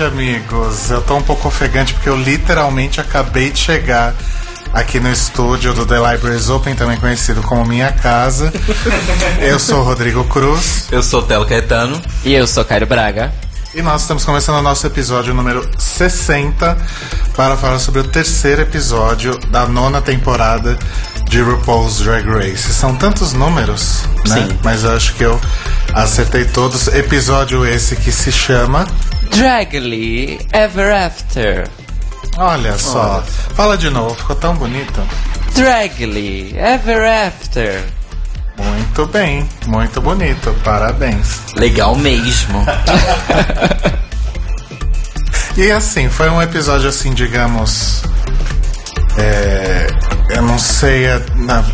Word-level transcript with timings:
Noite, 0.00 0.02
amigos. 0.02 0.90
Eu 0.90 1.02
tô 1.02 1.16
um 1.16 1.22
pouco 1.22 1.48
ofegante 1.48 1.92
porque 1.92 2.08
eu 2.08 2.16
literalmente 2.16 3.00
acabei 3.00 3.50
de 3.50 3.58
chegar 3.58 4.14
aqui 4.72 4.98
no 4.98 5.10
estúdio 5.10 5.74
do 5.74 5.84
The 5.84 5.96
Libraries 5.96 6.48
Open, 6.48 6.74
também 6.74 6.96
conhecido 6.96 7.42
como 7.42 7.64
Minha 7.66 7.92
Casa. 7.92 8.52
Eu 9.40 9.58
sou 9.58 9.80
o 9.80 9.82
Rodrigo 9.82 10.24
Cruz 10.24 10.86
Eu 10.90 11.02
sou 11.02 11.20
o 11.20 11.22
Telo 11.24 11.44
Caetano. 11.46 12.00
E 12.24 12.32
eu 12.32 12.46
sou 12.46 12.64
Caio 12.64 12.86
Braga. 12.86 13.32
e 13.74 13.82
nós 13.82 14.02
estamos 14.02 14.24
começando 14.24 14.56
o 14.56 14.62
nosso 14.62 14.86
episódio 14.86 15.34
número 15.34 15.68
60 15.78 16.76
para 17.36 17.56
falar 17.56 17.78
sobre 17.78 18.00
o 18.00 18.04
terceiro 18.04 18.62
episódio 18.62 19.36
da 19.48 19.66
nona 19.66 20.00
temporada 20.00 20.78
de 21.28 21.40
RuPaul's 21.40 21.98
Drag 21.98 22.26
Race. 22.26 22.72
São 22.72 22.94
tantos 22.94 23.32
números, 23.32 24.04
né? 24.28 24.46
Sim. 24.48 24.58
Mas 24.62 24.84
eu 24.84 24.92
acho 24.92 25.14
que 25.14 25.24
eu 25.24 25.40
acertei 25.92 26.44
todos. 26.44 26.88
Episódio 26.88 27.66
esse 27.66 27.96
que 27.96 28.10
se 28.10 28.32
chama. 28.32 28.86
Dragly 29.30 30.38
Ever 30.52 30.92
After. 30.92 31.68
Olha 32.36 32.76
só. 32.78 33.22
Fala 33.54 33.76
de 33.76 33.90
novo, 33.90 34.14
ficou 34.14 34.36
tão 34.36 34.54
bonito. 34.54 35.02
Dragly 35.54 36.54
Ever 36.56 37.26
After. 37.26 37.82
Muito 38.56 39.06
bem, 39.06 39.48
muito 39.66 40.00
bonito. 40.00 40.54
Parabéns. 40.64 41.40
Legal 41.56 41.96
mesmo. 41.96 42.64
E 45.56 45.70
assim, 45.72 46.08
foi 46.08 46.30
um 46.30 46.40
episódio 46.40 46.88
assim, 46.88 47.12
digamos. 47.12 48.02
é, 49.18 49.88
eu 50.34 50.42
não 50.42 50.58
sei, 50.58 51.06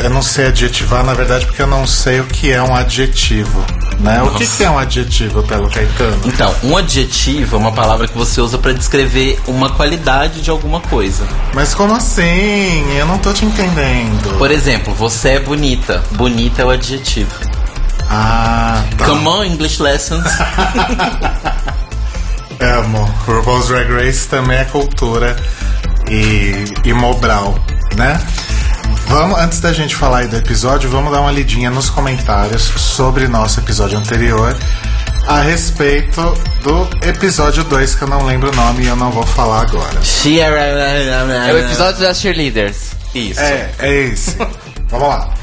eu 0.03 0.11
não 0.11 0.23
sei 0.23 0.47
adjetivar, 0.47 1.05
na 1.05 1.15
verdade, 1.15 1.47
porque 1.47 1.63
eu 1.63 1.67
não 1.67 1.87
sei 1.87 2.21
o 2.21 2.25
que 2.25 2.53
é 2.53 2.63
um 2.63 2.75
adjetivo. 2.75 3.65
Né? 4.01 4.23
O 4.23 4.31
que, 4.33 4.47
que 4.47 4.63
é 4.65 4.71
um 4.71 4.79
adjetivo, 4.79 5.43
pelo 5.43 5.71
Caetano? 5.71 6.21
Então, 6.25 6.55
um 6.63 6.77
adjetivo 6.77 7.57
é 7.57 7.59
uma 7.59 7.73
palavra 7.73 8.07
que 8.07 8.17
você 8.17 8.41
usa 8.41 8.59
pra 8.59 8.73
descrever 8.73 9.41
uma 9.47 9.71
qualidade 9.71 10.43
de 10.43 10.51
alguma 10.51 10.81
coisa. 10.81 11.27
Mas 11.55 11.75
como 11.75 11.95
assim? 11.95 12.97
Eu 12.99 13.07
não 13.07 13.19
tô 13.19 13.33
te 13.33 13.45
entendendo. 13.45 14.37
Por 14.39 14.51
exemplo, 14.51 14.95
você 14.95 15.31
é 15.31 15.41
bonita. 15.41 16.03
Bonita 16.13 16.63
é 16.63 16.65
o 16.65 16.71
adjetivo. 16.71 17.31
Ah, 18.09 18.85
tá. 18.99 19.07
Come 19.07 19.27
on, 19.27 19.45
English 19.45 19.83
lessons. 19.83 20.27
Amo. 22.61 23.05
RuPaul's 23.27 23.69
Drag 23.69 23.91
Race 23.91 24.29
também 24.29 24.59
é 24.59 24.65
cultura 24.65 25.37
e, 26.09 26.65
e 26.85 26.93
Mobral, 26.93 27.59
né? 27.97 28.21
Vamos, 29.09 29.39
antes 29.39 29.61
da 29.61 29.73
gente 29.73 29.95
falar 29.95 30.19
aí 30.19 30.29
do 30.29 30.37
episódio, 30.37 30.91
vamos 30.91 31.13
dar 31.13 31.21
uma 31.21 31.31
lidinha 31.31 31.71
nos 31.71 31.89
comentários 31.89 32.63
sobre 32.63 33.27
nosso 33.29 33.61
episódio 33.61 33.99
anterior 33.99 34.57
a 35.27 35.41
respeito 35.41 36.23
do 36.63 36.89
episódio 37.07 37.65
2, 37.65 37.95
que 37.95 38.03
eu 38.03 38.09
não 38.09 38.25
lembro 38.25 38.51
o 38.51 38.55
nome 38.55 38.85
e 38.85 38.87
eu 38.87 38.97
não 38.97 39.11
vou 39.11 39.27
falar 39.27 39.63
agora. 39.63 40.01
É 41.51 41.53
o 41.53 41.59
episódio 41.59 42.01
das 42.01 42.21
cheerleaders. 42.21 42.93
Isso. 43.15 43.41
É, 43.41 43.71
é 43.79 43.93
esse. 43.93 44.37
vamos 44.89 45.09
lá. 45.09 45.36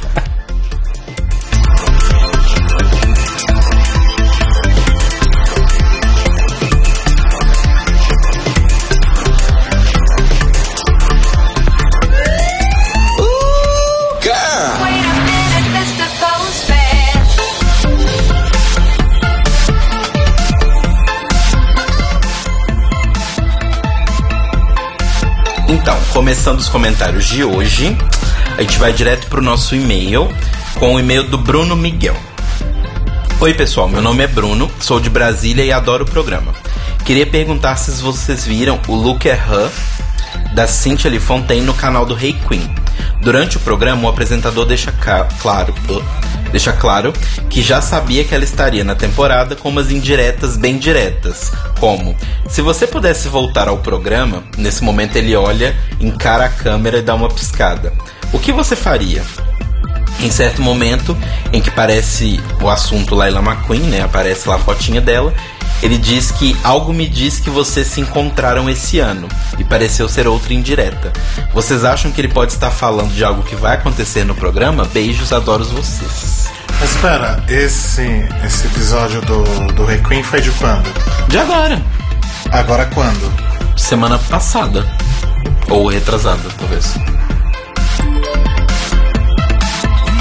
Começando 26.33 26.59
os 26.59 26.67
comentários 26.67 27.25
de 27.25 27.43
hoje, 27.43 27.95
a 28.57 28.61
gente 28.63 28.79
vai 28.79 28.91
direto 28.91 29.27
pro 29.27 29.39
nosso 29.39 29.75
e-mail 29.75 30.27
com 30.79 30.95
o 30.95 30.99
e-mail 30.99 31.25
do 31.25 31.37
Bruno 31.37 31.75
Miguel. 31.75 32.17
Oi, 33.39 33.53
pessoal, 33.53 33.87
meu 33.87 34.01
nome 34.01 34.23
é 34.23 34.27
Bruno, 34.27 34.69
sou 34.79 34.99
de 34.99 35.11
Brasília 35.11 35.63
e 35.63 35.71
adoro 35.71 36.05
o 36.05 36.09
programa. 36.09 36.51
Queria 37.05 37.27
perguntar 37.27 37.75
se 37.75 37.91
vocês 38.01 38.45
viram 38.45 38.79
o 38.87 38.95
Look 38.95 39.29
at 39.29 39.37
Her 39.47 39.69
da 40.55 40.65
Cynthia 40.65 41.11
Lee 41.11 41.19
Fontaine 41.19 41.63
no 41.63 41.75
canal 41.75 42.03
do 42.03 42.17
Hey 42.17 42.33
Queen. 42.49 42.67
Durante 43.21 43.57
o 43.57 43.59
programa, 43.59 44.05
o 44.05 44.09
apresentador 44.09 44.65
deixa 44.65 44.91
claro, 45.39 45.71
deixa 46.53 46.71
claro 46.71 47.11
que 47.49 47.63
já 47.63 47.81
sabia 47.81 48.23
que 48.23 48.33
ela 48.33 48.43
estaria 48.43 48.83
na 48.83 48.93
temporada 48.93 49.55
com 49.55 49.69
umas 49.69 49.91
indiretas 49.91 50.55
bem 50.55 50.77
diretas, 50.77 51.51
como 51.79 52.15
se 52.47 52.61
você 52.61 52.85
pudesse 52.85 53.27
voltar 53.27 53.67
ao 53.67 53.79
programa, 53.79 54.43
nesse 54.55 54.83
momento 54.83 55.15
ele 55.15 55.35
olha, 55.35 55.75
encara 55.99 56.45
a 56.45 56.49
câmera 56.49 56.99
e 56.99 57.01
dá 57.01 57.15
uma 57.15 57.27
piscada. 57.27 57.91
O 58.31 58.37
que 58.37 58.51
você 58.51 58.75
faria? 58.75 59.23
Em 60.19 60.29
certo 60.29 60.61
momento, 60.61 61.17
em 61.51 61.59
que 61.59 61.71
parece 61.71 62.39
o 62.61 62.69
assunto 62.69 63.15
Laila 63.15 63.41
McQueen, 63.41 63.81
né? 63.81 64.01
Aparece 64.03 64.47
lá 64.47 64.55
a 64.55 64.59
fotinha 64.59 65.01
dela. 65.01 65.33
Ele 65.83 65.97
diz 65.97 66.31
que 66.31 66.55
algo 66.63 66.93
me 66.93 67.05
diz 67.09 67.41
que 67.41 67.49
vocês 67.49 67.87
se 67.87 67.99
encontraram 67.99 68.69
esse 68.69 68.99
ano 68.99 69.27
e 69.59 69.65
pareceu 69.65 70.07
ser 70.07 70.25
outra 70.27 70.53
indireta. 70.53 71.11
Vocês 71.53 71.83
acham 71.83 72.09
que 72.09 72.21
ele 72.21 72.29
pode 72.29 72.53
estar 72.53 72.71
falando 72.71 73.13
de 73.13 73.21
algo 73.21 73.43
que 73.43 73.53
vai 73.55 73.73
acontecer 73.75 74.23
no 74.23 74.33
programa? 74.33 74.85
Beijos, 74.85 75.33
adoro 75.33 75.65
vocês. 75.65 76.47
Mas 76.79 76.95
espera, 76.95 77.43
esse, 77.49 78.01
esse 78.45 78.65
episódio 78.67 79.19
do, 79.23 79.43
do 79.73 79.83
Requiem 79.83 80.23
foi 80.23 80.39
de 80.39 80.51
quando? 80.51 80.89
De 81.27 81.37
agora, 81.37 81.81
Agora 82.49 82.85
quando? 82.93 83.31
semana 83.75 84.17
passada 84.17 84.85
ou 85.69 85.87
retrasada, 85.89 86.43
talvez. 86.57 86.93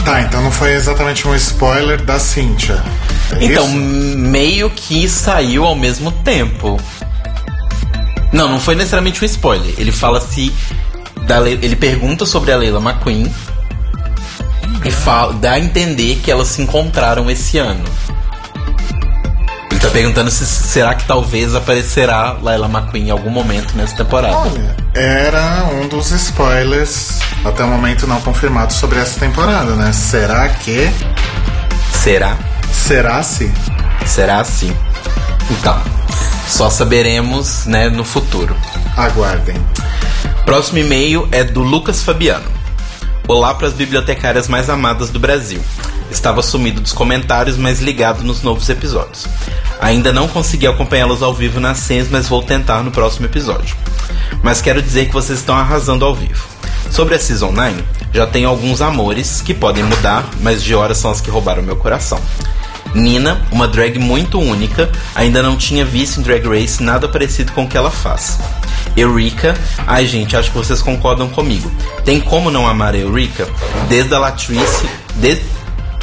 Tá, 0.05 0.21
então 0.21 0.43
não 0.43 0.51
foi 0.51 0.73
exatamente 0.73 1.27
um 1.29 1.35
spoiler 1.37 2.03
da 2.03 2.19
Cynthia. 2.19 2.83
É 3.39 3.45
Então, 3.45 3.67
isso? 3.67 3.75
meio 4.19 4.69
que 4.71 5.09
saiu 5.09 5.65
ao 5.65 5.75
mesmo 5.77 6.11
tempo. 6.11 6.79
Não, 8.33 8.49
não 8.49 8.59
foi 8.59 8.75
necessariamente 8.75 9.23
um 9.23 9.27
spoiler. 9.27 9.75
Ele 9.79 9.93
fala 9.93 10.21
se. 10.21 10.53
da 11.27 11.39
Le- 11.39 11.59
ele 11.63 11.77
pergunta 11.77 12.27
sobre 12.27 12.51
a 12.53 12.57
Leila 12.57 12.81
McQueen 12.81 13.33
e 14.85 14.91
fala, 14.91 15.33
dá 15.35 15.53
a 15.53 15.61
entender 15.61 16.17
que 16.25 16.31
elas 16.31 16.49
se 16.49 16.61
encontraram 16.63 17.31
esse 17.31 17.59
ano. 17.59 17.85
Ele 19.71 19.79
tá 19.81 19.89
perguntando 19.89 20.31
se 20.31 20.45
será 20.45 20.95
que 20.95 21.05
talvez 21.05 21.55
aparecerá 21.55 22.37
Laila 22.43 22.67
McQueen 22.69 23.07
em 23.07 23.11
algum 23.11 23.31
momento 23.31 23.75
nessa 23.77 23.95
temporada. 23.97 24.37
Olha, 24.37 24.77
era 24.95 25.65
um 25.81 25.87
dos 25.87 26.11
spoilers 26.11 27.21
até 27.45 27.65
o 27.65 27.69
momento 27.69 28.07
não 28.07 28.21
confirmado 28.21 28.73
sobre 28.73 28.99
essa 28.99 29.19
temporada, 29.19 29.75
né? 29.75 29.93
Será 29.93 30.49
que. 30.49 30.91
Será? 31.93 32.37
Será 32.73 33.23
se? 33.23 33.53
Será 34.07 34.41
assim? 34.41 34.75
Então, 35.51 35.81
só 36.49 36.71
saberemos, 36.71 37.67
né, 37.67 37.89
no 37.89 38.05
futuro. 38.05 38.57
Aguardem. 38.97 39.57
Próximo 40.45 40.79
e-mail 40.79 41.29
é 41.33 41.45
do 41.45 41.63
Lucas 41.63 42.03
Fabiano. 42.03 42.51
Olá 43.29 43.55
para 43.55 43.69
as 43.69 43.73
bibliotecárias 43.73 44.49
mais 44.49 44.69
amadas 44.69 45.11
do 45.11 45.19
Brasil. 45.19 45.61
Estava 46.11 46.43
sumido 46.43 46.81
dos 46.81 46.93
comentários, 46.93 47.57
mas 47.57 47.81
ligado 47.81 48.23
nos 48.23 48.43
novos 48.43 48.69
episódios. 48.69 49.27
Ainda 49.81 50.13
não 50.13 50.29
consegui 50.29 50.67
acompanhá-los 50.67 51.23
ao 51.23 51.33
vivo 51.33 51.59
nas 51.59 51.79
cenas, 51.79 52.09
mas 52.11 52.29
vou 52.29 52.43
tentar 52.43 52.83
no 52.83 52.91
próximo 52.91 53.27
episódio. 53.27 53.75
Mas 54.43 54.61
quero 54.61 54.83
dizer 54.83 55.07
que 55.07 55.13
vocês 55.13 55.39
estão 55.39 55.57
arrasando 55.57 56.05
ao 56.05 56.15
vivo. 56.15 56.52
Sobre 56.91 57.15
a 57.15 57.19
Season 57.19 57.53
9, 57.53 57.85
já 58.13 58.27
tenho 58.27 58.49
alguns 58.49 58.81
amores 58.81 59.41
que 59.41 59.55
podem 59.55 59.83
mudar, 59.85 60.29
mas 60.41 60.63
de 60.63 60.75
horas 60.75 60.99
são 60.99 61.11
as 61.11 61.21
que 61.21 61.31
roubaram 61.31 61.63
meu 61.63 61.77
coração. 61.77 62.21
Nina, 62.95 63.41
uma 63.51 63.67
drag 63.67 63.99
muito 63.99 64.39
única, 64.39 64.91
ainda 65.15 65.43
não 65.43 65.57
tinha 65.57 65.85
visto 65.85 66.21
em 66.21 66.23
Drag 66.23 66.47
Race 66.47 66.83
nada 66.83 67.09
parecido 67.09 67.53
com 67.53 67.65
o 67.65 67.69
que 67.69 67.77
ela 67.77 67.91
faz. 67.91 68.39
Eureka, 68.97 69.57
ai 69.87 70.07
gente, 70.07 70.37
acho 70.37 70.51
que 70.51 70.59
vocês 70.59 70.83
concordam 70.83 71.29
comigo. 71.31 71.71
Tem 72.05 72.21
como 72.21 72.51
não 72.51 72.69
amar 72.69 72.95
a 72.95 72.99
Eureka? 72.99 73.49
Desde 73.89 74.15
a 74.15 74.19
Latrice, 74.19 74.87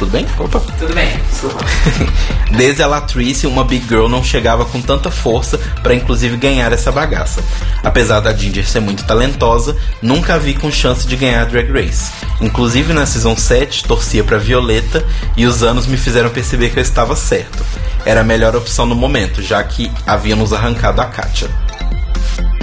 Tudo 0.00 0.12
bem? 0.12 0.26
Opa. 0.38 0.60
Tudo 0.78 0.94
bem, 0.94 1.20
desculpa. 1.30 1.62
Desde 2.56 2.82
a 2.82 2.86
Latrice, 2.86 3.46
uma 3.46 3.62
Big 3.62 3.86
Girl 3.86 4.08
não 4.08 4.24
chegava 4.24 4.64
com 4.64 4.80
tanta 4.80 5.10
força 5.10 5.58
pra 5.82 5.94
inclusive 5.94 6.38
ganhar 6.38 6.72
essa 6.72 6.90
bagaça. 6.90 7.44
Apesar 7.84 8.20
da 8.20 8.34
Ginger 8.34 8.66
ser 8.66 8.80
muito 8.80 9.04
talentosa, 9.04 9.76
nunca 10.00 10.36
a 10.36 10.38
vi 10.38 10.54
com 10.54 10.72
chance 10.72 11.06
de 11.06 11.16
ganhar 11.16 11.44
Drag 11.44 11.70
Race. 11.70 12.10
Inclusive 12.40 12.94
na 12.94 13.04
Season 13.04 13.36
7, 13.36 13.84
torcia 13.84 14.24
pra 14.24 14.38
Violeta 14.38 15.04
e 15.36 15.44
os 15.44 15.62
anos 15.62 15.86
me 15.86 15.98
fizeram 15.98 16.30
perceber 16.30 16.70
que 16.70 16.78
eu 16.78 16.82
estava 16.82 17.14
certo. 17.14 17.62
Era 18.06 18.22
a 18.22 18.24
melhor 18.24 18.56
opção 18.56 18.86
no 18.86 18.94
momento, 18.94 19.42
já 19.42 19.62
que 19.62 19.92
haviam 20.06 20.38
nos 20.38 20.54
arrancado 20.54 21.02
a 21.02 21.04
Katia. 21.04 21.50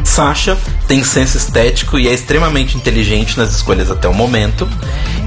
Sasha 0.07 0.57
tem 0.87 1.03
senso 1.03 1.37
estético 1.37 1.99
e 1.99 2.07
é 2.07 2.13
extremamente 2.13 2.77
inteligente 2.77 3.37
nas 3.37 3.53
escolhas 3.53 3.91
até 3.91 4.07
o 4.07 4.13
momento. 4.13 4.67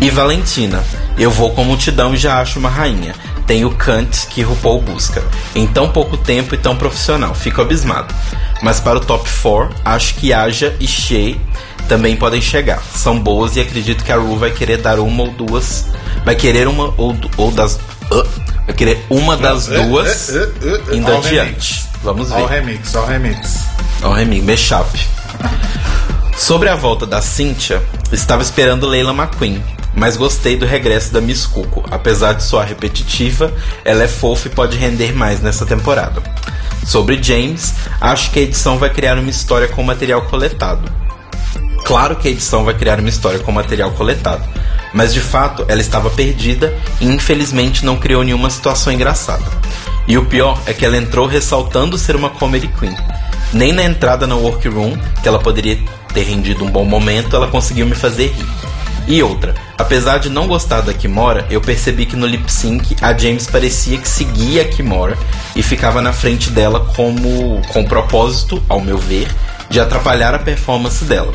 E 0.00 0.10
Valentina, 0.10 0.82
eu 1.18 1.30
vou 1.30 1.50
com 1.52 1.62
multidão 1.64 2.14
e 2.14 2.16
já 2.16 2.40
acho 2.40 2.58
uma 2.58 2.68
rainha. 2.68 3.14
Tem 3.46 3.64
o 3.64 3.70
Kant 3.70 4.26
que 4.28 4.42
RuPaul 4.42 4.80
busca. 4.80 5.22
Em 5.54 5.66
tão 5.66 5.90
pouco 5.90 6.16
tempo 6.16 6.54
e 6.54 6.58
tão 6.58 6.74
profissional, 6.74 7.34
fico 7.34 7.60
abismado. 7.60 8.12
Mas 8.62 8.80
para 8.80 8.98
o 8.98 9.00
top 9.00 9.28
4, 9.42 9.74
acho 9.84 10.14
que 10.14 10.32
Aja 10.32 10.74
e 10.80 10.86
Shea 10.86 11.36
também 11.88 12.16
podem 12.16 12.40
chegar. 12.40 12.82
São 12.94 13.18
boas 13.18 13.56
e 13.56 13.60
acredito 13.60 14.02
que 14.02 14.10
a 14.12 14.16
Ru 14.16 14.36
vai 14.36 14.50
querer 14.50 14.78
dar 14.78 14.98
uma 14.98 15.24
ou 15.24 15.30
duas. 15.30 15.86
Vai 16.24 16.34
querer 16.34 16.66
uma 16.66 16.94
ou, 16.96 17.16
ou 17.36 17.50
das. 17.50 17.74
uh, 18.10 18.26
vai 18.66 18.74
querer 18.74 19.04
uma 19.10 19.36
das 19.36 19.66
duas 19.66 20.30
Uh, 20.30 20.34
uh, 20.90 20.94
indo 20.96 21.12
adiante. 21.12 21.34
remix. 21.34 21.88
Vamos 22.02 22.30
ver. 22.30 22.46
remix, 22.46 22.94
ó 22.94 23.02
o 23.02 23.06
remix. 23.06 23.69
Ó, 24.02 24.12
Remy, 24.12 24.40
mashup. 24.40 24.98
Sobre 26.36 26.70
a 26.70 26.74
volta 26.74 27.06
da 27.06 27.20
Cynthia, 27.20 27.82
estava 28.10 28.42
esperando 28.42 28.86
Leila 28.86 29.12
McQueen, 29.12 29.62
mas 29.94 30.16
gostei 30.16 30.56
do 30.56 30.64
regresso 30.64 31.12
da 31.12 31.20
Miss 31.20 31.44
Cuco. 31.44 31.84
Apesar 31.90 32.32
de 32.32 32.42
soar 32.42 32.66
repetitiva, 32.66 33.52
ela 33.84 34.02
é 34.02 34.08
fofa 34.08 34.48
e 34.48 34.50
pode 34.50 34.76
render 34.78 35.12
mais 35.14 35.40
nessa 35.40 35.66
temporada. 35.66 36.22
Sobre 36.86 37.22
James, 37.22 37.74
acho 38.00 38.30
que 38.30 38.38
a 38.38 38.42
edição 38.42 38.78
vai 38.78 38.88
criar 38.88 39.18
uma 39.18 39.28
história 39.28 39.68
com 39.68 39.82
material 39.82 40.22
coletado. 40.22 40.90
Claro 41.84 42.16
que 42.16 42.28
a 42.28 42.30
edição 42.30 42.64
vai 42.64 42.72
criar 42.72 42.98
uma 43.00 43.08
história 43.08 43.38
com 43.40 43.52
material 43.52 43.90
coletado, 43.92 44.42
mas 44.94 45.12
de 45.12 45.20
fato 45.20 45.66
ela 45.68 45.80
estava 45.80 46.08
perdida 46.08 46.74
e 47.00 47.06
infelizmente 47.06 47.84
não 47.84 47.98
criou 47.98 48.24
nenhuma 48.24 48.48
situação 48.48 48.92
engraçada. 48.92 49.44
E 50.08 50.16
o 50.16 50.24
pior 50.24 50.58
é 50.64 50.72
que 50.72 50.86
ela 50.86 50.96
entrou 50.96 51.26
ressaltando 51.26 51.98
ser 51.98 52.16
uma 52.16 52.30
comedy 52.30 52.68
queen. 52.68 52.96
Nem 53.52 53.72
na 53.72 53.82
entrada 53.82 54.26
na 54.26 54.36
workroom, 54.36 54.96
que 55.22 55.28
ela 55.28 55.38
poderia 55.38 55.78
ter 56.14 56.22
rendido 56.22 56.64
um 56.64 56.70
bom 56.70 56.84
momento, 56.84 57.34
ela 57.34 57.48
conseguiu 57.48 57.86
me 57.86 57.94
fazer 57.94 58.28
rir. 58.28 58.46
E 59.08 59.22
outra, 59.22 59.54
apesar 59.76 60.18
de 60.18 60.28
não 60.28 60.46
gostar 60.46 60.82
da 60.82 60.94
Kimora, 60.94 61.46
eu 61.50 61.60
percebi 61.60 62.06
que 62.06 62.14
no 62.14 62.26
lip 62.26 62.50
sync 62.50 62.96
a 63.02 63.16
James 63.16 63.46
parecia 63.46 63.98
que 63.98 64.08
seguia 64.08 64.62
a 64.62 64.64
Kimora 64.66 65.18
e 65.56 65.62
ficava 65.62 66.00
na 66.00 66.12
frente 66.12 66.50
dela 66.50 66.86
como 66.94 67.60
com 67.72 67.80
o 67.80 67.88
propósito, 67.88 68.62
ao 68.68 68.80
meu 68.80 68.98
ver, 68.98 69.26
de 69.68 69.80
atrapalhar 69.80 70.34
a 70.34 70.38
performance 70.38 71.04
dela. 71.04 71.32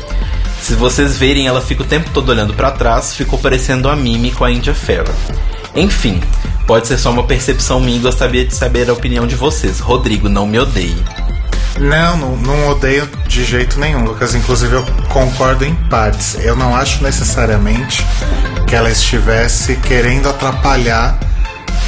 Se 0.62 0.74
vocês 0.74 1.18
verem, 1.18 1.46
ela 1.46 1.60
fica 1.60 1.82
o 1.82 1.86
tempo 1.86 2.10
todo 2.14 2.30
olhando 2.30 2.54
pra 2.54 2.70
trás, 2.70 3.14
ficou 3.14 3.38
parecendo 3.38 3.88
a 3.88 3.96
Mimi 3.96 4.30
com 4.30 4.44
a 4.44 4.50
India 4.50 4.74
Ferrer. 4.74 5.14
Enfim, 5.74 6.20
pode 6.66 6.86
ser 6.86 6.96
só 6.96 7.10
uma 7.10 7.24
percepção 7.24 7.78
minha 7.78 7.98
e 7.98 8.00
gostaria 8.00 8.44
de 8.44 8.54
saber 8.54 8.88
a 8.88 8.94
opinião 8.94 9.26
de 9.26 9.36
vocês. 9.36 9.80
Rodrigo, 9.80 10.28
não 10.28 10.46
me 10.46 10.58
odeie. 10.58 10.96
Não, 11.78 12.16
não, 12.16 12.36
não 12.36 12.68
odeio 12.68 13.08
de 13.26 13.44
jeito 13.44 13.78
nenhum, 13.78 14.04
Lucas. 14.04 14.34
Inclusive, 14.34 14.74
eu 14.74 14.84
concordo 15.08 15.64
em 15.64 15.74
partes. 15.74 16.36
Eu 16.40 16.56
não 16.56 16.74
acho 16.74 17.02
necessariamente 17.02 18.04
que 18.66 18.74
ela 18.74 18.90
estivesse 18.90 19.76
querendo 19.76 20.28
atrapalhar 20.28 21.18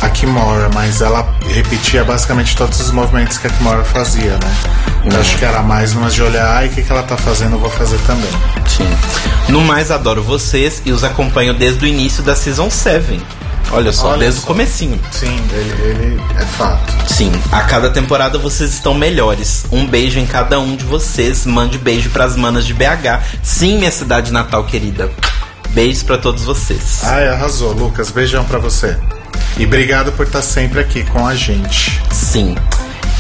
a 0.01 0.09
Kimora, 0.09 0.69
mas 0.73 1.01
ela 1.01 1.27
repetia 1.49 2.05
basicamente 2.05 2.57
todos 2.57 2.81
os 2.81 2.91
movimentos 2.93 3.39
que 3.39 3.47
a 3.47 3.51
Kimora 3.51 3.85
fazia, 3.85 4.33
né? 4.33 4.57
Eu 5.05 5.19
acho 5.19 5.37
que 5.39 5.45
era 5.45 5.63
mais 5.63 5.95
umas 5.95 6.15
de 6.15 6.23
olhar, 6.23 6.57
ai, 6.57 6.69
o 6.69 6.71
que, 6.71 6.83
que 6.83 6.93
ela 6.93 7.03
tá 7.03 7.17
fazendo, 7.17 7.55
eu 7.55 7.59
vou 7.59 7.71
fazer 7.71 7.99
também. 8.07 8.31
Sim. 8.67 8.89
No 9.49 9.63
mais, 9.63 9.91
adoro 9.91 10.23
vocês 10.23 10.83
e 10.85 10.93
os 10.93 11.03
acompanho 11.03 11.55
desde 11.55 11.85
o 11.85 11.89
início 11.89 12.23
da 12.23 12.37
Season 12.37 12.71
7. 12.71 13.21
Olha 13.71 13.93
só, 13.93 14.09
Olha 14.11 14.19
desde 14.21 14.41
só. 14.41 14.45
o 14.45 14.47
comecinho. 14.47 14.99
Sim, 15.11 15.39
ele, 15.53 15.83
ele 15.91 16.23
é 16.39 16.45
fato. 16.45 17.13
Sim, 17.13 17.31
a 17.53 17.61
cada 17.63 17.91
temporada 17.91 18.39
vocês 18.39 18.73
estão 18.73 18.95
melhores. 18.95 19.67
Um 19.71 19.87
beijo 19.87 20.19
em 20.19 20.27
cada 20.27 20.59
um 20.59 20.75
de 20.75 20.85
vocês. 20.85 21.45
Mande 21.45 21.77
beijo 21.79 22.09
pras 22.11 22.35
manas 22.37 22.65
de 22.67 22.73
BH. 22.73 23.23
Sim, 23.43 23.79
minha 23.79 23.91
cidade 23.91 24.33
natal 24.33 24.65
querida. 24.65 25.11
Beijos 25.71 26.03
pra 26.03 26.17
todos 26.17 26.45
vocês. 26.45 27.01
Ai, 27.05 27.29
arrasou, 27.29 27.73
Lucas. 27.73 28.11
Beijão 28.11 28.45
pra 28.45 28.59
você. 28.59 28.97
E 29.59 29.65
obrigado 29.67 30.13
por 30.13 30.27
estar 30.27 30.41
sempre 30.43 30.81
aqui 30.81 31.05
com 31.05 31.27
a 31.27 31.35
gente. 31.35 32.01
Sim. 32.11 32.55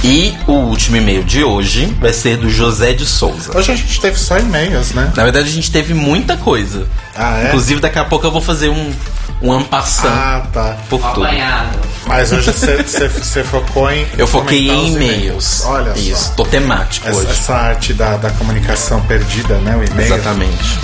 E 0.02 0.32
o 0.46 0.52
último 0.52 0.96
e-mail 0.96 1.24
de 1.24 1.42
hoje 1.42 1.86
vai 2.00 2.12
ser 2.12 2.36
do 2.36 2.48
José 2.48 2.92
de 2.92 3.04
Souza. 3.04 3.50
Hoje 3.56 3.72
a 3.72 3.76
gente 3.76 4.00
teve 4.00 4.16
só 4.16 4.38
e-mails, 4.38 4.92
né? 4.92 5.12
Na 5.16 5.24
verdade, 5.24 5.48
a 5.48 5.52
gente 5.52 5.70
teve 5.72 5.92
muita 5.92 6.36
coisa. 6.36 6.86
Ah, 7.16 7.40
é? 7.42 7.48
Inclusive, 7.48 7.80
daqui 7.80 7.98
a 7.98 8.04
pouco 8.04 8.24
eu 8.24 8.30
vou 8.30 8.40
fazer 8.40 8.68
um, 8.68 8.92
um 9.42 9.52
ampassant 9.52 10.08
Ah, 10.10 10.46
tá. 10.52 10.76
por 10.88 11.00
tudo. 11.12 11.24
Apanhado. 11.24 11.78
Mas 12.06 12.32
hoje 12.32 12.50
você- 12.52 13.44
focou 13.44 13.90
em. 13.90 14.06
Eu 14.16 14.26
foquei 14.26 14.70
em 14.70 14.92
e-mails. 14.94 15.64
Olha 15.66 15.92
Isso, 15.96 16.28
só. 16.28 16.32
tô 16.34 16.44
temático 16.44 17.06
Essa, 17.08 17.18
hoje. 17.18 17.30
essa 17.30 17.54
arte 17.54 17.92
da, 17.94 18.16
da 18.16 18.30
comunicação 18.30 19.00
perdida, 19.02 19.58
né? 19.58 19.76
O 19.76 19.84
e-mail. 19.84 20.14
Exatamente. 20.14 20.78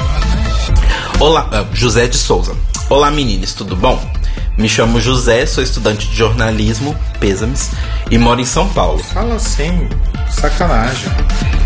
Olá, 1.19 1.49
ah, 1.53 1.65
José 1.73 2.07
de 2.07 2.17
Souza. 2.19 2.53
Olá, 2.91 3.11
meninas, 3.11 3.53
tudo 3.55 3.75
bom? 3.75 3.99
Me 4.59 4.69
chamo 4.69 5.01
José, 5.01 5.47
sou 5.47 5.65
estudante 5.65 6.07
de 6.07 6.15
jornalismo, 6.17 6.95
pêsames, 7.19 7.71
e 8.11 8.19
moro 8.19 8.41
em 8.41 8.45
São 8.45 8.69
Paulo. 8.69 9.03
Fala 9.03 9.35
assim, 9.37 9.89
sacanagem. 10.31 11.11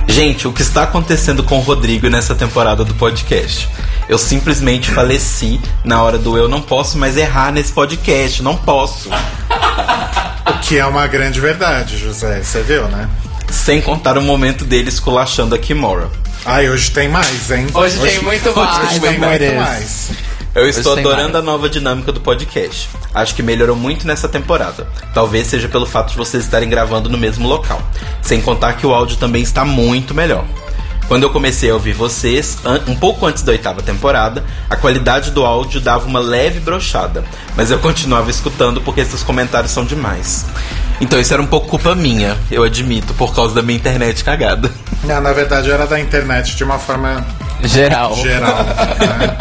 Gente, 0.08 0.48
o 0.48 0.52
que 0.52 0.62
está 0.62 0.82
acontecendo 0.82 1.44
com 1.44 1.58
o 1.58 1.60
Rodrigo 1.60 2.08
nessa 2.08 2.34
temporada 2.34 2.84
do 2.84 2.94
podcast? 2.94 3.68
Eu 4.08 4.18
simplesmente 4.18 4.90
faleci 4.90 5.60
na 5.84 6.02
hora 6.02 6.18
do 6.18 6.36
eu 6.36 6.48
não 6.48 6.60
posso 6.60 6.96
mais 6.98 7.16
errar 7.16 7.52
nesse 7.52 7.72
podcast, 7.72 8.42
não 8.42 8.56
posso. 8.56 9.10
O 9.10 10.58
que 10.60 10.78
é 10.78 10.86
uma 10.86 11.06
grande 11.06 11.40
verdade, 11.40 11.98
José. 11.98 12.42
Você 12.42 12.62
viu, 12.62 12.88
né? 12.88 13.08
Sem 13.50 13.80
contar 13.80 14.18
o 14.18 14.22
momento 14.22 14.64
dele 14.64 14.88
esculachando 14.88 15.54
a 15.54 15.58
Kimora. 15.58 16.10
Ai, 16.44 16.68
hoje 16.70 16.90
tem 16.90 17.08
mais, 17.08 17.50
hein? 17.50 17.66
Hoje, 17.74 17.98
tem 17.98 18.22
muito 18.22 18.56
mais. 18.56 18.90
Hoje 18.90 19.00
tem 19.00 19.18
muito 19.18 19.54
mais. 19.56 20.10
Eu 20.54 20.68
estou 20.68 20.92
adorando 20.92 21.32
mais. 21.32 21.36
a 21.36 21.42
nova 21.42 21.68
dinâmica 21.68 22.12
do 22.12 22.20
podcast. 22.20 22.88
Acho 23.14 23.34
que 23.34 23.42
melhorou 23.42 23.76
muito 23.76 24.06
nessa 24.06 24.28
temporada. 24.28 24.86
Talvez 25.14 25.46
seja 25.46 25.68
pelo 25.68 25.86
fato 25.86 26.10
de 26.10 26.16
vocês 26.16 26.44
estarem 26.44 26.68
gravando 26.68 27.08
no 27.08 27.18
mesmo 27.18 27.46
local. 27.48 27.80
Sem 28.22 28.40
contar 28.40 28.74
que 28.74 28.86
o 28.86 28.92
áudio 28.92 29.16
também 29.16 29.42
está 29.42 29.64
muito 29.64 30.14
melhor. 30.14 30.44
Quando 31.06 31.22
eu 31.22 31.30
comecei 31.30 31.70
a 31.70 31.74
ouvir 31.74 31.94
vocês, 31.94 32.58
um 32.86 32.94
pouco 32.94 33.24
antes 33.24 33.42
da 33.42 33.52
oitava 33.52 33.80
temporada, 33.80 34.44
a 34.68 34.76
qualidade 34.76 35.30
do 35.30 35.42
áudio 35.42 35.80
dava 35.80 36.06
uma 36.06 36.20
leve 36.20 36.60
brochada, 36.60 37.24
mas 37.56 37.70
eu 37.70 37.78
continuava 37.78 38.30
escutando 38.30 38.82
porque 38.82 39.00
esses 39.00 39.22
comentários 39.22 39.72
são 39.72 39.86
demais. 39.86 40.44
Então 41.00 41.18
isso 41.18 41.32
era 41.32 41.40
um 41.40 41.46
pouco 41.46 41.66
culpa 41.66 41.94
minha, 41.94 42.36
eu 42.50 42.62
admito, 42.62 43.14
por 43.14 43.34
causa 43.34 43.54
da 43.54 43.62
minha 43.62 43.78
internet 43.78 44.22
cagada. 44.22 44.70
Não, 45.04 45.18
na 45.18 45.32
verdade 45.32 45.70
era 45.70 45.86
da 45.86 45.98
internet 45.98 46.54
de 46.54 46.62
uma 46.62 46.78
forma 46.78 47.24
Geral. 47.64 48.14
geral. 48.16 48.64
né? 48.64 49.36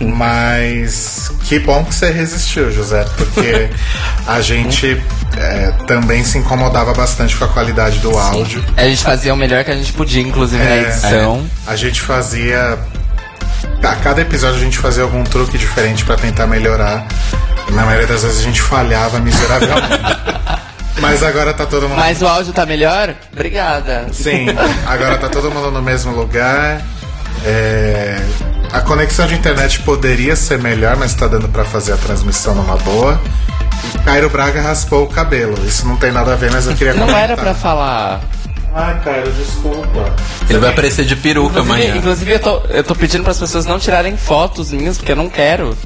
Mas 0.14 1.30
que 1.44 1.58
bom 1.58 1.84
que 1.84 1.94
você 1.94 2.10
resistiu, 2.10 2.70
José, 2.70 3.04
porque 3.16 3.70
a 4.26 4.40
gente 4.40 5.02
é, 5.36 5.72
também 5.86 6.22
se 6.24 6.38
incomodava 6.38 6.92
bastante 6.92 7.36
com 7.36 7.44
a 7.44 7.48
qualidade 7.48 7.98
do 8.00 8.16
áudio. 8.16 8.62
A 8.76 8.84
gente 8.84 9.02
fazia 9.02 9.32
o 9.32 9.36
melhor 9.36 9.64
que 9.64 9.70
a 9.70 9.74
gente 9.76 9.92
podia, 9.92 10.22
inclusive 10.22 10.62
na 10.62 10.70
É, 10.70 10.82
edição. 10.82 11.46
A 11.66 11.76
gente 11.76 12.00
fazia. 12.00 12.78
A 13.82 13.94
cada 13.96 14.20
episódio 14.20 14.56
a 14.56 14.64
gente 14.64 14.78
fazia 14.78 15.02
algum 15.02 15.22
truque 15.24 15.56
diferente 15.56 16.04
pra 16.04 16.16
tentar 16.16 16.46
melhorar. 16.46 17.06
Na 17.70 17.84
maioria 17.84 18.06
das 18.06 18.22
vezes 18.22 18.40
a 18.40 18.42
gente 18.42 18.60
falhava 18.60 19.18
miseravelmente. 19.20 19.86
Mas 20.98 21.22
agora 21.22 21.52
tá 21.52 21.66
todo 21.66 21.88
mundo. 21.88 21.98
Mas 21.98 22.22
o 22.22 22.26
áudio 22.26 22.52
tá 22.52 22.64
melhor? 22.64 23.14
Obrigada. 23.32 24.06
Sim, 24.12 24.46
agora 24.86 25.18
tá 25.18 25.28
todo 25.28 25.50
mundo 25.50 25.70
no 25.70 25.82
mesmo 25.82 26.12
lugar. 26.14 26.80
É, 27.44 28.18
A 28.72 28.80
conexão 28.80 29.26
de 29.26 29.34
internet 29.34 29.80
poderia 29.80 30.34
ser 30.36 30.58
melhor, 30.58 30.96
mas 30.96 31.14
tá 31.14 31.26
dando 31.28 31.48
pra 31.48 31.64
fazer 31.64 31.92
a 31.92 31.96
transmissão 31.96 32.54
numa 32.54 32.76
boa. 32.76 33.20
E 33.94 33.98
Cairo 34.00 34.28
Braga 34.28 34.60
raspou 34.60 35.04
o 35.04 35.06
cabelo. 35.06 35.54
Isso 35.66 35.86
não 35.86 35.96
tem 35.96 36.10
nada 36.10 36.32
a 36.32 36.36
ver, 36.36 36.50
mas 36.50 36.66
eu 36.66 36.74
queria 36.74 36.92
Não 36.94 37.00
comentar. 37.02 37.22
era 37.22 37.36
pra 37.36 37.54
falar. 37.54 38.20
Ai, 38.74 39.00
Cairo, 39.02 39.30
desculpa. 39.32 40.14
Ele 40.50 40.58
vai 40.58 40.70
aparecer 40.70 41.04
de 41.04 41.16
peruca 41.16 41.60
Inclusive, 41.60 41.72
amanhã. 41.86 41.96
inclusive 41.96 42.32
eu, 42.32 42.38
tô, 42.40 42.56
eu 42.68 42.84
tô 42.84 42.94
pedindo 42.94 43.22
pras 43.24 43.38
pessoas 43.38 43.64
não 43.64 43.78
tirarem 43.78 44.16
fotos 44.16 44.70
minhas, 44.72 44.98
porque 44.98 45.12
eu 45.12 45.16
não 45.16 45.30
quero. 45.30 45.76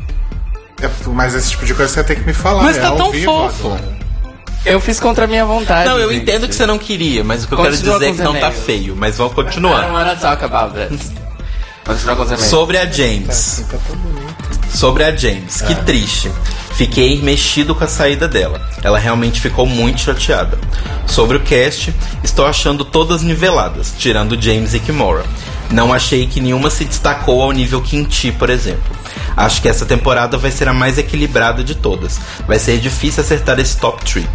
É, 0.82 0.88
Mas 1.08 1.34
esse 1.34 1.50
tipo 1.50 1.64
de 1.66 1.74
coisa 1.74 1.92
você 1.92 2.02
tem 2.02 2.16
que 2.16 2.24
me 2.26 2.32
falar. 2.32 2.62
Mas 2.64 2.78
é 2.78 2.80
tá 2.80 2.88
ao 2.88 2.96
tão 2.96 3.10
vivo 3.12 3.26
fofo. 3.32 3.66
agora. 3.68 4.00
Eu 4.64 4.80
fiz 4.80 4.98
contra 4.98 5.24
a 5.24 5.28
minha 5.28 5.44
vontade. 5.44 5.88
Não, 5.88 5.98
eu 5.98 6.10
gente. 6.10 6.22
entendo 6.22 6.48
que 6.48 6.54
você 6.54 6.66
não 6.66 6.78
queria, 6.78 7.22
mas 7.22 7.44
o 7.44 7.48
que 7.48 7.54
eu 7.54 7.58
quero 7.58 7.70
Continua 7.70 7.98
dizer 7.98 8.10
é 8.10 8.14
que 8.14 8.22
não 8.22 8.34
tá 8.40 8.50
feio, 8.50 8.94
mas 8.96 9.16
vamos 9.16 9.32
I 9.32 9.36
don't 9.36 9.46
continuar. 9.48 9.90
wanna 9.92 10.16
talk 10.16 10.44
about 10.44 10.74
this. 10.74 11.12
Sobre 12.38 12.78
a 12.78 12.86
James. 12.90 13.64
Tá. 13.70 13.78
Sobre 14.70 15.04
a 15.04 15.14
James. 15.14 15.60
Que 15.60 15.74
triste. 15.74 16.30
Fiquei 16.74 17.20
mexido 17.20 17.74
com 17.74 17.84
a 17.84 17.88
saída 17.88 18.26
dela. 18.26 18.60
Ela 18.82 18.98
realmente 18.98 19.40
ficou 19.40 19.66
muito 19.66 20.00
chateada. 20.00 20.58
Sobre 21.06 21.36
o 21.36 21.40
cast, 21.40 21.94
estou 22.22 22.46
achando 22.46 22.84
todas 22.84 23.22
niveladas, 23.22 23.92
tirando 23.98 24.40
James 24.40 24.72
e 24.74 24.80
Kimora. 24.80 25.24
Não 25.70 25.92
achei 25.92 26.26
que 26.26 26.40
nenhuma 26.40 26.70
se 26.70 26.84
destacou 26.84 27.42
ao 27.42 27.52
nível 27.52 27.80
Quinti, 27.82 28.32
por 28.32 28.48
exemplo. 28.48 28.96
Acho 29.36 29.60
que 29.60 29.68
essa 29.68 29.84
temporada 29.84 30.36
vai 30.36 30.50
ser 30.50 30.68
a 30.68 30.74
mais 30.74 30.98
equilibrada 30.98 31.62
de 31.62 31.74
todas. 31.74 32.18
Vai 32.46 32.58
ser 32.58 32.78
difícil 32.78 33.22
acertar 33.22 33.58
esse 33.58 33.76
top 33.76 34.04
3. 34.04 34.26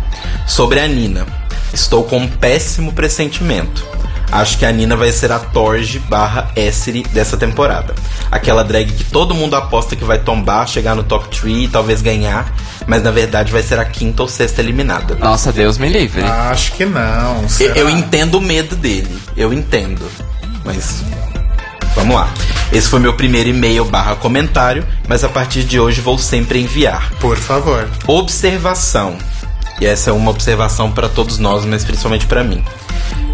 Sobre 0.47 0.79
a 0.79 0.87
Nina, 0.87 1.25
estou 1.73 2.03
com 2.03 2.19
um 2.19 2.27
péssimo 2.27 2.93
pressentimento. 2.93 3.85
Acho 4.31 4.57
que 4.57 4.65
a 4.65 4.71
Nina 4.71 4.95
vai 4.95 5.11
ser 5.11 5.31
a 5.31 5.39
Torge 5.39 5.99
barra 5.99 6.49
Essere 6.55 7.03
dessa 7.03 7.37
temporada. 7.37 7.93
Aquela 8.31 8.63
drag 8.63 8.91
que 8.91 9.03
todo 9.05 9.33
mundo 9.33 9.55
aposta 9.55 9.95
que 9.95 10.03
vai 10.03 10.19
tombar, 10.19 10.67
chegar 10.67 10.95
no 10.95 11.03
top 11.03 11.27
3 11.29 11.65
e 11.65 11.67
talvez 11.67 12.01
ganhar, 12.01 12.53
mas 12.87 13.03
na 13.03 13.11
verdade 13.11 13.51
vai 13.51 13.63
ser 13.63 13.79
a 13.79 13.85
quinta 13.85 14.23
ou 14.23 14.27
sexta 14.27 14.61
eliminada. 14.61 15.15
Nossa, 15.15 15.51
Deus 15.51 15.77
me 15.77 15.89
livre. 15.89 16.23
Acho 16.23 16.73
que 16.73 16.85
não. 16.85 17.45
Eu, 17.59 17.75
eu 17.75 17.89
entendo 17.89 18.35
o 18.35 18.41
medo 18.41 18.75
dele, 18.75 19.17
eu 19.37 19.53
entendo. 19.53 20.09
Mas 20.63 21.03
vamos 21.95 22.15
lá. 22.15 22.29
Esse 22.71 22.89
foi 22.89 22.99
meu 22.99 23.13
primeiro 23.13 23.49
e-mail 23.49 23.85
barra 23.85 24.15
comentário, 24.15 24.85
mas 25.07 25.23
a 25.23 25.29
partir 25.29 25.63
de 25.63 25.79
hoje 25.79 26.01
vou 26.01 26.17
sempre 26.17 26.59
enviar. 26.59 27.11
Por 27.19 27.37
favor. 27.37 27.87
Observação. 28.07 29.17
E 29.79 29.85
essa 29.85 30.09
é 30.09 30.13
uma 30.13 30.31
observação 30.31 30.91
para 30.91 31.09
todos 31.09 31.37
nós, 31.37 31.65
mas 31.65 31.83
principalmente 31.83 32.25
para 32.25 32.43
mim. 32.43 32.63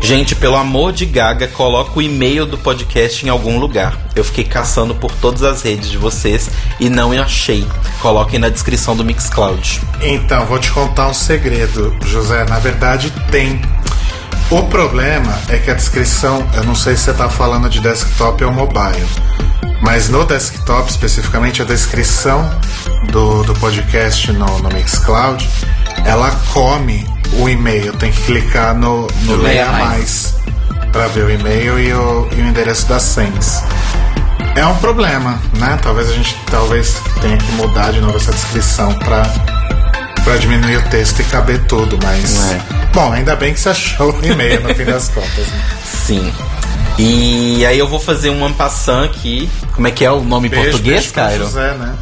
Gente, 0.01 0.35
pelo 0.35 0.55
amor 0.55 0.91
de 0.91 1.05
Gaga, 1.05 1.47
coloca 1.47 1.97
o 1.97 2.01
e-mail 2.01 2.45
do 2.45 2.57
podcast 2.57 3.25
em 3.25 3.29
algum 3.29 3.59
lugar. 3.59 3.97
Eu 4.15 4.23
fiquei 4.23 4.43
caçando 4.43 4.95
por 4.95 5.11
todas 5.11 5.43
as 5.43 5.61
redes 5.61 5.89
de 5.89 5.97
vocês 5.97 6.49
e 6.79 6.89
não 6.89 7.11
achei. 7.13 7.65
Coloquem 8.01 8.39
na 8.39 8.49
descrição 8.49 8.95
do 8.95 9.05
Mixcloud. 9.05 9.79
Então, 10.01 10.45
vou 10.47 10.59
te 10.59 10.71
contar 10.71 11.07
um 11.07 11.13
segredo, 11.13 11.95
José. 12.05 12.43
Na 12.45 12.59
verdade, 12.59 13.13
tem. 13.29 13.61
O 14.49 14.63
problema 14.63 15.39
é 15.47 15.57
que 15.57 15.71
a 15.71 15.75
descrição, 15.75 16.45
eu 16.55 16.63
não 16.63 16.75
sei 16.75 16.95
se 16.97 17.03
você 17.03 17.13
tá 17.13 17.29
falando 17.29 17.69
de 17.69 17.79
desktop 17.79 18.43
ou 18.43 18.51
mobile, 18.51 19.07
mas 19.81 20.09
no 20.09 20.25
desktop, 20.25 20.89
especificamente, 20.89 21.61
a 21.61 21.65
descrição 21.65 22.49
do, 23.11 23.43
do 23.43 23.53
podcast 23.53 24.31
no, 24.33 24.59
no 24.59 24.69
Mixcloud, 24.69 25.47
ela 26.05 26.31
come 26.53 27.05
o 27.39 27.49
e-mail. 27.49 27.93
Tem 27.93 28.11
que 28.11 28.21
clicar 28.23 28.75
no, 28.75 29.07
no 29.23 29.35
Leia 29.37 29.65
Leia 29.65 29.71
Mais. 29.71 30.33
Mais 30.33 30.41
para 30.91 31.07
ver 31.07 31.23
o 31.23 31.31
e-mail 31.31 31.79
e 31.79 31.93
o, 31.93 32.27
e 32.35 32.41
o 32.41 32.45
endereço 32.47 32.85
das 32.87 33.03
senhas. 33.03 33.63
É 34.55 34.65
um 34.65 34.75
problema, 34.77 35.39
né? 35.57 35.79
Talvez 35.81 36.09
a 36.09 36.13
gente 36.13 36.35
talvez 36.49 37.01
tenha 37.21 37.37
que 37.37 37.51
mudar 37.53 37.91
de 37.93 38.01
novo 38.01 38.17
essa 38.17 38.31
descrição 38.33 38.93
para 38.99 39.23
para 40.23 40.37
diminuir 40.37 40.77
o 40.77 40.81
texto 40.89 41.19
e 41.21 41.23
caber 41.23 41.63
tudo, 41.65 41.97
mas 42.03 42.51
É. 42.51 42.61
bom, 42.93 43.11
ainda 43.11 43.35
bem 43.35 43.53
que 43.53 43.59
você 43.59 43.69
achou 43.69 44.11
o 44.13 44.25
e-mail 44.25 44.61
no 44.61 44.75
fim 44.75 44.83
das 44.85 45.07
contas. 45.09 45.47
Né? 45.47 45.63
Sim. 46.05 46.33
E 46.99 47.65
aí 47.65 47.79
eu 47.79 47.87
vou 47.87 47.99
fazer 47.99 48.29
um 48.29 48.45
ampassant 48.45 49.05
aqui. 49.05 49.49
Como 49.73 49.87
é 49.87 49.91
que 49.91 50.05
é 50.05 50.11
o 50.11 50.21
nome 50.21 50.47
em 50.47 50.51
Beijo, 50.51 50.71
português, 50.71 50.99
beijo 50.99 51.13
Cairo? 51.13 51.43
José, 51.45 51.73
né? 51.73 51.93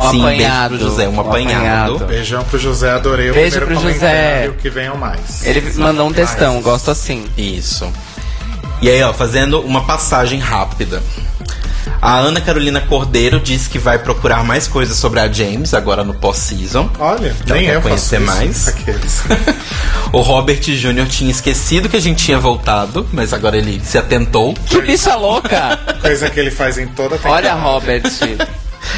Um 0.00 0.10
Sim, 0.10 0.20
apanhado. 0.20 0.68
beijo 0.70 0.84
pro 0.84 0.90
José, 0.94 1.08
um 1.08 1.20
apanhado. 1.20 1.94
apanhado. 1.94 1.98
Beijão 2.06 2.44
pro 2.44 2.58
José, 2.58 2.90
adorei 2.92 3.30
o 3.30 3.34
Beijo 3.34 3.56
primeiro 3.60 3.80
pro 3.82 3.92
José. 3.92 4.06
comentário, 4.08 4.54
que 4.54 4.70
venham 4.70 4.96
mais. 4.96 5.44
Ele 5.44 5.60
mandou 5.76 6.08
um 6.08 6.12
textão, 6.12 6.52
Mais. 6.54 6.64
gosto 6.64 6.90
assim. 6.90 7.26
Isso. 7.36 7.90
E 8.80 8.88
aí, 8.88 9.02
ó, 9.02 9.12
fazendo 9.12 9.60
uma 9.60 9.82
passagem 9.84 10.38
rápida. 10.38 11.02
A 12.00 12.14
Ana 12.16 12.40
Carolina 12.40 12.80
Cordeiro 12.80 13.40
disse 13.40 13.68
que 13.68 13.78
vai 13.78 13.98
procurar 13.98 14.44
mais 14.44 14.68
coisas 14.68 14.96
sobre 14.96 15.18
a 15.18 15.26
James 15.32 15.74
agora 15.74 16.04
no 16.04 16.14
pós-season. 16.14 16.88
Olha, 16.98 17.34
Então, 17.42 17.56
nem 17.56 17.66
quer 17.66 17.74
eu 17.74 17.82
faço 17.82 17.88
conhecer 17.88 18.16
isso. 18.20 18.26
mais? 18.26 18.68
Aqueles. 18.68 19.22
o 20.12 20.20
Robert 20.20 20.60
Jr. 20.60 21.08
tinha 21.08 21.30
esquecido 21.30 21.88
que 21.88 21.96
a 21.96 22.00
gente 22.00 22.24
tinha 22.24 22.38
voltado, 22.38 23.04
mas 23.12 23.32
agora 23.32 23.56
ele 23.56 23.80
se 23.84 23.98
atentou. 23.98 24.54
Que 24.66 24.80
bicha 24.82 25.16
louca! 25.16 25.76
Coisa 26.00 26.30
que 26.30 26.38
ele 26.38 26.52
faz 26.52 26.78
em 26.78 26.86
toda 26.86 27.16
a 27.16 27.18
temporada. 27.18 27.48
Olha, 27.48 27.54
Robert. 27.60 28.02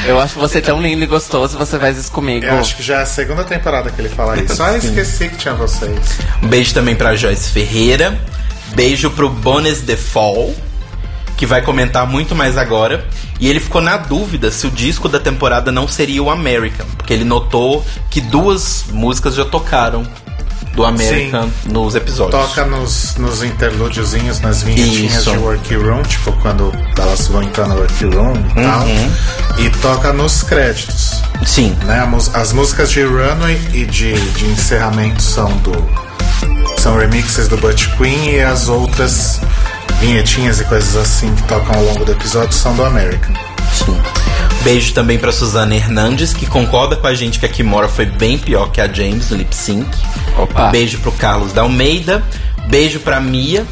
Eu 0.06 0.20
acho 0.20 0.38
você 0.38 0.60
tão 0.60 0.80
lindo 0.80 1.02
e 1.02 1.06
gostoso, 1.06 1.58
você 1.58 1.78
faz 1.78 1.96
isso 1.98 2.10
comigo. 2.12 2.44
Eu 2.46 2.58
acho 2.58 2.76
que 2.76 2.82
já 2.82 2.98
é 2.98 3.02
a 3.02 3.06
segunda 3.06 3.44
temporada 3.44 3.90
que 3.90 4.00
ele 4.00 4.08
fala 4.08 4.40
isso. 4.40 4.62
Ah, 4.62 4.76
esqueci 4.76 5.28
que 5.28 5.36
tinha 5.36 5.54
vocês. 5.54 6.18
Um 6.42 6.48
beijo 6.48 6.72
também 6.74 6.94
pra 6.94 7.16
Joyce 7.16 7.50
Ferreira. 7.50 8.18
Beijo 8.74 9.10
pro 9.10 9.28
Bones 9.28 9.80
The 9.80 9.96
Fall, 9.96 10.54
que 11.36 11.44
vai 11.44 11.60
comentar 11.62 12.06
muito 12.06 12.34
mais 12.34 12.56
agora. 12.56 13.04
E 13.40 13.48
ele 13.48 13.58
ficou 13.58 13.80
na 13.80 13.96
dúvida 13.96 14.50
se 14.50 14.66
o 14.66 14.70
disco 14.70 15.08
da 15.08 15.18
temporada 15.18 15.72
não 15.72 15.88
seria 15.88 16.22
o 16.22 16.30
American, 16.30 16.86
porque 16.96 17.12
ele 17.12 17.24
notou 17.24 17.84
que 18.10 18.20
duas 18.20 18.84
músicas 18.92 19.34
já 19.34 19.44
tocaram 19.44 20.06
do 20.74 20.84
American 20.84 21.50
nos 21.66 21.94
episódios. 21.94 22.40
Toca 22.40 22.64
nos, 22.64 23.16
nos 23.16 23.42
interlúdiozinhos, 23.42 24.40
nas 24.40 24.62
vinhetinhas 24.62 25.14
Isso. 25.14 25.30
de 25.32 25.38
workroom, 25.38 26.02
tipo 26.02 26.32
quando 26.40 26.72
elas 26.98 27.26
vão 27.28 27.42
entrar 27.42 27.66
no 27.68 27.76
workroom 27.76 28.34
e 28.56 28.62
tal. 28.62 28.80
Uhum. 28.86 29.12
E 29.58 29.70
toca 29.80 30.12
nos 30.12 30.42
créditos. 30.42 31.22
Sim. 31.44 31.76
Né? 31.84 32.06
As 32.34 32.52
músicas 32.52 32.90
de 32.90 33.02
runway 33.02 33.60
e 33.72 33.84
de, 33.84 34.14
de 34.32 34.46
encerramento 34.46 35.22
são 35.22 35.50
do. 35.58 36.10
São 36.78 36.96
remixes 36.96 37.46
do 37.46 37.58
Butch 37.58 37.88
Queen 37.98 38.36
e 38.36 38.40
as 38.40 38.68
outras 38.68 39.38
vinhetinhas 40.00 40.60
e 40.60 40.64
coisas 40.64 40.96
assim 40.96 41.34
que 41.34 41.42
tocam 41.42 41.74
ao 41.74 41.84
longo 41.84 42.06
do 42.06 42.12
episódio 42.12 42.54
são 42.54 42.74
do 42.74 42.84
American. 42.84 43.34
Sim. 43.72 44.00
Beijo 44.62 44.92
também 44.92 45.18
pra 45.18 45.32
Suzana 45.32 45.74
Hernandes, 45.74 46.32
que 46.34 46.46
concorda 46.46 46.96
com 46.96 47.06
a 47.06 47.14
gente 47.14 47.38
que 47.38 47.46
a 47.46 47.48
Kimora 47.48 47.88
foi 47.88 48.04
bem 48.06 48.36
pior 48.38 48.70
que 48.70 48.80
a 48.80 48.92
James 48.92 49.30
no 49.30 49.36
lip 49.38 49.54
sync. 49.54 49.88
Opa. 50.36 50.68
Beijo 50.68 50.98
pro 50.98 51.12
Carlos 51.12 51.52
da 51.52 51.62
Almeida. 51.62 52.22
Beijo 52.68 53.00
pra 53.00 53.18
Mia, 53.20 53.66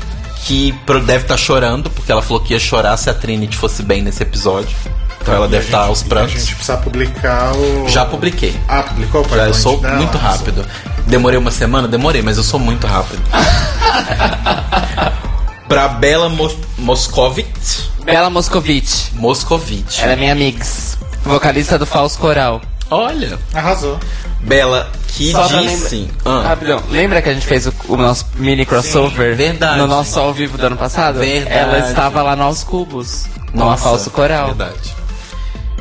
que 0.44 0.74
deve 1.04 1.24
estar 1.24 1.36
chorando, 1.36 1.90
porque 1.90 2.10
ela 2.10 2.22
falou 2.22 2.42
que 2.42 2.54
ia 2.54 2.58
chorar 2.58 2.96
se 2.96 3.10
a 3.10 3.14
Trinity 3.14 3.56
fosse 3.56 3.82
bem 3.82 4.00
nesse 4.02 4.22
episódio. 4.22 4.74
Então 5.20 5.34
ela 5.34 5.46
E 5.46 5.50
deve 5.50 5.66
estar 5.66 5.80
gente- 5.80 5.88
aos 5.88 6.00
e 6.00 6.04
A 6.04 6.08
prantos. 6.08 6.32
gente 6.32 6.54
precisa 6.54 6.76
publicar 6.78 7.52
o. 7.54 7.86
Já 7.88 8.04
publiquei. 8.06 8.58
Ah, 8.66 8.82
publicou 8.82 9.20
o 9.20 9.24
Já 9.24 9.30
eu 9.30 9.36
PowerPoint 9.36 9.62
sou 9.62 9.78
dela? 9.80 9.96
muito 9.96 10.16
rápido. 10.16 10.64
Demorei 11.06 11.38
uma 11.38 11.50
semana? 11.50 11.86
Demorei, 11.86 12.22
mas 12.22 12.38
eu 12.38 12.42
sou 12.44 12.58
muito 12.58 12.86
rápido. 12.86 13.20
pra 15.68 15.88
Bela 15.88 16.28
Mos 16.28 16.56
Moscovitz. 16.78 17.90
Bela 18.04 18.30
Moscovitch. 18.30 19.12
Moscovitch. 19.14 20.00
Ela 20.02 20.12
é 20.12 20.16
minha 20.16 20.34
mix. 20.34 20.96
Vocalista 21.24 21.78
do 21.78 21.84
Falso 21.86 22.18
Coral. 22.18 22.60
Olha. 22.90 23.38
Arrasou. 23.52 23.98
Bela, 24.40 24.90
que 25.08 25.32
Só 25.32 25.46
disse. 25.48 25.96
lembra- 25.96 26.14
Ah. 26.24 26.48
Rapidão, 26.48 26.82
lembra 26.90 27.20
que 27.20 27.28
a 27.28 27.34
gente 27.34 27.44
fez 27.46 27.66
o, 27.66 27.74
o 27.88 27.96
nosso 27.96 28.24
mini 28.36 28.64
crossover? 28.64 29.34
verdade. 29.36 29.78
No 29.78 29.86
nosso 29.86 30.18
ao 30.18 30.32
vivo 30.32 30.56
do 30.56 30.66
ano 30.66 30.76
passado? 30.76 31.18
Verdade. 31.18 31.54
Ela 31.56 31.88
estava 31.88 32.22
lá 32.22 32.34
no 32.36 32.44
Aos 32.44 32.62
Cubos. 32.62 33.26
Numa 33.52 33.72
Nossa, 33.72 33.82
Falso 33.82 34.10
Coral. 34.10 34.46
Verdade. 34.54 34.96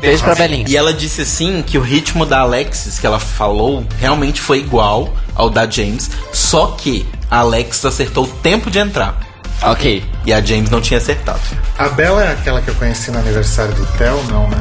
Beijo 0.00 0.22
pra 0.22 0.34
Belinha. 0.34 0.64
E 0.68 0.76
ela 0.76 0.92
disse 0.92 1.22
assim 1.22 1.62
que 1.62 1.78
o 1.78 1.80
ritmo 1.80 2.26
da 2.26 2.40
Alexis 2.40 2.98
que 2.98 3.06
ela 3.06 3.18
falou 3.18 3.84
realmente 4.00 4.40
foi 4.40 4.58
igual 4.58 5.12
ao 5.34 5.48
da 5.50 5.68
James, 5.68 6.10
só 6.32 6.68
que 6.78 7.06
a 7.30 7.38
Alexis 7.38 7.84
acertou 7.84 8.24
o 8.24 8.28
tempo 8.28 8.70
de 8.70 8.78
entrar 8.78 9.18
Ok. 9.62 10.04
e 10.24 10.32
a 10.32 10.40
James 10.40 10.70
não 10.70 10.80
tinha 10.80 10.98
acertado. 10.98 11.40
A 11.76 11.88
Bela 11.88 12.24
é 12.24 12.32
aquela 12.32 12.60
que 12.60 12.68
eu 12.68 12.74
conheci 12.74 13.10
no 13.10 13.18
aniversário 13.18 13.74
do 13.74 13.84
Theo, 13.98 14.22
não, 14.30 14.48
né? 14.48 14.58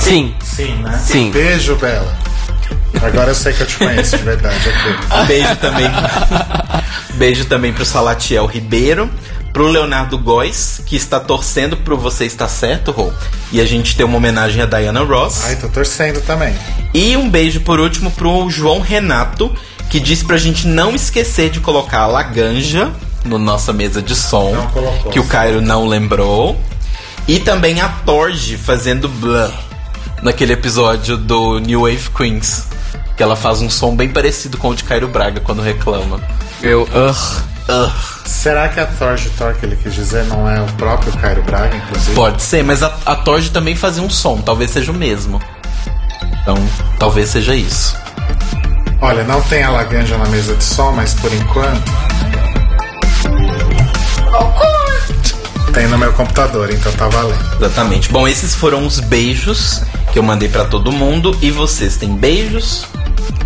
Sim. 0.00 0.34
Sim, 0.42 0.74
né? 0.82 0.98
Sim. 1.04 1.30
Beijo, 1.30 1.76
Bela. 1.76 2.16
Agora 3.02 3.30
eu 3.30 3.34
sei 3.34 3.52
que 3.52 3.62
eu 3.62 3.66
te 3.66 3.76
conheço 3.76 4.16
de 4.16 4.24
verdade. 4.24 4.56
ok. 4.68 5.24
Beijo 5.26 5.56
também. 5.56 5.90
Beijo 7.14 7.44
também 7.44 7.72
pro 7.72 7.84
Salatiel 7.84 8.46
Ribeiro, 8.46 9.10
pro 9.52 9.66
Leonardo 9.68 10.18
Góes, 10.18 10.80
que 10.86 10.96
está 10.96 11.20
torcendo 11.20 11.76
pro 11.76 11.96
Você 11.98 12.24
Está 12.24 12.48
Certo, 12.48 12.90
Rô. 12.90 13.12
E 13.52 13.60
a 13.60 13.66
gente 13.66 13.96
tem 13.96 14.06
uma 14.06 14.16
homenagem 14.16 14.62
a 14.62 14.66
Diana 14.66 15.02
Ross. 15.02 15.44
Ai, 15.44 15.56
tô 15.56 15.68
torcendo 15.68 16.20
também. 16.22 16.54
E 16.94 17.16
um 17.16 17.28
beijo 17.28 17.60
por 17.60 17.78
último 17.78 18.10
pro 18.10 18.48
João 18.50 18.80
Renato, 18.80 19.54
que 19.90 20.00
disse 20.00 20.24
pra 20.24 20.36
gente 20.36 20.66
não 20.66 20.94
esquecer 20.94 21.50
de 21.50 21.60
colocar 21.60 22.00
a 22.00 22.06
Laganja 22.06 22.90
no 23.28 23.38
nossa 23.38 23.72
mesa 23.72 24.02
de 24.02 24.16
som, 24.16 24.54
que 25.10 25.20
o 25.20 25.24
Cairo 25.24 25.60
não 25.60 25.86
lembrou. 25.86 26.58
E 27.26 27.38
também 27.38 27.80
a 27.80 27.88
Torge 27.88 28.56
fazendo 28.56 29.08
blá 29.08 29.50
naquele 30.22 30.54
episódio 30.54 31.16
do 31.16 31.58
New 31.58 31.82
Wave 31.82 32.10
Queens, 32.16 32.66
que 33.16 33.22
ela 33.22 33.36
faz 33.36 33.60
um 33.60 33.68
som 33.68 33.94
bem 33.94 34.08
parecido 34.08 34.56
com 34.56 34.70
o 34.70 34.74
de 34.74 34.82
Cairo 34.82 35.08
Braga 35.08 35.40
quando 35.40 35.60
reclama. 35.60 36.20
Meu. 36.60 36.82
Ugh. 36.82 37.42
Ugh. 37.68 37.92
Será 38.24 38.68
que 38.68 38.80
a 38.80 38.86
Thorge 38.86 39.28
Thor 39.30 39.54
que 39.54 39.66
ele 39.66 39.76
quis 39.76 39.94
dizer 39.94 40.24
não 40.24 40.48
é 40.48 40.60
o 40.60 40.66
próprio 40.72 41.12
Cairo 41.18 41.42
Braga, 41.42 41.76
inclusive? 41.76 42.14
Pode 42.14 42.42
ser, 42.42 42.64
mas 42.64 42.82
a, 42.82 42.96
a 43.04 43.14
Torge 43.14 43.50
também 43.50 43.76
fazia 43.76 44.02
um 44.02 44.08
som, 44.08 44.40
talvez 44.40 44.70
seja 44.70 44.90
o 44.90 44.94
mesmo. 44.94 45.40
Então, 46.42 46.56
talvez 46.98 47.28
seja 47.28 47.54
isso. 47.54 47.94
Olha, 49.00 49.22
não 49.24 49.40
tem 49.42 49.62
a 49.62 49.70
Laganja 49.70 50.16
na 50.16 50.26
mesa 50.26 50.54
de 50.54 50.64
som, 50.64 50.92
mas 50.92 51.14
por 51.14 51.32
enquanto. 51.32 52.07
Tem 55.72 55.86
no 55.86 55.98
meu 55.98 56.12
computador, 56.12 56.70
então 56.70 56.90
tá 56.92 57.08
valendo. 57.08 57.38
Exatamente. 57.56 58.10
Bom, 58.10 58.26
esses 58.26 58.54
foram 58.54 58.86
os 58.86 59.00
beijos 59.00 59.82
que 60.12 60.18
eu 60.18 60.22
mandei 60.22 60.48
pra 60.48 60.64
todo 60.64 60.90
mundo. 60.90 61.36
E 61.40 61.50
vocês 61.50 61.96
têm 61.96 62.16
beijos? 62.16 62.86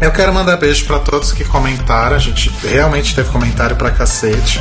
Eu 0.01 0.11
quero 0.11 0.33
mandar 0.33 0.57
beijo 0.57 0.85
pra 0.87 0.99
todos 0.99 1.33
que 1.33 1.45
comentaram. 1.45 2.17
A 2.17 2.19
gente 2.19 2.51
realmente 2.63 3.15
teve 3.15 3.29
comentário 3.31 3.77
pra 3.77 3.91
cacete. 3.91 4.61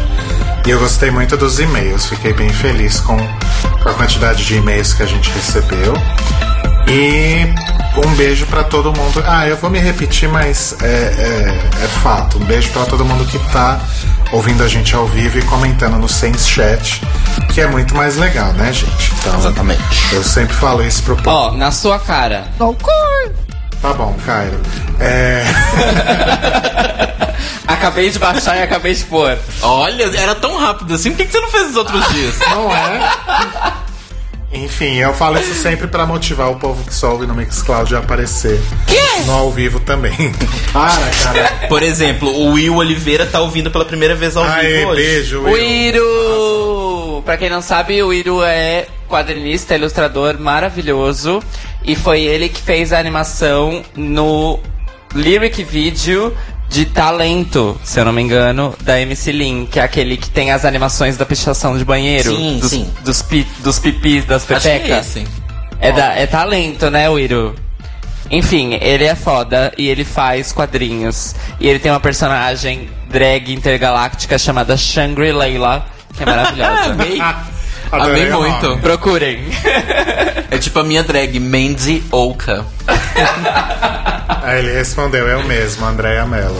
E 0.65 0.69
eu 0.69 0.79
gostei 0.79 1.09
muito 1.09 1.37
dos 1.37 1.59
e-mails. 1.59 2.05
Fiquei 2.07 2.33
bem 2.33 2.49
feliz 2.49 2.99
com, 2.99 3.17
com 3.17 3.89
a 3.89 3.93
quantidade 3.93 4.45
de 4.45 4.55
e-mails 4.55 4.93
que 4.93 5.03
a 5.03 5.07
gente 5.07 5.29
recebeu. 5.31 5.93
E 6.87 7.53
um 8.05 8.15
beijo 8.15 8.45
pra 8.47 8.63
todo 8.63 8.91
mundo. 8.91 9.23
Ah, 9.25 9.47
eu 9.47 9.57
vou 9.57 9.69
me 9.69 9.79
repetir, 9.79 10.29
mas 10.29 10.75
é, 10.81 10.85
é, 10.85 11.85
é 11.85 11.87
fato. 12.03 12.37
Um 12.37 12.45
beijo 12.45 12.69
pra 12.71 12.85
todo 12.85 13.05
mundo 13.05 13.25
que 13.25 13.39
tá 13.51 13.79
ouvindo 14.31 14.63
a 14.63 14.67
gente 14.67 14.95
ao 14.95 15.05
vivo 15.05 15.39
e 15.39 15.41
comentando 15.43 15.97
no 15.97 16.07
Sense 16.07 16.47
Chat, 16.47 17.01
que 17.53 17.61
é 17.61 17.67
muito 17.67 17.95
mais 17.95 18.17
legal, 18.17 18.53
né, 18.53 18.71
gente? 18.71 19.11
Então, 19.19 19.37
Exatamente. 19.37 19.81
eu 20.13 20.23
sempre 20.23 20.55
falo 20.55 20.83
isso 20.83 21.03
pro 21.03 21.15
povo. 21.17 21.29
Ó, 21.29 21.51
na 21.51 21.71
sua 21.71 21.99
cara. 21.99 22.47
Tá 23.81 23.93
bom, 23.93 24.15
Cairo. 24.25 24.59
É. 24.99 25.43
Acabei 27.67 28.09
de 28.09 28.19
baixar 28.19 28.57
e 28.57 28.61
acabei 28.61 28.93
de 28.93 29.03
pôr. 29.05 29.37
Olha, 29.61 30.03
era 30.15 30.35
tão 30.35 30.57
rápido 30.57 30.93
assim, 30.93 31.11
por 31.11 31.17
que, 31.17 31.25
que 31.25 31.31
você 31.31 31.39
não 31.39 31.49
fez 31.49 31.69
os 31.69 31.75
outros 31.75 32.07
dias? 32.09 32.35
Não 32.39 32.71
é? 32.71 33.73
Enfim, 34.53 34.95
eu 34.97 35.13
falo 35.13 35.39
isso 35.39 35.53
sempre 35.53 35.87
pra 35.87 36.05
motivar 36.05 36.51
o 36.51 36.57
povo 36.57 36.83
que 36.83 36.93
só 36.93 37.11
ouve 37.13 37.25
no 37.25 37.33
Mixcloud 37.33 37.95
a 37.95 37.99
aparecer 37.99 38.59
no 39.25 39.31
ao 39.31 39.51
vivo 39.51 39.79
também. 39.79 40.13
Para, 40.73 41.09
cara. 41.23 41.67
Por 41.69 41.81
exemplo, 41.81 42.29
o 42.29 42.51
Will 42.53 42.75
Oliveira 42.75 43.25
tá 43.25 43.39
ouvindo 43.39 43.71
pela 43.71 43.85
primeira 43.85 44.13
vez 44.13 44.35
ao 44.35 44.43
Aê, 44.43 44.79
vivo 44.79 44.89
hoje. 44.91 45.01
beijo, 45.01 45.39
O 45.39 45.43
Will. 45.51 45.57
Iru! 45.57 47.21
Pra 47.23 47.37
quem 47.37 47.49
não 47.49 47.61
sabe, 47.61 48.01
o 48.03 48.11
Iru 48.11 48.43
é 48.43 48.87
quadrinista, 49.07 49.75
ilustrador 49.75 50.37
maravilhoso. 50.39 51.41
E 51.83 51.95
foi 51.95 52.21
ele 52.21 52.49
que 52.49 52.61
fez 52.61 52.91
a 52.91 52.99
animação 52.99 53.81
no 53.95 54.59
lyric 55.15 55.63
video 55.63 56.35
de 56.71 56.85
Talento, 56.85 57.79
se 57.83 57.99
eu 57.99 58.05
não 58.05 58.13
me 58.13 58.21
engano, 58.21 58.73
da 58.79 58.99
MC 59.01 59.33
Lin, 59.33 59.67
que 59.69 59.77
é 59.77 59.83
aquele 59.83 60.15
que 60.15 60.29
tem 60.29 60.51
as 60.51 60.63
animações 60.63 61.17
da 61.17 61.25
pichação 61.25 61.77
de 61.77 61.83
banheiro. 61.83 62.33
Sim, 62.33 62.59
dos, 62.59 62.71
sim. 62.71 62.89
Dos, 63.03 63.21
pi, 63.21 63.45
dos 63.59 63.77
pipis, 63.77 64.23
das 64.23 64.49
é 64.49 64.55
pepecas. 64.55 65.17
É, 65.81 65.91
da, 65.91 66.13
é 66.13 66.25
talento, 66.25 66.89
né, 66.89 67.09
Wiro? 67.09 67.53
Enfim, 68.29 68.77
ele 68.79 69.03
é 69.03 69.15
foda 69.15 69.73
e 69.77 69.89
ele 69.89 70.05
faz 70.05 70.53
quadrinhos. 70.53 71.35
E 71.59 71.67
ele 71.67 71.77
tem 71.77 71.91
uma 71.91 71.99
personagem 71.99 72.89
drag 73.09 73.51
intergaláctica 73.51 74.37
chamada 74.37 74.77
Shangri-Layla, 74.77 75.85
que 76.15 76.23
é 76.23 76.25
maravilhosa. 76.25 76.95
Amei. 77.91 78.05
Adorei 78.05 78.23
Amei 78.23 78.33
o 78.33 78.39
muito. 78.41 78.67
nome. 78.69 78.81
Procurem. 78.81 79.39
É 80.49 80.57
tipo 80.57 80.79
a 80.79 80.83
minha 80.83 81.03
drag, 81.03 81.39
Mandy 81.39 82.03
Oka. 82.11 82.65
Aí 84.43 84.59
ele 84.59 84.73
respondeu, 84.73 85.27
eu 85.27 85.43
mesmo, 85.45 85.85
Andréia 85.85 86.25
Mello. 86.25 86.57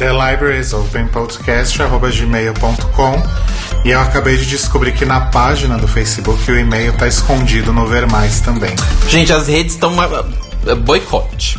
The 0.00 0.10
Libraries 0.12 0.72
Open 0.72 1.08
Podcast, 1.08 1.82
arroba 1.82 2.08
gmail.com. 2.10 3.22
E 3.84 3.90
eu 3.90 4.00
acabei 4.00 4.38
de 4.38 4.46
descobrir 4.46 4.92
que 4.92 5.04
na 5.04 5.20
página 5.26 5.76
do 5.76 5.86
Facebook 5.86 6.50
o 6.50 6.58
e-mail 6.58 6.94
tá 6.94 7.06
escondido 7.06 7.70
no 7.70 7.86
Ver 7.86 8.06
Mais 8.10 8.40
também. 8.40 8.74
Gente, 9.08 9.30
as 9.30 9.46
redes 9.46 9.74
estão 9.74 9.92
uma- 9.92 10.24
é, 10.66 10.74
boicote. 10.74 11.58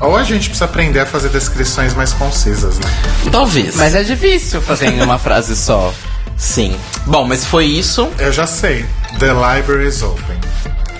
Ou 0.00 0.14
a 0.14 0.22
gente 0.22 0.50
precisa 0.50 0.66
aprender 0.66 1.00
a 1.00 1.06
fazer 1.06 1.30
descrições 1.30 1.94
mais 1.94 2.12
concisas, 2.12 2.78
né? 2.78 2.90
Talvez. 3.32 3.74
Mas 3.74 3.94
é 3.94 4.02
difícil 4.02 4.60
fazer 4.60 4.88
em 4.92 5.00
uma 5.02 5.18
frase 5.18 5.56
só. 5.56 5.94
sim. 6.36 6.76
Bom, 7.06 7.24
mas 7.26 7.42
foi 7.46 7.64
isso. 7.64 8.06
Eu 8.18 8.30
já 8.32 8.46
sei. 8.46 8.84
The 9.18 9.28
Libraries 9.32 10.02
Open. 10.02 10.36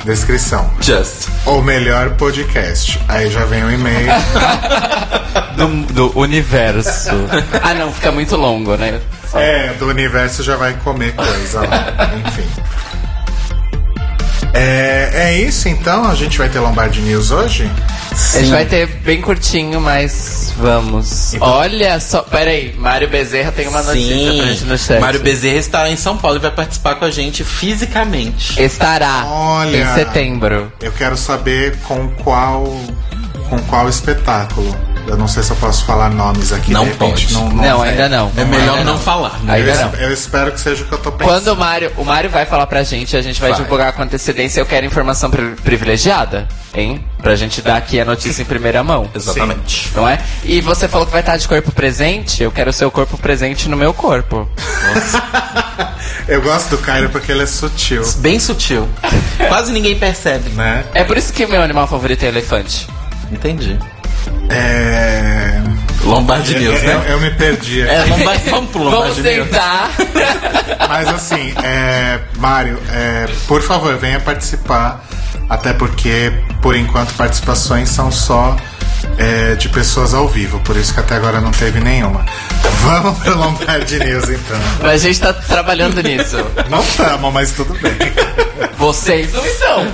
Descrição. 0.07 0.71
Just. 0.81 1.29
Ou 1.47 1.61
melhor 1.61 2.11
podcast. 2.11 2.97
Aí 3.09 3.29
já 3.29 3.45
vem 3.45 3.65
o 3.65 3.71
e-mail. 3.73 4.07
Do, 5.57 5.69
do 5.93 6.19
universo. 6.19 7.11
Ah, 7.63 7.73
não, 7.75 7.91
fica 7.91 8.13
muito 8.13 8.37
longo, 8.37 8.77
né? 8.77 9.01
É, 9.35 9.73
do 9.73 9.89
universo 9.89 10.43
já 10.43 10.55
vai 10.55 10.75
comer 10.85 11.15
coisa 11.15 11.61
lá. 11.63 12.11
Enfim. 12.27 12.47
É, 14.57 15.11
é 15.13 15.39
isso 15.39 15.69
então? 15.69 16.09
A 16.09 16.15
gente 16.15 16.39
vai 16.39 16.49
ter 16.49 16.59
Lombardi 16.61 17.03
News 17.03 17.31
hoje? 17.31 17.71
A 18.11 18.39
gente 18.39 18.51
vai 18.51 18.65
ter 18.65 18.87
bem 18.87 19.21
curtinho, 19.21 19.81
mas 19.83 20.55
vamos. 20.57 21.35
Olha 21.41 22.01
só, 22.01 22.23
peraí, 22.23 22.75
Mário 22.79 23.07
Bezerra 23.07 23.53
tem 23.53 23.69
uma 23.69 23.83
notícia 23.83 24.17
pra 24.17 24.47
gente 24.47 24.65
no 24.65 24.79
Sim. 24.79 24.87
chat. 24.87 25.01
Mário 25.01 25.21
Bezerra 25.21 25.59
estará 25.59 25.91
em 25.91 25.97
São 25.97 26.17
Paulo 26.17 26.39
e 26.39 26.41
vai 26.41 26.51
participar 26.51 26.95
com 26.95 27.05
a 27.05 27.11
gente 27.11 27.45
fisicamente. 27.45 28.61
Estará 28.63 29.27
Olha. 29.27 29.77
em 29.77 29.95
setembro. 29.95 30.73
Eu 30.81 30.93
quero 30.93 31.19
saber 31.19 31.77
com 31.87 32.09
qual 32.25 32.65
com 33.51 33.59
qual 33.65 33.89
espetáculo. 33.89 34.75
Eu 35.07 35.17
não 35.17 35.29
sei 35.29 35.43
se 35.43 35.51
eu 35.51 35.57
posso 35.57 35.85
falar 35.85 36.11
nomes 36.11 36.53
aqui. 36.53 36.73
Não 36.73 36.85
de 36.85 36.91
repente, 36.91 37.27
pode. 37.29 37.33
Não, 37.35 37.49
Não, 37.51 37.83
ainda 37.83 38.09
não. 38.09 38.33
É 38.37 38.45
melhor 38.45 38.79
Ainda 38.79 38.91
não 38.93 38.99
falar. 38.99 39.39
né? 39.43 39.55
Ainda 39.55 39.71
eu, 39.71 39.77
não. 39.83 39.93
es- 39.95 40.01
eu 40.01 40.13
espero 40.13 40.53
que 40.53 40.61
seja 40.61 40.83
o 40.83 40.87
que 40.87 40.93
eu 40.93 40.99
tô 40.99 41.13
pensando. 41.13 41.33
Quando 41.33 41.49
o 41.53 41.57
Mário, 41.57 41.93
o 41.97 42.05
Mário 42.05 42.29
vai 42.29 42.45
falar 42.45 42.67
pra 42.67 42.83
gente, 42.83 43.17
a 43.17 43.23
gente 43.23 43.41
vai, 43.41 43.51
Vai. 43.53 43.63
divulgar 43.63 43.93
com 43.93 44.03
antecedência. 44.03 44.61
Eu 44.61 44.67
quero 44.67 44.85
informação 44.85 45.31
pri- 45.31 45.55
privilegiada, 45.63 46.49
hein? 46.75 47.05
Pra 47.23 47.35
gente 47.37 47.63
dar 47.63 47.77
aqui 47.77 47.99
a 48.01 48.05
notícia 48.05 48.43
em 48.43 48.45
primeira 48.45 48.83
mão. 48.83 49.09
Exatamente. 49.15 49.91
Não 49.95 50.07
é? 50.09 50.19
E 50.45 50.61
você 50.61 50.87
falou 50.89 51.07
que 51.07 51.13
vai 51.13 51.21
estar 51.21 51.37
de 51.37 51.47
corpo 51.47 51.71
presente. 51.73 52.43
Eu 52.43 52.51
quero 52.53 52.71
o 52.71 52.73
seu 52.73 52.91
corpo 52.91 53.17
presente 53.17 53.69
no 53.69 53.77
meu 53.77 53.95
corpo. 53.95 54.49
Eu 56.29 56.43
gosto 56.43 56.71
do 56.71 56.79
Cairo 56.79 57.09
porque 57.11 57.31
ele 57.31 57.43
é 57.45 57.47
sutil, 57.47 58.03
Bem 58.17 58.39
sutil. 58.41 58.89
Quase 59.49 59.73
ninguém 59.73 59.97
percebe. 59.97 60.51
né? 60.51 60.85
É 60.93 61.05
por 61.05 61.17
isso 61.17 61.33
que 61.33 61.47
meu 61.47 61.63
animal 61.63 61.87
favorito 61.87 62.25
é 62.25 62.29
elefante. 62.29 62.87
Entendi. 63.31 63.79
É... 64.51 65.61
Lombardi 66.05 66.55
Eu, 66.55 66.61
News, 66.61 66.83
né? 66.83 67.05
eu 67.09 67.21
me 67.21 67.31
perdi 67.33 67.83
aqui. 67.83 67.91
É, 67.91 68.05
Lombardi, 68.05 68.51
vamos 68.51 68.71
pro 68.71 68.85
Vamos 68.85 68.95
Lombardi 68.95 69.23
News. 69.23 69.49
tentar. 69.49 69.91
Mas 70.89 71.09
assim, 71.09 71.53
é, 71.65 72.21
Mário, 72.37 72.79
é, 72.93 73.27
por 73.49 73.61
favor, 73.63 73.97
venha 73.97 74.21
participar. 74.21 75.05
Até 75.49 75.73
porque, 75.73 76.33
por 76.63 76.75
enquanto, 76.77 77.13
participações 77.15 77.89
são 77.89 78.11
só 78.11 78.57
é, 79.19 79.55
de 79.57 79.69
pessoas 79.69 80.15
ao 80.15 80.29
vivo. 80.29 80.61
Por 80.61 80.77
isso 80.77 80.95
que 80.95 81.01
até 81.01 81.17
agora 81.17 81.41
não 81.41 81.51
teve 81.51 81.81
nenhuma. 81.81 82.25
Vamos 82.83 83.19
pro 83.19 83.37
Lombardi 83.37 83.99
News, 83.99 84.29
então. 84.29 84.59
Mas 84.83 85.05
a 85.05 85.07
gente 85.09 85.21
tá 85.21 85.33
trabalhando 85.33 86.01
nisso. 86.03 86.37
Não 86.71 86.81
estamos, 86.81 87.33
mas 87.33 87.51
tudo 87.53 87.75
bem. 87.81 87.97
Vocês 88.79 89.33
não 89.33 89.45
estão. 89.45 89.87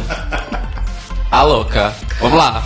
A 1.30 1.42
louca. 1.42 1.92
Vamos 2.20 2.36
lá. 2.38 2.62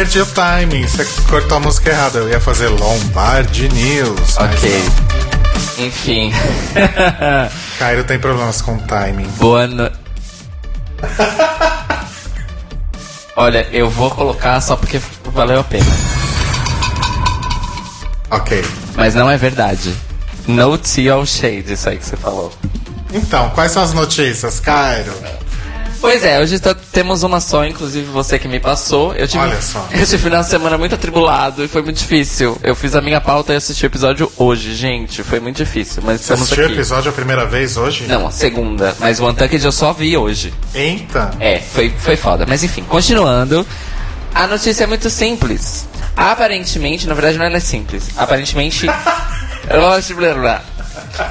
Perdi 0.00 0.20
o 0.22 0.26
timing. 0.26 0.86
Você 0.86 1.04
cortou 1.28 1.58
a 1.58 1.60
música 1.60 1.90
errada. 1.90 2.20
Eu 2.20 2.28
ia 2.30 2.40
fazer 2.40 2.68
Lombardi 2.68 3.68
News. 3.68 4.38
Ok. 4.38 4.82
Enfim. 5.78 6.32
Cairo 7.78 8.02
tem 8.04 8.18
problemas 8.18 8.62
com 8.62 8.78
timing. 8.78 9.28
Boa 9.36 9.66
no... 9.66 9.90
Olha, 13.36 13.66
eu 13.72 13.90
vou 13.90 14.10
colocar 14.10 14.58
só 14.62 14.74
porque 14.74 14.98
valeu 15.24 15.60
a 15.60 15.64
pena. 15.64 15.84
Ok. 18.30 18.64
Mas 18.96 19.14
não 19.14 19.30
é 19.30 19.36
verdade. 19.36 19.94
No 20.46 20.78
tea 20.78 21.14
or 21.14 21.26
shade, 21.26 21.74
isso 21.74 21.90
aí 21.90 21.98
que 21.98 22.06
você 22.06 22.16
falou. 22.16 22.50
Então, 23.12 23.50
quais 23.50 23.72
são 23.72 23.82
as 23.82 23.92
notícias, 23.92 24.60
Cairo? 24.60 25.12
Pois 26.00 26.24
é, 26.24 26.40
hoje 26.40 26.58
tá- 26.58 26.74
temos 26.92 27.22
uma 27.22 27.40
só, 27.40 27.64
inclusive 27.66 28.06
você 28.10 28.38
que 28.38 28.48
me 28.48 28.58
passou. 28.58 29.14
Eu 29.14 29.28
tive, 29.28 29.42
Olha 29.44 29.60
só. 29.60 29.86
Esse 29.92 30.16
final 30.16 30.42
de 30.42 30.48
semana 30.48 30.78
muito 30.78 30.94
atribulado 30.94 31.62
e 31.62 31.68
foi 31.68 31.82
muito 31.82 31.98
difícil. 31.98 32.58
Eu 32.62 32.74
fiz 32.74 32.96
a 32.96 33.02
minha 33.02 33.20
pauta 33.20 33.52
e 33.52 33.56
assisti 33.56 33.84
o 33.84 33.88
episódio 33.88 34.32
hoje, 34.38 34.74
gente. 34.74 35.22
Foi 35.22 35.38
muito 35.40 35.58
difícil, 35.58 36.02
mas 36.04 36.16
Você 36.16 36.22
estamos 36.22 36.42
assistiu 36.44 36.62
o 36.62 36.66
aqui. 36.66 36.74
episódio 36.74 37.10
a 37.10 37.12
primeira 37.12 37.44
vez 37.44 37.76
hoje? 37.76 38.06
Não, 38.06 38.26
a 38.26 38.30
segunda. 38.30 38.96
Mas 38.98 39.20
o 39.20 39.28
Untucked 39.28 39.62
eu 39.62 39.70
só 39.72 39.92
vi 39.92 40.16
hoje. 40.16 40.54
Eita! 40.74 41.32
É, 41.38 41.60
foi, 41.60 41.90
foi 41.98 42.16
foda. 42.16 42.46
Mas 42.48 42.64
enfim, 42.64 42.82
continuando. 42.84 43.66
A 44.34 44.46
notícia 44.46 44.84
é 44.84 44.86
muito 44.86 45.10
simples. 45.10 45.86
Aparentemente, 46.16 47.06
na 47.06 47.12
verdade 47.14 47.36
não 47.36 47.44
é 47.44 47.60
simples. 47.60 48.08
Aparentemente. 48.16 48.86
blá, 49.68 50.00
blá, 50.16 50.34
blá. 50.34 50.62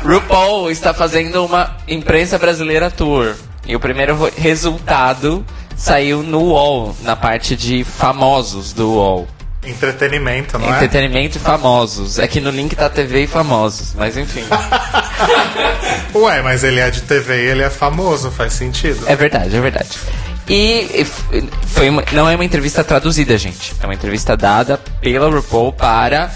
RuPaul 0.03 0.69
está 0.69 0.93
fazendo 0.93 1.43
uma 1.43 1.75
imprensa 1.87 2.37
brasileira 2.37 2.91
tour. 2.91 3.33
E 3.69 3.75
o 3.75 3.79
primeiro 3.79 4.15
ro- 4.15 4.31
resultado 4.35 5.45
saiu 5.77 6.23
no 6.23 6.39
UOL, 6.41 6.95
na 7.03 7.15
parte 7.15 7.55
de 7.55 7.83
famosos 7.83 8.73
do 8.73 8.89
UOL. 8.93 9.27
Entretenimento, 9.63 10.57
não 10.57 10.67
é? 10.73 10.77
Entretenimento 10.77 11.37
e 11.37 11.39
famosos. 11.39 12.17
É 12.17 12.27
que 12.27 12.41
no 12.41 12.49
link 12.49 12.75
tá 12.75 12.89
TV 12.89 13.23
e 13.23 13.27
famosos, 13.27 13.93
mas 13.95 14.17
enfim. 14.17 14.43
Ué, 16.15 16.41
mas 16.41 16.63
ele 16.63 16.79
é 16.79 16.89
de 16.89 17.01
TV 17.01 17.43
e 17.45 17.47
ele 17.49 17.61
é 17.63 17.69
famoso, 17.69 18.31
faz 18.31 18.53
sentido. 18.53 19.03
É 19.07 19.15
verdade, 19.15 19.55
é 19.55 19.61
verdade. 19.61 19.89
E 20.49 21.05
foi 21.67 21.89
uma- 21.89 22.03
não 22.11 22.27
é 22.27 22.33
uma 22.35 22.45
entrevista 22.45 22.83
traduzida, 22.83 23.37
gente. 23.37 23.75
É 23.81 23.85
uma 23.85 23.93
entrevista 23.93 24.35
dada 24.35 24.79
pela 24.99 25.29
RuPaul 25.29 25.73
para 25.73 26.31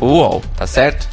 o 0.00 0.06
UOL, 0.06 0.42
tá 0.56 0.66
certo? 0.66 1.06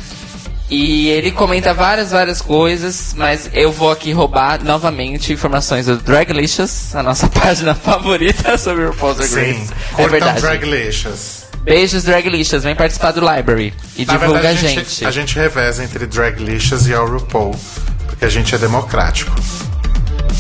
E 0.69 1.10
ele 1.10 1.32
comenta 1.32 1.73
várias, 1.73 2.12
várias 2.12 2.41
coisas, 2.41 3.15
mas 3.17 3.49
eu 3.53 3.71
vou 3.71 3.89
aqui 3.89 4.12
roubar 4.12 4.63
novamente 4.63 5.34
informações 5.34 5.88
do 5.88 5.97
Draglicious, 5.97 6.95
a 6.95 7.01
nossa 7.01 7.27
página 7.29 7.73
favorita 7.73 8.55
sobre 8.58 8.86
RuPaul's 8.86 9.17
Drag 9.32 9.53
Sim. 9.55 9.67
É 9.97 10.08
verdade. 10.08 10.41
Draglicious. 10.41 11.45
Beijos, 11.63 12.03
Draglicious, 12.03 12.63
vem 12.63 12.75
participar 12.75 13.12
do 13.12 13.19
Library 13.19 13.73
e 13.97 14.05
Na 14.05 14.13
divulga 14.13 14.41
verdade, 14.41 14.65
a 14.65 14.69
gente. 14.69 15.05
A 15.05 15.12
gente 15.12 15.36
reveza 15.36 15.84
entre 15.84 16.05
Draglicious 16.05 16.88
e 16.88 16.93
a 16.93 16.99
RuPaul, 16.99 17.55
porque 18.05 18.25
a 18.25 18.29
gente 18.29 18.53
é 18.53 18.58
democrático. 18.58 19.34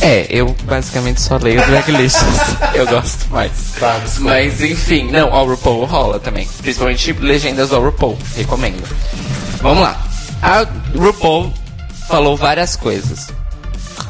É, 0.01 0.27
eu 0.29 0.55
basicamente 0.63 1.21
só 1.21 1.37
leio 1.37 1.65
Draglicious. 1.65 2.23
eu 2.73 2.85
gosto 2.85 3.27
mais. 3.29 3.51
Tá, 3.79 3.97
desculpa. 3.97 4.31
Mas 4.31 4.61
enfim, 4.61 5.09
não, 5.11 5.29
o 5.29 5.45
RuPaul 5.45 5.85
rola 5.85 6.19
também. 6.19 6.47
Principalmente 6.61 7.11
legendas 7.13 7.69
do 7.69 7.79
RuPaul, 7.79 8.17
recomendo. 8.35 8.87
Vamos 9.61 9.81
lá. 9.81 10.09
A 10.41 10.65
RuPaul 10.97 11.53
falou 12.07 12.35
várias 12.35 12.75
coisas. 12.75 13.29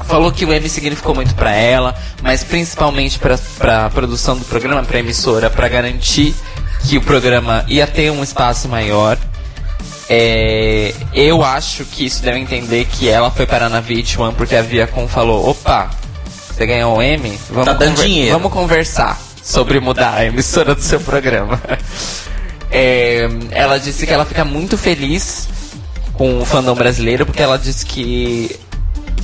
Falou 0.05 0.31
que 0.31 0.45
o 0.45 0.53
M 0.53 0.67
significou 0.69 1.13
muito 1.13 1.35
pra 1.35 1.51
ela, 1.51 1.95
mas 2.23 2.43
principalmente 2.43 3.19
pra, 3.19 3.37
pra 3.57 3.89
produção 3.89 4.37
do 4.37 4.45
programa, 4.45 4.83
pra 4.83 4.99
emissora, 4.99 5.49
pra 5.49 5.67
garantir 5.67 6.33
que 6.87 6.97
o 6.97 7.01
programa 7.01 7.63
ia 7.67 7.85
ter 7.85 8.11
um 8.11 8.23
espaço 8.23 8.67
maior. 8.67 9.17
É, 10.09 10.93
eu 11.13 11.43
acho 11.43 11.85
que 11.85 12.05
isso 12.05 12.23
deve 12.23 12.39
entender 12.39 12.85
que 12.85 13.07
ela 13.07 13.29
foi 13.29 13.45
parar 13.45 13.69
na 13.69 13.81
VH1 13.81 14.33
porque 14.33 14.55
a 14.55 14.61
Viacom 14.61 15.07
falou: 15.07 15.47
opa, 15.47 15.89
você 16.51 16.65
ganhou 16.65 16.97
um 16.97 17.01
M? 17.01 17.39
Vamos, 17.49 17.65
Tá 17.65 17.73
dando 17.73 18.01
dinheiro." 18.01 18.33
vamos 18.33 18.51
conversar 18.51 19.19
sobre 19.43 19.79
mudar 19.79 20.15
a 20.15 20.25
emissora 20.25 20.73
do 20.73 20.81
seu 20.81 20.99
programa. 20.99 21.61
É, 22.71 23.27
ela 23.49 23.79
disse 23.79 24.05
que 24.05 24.13
ela 24.13 24.23
fica 24.23 24.45
muito 24.45 24.77
feliz 24.77 25.47
com 26.19 26.41
o 26.41 26.45
fandom 26.45 26.75
brasileiro 26.75 27.25
porque 27.25 27.41
ela 27.41 27.57
disse 27.57 27.85
que 27.85 28.59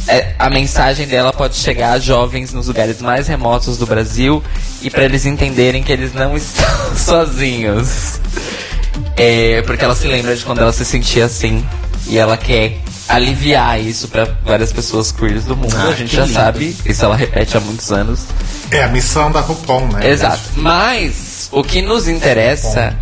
é, 0.08 0.34
a 0.39 0.49
mensagem 0.49 1.05
dela 1.05 1.34
pode 1.34 1.58
chegar 1.58 1.91
a 1.91 1.99
jovens 1.99 2.53
nos 2.53 2.67
lugares 2.67 3.01
mais 3.01 3.27
remotos 3.27 3.77
do 3.77 3.86
Brasil 3.86 4.41
e 4.81 4.89
para 4.89 5.03
eles 5.03 5.25
entenderem 5.25 5.84
que 5.84 5.91
eles 5.91 6.13
não 6.13 6.38
estão 6.38 6.95
sozinhos. 6.95 8.21
É, 9.17 9.62
porque 9.63 9.84
ela 9.84 9.93
se 9.93 10.08
lembra 10.08 10.34
de 10.38 10.45
quando 10.45 10.62
ela 10.62 10.71
se 10.71 10.86
sentia 10.86 11.25
assim 11.25 11.65
e 12.08 12.17
ela 12.17 12.38
quer 12.38 12.77
aliviar 13.10 13.77
isso 13.81 14.08
para 14.08 14.23
várias 14.45 14.71
pessoas 14.71 15.12
queers 15.12 15.43
do 15.43 15.58
mundo. 15.58 15.75
Ah, 15.77 15.89
a 15.89 15.93
gente 15.93 16.15
já 16.15 16.23
lindo. 16.23 16.34
sabe, 16.34 16.77
isso 16.86 17.03
ela 17.03 17.17
repete 17.17 17.58
há 17.58 17.60
muitos 17.60 17.91
anos. 17.91 18.21
É 18.71 18.84
a 18.84 18.88
missão 18.88 19.29
da 19.34 19.41
RuPaul, 19.41 19.89
né? 19.89 20.10
Exato. 20.10 20.41
Mas 20.55 21.49
o 21.51 21.62
que 21.62 21.81
nos 21.81 22.08
interessa 22.08 22.95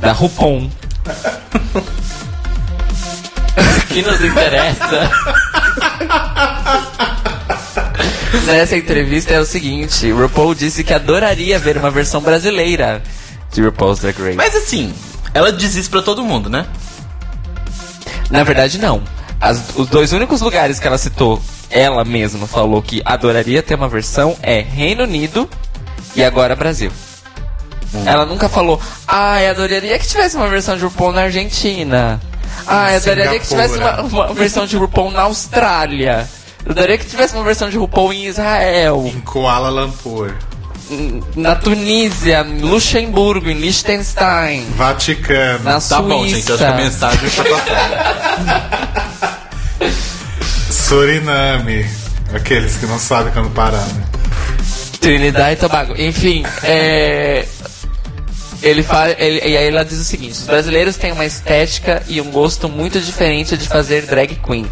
da 0.00 0.10
RuPaul. 0.10 0.68
o 3.94 3.96
que 3.96 4.02
nos 4.02 4.20
interessa 4.24 5.10
nessa 8.46 8.76
entrevista 8.76 9.32
é 9.32 9.38
o 9.38 9.44
seguinte: 9.44 10.10
RuPaul 10.10 10.54
disse 10.54 10.82
que 10.82 10.92
adoraria 10.92 11.58
ver 11.60 11.76
uma 11.76 11.90
versão 11.92 12.20
brasileira 12.20 13.00
de 13.52 13.62
RuPaul's 13.62 14.00
Drag 14.00 14.20
Race. 14.20 14.36
Mas 14.36 14.54
assim, 14.56 14.92
ela 15.32 15.52
diz 15.52 15.76
isso 15.76 15.88
pra 15.90 16.02
todo 16.02 16.24
mundo, 16.24 16.50
né? 16.50 16.66
Na 18.30 18.42
verdade, 18.42 18.78
não. 18.78 19.00
As- 19.40 19.62
os 19.76 19.86
dois 19.88 20.12
únicos 20.12 20.40
lugares 20.40 20.80
que 20.80 20.86
ela 20.88 20.98
citou, 20.98 21.40
ela 21.70 22.04
mesma 22.04 22.46
falou 22.48 22.82
que 22.82 23.00
adoraria 23.04 23.62
ter 23.62 23.76
uma 23.76 23.88
versão 23.88 24.36
é 24.42 24.60
Reino 24.60 25.04
Unido 25.04 25.48
e 26.16 26.24
agora 26.24 26.56
Brasil. 26.56 26.90
Ela 28.06 28.26
nunca 28.26 28.48
falou, 28.48 28.80
ah, 29.06 29.40
eu 29.40 29.50
adoraria 29.52 29.96
que 30.00 30.06
tivesse 30.08 30.34
uma 30.36 30.48
versão 30.48 30.76
de 30.76 30.82
RuPaul 30.82 31.12
na 31.12 31.22
Argentina. 31.22 32.20
Ah, 32.66 32.92
eu 32.92 32.96
adoraria 32.96 33.38
que 33.40 33.46
tivesse 33.48 33.76
uma, 33.78 34.00
uma 34.02 34.34
versão 34.34 34.66
de 34.66 34.76
RuPaul 34.76 35.10
na 35.10 35.22
Austrália. 35.22 36.28
Eu 36.64 36.72
adoraria 36.72 36.98
que 36.98 37.06
tivesse 37.06 37.34
uma 37.34 37.44
versão 37.44 37.68
de 37.68 37.76
RuPaul 37.76 38.12
em 38.12 38.24
Israel, 38.26 39.04
Em 39.14 39.20
Kuala 39.20 39.68
Lumpur, 39.68 40.32
na 41.36 41.54
Tunísia, 41.56 42.40
em 42.48 42.60
Luxemburgo, 42.60 43.50
em 43.50 43.54
Liechtenstein, 43.54 44.64
Vaticano, 44.76 45.64
na 45.64 45.80
Tá 45.80 46.00
bom, 46.00 46.26
gente, 46.26 46.36
acho 46.36 46.44
que 46.46 46.52
a 46.52 46.56
Suíça. 46.56 46.72
mensagem 46.74 47.30
foi 47.30 47.44
passada. 47.50 49.34
Suriname. 50.70 51.86
Aqueles 52.34 52.76
que 52.76 52.86
não 52.86 52.98
sabem 52.98 53.32
quando 53.32 53.50
parar, 53.50 53.86
né? 53.86 54.04
Trinidad 55.00 55.52
e 55.52 55.56
Tobago. 55.56 55.94
Enfim, 55.96 56.44
é. 56.62 57.46
Ele 58.64 58.82
fala, 58.82 59.14
ele, 59.18 59.38
e 59.40 59.56
aí 59.56 59.66
ela 59.66 59.84
diz 59.84 59.98
o 60.00 60.04
seguinte: 60.04 60.32
os 60.32 60.44
brasileiros 60.46 60.96
têm 60.96 61.12
uma 61.12 61.24
estética 61.26 62.02
e 62.08 62.20
um 62.20 62.30
gosto 62.30 62.68
muito 62.68 62.98
diferente 63.00 63.56
de 63.56 63.68
fazer 63.68 64.02
drag 64.06 64.34
queen. 64.44 64.66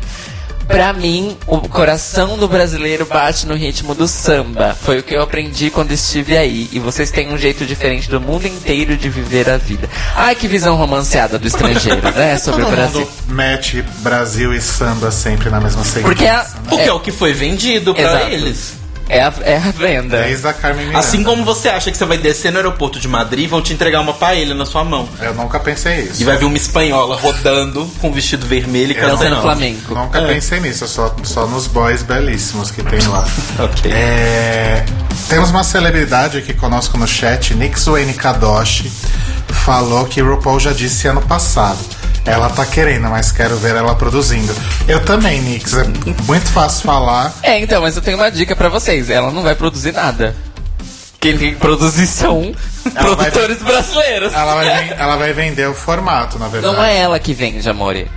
Pra 0.66 0.92
mim, 0.92 1.36
o 1.46 1.58
coração 1.68 2.38
do 2.38 2.48
brasileiro 2.48 3.04
bate 3.04 3.46
no 3.46 3.54
ritmo 3.54 3.94
do 3.94 4.06
samba. 4.08 4.74
Foi 4.80 5.00
o 5.00 5.02
que 5.02 5.12
eu 5.14 5.20
aprendi 5.20 5.68
quando 5.70 5.90
estive 5.92 6.36
aí. 6.38 6.68
E 6.72 6.78
vocês 6.78 7.10
têm 7.10 7.28
um 7.30 7.36
jeito 7.36 7.66
diferente 7.66 8.08
do 8.08 8.20
mundo 8.20 8.46
inteiro 8.46 8.96
de 8.96 9.08
viver 9.10 9.50
a 9.50 9.56
vida. 9.58 9.90
Ai, 10.14 10.34
que 10.36 10.46
visão 10.48 10.76
romanceada 10.76 11.36
do 11.38 11.46
estrangeiro, 11.46 12.00
né? 12.12 12.38
Sobre 12.38 12.62
o 12.62 12.64
Todo 12.66 12.74
Brasil. 12.76 13.00
mundo 13.00 13.10
mete 13.28 13.82
Brasil 13.98 14.54
e 14.54 14.60
samba 14.62 15.10
sempre 15.10 15.50
na 15.50 15.60
mesma 15.60 15.82
sequência. 15.84 16.08
Porque 16.08 16.26
a- 16.26 16.46
Porque 16.68 16.88
é 16.88 16.92
o 16.92 17.00
que 17.00 17.10
foi 17.12 17.32
vendido 17.34 17.92
pra 17.92 18.02
Exato. 18.04 18.30
eles. 18.30 18.81
É 19.08 19.20
a, 19.22 19.32
é 19.42 19.56
a 19.56 19.70
venda. 19.70 20.22
Desde 20.22 20.46
a 20.46 20.52
Carmen 20.52 20.86
Miranda. 20.86 20.98
Assim 21.00 21.22
como 21.22 21.44
você 21.44 21.68
acha 21.68 21.90
que 21.90 21.96
você 21.98 22.04
vai 22.04 22.16
descer 22.18 22.50
no 22.50 22.58
aeroporto 22.58 22.98
de 22.98 23.06
Madrid 23.08 23.44
e 23.44 23.46
vão 23.46 23.60
te 23.60 23.72
entregar 23.72 24.00
uma 24.00 24.14
paella 24.14 24.54
na 24.54 24.64
sua 24.64 24.84
mão. 24.84 25.08
Eu 25.20 25.34
nunca 25.34 25.58
pensei 25.60 26.00
isso. 26.02 26.22
E 26.22 26.24
vai 26.24 26.36
vir 26.38 26.44
uma 26.46 26.56
espanhola 26.56 27.16
rodando 27.16 27.84
com 28.00 28.08
um 28.08 28.12
vestido 28.12 28.46
vermelho 28.46 28.92
e 28.92 28.94
cantando. 28.94 29.40
flamenco. 29.42 29.94
Nunca 29.94 30.18
É. 30.18 30.26
pensei 30.34 30.60
nisso, 30.60 30.86
só, 30.88 31.14
só 31.24 31.46
nos 31.46 31.66
boys 31.66 32.02
belíssimos 32.02 32.70
que 32.70 32.82
tem 32.82 33.00
lá. 33.08 33.26
Ok. 33.58 33.90
É, 33.92 34.84
temos 35.28 35.50
uma 35.50 35.62
celebridade 35.64 36.38
aqui 36.38 36.54
conosco 36.54 36.96
no 36.96 37.06
chat, 37.06 37.54
Nix 37.54 37.84
Wayne 37.86 38.14
Kadoshi, 38.14 38.90
falou 39.48 40.06
que 40.06 40.20
RuPaul 40.20 40.58
já 40.58 40.72
disse 40.72 41.06
ano 41.06 41.20
passado. 41.22 41.78
Ela 42.24 42.48
tá 42.50 42.64
querendo, 42.64 43.08
mas 43.08 43.32
quero 43.32 43.56
ver 43.56 43.74
ela 43.74 43.94
produzindo. 43.96 44.54
Eu 44.86 45.04
também, 45.04 45.40
Nix. 45.40 45.74
É 45.74 45.84
muito 46.24 46.48
fácil 46.50 46.82
falar. 46.82 47.32
É, 47.42 47.58
então, 47.58 47.82
mas 47.82 47.96
eu 47.96 48.02
tenho 48.02 48.16
uma 48.16 48.30
dica 48.30 48.54
pra 48.54 48.68
vocês. 48.68 49.10
Ela 49.10 49.30
não 49.32 49.42
vai 49.42 49.54
produzir 49.56 49.92
nada. 49.92 50.34
Quem 51.20 51.36
tem 51.36 51.54
que 51.54 51.60
produzir 51.60 52.06
são 52.06 52.52
Ela 52.94 53.16
vai- 53.16 53.30
produtores 53.30 53.58
brasileiros. 53.62 54.32
Ela 54.32 54.54
vai, 54.54 54.94
ela 54.98 55.16
vai 55.16 55.32
vender 55.32 55.68
o 55.68 55.74
formato, 55.74 56.38
na 56.38 56.48
verdade. 56.48 56.74
Não 56.74 56.82
é 56.84 56.96
ela 56.96 57.18
que 57.18 57.32
vende, 57.34 57.68
amore. 57.68 58.08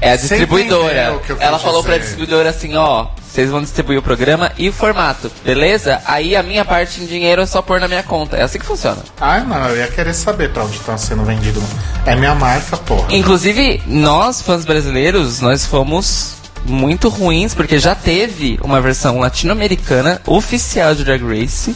É 0.00 0.12
a 0.12 0.16
distribuidora. 0.16 1.18
quis 1.26 1.36
Ela 1.38 1.58
falou 1.58 1.82
pra 1.82 1.92
dizer. 1.98 2.08
distribuidora 2.08 2.50
assim, 2.50 2.74
ó, 2.74 3.06
vocês 3.32 3.48
vão 3.48 3.62
distribuir 3.62 3.98
o 3.98 4.02
programa 4.02 4.52
e 4.58 4.68
o 4.68 4.72
formato, 4.74 5.32
beleza? 5.42 6.02
Aí 6.04 6.36
a 6.36 6.42
minha 6.42 6.66
parte 6.66 7.00
em 7.00 7.06
dinheiro 7.06 7.40
é 7.40 7.46
só 7.46 7.62
pôr 7.62 7.80
na 7.80 7.88
minha 7.88 8.02
conta. 8.02 8.36
É 8.36 8.42
assim 8.42 8.58
que 8.58 8.66
funciona. 8.66 8.98
Ah, 9.18 9.40
não, 9.40 9.68
eu 9.70 9.78
ia 9.78 9.86
querer 9.86 10.12
saber 10.12 10.50
pra 10.52 10.64
onde 10.64 10.76
estão 10.76 10.98
sendo 10.98 11.24
vendido. 11.24 11.62
É 12.04 12.14
minha 12.14 12.34
marca, 12.34 12.76
porra. 12.76 13.06
Inclusive, 13.08 13.82
nós, 13.86 14.42
fãs 14.42 14.66
brasileiros, 14.66 15.40
nós 15.40 15.64
fomos 15.64 16.34
muito 16.66 17.08
ruins, 17.08 17.54
porque 17.54 17.78
já 17.78 17.94
teve 17.94 18.60
uma 18.62 18.82
versão 18.82 19.18
latino-americana 19.18 20.20
oficial 20.26 20.94
de 20.94 21.02
Drag 21.02 21.22
Race. 21.24 21.74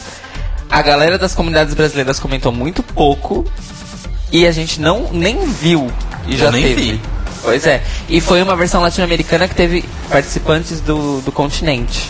A 0.69 0.83
galera 0.83 1.17
das 1.17 1.33
comunidades 1.33 1.73
brasileiras 1.73 2.19
comentou 2.19 2.51
muito 2.51 2.83
pouco. 2.83 3.43
E 4.31 4.45
a 4.45 4.51
gente 4.51 4.79
não 4.79 5.09
nem 5.11 5.43
viu. 5.47 5.91
E 6.27 6.37
já 6.37 6.51
nem 6.51 6.61
teve. 6.61 6.91
vi. 6.91 7.01
Pois 7.41 7.65
é. 7.65 7.83
E 8.09 8.19
foi 8.19 8.41
uma 8.41 8.55
versão 8.55 8.81
latino-americana 8.81 9.47
que 9.47 9.55
teve 9.55 9.83
participantes 10.09 10.81
do, 10.81 11.21
do 11.21 11.31
continente. 11.31 12.09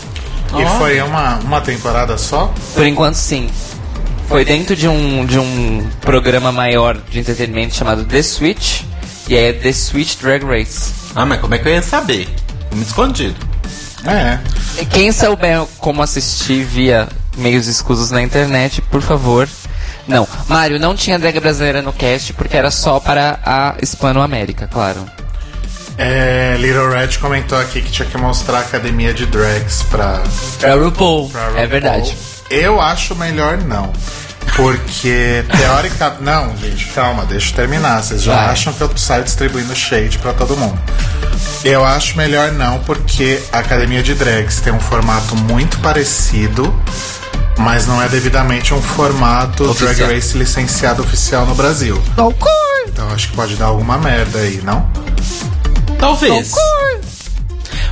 E 0.56 0.78
foi 0.78 1.00
uma, 1.02 1.36
uma 1.38 1.60
temporada 1.60 2.16
só? 2.16 2.52
Por 2.74 2.86
enquanto, 2.86 3.14
sim. 3.14 3.50
Foi 4.28 4.44
dentro 4.44 4.74
de 4.76 4.88
um, 4.88 5.24
de 5.24 5.38
um 5.38 5.86
programa 6.00 6.52
maior 6.52 6.96
de 7.10 7.18
entretenimento 7.18 7.74
chamado 7.74 8.04
The 8.04 8.22
Switch. 8.22 8.82
E 9.28 9.36
aí 9.36 9.44
é 9.44 9.52
The 9.52 9.72
Switch 9.72 10.16
Drag 10.20 10.44
Race. 10.44 10.92
Ah, 11.14 11.26
mas 11.26 11.40
como 11.40 11.54
é 11.54 11.58
que 11.58 11.68
eu 11.68 11.72
ia 11.72 11.82
saber? 11.82 12.28
Muito 12.72 12.88
escondido. 12.88 13.36
É. 14.06 14.38
E 14.80 14.86
Quem 14.86 15.12
souber 15.12 15.64
como 15.78 16.02
assistir 16.02 16.64
via 16.64 17.08
meios 17.36 17.66
escusos 17.66 18.10
na 18.10 18.22
internet, 18.22 18.80
por 18.82 19.02
favor. 19.02 19.48
Não, 20.08 20.26
Mário, 20.48 20.80
não 20.80 20.94
tinha 20.96 21.18
drag 21.18 21.38
brasileira 21.38 21.82
no 21.82 21.92
cast 21.92 22.32
porque 22.32 22.56
era 22.56 22.70
só 22.70 22.98
para 22.98 23.38
a 23.44 23.74
Hispano-América, 23.80 24.66
claro. 24.72 25.04
É, 25.96 26.56
Little 26.58 26.88
Red 26.90 27.18
comentou 27.20 27.58
aqui 27.58 27.80
que 27.82 27.90
tinha 27.90 28.08
que 28.08 28.16
mostrar 28.16 28.58
a 28.58 28.60
academia 28.60 29.12
de 29.12 29.26
drags 29.26 29.82
pra, 29.90 30.22
Pra 30.60 30.74
RuPaul. 30.74 31.28
pra 31.28 31.40
É 31.42 31.46
RuPaul. 31.50 31.68
verdade. 31.68 32.16
Eu 32.50 32.80
acho 32.80 33.14
melhor 33.16 33.58
não. 33.58 33.92
Porque, 34.56 35.44
teórica. 35.56 36.16
Não, 36.22 36.56
gente, 36.56 36.86
calma, 36.86 37.24
deixa 37.26 37.50
eu 37.50 37.54
terminar. 37.56 38.02
Vocês 38.02 38.22
já 38.22 38.34
Vai. 38.34 38.46
acham 38.46 38.72
que 38.72 38.80
eu 38.80 38.90
saio 38.96 39.22
distribuindo 39.22 39.74
shade 39.76 40.18
pra 40.18 40.32
todo 40.32 40.56
mundo. 40.56 40.76
Eu 41.64 41.84
acho 41.84 42.16
melhor 42.16 42.50
não, 42.52 42.78
porque 42.80 43.40
a 43.52 43.58
Academia 43.58 44.02
de 44.02 44.14
Drags 44.14 44.60
tem 44.60 44.72
um 44.72 44.80
formato 44.80 45.36
muito 45.36 45.78
parecido, 45.80 46.74
mas 47.58 47.86
não 47.86 48.00
é 48.00 48.08
devidamente 48.08 48.72
um 48.72 48.80
formato 48.80 49.68
Oficial. 49.70 49.94
Drag 49.94 50.14
Race 50.14 50.38
licenciado 50.38 51.02
oficial 51.02 51.44
no 51.44 51.54
Brasil. 51.54 52.00
Então 52.86 53.08
acho 53.10 53.28
que 53.28 53.36
pode 53.36 53.56
dar 53.56 53.66
alguma 53.66 53.98
merda 53.98 54.38
aí, 54.38 54.60
não? 54.62 54.88
Talvez. 55.98 56.52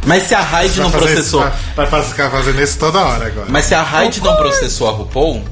Mas 0.07 0.23
se 0.25 0.35
a 0.35 0.41
Hyde 0.41 0.81
não 0.81 0.91
processou. 0.91 1.45
Isso, 1.45 1.53
vai, 1.75 1.87
vai 1.87 2.03
ficar 2.03 2.31
fazendo 2.31 2.63
isso 2.63 2.79
toda 2.79 3.01
hora 3.01 3.27
agora. 3.27 3.47
Mas 3.51 3.67
se 3.67 3.75
a 3.75 3.83
Hyde 3.83 4.23
não 4.23 4.37
processou 4.37 4.89
a 4.89 4.93
RuPaul, 4.93 5.45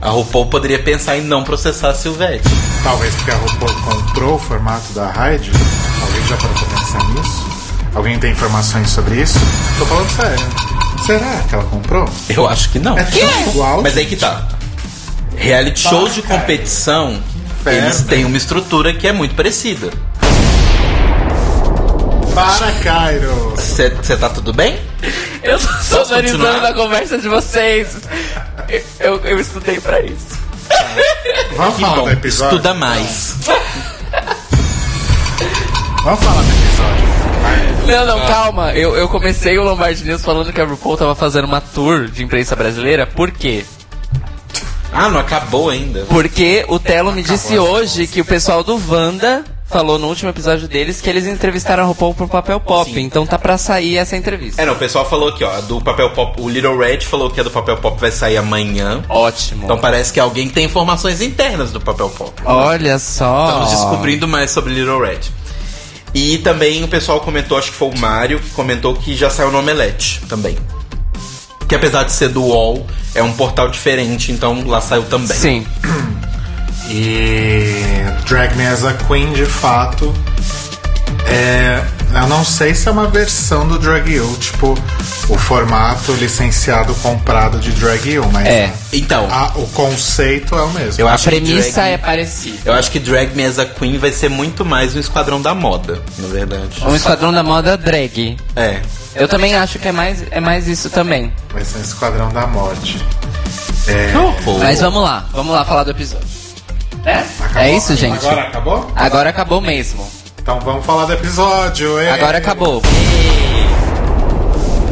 a 0.00 0.10
RuPaul 0.10 0.46
poderia 0.46 0.82
pensar 0.82 1.16
em 1.16 1.22
não 1.22 1.42
processar 1.42 1.90
a 1.90 1.94
Silvete. 1.94 2.44
Talvez 2.82 3.14
porque 3.14 3.30
a 3.30 3.36
RuPaul 3.36 3.74
comprou 3.82 4.34
o 4.34 4.38
formato 4.38 4.92
da 4.92 5.10
Hyde. 5.10 5.50
Alguém 6.02 6.26
já 6.26 6.36
parou 6.36 6.54
pra 6.54 6.78
pensar 6.78 7.04
nisso? 7.08 7.46
Alguém 7.94 8.18
tem 8.18 8.32
informações 8.32 8.90
sobre 8.90 9.22
isso? 9.22 9.38
Tô 9.78 9.86
falando 9.86 10.10
sério. 10.10 10.73
Será 11.04 11.42
que 11.48 11.54
ela 11.54 11.64
comprou? 11.64 12.08
Eu 12.28 12.48
acho 12.48 12.70
que 12.70 12.78
não. 12.78 12.96
É 12.98 13.04
tão 13.04 13.40
igual. 13.48 13.82
Mas 13.82 13.96
aí 13.96 14.06
que 14.06 14.16
tá. 14.16 14.46
Reality 15.36 15.80
shows 15.80 16.14
de 16.14 16.22
cara. 16.22 16.40
competição, 16.40 17.20
Inferno. 17.60 17.86
eles 17.86 18.02
têm 18.02 18.24
uma 18.24 18.36
estrutura 18.36 18.94
que 18.94 19.06
é 19.06 19.12
muito 19.12 19.34
parecida. 19.34 19.90
Para, 22.34 22.72
Cairo! 22.82 23.54
Você 23.56 23.90
tá 24.16 24.28
tudo 24.28 24.52
bem? 24.52 24.80
Eu 25.42 25.58
tô 25.58 25.68
sonorizando 25.82 26.66
a 26.66 26.72
conversa 26.72 27.18
de 27.18 27.28
vocês. 27.28 27.96
Eu, 28.68 28.82
eu, 28.98 29.16
eu 29.24 29.40
estudei 29.40 29.78
pra 29.80 30.00
isso. 30.00 30.42
Vamos 31.56 31.74
Que 31.76 31.80
falar 31.82 31.96
bom. 31.96 32.04
do 32.04 32.10
episódio? 32.10 32.56
Estuda 32.56 32.74
mais. 32.74 33.36
Vamos 36.02 36.20
falar 36.24 36.42
do 36.42 36.48
episódio. 36.50 37.33
Não, 37.86 38.06
não, 38.06 38.26
calma. 38.26 38.72
Eu, 38.72 38.96
eu 38.96 39.08
comecei 39.08 39.58
o 39.58 39.62
Lombardi 39.62 40.04
News 40.04 40.24
falando 40.24 40.52
que 40.52 40.60
a 40.60 40.64
RuPaul 40.64 40.96
tava 40.96 41.14
fazendo 41.14 41.44
uma 41.44 41.60
tour 41.60 42.08
de 42.08 42.22
imprensa 42.24 42.56
brasileira. 42.56 43.06
Por 43.06 43.30
quê? 43.30 43.64
Ah, 44.92 45.08
não 45.10 45.18
acabou 45.18 45.70
ainda. 45.70 46.04
Porque 46.08 46.64
o 46.68 46.78
Telo 46.78 47.12
me 47.12 47.22
disse 47.22 47.58
hoje 47.58 48.06
que 48.06 48.20
o 48.20 48.24
pessoal 48.24 48.62
do 48.62 48.80
Wanda 48.88 49.44
falou 49.66 49.98
no 49.98 50.06
último 50.06 50.30
episódio 50.30 50.68
deles 50.68 51.00
que 51.00 51.10
eles 51.10 51.26
entrevistaram 51.26 51.82
a 51.82 51.86
RuPaul 51.86 52.14
pro 52.14 52.28
papel 52.28 52.60
pop. 52.60 52.90
Sim. 52.90 53.00
Então 53.00 53.26
tá 53.26 53.36
pra 53.36 53.58
sair 53.58 53.96
essa 53.96 54.16
entrevista. 54.16 54.62
É, 54.62 54.64
não, 54.64 54.74
o 54.74 54.76
pessoal 54.76 55.04
falou 55.04 55.30
aqui, 55.30 55.42
ó, 55.42 55.50
a 55.50 55.60
do 55.60 55.80
papel 55.80 56.10
pop. 56.10 56.40
O 56.40 56.48
Little 56.48 56.78
Red 56.78 57.00
falou 57.00 57.28
que 57.28 57.40
a 57.40 57.42
do 57.42 57.50
papel 57.50 57.76
pop 57.78 58.00
vai 58.00 58.12
sair 58.12 58.36
amanhã. 58.36 59.02
Ótimo. 59.08 59.64
Então 59.64 59.76
parece 59.76 60.12
que 60.12 60.20
alguém 60.20 60.48
tem 60.48 60.66
informações 60.66 61.20
internas 61.20 61.72
do 61.72 61.80
papel 61.80 62.08
pop. 62.10 62.32
Olha 62.44 62.98
só. 62.98 63.48
Estamos 63.48 63.70
descobrindo 63.70 64.28
mais 64.28 64.52
sobre 64.52 64.72
Little 64.72 65.00
Red. 65.00 65.20
E 66.14 66.38
também 66.38 66.84
o 66.84 66.88
pessoal 66.88 67.20
comentou, 67.20 67.58
acho 67.58 67.72
que 67.72 67.76
foi 67.76 67.88
o 67.88 67.98
Mário, 67.98 68.38
que 68.38 68.50
comentou 68.50 68.94
que 68.94 69.16
já 69.16 69.28
saiu 69.28 69.50
no 69.50 69.58
Omelete 69.58 70.22
também. 70.28 70.56
Que 71.68 71.74
apesar 71.74 72.04
de 72.04 72.12
ser 72.12 72.28
do 72.28 72.42
UOL, 72.42 72.86
é 73.14 73.22
um 73.22 73.32
portal 73.32 73.68
diferente, 73.68 74.30
então 74.30 74.64
lá 74.66 74.80
saiu 74.80 75.02
também. 75.04 75.36
Sim. 75.36 75.66
E 76.88 77.72
Drag 78.28 78.54
Me 78.56 78.66
as 78.66 78.84
a 78.84 78.92
Queen, 78.94 79.32
de 79.32 79.44
fato, 79.44 80.14
é. 81.26 81.82
Eu 82.14 82.28
não 82.28 82.44
sei 82.44 82.76
se 82.76 82.88
é 82.88 82.92
uma 82.92 83.08
versão 83.08 83.66
do 83.66 83.76
Drag 83.76 84.08
You, 84.08 84.36
tipo, 84.38 84.78
o 85.28 85.36
formato 85.36 86.12
licenciado 86.12 86.94
comprado 86.96 87.58
de 87.58 87.72
Drag 87.72 88.06
You, 88.08 88.24
mas 88.32 88.46
É. 88.46 88.72
Então, 88.92 89.26
a- 89.28 89.50
o 89.56 89.66
conceito 89.68 90.54
é 90.54 90.62
o 90.62 90.70
mesmo. 90.70 91.00
eu 91.00 91.08
A 91.08 91.14
acho 91.14 91.24
que 91.24 91.30
premissa 91.30 91.72
drag, 91.80 91.92
é 91.94 91.98
parecida. 91.98 92.58
Eu 92.64 92.72
acho 92.72 92.88
que 92.92 93.00
Drag 93.00 93.34
Me 93.34 93.44
as 93.44 93.58
a 93.58 93.66
Queen 93.66 93.98
vai 93.98 94.12
ser 94.12 94.28
muito 94.30 94.64
mais 94.64 94.94
um 94.94 95.00
esquadrão 95.00 95.42
da 95.42 95.52
moda, 95.56 96.00
na 96.18 96.28
verdade. 96.28 96.84
Um 96.86 96.94
esquadrão 96.94 97.32
da 97.32 97.42
moda 97.42 97.76
drag. 97.76 98.36
É. 98.54 98.80
Eu 99.16 99.26
também 99.26 99.56
acho 99.56 99.80
que 99.80 99.88
é 99.88 99.92
mais, 99.92 100.22
é 100.30 100.38
mais 100.40 100.68
isso 100.68 100.90
também. 100.90 101.32
Vai 101.52 101.64
ser 101.64 101.78
um 101.78 101.82
Esquadrão 101.82 102.28
da 102.32 102.46
Morte. 102.46 103.00
Horror. 104.14 104.58
Mas 104.60 104.80
vamos 104.80 105.02
lá, 105.02 105.24
vamos 105.32 105.52
lá 105.52 105.64
falar 105.64 105.84
do 105.84 105.90
episódio. 105.90 106.26
É, 107.04 107.22
é 107.60 107.76
isso, 107.76 107.94
gente. 107.96 108.16
Agora 108.24 108.42
acabou? 108.42 108.92
Agora 108.96 109.30
acabou 109.30 109.60
mesmo. 109.60 110.08
Então 110.44 110.60
vamos 110.60 110.84
falar 110.84 111.06
do 111.06 111.14
episódio. 111.14 111.98
ê. 111.98 112.10
Agora 112.10 112.36
acabou. 112.36 112.82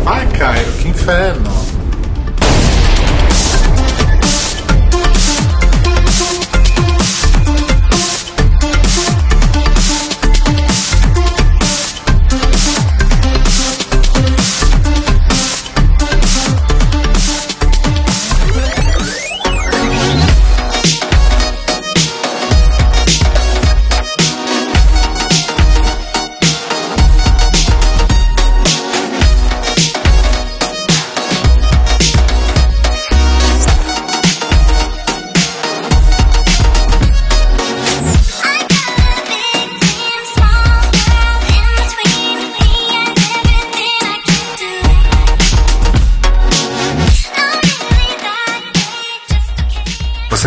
Ai, 0.06 0.26
Cairo, 0.28 0.72
que 0.80 0.88
inferno. 0.88 1.50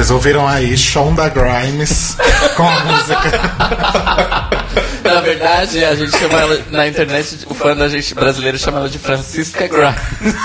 Vocês 0.06 0.14
ouviram 0.14 0.48
aí 0.48 0.78
Shonda 0.78 1.28
Grimes 1.30 2.16
com 2.56 2.62
a 2.62 2.80
música. 2.84 3.32
Na 5.04 5.20
verdade, 5.22 5.84
a 5.84 5.96
gente 5.96 6.16
chama 6.16 6.42
ela 6.42 6.62
na 6.70 6.88
internet, 6.88 7.40
o 7.50 7.56
fã 7.56 7.76
da 7.76 7.90
gente 7.90 8.14
brasileiro 8.14 8.56
chama 8.60 8.78
ela 8.82 8.90
de 8.90 9.00
Francisca 9.00 9.68
Grimes. 9.68 10.36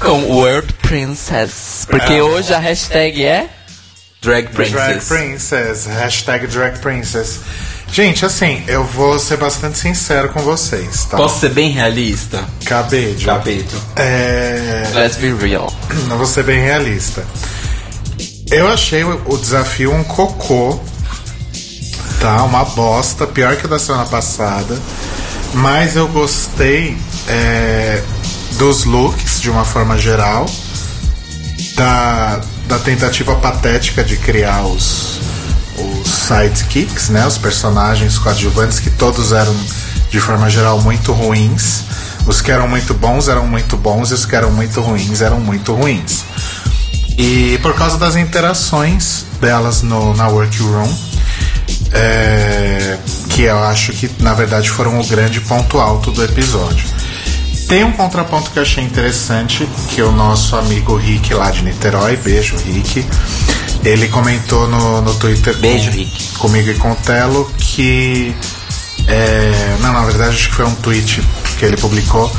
Com 0.00 0.22
World 0.22 0.72
Princess. 0.80 1.86
Porque 1.86 2.18
hoje 2.22 2.54
a 2.54 2.58
hashtag 2.58 3.22
é. 3.22 3.50
Drag 4.22 4.48
Drag 4.48 4.72
Princess. 4.72 5.08
Princess, 5.08 5.84
hashtag 5.84 6.46
Drag 6.46 6.78
Princess. 6.78 7.40
Gente, 7.96 8.26
assim, 8.26 8.62
eu 8.68 8.84
vou 8.84 9.18
ser 9.18 9.38
bastante 9.38 9.78
sincero 9.78 10.28
com 10.28 10.40
vocês, 10.40 11.06
tá? 11.06 11.16
Posso 11.16 11.40
ser 11.40 11.48
bem 11.48 11.70
realista? 11.70 12.44
Cabedio. 12.66 13.24
Capeto. 13.24 13.74
É. 13.96 14.82
Let's 14.92 15.16
be 15.16 15.32
real. 15.32 15.72
Eu 16.10 16.18
vou 16.18 16.26
ser 16.26 16.44
bem 16.44 16.60
realista. 16.60 17.24
Eu 18.50 18.68
achei 18.68 19.02
o 19.02 19.18
o 19.24 19.38
desafio 19.38 19.94
um 19.94 20.04
cocô, 20.04 20.78
tá? 22.20 22.42
Uma 22.42 22.66
bosta, 22.66 23.26
pior 23.26 23.56
que 23.56 23.64
o 23.64 23.68
da 23.68 23.78
semana 23.78 24.04
passada. 24.04 24.78
Mas 25.54 25.96
eu 25.96 26.06
gostei 26.06 26.98
é, 27.26 28.02
dos 28.58 28.84
looks 28.84 29.40
de 29.40 29.48
uma 29.48 29.64
forma 29.64 29.96
geral, 29.96 30.44
da, 31.74 32.42
da 32.66 32.78
tentativa 32.78 33.34
patética 33.36 34.04
de 34.04 34.18
criar 34.18 34.66
os, 34.66 35.18
os 35.78 36.08
sidekicks, 36.08 37.08
né? 37.08 37.26
Os 37.26 37.38
personagens 37.38 38.18
coadjuvantes 38.18 38.78
que 38.78 38.90
todos 38.90 39.32
eram 39.32 39.54
de 40.10 40.20
forma 40.20 40.48
geral 40.48 40.80
muito 40.80 41.12
ruins. 41.12 41.84
Os 42.26 42.40
que 42.40 42.50
eram 42.50 42.66
muito 42.66 42.94
bons 42.94 43.28
eram 43.28 43.46
muito 43.46 43.76
bons 43.76 44.10
e 44.10 44.14
os 44.14 44.26
que 44.26 44.34
eram 44.34 44.50
muito 44.50 44.80
ruins 44.80 45.20
eram 45.20 45.40
muito 45.40 45.72
ruins. 45.72 46.24
E 47.18 47.58
por 47.62 47.74
causa 47.74 47.96
das 47.96 48.16
interações 48.16 49.24
delas 49.40 49.82
no, 49.82 50.14
na 50.14 50.28
workroom, 50.28 50.92
é, 51.92 52.98
que 53.30 53.42
eu 53.42 53.58
acho 53.64 53.92
que 53.92 54.10
na 54.20 54.34
verdade 54.34 54.68
foram 54.68 55.00
o 55.00 55.06
grande 55.06 55.40
ponto 55.40 55.78
alto 55.78 56.10
do 56.10 56.22
episódio. 56.22 56.86
Tem 57.68 57.82
um 57.84 57.92
contraponto 57.92 58.50
que 58.50 58.58
eu 58.58 58.62
achei 58.62 58.84
interessante, 58.84 59.68
que 59.90 60.00
o 60.00 60.12
nosso 60.12 60.54
amigo 60.54 60.96
Rick 60.96 61.34
lá 61.34 61.50
de 61.50 61.62
Niterói, 61.62 62.16
beijo 62.16 62.56
Rick, 62.58 63.04
ele 63.88 64.08
comentou 64.08 64.68
no, 64.68 65.00
no 65.00 65.14
Twitter 65.14 65.56
Beijo, 65.58 65.90
com- 65.90 65.96
Rick. 65.96 66.26
comigo 66.38 66.70
e 66.70 66.74
com 66.74 66.92
o 66.92 66.96
Telo 66.96 67.50
que. 67.58 68.34
é, 69.06 69.76
não, 69.80 69.92
na 69.92 70.04
verdade 70.04 70.34
acho 70.36 70.48
que 70.48 70.54
foi 70.54 70.64
um 70.66 70.74
tweet 70.76 71.22
que 71.58 71.64
ele 71.64 71.76
publicou 71.76 72.30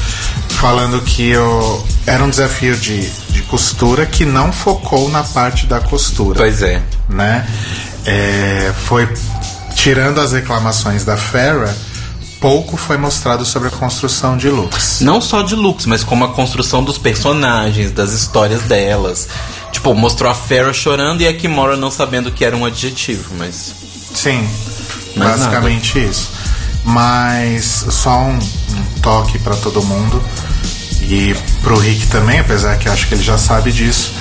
falando 0.49 1.01
que 1.01 1.35
o, 1.37 1.83
era 2.05 2.23
um 2.23 2.29
desafio 2.29 2.75
de, 2.75 3.07
de 3.29 3.41
costura 3.43 4.05
que 4.05 4.25
não 4.25 4.51
focou 4.51 5.09
na 5.09 5.23
parte 5.23 5.65
da 5.67 5.79
costura 5.79 6.37
Pois 6.39 6.61
é. 6.63 6.81
né? 7.09 7.47
É, 8.05 8.73
foi 8.85 9.07
tirando 9.75 10.19
as 10.19 10.31
reclamações 10.33 11.05
da 11.05 11.15
Farrah, 11.15 11.73
pouco 12.39 12.75
foi 12.77 12.97
mostrado 12.97 13.45
sobre 13.45 13.67
a 13.67 13.71
construção 13.71 14.35
de 14.37 14.49
looks. 14.49 14.99
Não 15.01 15.21
só 15.21 15.41
de 15.43 15.55
looks, 15.55 15.85
mas 15.85 16.03
como 16.03 16.25
a 16.25 16.29
construção 16.33 16.83
dos 16.83 16.97
personagens, 16.97 17.91
das 17.91 18.11
histórias 18.11 18.61
delas. 18.63 19.27
Tipo, 19.77 19.93
mostrou 19.93 20.31
a 20.31 20.33
Farrah 20.33 20.73
chorando 20.73 21.21
e 21.21 21.27
a 21.27 21.33
Kimora 21.33 21.77
não 21.77 21.91
sabendo 21.91 22.31
que 22.31 22.43
era 22.43 22.57
um 22.57 22.65
adjetivo, 22.65 23.35
mas. 23.37 23.75
Sim, 24.11 24.49
Mais 25.15 25.33
basicamente 25.37 25.99
isso. 26.03 26.31
Mas 26.83 27.85
só 27.91 28.21
um, 28.21 28.39
um 28.39 28.99
toque 29.03 29.37
para 29.37 29.55
todo 29.55 29.83
mundo 29.83 30.19
e 31.03 31.35
pro 31.61 31.77
Rick 31.77 32.07
também, 32.07 32.39
apesar 32.39 32.75
que 32.79 32.87
eu 32.87 32.91
acho 32.91 33.07
que 33.07 33.13
ele 33.13 33.21
já 33.21 33.37
sabe 33.37 33.71
disso. 33.71 34.13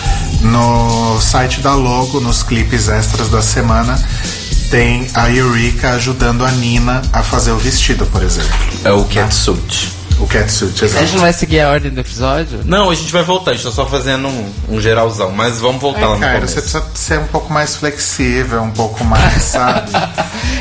No 0.42 1.18
site 1.22 1.62
da 1.62 1.74
Logo, 1.74 2.20
nos 2.20 2.42
clipes 2.42 2.90
extras 2.90 3.30
da 3.30 3.40
semana, 3.40 3.98
tem 4.70 5.08
a 5.14 5.30
Eureka 5.30 5.92
ajudando 5.92 6.44
a 6.44 6.50
Nina 6.50 7.00
a 7.14 7.22
fazer 7.22 7.52
o 7.52 7.56
vestido, 7.56 8.04
por 8.04 8.22
exemplo. 8.22 8.54
É 8.84 8.92
o 8.92 9.04
catsuit. 9.04 9.90
O 10.18 10.26
catsuit, 10.26 10.82
A 10.84 10.88
gente 10.88 10.98
exato. 10.98 11.12
não 11.12 11.20
vai 11.20 11.32
seguir 11.32 11.60
a 11.60 11.68
ordem 11.70 11.90
do 11.90 12.00
episódio? 12.00 12.60
Não, 12.64 12.88
a 12.88 12.94
gente 12.94 13.12
vai 13.12 13.22
voltar, 13.22 13.50
a 13.50 13.54
gente 13.54 13.64
tá 13.64 13.70
só 13.70 13.84
fazendo 13.86 14.26
um, 14.28 14.52
um 14.70 14.80
geralzão, 14.80 15.30
mas 15.30 15.58
vamos 15.60 15.80
voltar 15.80 16.06
lá 16.06 16.12
É, 16.12 16.14
no 16.14 16.20
cara, 16.20 16.34
começo. 16.36 16.54
você 16.54 16.60
precisa 16.60 16.84
ser 16.94 17.18
um 17.20 17.26
pouco 17.26 17.52
mais 17.52 17.76
flexível, 17.76 18.62
um 18.62 18.70
pouco 18.70 19.04
mais, 19.04 19.42
sabe? 19.44 19.90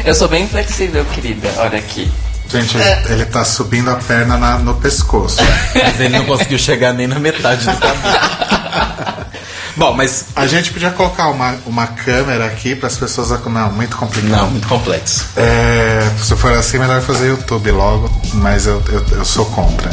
Eu 0.04 0.14
sou 0.14 0.28
bem 0.28 0.48
flexível, 0.48 1.06
querida. 1.14 1.50
Olha 1.58 1.80
aqui. 1.80 2.12
Gente, 2.50 2.78
ele, 2.78 3.14
ele 3.14 3.26
tá 3.26 3.44
subindo 3.44 3.90
a 3.90 3.96
perna 3.96 4.38
na- 4.38 4.58
no 4.60 4.76
pescoço. 4.76 5.38
Mas 5.74 6.00
ele 6.00 6.18
não 6.18 6.26
conseguiu 6.26 6.60
chegar 6.60 6.94
nem 6.94 7.08
na 7.08 7.18
metade 7.20 7.66
do 7.66 7.78
caminho. 7.78 9.26
Bom, 9.76 9.94
mas. 9.94 10.26
A 10.36 10.48
gente 10.48 10.72
podia 10.72 10.92
colocar 10.92 11.30
uma, 11.30 11.58
uma 11.66 11.88
câmera 11.88 12.46
aqui 12.46 12.76
para 12.76 12.88
as 12.88 12.98
pessoas. 12.98 13.30
Não, 13.46 13.72
muito 13.72 13.98
complicado. 13.98 14.30
Não, 14.30 14.52
muito 14.52 14.68
complexo. 14.68 15.26
É, 15.36 16.10
se 16.22 16.36
for 16.36 16.54
assim, 16.54 16.78
melhor 16.78 17.02
fazer 17.02 17.28
YouTube 17.28 17.72
logo, 17.72 18.10
mas 18.34 18.66
eu, 18.66 18.82
eu, 18.90 19.06
eu 19.12 19.26
sou 19.26 19.46
contra. 19.48 19.90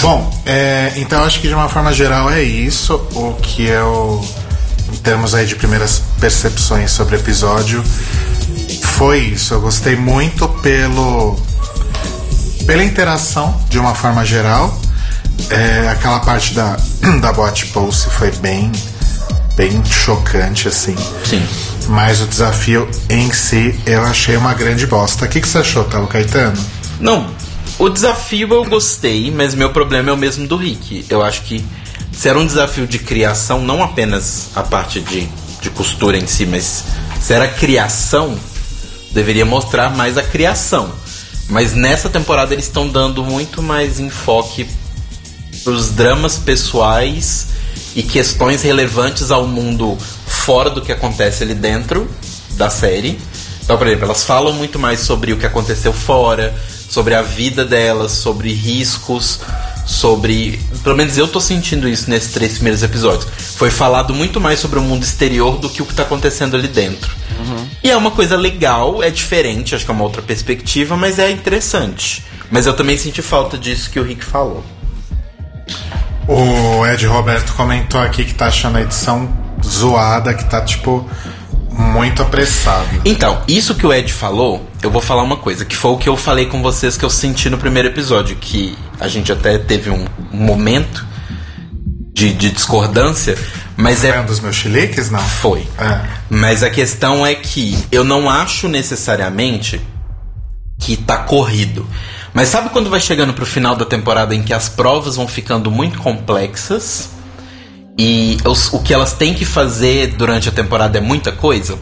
Bom, 0.00 0.42
é, 0.46 0.92
então 0.96 1.22
acho 1.24 1.40
que 1.40 1.48
de 1.48 1.54
uma 1.54 1.68
forma 1.68 1.92
geral 1.92 2.30
é 2.30 2.42
isso. 2.42 2.94
O 3.12 3.34
que 3.42 3.64
eu, 3.64 4.24
em 4.92 4.96
termos 4.96 5.34
aí 5.34 5.46
de 5.46 5.56
primeiras 5.56 6.02
percepções 6.20 6.90
sobre 6.90 7.16
o 7.16 7.18
episódio, 7.18 7.84
foi 8.82 9.20
isso. 9.20 9.54
Eu 9.54 9.60
gostei 9.60 9.96
muito 9.96 10.48
pelo 10.48 11.38
pela 12.66 12.82
interação 12.82 13.54
de 13.68 13.78
uma 13.78 13.94
forma 13.94 14.24
geral. 14.24 14.78
É, 15.50 15.88
aquela 15.90 16.20
parte 16.20 16.54
da, 16.54 16.76
da 17.20 17.32
bot 17.32 17.66
pose 17.66 18.08
foi 18.10 18.30
bem, 18.32 18.70
bem 19.56 19.84
chocante, 19.84 20.68
assim. 20.68 20.96
Sim. 21.24 21.42
Mas 21.88 22.20
o 22.20 22.26
desafio 22.26 22.88
em 23.08 23.32
si 23.32 23.78
eu 23.86 24.02
achei 24.02 24.36
uma 24.36 24.54
grande 24.54 24.86
bosta. 24.86 25.24
O 25.24 25.28
que, 25.28 25.40
que 25.40 25.48
você 25.48 25.58
achou, 25.58 25.84
Talo 25.84 26.06
Caetano? 26.06 26.58
Não, 27.00 27.28
o 27.78 27.88
desafio 27.88 28.52
eu 28.52 28.64
gostei, 28.64 29.30
mas 29.30 29.54
meu 29.54 29.70
problema 29.70 30.10
é 30.10 30.12
o 30.12 30.16
mesmo 30.16 30.46
do 30.46 30.56
Rick. 30.56 31.04
Eu 31.08 31.22
acho 31.22 31.42
que 31.42 31.64
se 32.12 32.28
era 32.28 32.38
um 32.38 32.46
desafio 32.46 32.86
de 32.86 32.98
criação, 32.98 33.60
não 33.60 33.82
apenas 33.82 34.50
a 34.54 34.62
parte 34.62 35.00
de, 35.00 35.28
de 35.60 35.70
costura 35.70 36.16
em 36.16 36.26
si, 36.26 36.46
mas 36.46 36.84
se 37.20 37.32
era 37.32 37.48
criação, 37.48 38.38
deveria 39.12 39.44
mostrar 39.44 39.90
mais 39.94 40.16
a 40.16 40.22
criação. 40.22 40.90
Mas 41.48 41.74
nessa 41.74 42.08
temporada 42.08 42.54
eles 42.54 42.64
estão 42.66 42.88
dando 42.88 43.22
muito 43.22 43.62
mais 43.62 44.00
enfoque 44.00 44.66
pros 45.62 45.90
dramas 45.90 46.38
pessoais 46.38 47.48
e 47.94 48.02
questões 48.02 48.62
relevantes 48.62 49.30
ao 49.30 49.46
mundo 49.46 49.96
fora 50.26 50.70
do 50.70 50.82
que 50.82 50.92
acontece 50.92 51.42
ali 51.42 51.54
dentro 51.54 52.08
da 52.52 52.70
série. 52.70 53.18
Então, 53.62 53.78
por 53.78 53.86
exemplo, 53.86 54.04
elas 54.04 54.24
falam 54.24 54.52
muito 54.52 54.78
mais 54.78 55.00
sobre 55.00 55.32
o 55.32 55.38
que 55.38 55.46
aconteceu 55.46 55.92
fora, 55.92 56.54
sobre 56.88 57.14
a 57.14 57.22
vida 57.22 57.64
delas, 57.64 58.12
sobre 58.12 58.52
riscos, 58.52 59.40
sobre. 59.86 60.60
Pelo 60.82 60.96
menos 60.96 61.16
eu 61.16 61.26
tô 61.26 61.40
sentindo 61.40 61.88
isso 61.88 62.10
nesses 62.10 62.32
três 62.32 62.54
primeiros 62.54 62.82
episódios. 62.82 63.26
Foi 63.56 63.70
falado 63.70 64.12
muito 64.12 64.40
mais 64.40 64.60
sobre 64.60 64.78
o 64.78 64.82
mundo 64.82 65.02
exterior 65.02 65.58
do 65.58 65.70
que 65.70 65.82
o 65.82 65.86
que 65.86 65.94
tá 65.94 66.02
acontecendo 66.02 66.56
ali 66.56 66.68
dentro. 66.68 67.10
E 67.82 67.90
é 67.90 67.96
uma 67.96 68.10
coisa 68.10 68.36
legal, 68.36 69.02
é 69.02 69.10
diferente, 69.10 69.74
acho 69.74 69.84
que 69.84 69.90
é 69.90 69.94
uma 69.94 70.04
outra 70.04 70.22
perspectiva, 70.22 70.96
mas 70.96 71.18
é 71.18 71.30
interessante. 71.30 72.24
Mas 72.50 72.66
eu 72.66 72.74
também 72.74 72.96
senti 72.96 73.22
falta 73.22 73.58
disso 73.58 73.90
que 73.90 73.98
o 73.98 74.02
Rick 74.02 74.24
falou. 74.24 74.62
O 76.26 76.86
Ed 76.86 77.06
Roberto 77.06 77.52
comentou 77.54 78.00
aqui 78.00 78.24
que 78.24 78.34
tá 78.34 78.46
achando 78.46 78.78
a 78.78 78.82
edição 78.82 79.28
zoada, 79.62 80.32
que 80.32 80.44
tá 80.44 80.60
tipo 80.60 81.08
muito 81.70 82.22
apressado. 82.22 83.02
Então, 83.04 83.42
isso 83.48 83.74
que 83.74 83.86
o 83.86 83.92
Ed 83.92 84.12
falou, 84.12 84.68
eu 84.82 84.90
vou 84.90 85.02
falar 85.02 85.22
uma 85.22 85.36
coisa, 85.36 85.64
que 85.64 85.76
foi 85.76 85.90
o 85.90 85.98
que 85.98 86.08
eu 86.08 86.16
falei 86.16 86.46
com 86.46 86.62
vocês 86.62 86.96
que 86.96 87.04
eu 87.04 87.10
senti 87.10 87.50
no 87.50 87.58
primeiro 87.58 87.88
episódio, 87.88 88.36
que 88.36 88.76
a 89.00 89.08
gente 89.08 89.32
até 89.32 89.58
teve 89.58 89.90
um, 89.90 90.06
momento 90.32 91.04
de, 92.12 92.32
de 92.32 92.50
discordância, 92.50 93.36
mas 93.76 94.04
É 94.04 94.10
é. 94.10 94.20
um 94.20 94.24
dos 94.24 94.40
meus 94.40 94.54
chiliques, 94.54 95.10
não? 95.10 95.20
Foi. 95.20 95.66
É. 95.78 96.00
Mas 96.30 96.62
a 96.62 96.70
questão 96.70 97.26
é 97.26 97.34
que 97.34 97.76
eu 97.90 98.04
não 98.04 98.30
acho 98.30 98.68
necessariamente 98.68 99.80
que 100.78 100.96
tá 100.96 101.18
corrido. 101.18 101.86
Mas 102.34 102.48
sabe 102.48 102.68
quando 102.70 102.90
vai 102.90 102.98
chegando 103.00 103.32
pro 103.32 103.46
final 103.46 103.76
da 103.76 103.84
temporada 103.84 104.34
em 104.34 104.42
que 104.42 104.52
as 104.52 104.68
provas 104.68 105.14
vão 105.16 105.26
ficando 105.28 105.70
muito 105.70 105.98
complexas 106.00 107.10
e 107.96 108.36
os- 108.44 108.72
o 108.72 108.80
que 108.80 108.92
elas 108.92 109.12
têm 109.12 109.32
que 109.34 109.44
fazer 109.44 110.08
durante 110.16 110.48
a 110.48 110.52
temporada 110.52 110.98
é 110.98 111.00
muita 111.00 111.30
coisa? 111.30 111.78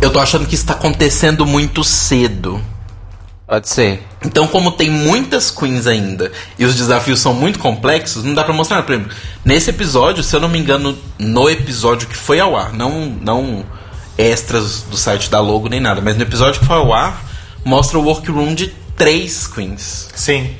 Eu 0.00 0.10
tô 0.10 0.20
achando 0.20 0.46
que 0.46 0.54
isso 0.54 0.64
tá 0.66 0.74
acontecendo 0.74 1.44
muito 1.44 1.82
cedo. 1.82 2.60
Pode 3.46 3.68
ser. 3.68 4.06
Então, 4.24 4.46
como 4.46 4.70
tem 4.70 4.88
muitas 4.88 5.50
queens 5.50 5.88
ainda 5.88 6.30
e 6.56 6.64
os 6.64 6.76
desafios 6.76 7.18
são 7.18 7.34
muito 7.34 7.58
complexos, 7.58 8.22
não 8.22 8.32
dá 8.32 8.44
pra 8.44 8.54
mostrar. 8.54 8.80
Por 8.84 8.94
exemplo, 8.94 9.12
nesse 9.44 9.70
episódio, 9.70 10.22
se 10.22 10.34
eu 10.36 10.40
não 10.40 10.48
me 10.48 10.60
engano, 10.60 10.96
no 11.18 11.50
episódio 11.50 12.06
que 12.06 12.16
foi 12.16 12.38
ao 12.38 12.56
ar, 12.56 12.72
não, 12.72 13.06
não 13.20 13.64
extras 14.16 14.82
do 14.82 14.96
site 14.96 15.28
da 15.28 15.40
Logo 15.40 15.68
nem 15.68 15.80
nada, 15.80 16.00
mas 16.00 16.14
no 16.16 16.22
episódio 16.22 16.60
que 16.60 16.66
foi 16.66 16.76
ao 16.76 16.92
ar, 16.94 17.24
mostra 17.64 17.98
o 17.98 18.02
workroom 18.04 18.54
de 18.54 18.68
três 18.96 19.46
queens. 19.46 20.08
Sim. 20.14 20.54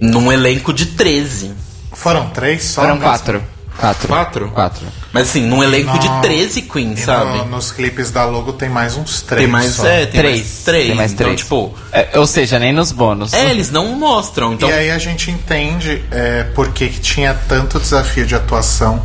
Num 0.00 0.30
elenco 0.30 0.72
de 0.72 0.86
13. 0.86 1.52
Foram 1.92 2.28
três 2.30 2.64
só? 2.64 2.82
Foram 2.82 2.98
quatro. 2.98 3.42
Quatro. 3.78 4.08
Quatro? 4.08 4.50
Quatro. 4.52 4.86
Mas 5.12 5.28
assim, 5.28 5.42
num 5.42 5.62
elenco 5.62 5.98
de 5.98 6.08
Não. 6.08 6.20
13 6.22 6.62
queens, 6.62 7.00
E 7.00 7.02
sabe? 7.04 7.38
no- 7.38 7.44
nos 7.46 7.70
clipes 7.70 8.10
da 8.10 8.24
logo 8.24 8.54
tem 8.54 8.70
mais 8.70 8.96
uns 8.96 9.20
três. 9.20 9.42
Tem 9.42 9.50
mais, 9.50 9.72
só. 9.74 9.86
é, 9.86 10.06
tem 10.06 10.20
Três. 10.20 10.36
mais 10.40 10.62
três. 10.64 10.86
Tem 10.86 10.94
mais 10.94 11.12
então, 11.12 11.26
três. 11.26 11.40
tipo, 11.40 11.74
É, 11.92 12.18
ou 12.18 12.26
seja, 12.26 12.58
nem 12.58 12.72
nos 12.72 12.90
bônus. 12.90 13.34
é, 13.34 13.50
eles 13.50 13.70
não 13.70 13.88
mostram. 13.96 14.54
Então, 14.54 14.68
E 14.68 14.72
aí 14.72 14.90
a 14.90 14.98
gente 14.98 15.30
entende 15.30 16.02
é, 16.10 16.44
por 16.54 16.70
que, 16.72 16.88
que 16.88 17.00
tinha 17.00 17.34
tanto 17.34 17.78
desafio 17.78 18.24
de 18.26 18.34
atuação 18.34 19.02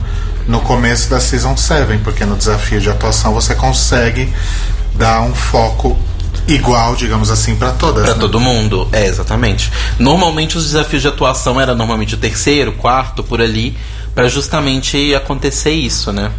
no 0.48 0.62
começo 0.62 1.10
da 1.10 1.20
Season 1.20 1.56
7, 1.58 1.98
porque 2.02 2.24
no 2.24 2.38
desafio 2.38 2.80
de 2.80 2.89
atuação 2.89 3.34
você 3.34 3.54
consegue 3.56 4.34
dar 4.96 5.22
um 5.22 5.34
foco 5.36 5.98
igual, 6.48 6.96
digamos 6.96 7.29
assim, 7.29 7.56
para 7.56 7.71
todas. 7.71 8.04
Pra 8.04 8.13
né? 8.13 8.19
todo 8.19 8.40
mundo, 8.40 8.88
é, 8.92 9.06
exatamente. 9.06 9.71
Normalmente 10.00 10.58
os 10.58 10.65
desafios 10.65 11.02
de 11.02 11.08
atuação 11.08 11.60
era 11.60 11.75
normalmente 11.75 12.15
o 12.15 12.17
terceiro, 12.17 12.73
quarto, 12.73 13.23
por 13.23 13.42
ali, 13.42 13.77
pra 14.13 14.27
justamente 14.27 15.13
acontecer 15.15 15.71
isso, 15.71 16.12
né? 16.12 16.32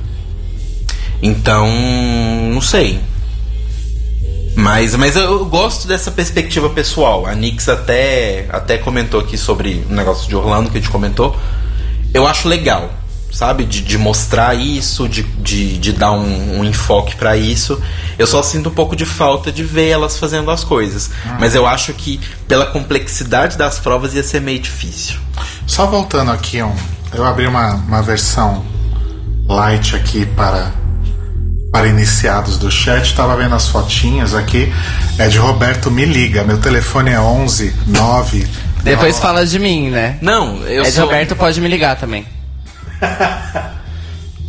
Então, 1.22 1.68
não 2.52 2.60
sei. 2.60 3.00
Mas, 4.54 4.94
mas 4.96 5.16
eu, 5.16 5.44
gosto 5.46 5.88
dessa 5.88 6.10
perspectiva 6.10 6.68
pessoal. 6.68 7.26
A 7.26 7.34
Nix 7.34 7.68
até, 7.68 8.46
até 8.50 8.76
comentou 8.76 9.20
aqui 9.20 9.38
sobre 9.38 9.84
o 9.88 9.94
negócio 9.94 10.28
de 10.28 10.36
Orlando 10.36 10.70
que 10.70 10.78
a 10.78 10.80
gente 10.80 10.90
comentou. 10.90 11.36
Eu 12.12 12.26
acho 12.26 12.48
legal, 12.48 12.90
sabe? 13.32 13.64
De, 13.64 13.80
de 13.80 13.96
mostrar 13.98 14.54
isso, 14.54 15.08
de, 15.08 15.22
de, 15.22 15.78
de 15.78 15.92
dar 15.92 16.12
um, 16.12 16.60
um 16.60 16.64
enfoque 16.64 17.16
pra 17.16 17.36
isso. 17.36 17.80
Eu 18.18 18.26
só 18.26 18.42
sinto 18.42 18.68
um 18.68 18.72
pouco 18.72 18.94
de 18.94 19.06
falta 19.06 19.50
de 19.50 19.64
ver 19.64 19.88
elas 19.88 20.18
fazendo 20.18 20.50
as 20.50 20.62
coisas. 20.62 21.10
Mas 21.40 21.54
eu 21.54 21.66
acho 21.66 21.92
que 21.94 22.20
pela 22.46 22.66
complexidade 22.66 23.56
das 23.56 23.80
provas 23.80 24.14
ia 24.14 24.22
ser 24.22 24.40
meio 24.40 24.60
difícil. 24.60 25.16
Só 25.66 25.86
voltando 25.86 26.30
aqui 26.30 26.62
um, 26.62 26.74
eu 27.14 27.24
abri 27.24 27.46
uma, 27.46 27.74
uma 27.74 28.02
versão 28.02 28.64
light 29.48 29.96
aqui 29.96 30.26
para, 30.26 30.72
para 31.72 31.88
iniciados 31.88 32.58
do 32.58 32.70
chat. 32.70 33.14
Tava 33.14 33.34
vendo 33.36 33.54
as 33.54 33.66
fotinhas 33.68 34.34
aqui. 34.34 34.72
É 35.18 35.28
de 35.28 35.38
Roberto 35.38 35.90
Me 35.90 36.04
Liga. 36.04 36.44
Meu 36.44 36.58
telefone 36.58 37.10
é 37.10 37.20
11 37.20 37.74
9. 37.86 38.46
Depois 38.82 39.18
fala 39.18 39.46
de 39.46 39.58
mim, 39.58 39.90
né? 39.90 40.18
Não, 40.20 40.56
eu 40.66 40.82
é 40.82 40.86
de 40.86 40.92
sou. 40.92 41.04
Roberto, 41.04 41.36
pode 41.36 41.60
me 41.60 41.68
ligar 41.68 41.96
também. 41.96 42.26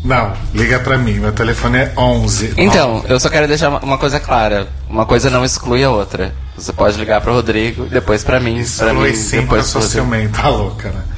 Não, 0.04 0.34
liga 0.54 0.80
pra 0.80 0.98
mim. 0.98 1.14
Meu 1.14 1.32
telefone 1.32 1.78
é 1.78 1.94
11. 1.96 2.54
Então, 2.58 3.06
eu 3.08 3.20
só 3.20 3.30
quero 3.30 3.48
deixar 3.48 3.70
uma- 3.70 3.98
coisa 3.98 4.20
clara. 4.20 4.68
Uma 4.90 5.06
coisa 5.06 5.30
não 5.30 5.46
exclui 5.46 5.82
a 5.84 5.90
outra. 5.90 6.34
Você 6.58 6.74
pode 6.74 6.98
ligar 6.98 7.22
pro 7.22 7.34
Rodrigo, 7.34 7.86
depois 7.86 8.22
pra 8.24 8.40
mim, 8.40 8.54
pra 8.56 8.62
Exclui 8.62 9.10
mim, 9.12 9.16
sempre 9.16 9.42
depois 9.46 9.62
a 9.62 9.64
pro 9.64 9.72
sua 9.72 9.82
Rodrigo. 9.82 10.06
ciumenta 10.06 10.48
louca, 10.50 10.90
né? 10.90 11.02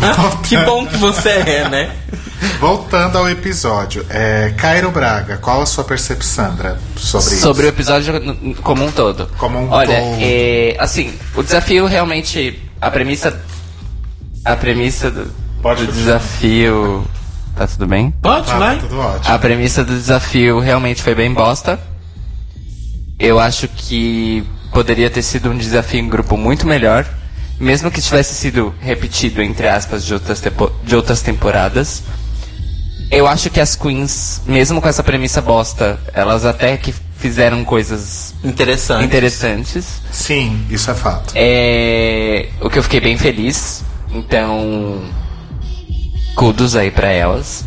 Ah, 0.00 0.36
que 0.46 0.56
bom 0.58 0.86
que 0.86 0.96
você 0.96 1.28
é, 1.28 1.68
né? 1.68 1.90
Voltando 2.60 3.18
ao 3.18 3.28
episódio, 3.28 4.06
é, 4.08 4.54
Cairo 4.56 4.92
Braga, 4.92 5.38
qual 5.38 5.60
a 5.60 5.66
sua 5.66 5.82
percepção, 5.82 6.46
Sandra, 6.50 6.78
sobre, 6.96 7.34
Sobre 7.34 7.62
o 7.62 7.64
isso? 7.66 7.74
episódio 7.74 8.14
n- 8.14 8.54
como 8.62 8.84
um 8.84 8.92
todo. 8.92 9.28
Como 9.38 9.58
um 9.58 9.68
Olha, 9.68 9.88
todo. 10.00 10.16
é, 10.20 10.76
assim, 10.78 11.12
o 11.34 11.42
desafio 11.42 11.84
realmente. 11.86 12.62
A 12.80 12.88
premissa. 12.92 13.40
A 14.44 14.54
premissa 14.54 15.10
do, 15.10 15.28
Pode 15.62 15.86
continuar. 15.86 16.18
desafio. 16.18 17.04
Tá 17.56 17.66
tudo 17.66 17.86
bem? 17.86 18.12
Pode, 18.22 18.46
Tá, 18.46 18.58
vai. 18.58 18.78
tudo 18.78 18.98
ótimo. 19.00 19.34
A 19.34 19.38
premissa 19.38 19.84
do 19.84 19.92
desafio 19.92 20.60
realmente 20.60 21.02
foi 21.02 21.14
bem 21.14 21.32
bosta. 21.32 21.78
Eu 23.18 23.38
acho 23.40 23.66
que 23.68 24.44
poderia 24.72 25.10
ter 25.10 25.22
sido 25.22 25.50
um 25.50 25.56
desafio 25.58 25.98
em 26.00 26.08
grupo 26.08 26.36
muito 26.36 26.66
melhor. 26.66 27.04
Mesmo 27.58 27.90
que 27.90 28.00
tivesse 28.00 28.34
sido 28.34 28.72
repetido, 28.80 29.42
entre 29.42 29.66
aspas, 29.66 30.04
de 30.04 30.14
outras, 30.14 30.40
tepo- 30.40 30.70
de 30.84 30.94
outras 30.94 31.20
temporadas. 31.22 32.04
Eu 33.10 33.26
acho 33.26 33.50
que 33.50 33.58
as 33.58 33.74
queens, 33.74 34.42
mesmo 34.46 34.80
com 34.80 34.86
essa 34.88 35.02
premissa 35.02 35.40
bosta, 35.42 35.98
elas 36.14 36.44
até 36.44 36.76
que 36.76 36.94
fizeram 37.16 37.64
coisas 37.64 38.32
Interessante. 38.44 39.04
interessantes. 39.04 40.00
Sim, 40.12 40.64
isso 40.70 40.88
é 40.88 40.94
fato. 40.94 41.32
É, 41.34 42.50
o 42.60 42.70
que 42.70 42.78
eu 42.78 42.82
fiquei 42.84 43.00
bem 43.00 43.18
feliz. 43.18 43.82
Então, 44.14 45.02
kudos 46.38 46.76
aí 46.76 46.88
pra 46.88 47.10
elas. 47.10 47.64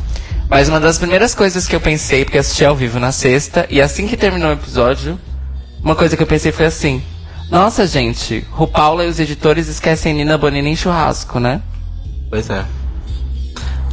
Mas 0.49 0.69
uma 0.69 0.79
das 0.79 0.97
primeiras 0.97 1.35
coisas 1.35 1.67
que 1.67 1.75
eu 1.75 1.81
pensei, 1.81 2.23
porque 2.23 2.37
assisti 2.37 2.63
ao 2.63 2.73
vivo 2.73 3.01
na 3.01 3.11
sexta, 3.11 3.67
e 3.69 3.81
assim 3.81 4.07
que 4.07 4.15
terminou 4.15 4.49
o 4.49 4.53
episódio, 4.53 5.19
uma 5.83 5.93
coisa 5.93 6.15
que 6.15 6.23
eu 6.23 6.27
pensei 6.27 6.53
foi 6.53 6.67
assim: 6.67 7.03
Nossa, 7.49 7.85
gente, 7.85 8.47
o 8.57 8.65
Paula 8.65 9.03
e 9.03 9.09
os 9.09 9.19
editores 9.19 9.67
esquecem 9.67 10.13
Nina 10.13 10.37
Bonina 10.37 10.69
em 10.69 10.75
churrasco, 10.75 11.37
né? 11.37 11.61
Pois 12.29 12.49
é. 12.49 12.63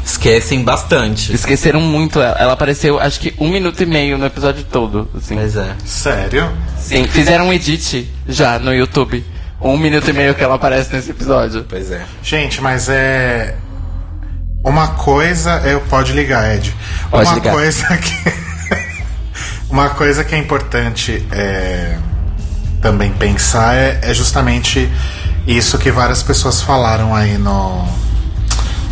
Esquecem 0.05 0.63
bastante. 0.63 1.35
Esqueceram 1.35 1.81
muito 1.81 2.21
ela. 2.21 2.37
Ela 2.39 2.53
apareceu, 2.53 3.01
acho 3.01 3.19
que 3.19 3.35
um 3.37 3.49
minuto 3.49 3.83
e 3.83 3.87
meio 3.87 4.17
no 4.17 4.27
episódio 4.27 4.65
todo. 4.65 5.11
Assim. 5.13 5.35
Pois 5.35 5.57
é. 5.57 5.75
Sério? 5.85 6.53
Sim, 6.79 7.05
fizeram 7.09 7.49
um 7.49 7.53
edit 7.53 8.09
já 8.29 8.61
no 8.61 8.73
YouTube. 8.73 9.25
Um 9.61 9.77
minuto 9.77 10.09
e 10.09 10.13
meio 10.13 10.37
que 10.37 10.43
ela 10.43 10.55
aparece 10.55 10.95
nesse 10.95 11.11
episódio. 11.11 11.67
Pois 11.69 11.91
é. 11.91 12.07
Gente, 12.23 12.61
mas 12.61 12.89
é. 12.89 13.57
Uma 14.69 14.89
coisa 14.89 15.53
é. 15.65 15.79
Pode 15.89 16.13
ligar, 16.13 16.55
Ed. 16.55 16.75
Pode 17.11 17.27
uma 17.27 17.35
ligar. 17.35 17.53
coisa 17.53 17.97
que. 17.97 18.33
uma 19.71 19.91
coisa 19.91 20.25
que 20.25 20.35
é 20.35 20.39
importante 20.39 21.27
é, 21.33 21.97
também 22.81 23.11
pensar 23.13 23.75
é, 23.75 24.01
é 24.03 24.15
justamente 24.15 24.91
isso 25.47 25.79
que 25.79 25.91
várias 25.91 26.23
pessoas 26.23 26.61
falaram 26.61 27.15
aí 27.15 27.39
no, 27.39 27.89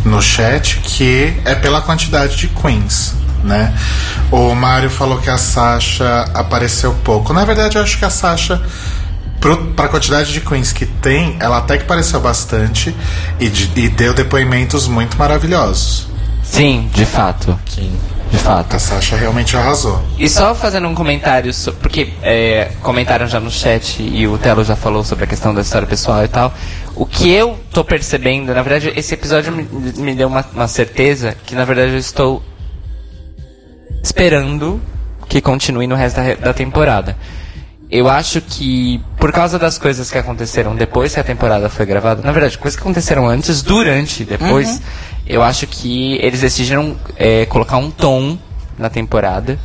no 0.03 0.21
chat, 0.21 0.77
que 0.77 1.33
é 1.45 1.53
pela 1.55 1.81
quantidade 1.81 2.35
de 2.35 2.47
queens. 2.47 3.15
Né? 3.43 3.73
O 4.31 4.53
Mário 4.55 4.89
falou 4.89 5.19
que 5.19 5.29
a 5.29 5.37
Sasha 5.37 6.25
apareceu 6.33 6.93
pouco. 7.03 7.31
Na 7.31 7.45
verdade, 7.45 7.77
eu 7.77 7.83
acho 7.83 7.97
que 7.97 8.03
a 8.03 8.09
Sasha 8.09 8.61
para 9.39 9.85
a 9.85 9.87
quantidade 9.89 10.33
de 10.33 10.41
queens 10.41 10.71
que 10.71 10.85
tem, 10.85 11.37
ela 11.39 11.57
até 11.57 11.77
que 11.77 11.85
pareceu 11.85 12.19
bastante 12.19 12.95
e, 13.39 13.49
de- 13.49 13.79
e 13.79 13.89
deu 13.89 14.13
depoimentos 14.13 14.87
muito 14.87 15.17
maravilhosos. 15.17 16.07
Sim, 16.43 16.89
de 16.93 17.05
fato. 17.05 17.57
Sim. 17.69 17.91
De 18.31 18.37
fato. 18.37 18.75
A 18.75 18.79
Sasha 18.79 19.15
realmente 19.15 19.55
arrasou. 19.55 20.03
E 20.17 20.27
só 20.27 20.53
fazendo 20.53 20.85
um 20.87 20.93
comentário, 20.95 21.49
porque 21.81 22.11
é, 22.21 22.71
comentaram 22.81 23.25
já 23.27 23.39
no 23.39 23.49
chat 23.49 24.01
e 24.01 24.27
o 24.27 24.37
Telo 24.37 24.63
já 24.65 24.75
falou 24.75 25.01
sobre 25.03 25.23
a 25.23 25.27
questão 25.27 25.53
da 25.53 25.61
história 25.61 25.87
pessoal 25.87 26.23
e 26.25 26.27
tal. 26.27 26.53
O 26.95 27.05
que 27.05 27.29
eu 27.29 27.57
tô 27.71 27.85
percebendo, 27.85 28.53
na 28.53 28.61
verdade, 28.61 28.91
esse 28.97 29.13
episódio 29.13 29.53
me, 29.53 29.63
me 29.97 30.13
deu 30.15 30.27
uma, 30.27 30.45
uma 30.53 30.67
certeza 30.67 31.37
que, 31.45 31.55
na 31.55 31.63
verdade, 31.63 31.91
eu 31.93 31.97
estou 31.97 32.43
esperando 34.03 34.81
que 35.27 35.41
continue 35.41 35.87
no 35.87 35.95
resto 35.95 36.17
da, 36.17 36.33
da 36.35 36.53
temporada. 36.53 37.17
Eu 37.89 38.09
acho 38.09 38.41
que, 38.41 39.01
por 39.17 39.31
causa 39.31 39.57
das 39.57 39.77
coisas 39.77 40.11
que 40.11 40.17
aconteceram 40.17 40.75
depois 40.75 41.13
que 41.13 41.19
a 41.19 41.23
temporada 41.23 41.69
foi 41.69 41.85
gravada, 41.85 42.21
na 42.21 42.33
verdade, 42.33 42.57
coisas 42.57 42.75
que 42.75 42.83
aconteceram 42.83 43.27
antes, 43.27 43.61
durante 43.61 44.23
e 44.23 44.25
depois, 44.25 44.81
eu 45.25 45.41
acho 45.41 45.65
que 45.67 46.15
eles 46.21 46.41
decidiram 46.41 46.97
é, 47.15 47.45
colocar 47.45 47.77
um 47.77 47.89
tom 47.89 48.37
na 48.77 48.89
temporada 48.89 49.57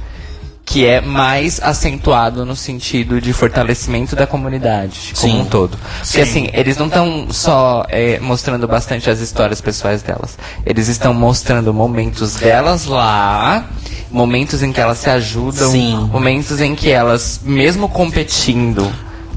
que 0.65 0.87
é 0.87 1.01
mais 1.01 1.61
acentuado 1.61 2.47
no 2.47 2.55
sentido 2.55 3.21
de 3.21 3.33
fortalecimento 3.33 4.15
da 4.15 4.27
comunidade 4.27 5.13
como 5.19 5.33
Sim. 5.33 5.41
um 5.41 5.45
todo. 5.45 5.77
Porque 6.01 6.21
assim, 6.21 6.49
eles 6.53 6.77
não 6.77 6.87
estão 6.87 7.27
só 7.31 7.85
é, 7.89 8.19
mostrando 8.21 8.67
bastante 8.69 9.11
as 9.11 9.21
histórias 9.21 9.61
pessoais 9.61 10.03
delas. 10.03 10.39
Eles 10.65 10.89
estão 10.89 11.13
mostrando 11.13 11.75
momentos 11.75 12.37
delas 12.37 12.87
lá, 12.87 13.67
momentos 14.11 14.63
em 14.63 14.73
que 14.73 14.81
elas 14.81 14.99
se 14.99 15.11
ajudam, 15.11 15.71
Sim. 15.71 16.09
momentos 16.13 16.61
em 16.61 16.75
que 16.75 16.91
elas, 16.91 17.41
mesmo 17.43 17.89
competindo, 17.89 18.91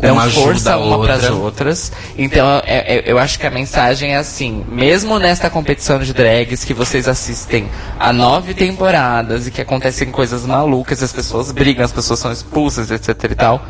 dão 0.05 0.15
Uma 0.15 0.29
força 0.29 0.73
a 0.73 0.77
uma 0.77 0.99
para 0.99 1.13
as 1.15 1.23
outra. 1.23 1.35
outras. 1.35 1.91
Então, 2.17 2.45
é- 2.65 2.95
é- 2.97 3.03
eu 3.05 3.17
acho 3.17 3.39
que 3.39 3.45
a 3.45 3.51
mensagem 3.51 4.13
é 4.13 4.17
assim: 4.17 4.63
mesmo 4.67 5.17
nesta 5.19 5.49
competição 5.49 5.99
de 5.99 6.13
drags 6.13 6.63
que 6.63 6.73
vocês 6.73 7.07
assistem 7.07 7.67
há 7.99 8.11
nove 8.13 8.53
temporadas 8.53 9.47
e 9.47 9.51
que 9.51 9.61
acontecem 9.61 10.11
coisas 10.11 10.45
malucas, 10.45 11.01
as 11.03 11.11
pessoas 11.13 11.51
brigam, 11.51 11.83
as 11.83 11.91
pessoas 11.91 12.19
são 12.19 12.31
expulsas, 12.31 12.91
etc 12.91 13.31
e 13.31 13.35
tal. 13.35 13.65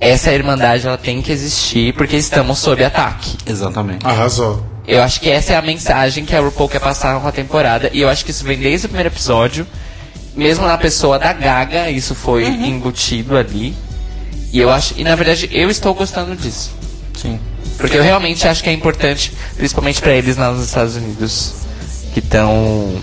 Essa 0.00 0.32
irmandade 0.32 0.86
ela 0.86 0.98
tem 0.98 1.22
que 1.22 1.32
existir 1.32 1.94
porque 1.94 2.16
estamos 2.16 2.58
sob 2.58 2.84
ataque. 2.84 3.36
Exatamente. 3.46 4.04
Arrasou. 4.06 4.62
Eu 4.86 5.02
acho 5.02 5.18
que 5.20 5.30
essa 5.30 5.54
é 5.54 5.56
a 5.56 5.62
mensagem 5.62 6.26
que 6.26 6.36
a 6.36 6.40
RuPaul 6.40 6.68
quer 6.68 6.80
passar 6.80 7.18
com 7.18 7.26
a 7.26 7.32
temporada. 7.32 7.88
E 7.92 8.02
eu 8.02 8.08
acho 8.10 8.22
que 8.24 8.30
isso 8.30 8.44
vem 8.44 8.58
desde 8.58 8.84
o 8.86 8.88
primeiro 8.90 9.08
episódio. 9.08 9.66
Mesmo 10.36 10.66
na 10.66 10.76
pessoa 10.76 11.18
da 11.18 11.32
Gaga, 11.32 11.88
isso 11.90 12.14
foi 12.14 12.44
embutido 12.44 13.36
ali. 13.36 13.74
E 14.54 14.60
eu 14.60 14.70
acho. 14.70 14.94
E 14.96 15.02
na 15.02 15.16
verdade, 15.16 15.50
eu 15.52 15.68
estou 15.68 15.92
gostando 15.92 16.36
disso. 16.36 16.70
Sim. 17.20 17.40
Porque 17.76 17.96
eu 17.98 18.02
realmente 18.04 18.46
acho 18.46 18.62
que 18.62 18.70
é 18.70 18.72
importante, 18.72 19.32
principalmente 19.56 20.00
pra 20.00 20.12
eles 20.12 20.36
lá 20.36 20.52
nos 20.52 20.64
Estados 20.64 20.94
Unidos, 20.94 21.54
que 22.12 22.20
estão. 22.20 22.96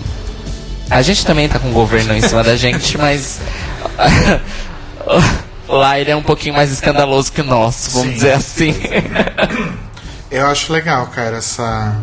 A 0.88 1.02
gente 1.02 1.26
também 1.26 1.46
tá 1.50 1.58
com 1.58 1.68
o 1.68 1.72
governo 1.72 2.14
em 2.14 2.22
cima 2.22 2.42
da 2.42 2.56
gente, 2.56 2.96
mas. 2.96 3.38
lá 5.68 6.00
ele 6.00 6.10
é 6.10 6.16
um 6.16 6.22
pouquinho 6.22 6.54
mais 6.54 6.72
escandaloso 6.72 7.30
que 7.30 7.42
o 7.42 7.44
nosso, 7.44 7.90
vamos 7.90 8.08
Sim. 8.08 8.14
dizer 8.14 8.32
assim. 8.32 8.74
Eu 10.32 10.46
acho 10.46 10.72
legal, 10.72 11.08
cara, 11.08 11.36
essa, 11.36 11.94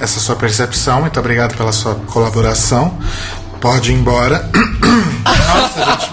essa 0.00 0.18
sua 0.18 0.34
percepção. 0.34 1.02
Muito 1.02 1.20
obrigado 1.20 1.56
pela 1.56 1.70
sua 1.70 1.94
colaboração. 2.08 2.98
Pode 3.60 3.92
ir 3.92 3.94
embora. 3.94 4.50
Nossa, 5.24 5.84
gente, 5.84 6.10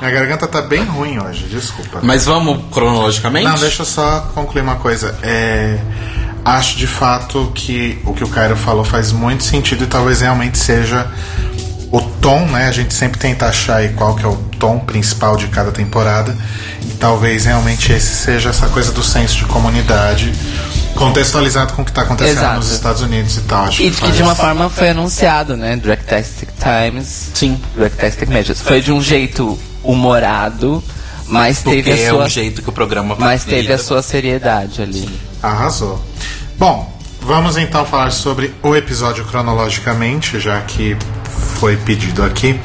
minha 0.00 0.10
garganta 0.10 0.46
tá 0.46 0.60
bem 0.60 0.84
ruim 0.84 1.18
hoje, 1.18 1.46
desculpa. 1.46 2.00
Mas 2.02 2.26
vamos 2.26 2.64
cronologicamente? 2.70 3.46
Não, 3.46 3.58
deixa 3.58 3.82
eu 3.82 3.86
só 3.86 4.20
concluir 4.34 4.62
uma 4.62 4.76
coisa. 4.76 5.16
É, 5.22 5.78
acho 6.44 6.76
de 6.76 6.86
fato 6.86 7.50
que 7.54 7.98
o 8.04 8.12
que 8.12 8.22
o 8.22 8.28
Cairo 8.28 8.56
falou 8.56 8.84
faz 8.84 9.10
muito 9.10 9.42
sentido 9.44 9.84
e 9.84 9.86
talvez 9.86 10.20
realmente 10.20 10.58
seja 10.58 11.10
o 11.90 12.00
tom, 12.00 12.46
né? 12.46 12.68
A 12.68 12.72
gente 12.72 12.92
sempre 12.92 13.18
tenta 13.18 13.46
achar 13.46 13.76
aí 13.76 13.90
qual 13.90 14.14
que 14.14 14.24
é 14.24 14.28
o 14.28 14.36
tom 14.58 14.78
principal 14.78 15.36
de 15.36 15.46
cada 15.48 15.70
temporada. 15.70 16.36
E 16.82 16.94
talvez 16.94 17.44
realmente 17.44 17.92
esse 17.92 18.14
seja 18.14 18.50
essa 18.50 18.66
coisa 18.68 18.92
do 18.92 19.02
senso 19.02 19.36
de 19.36 19.44
comunidade 19.44 20.32
contextualizado 20.96 21.72
com 21.74 21.82
o 21.82 21.84
que 21.84 21.90
está 21.90 22.02
acontecendo 22.02 22.38
Exato. 22.38 22.56
nos 22.56 22.70
Estados 22.70 23.02
Unidos 23.02 23.36
e 23.36 23.40
tal. 23.42 23.64
Acho 23.64 23.82
E 23.82 23.90
que 23.90 24.00
que 24.02 24.12
de 24.12 24.22
uma 24.22 24.34
forma 24.34 24.68
foi 24.70 24.90
anunciado, 24.90 25.56
né? 25.56 25.76
Dragtastic 25.76 26.48
Times. 26.58 27.30
Sim. 27.34 27.60
Dragtastic 27.76 28.28
Measures. 28.28 28.60
Foi 28.60 28.80
de 28.80 28.92
um 28.92 29.02
jeito 29.02 29.58
humorado, 29.82 30.82
mas 31.26 31.58
Porque 31.60 31.82
teve 31.82 31.92
a 31.92 32.04
é 32.06 32.10
sua. 32.10 32.24
o 32.24 32.28
jeito 32.28 32.62
que 32.62 32.68
o 32.68 32.72
programa 32.72 33.16
Mas 33.18 33.44
teve 33.44 33.72
a 33.72 33.78
sua 33.78 34.02
seriedade 34.02 34.80
ali. 34.82 35.08
Arrasou. 35.42 36.00
Bom, 36.58 36.92
vamos 37.20 37.56
então 37.56 37.84
falar 37.84 38.10
sobre 38.10 38.54
o 38.62 38.76
episódio 38.76 39.24
cronologicamente, 39.24 40.38
já 40.38 40.60
que 40.60 40.96
foi 41.58 41.76
pedido 41.76 42.22
aqui. 42.22 42.58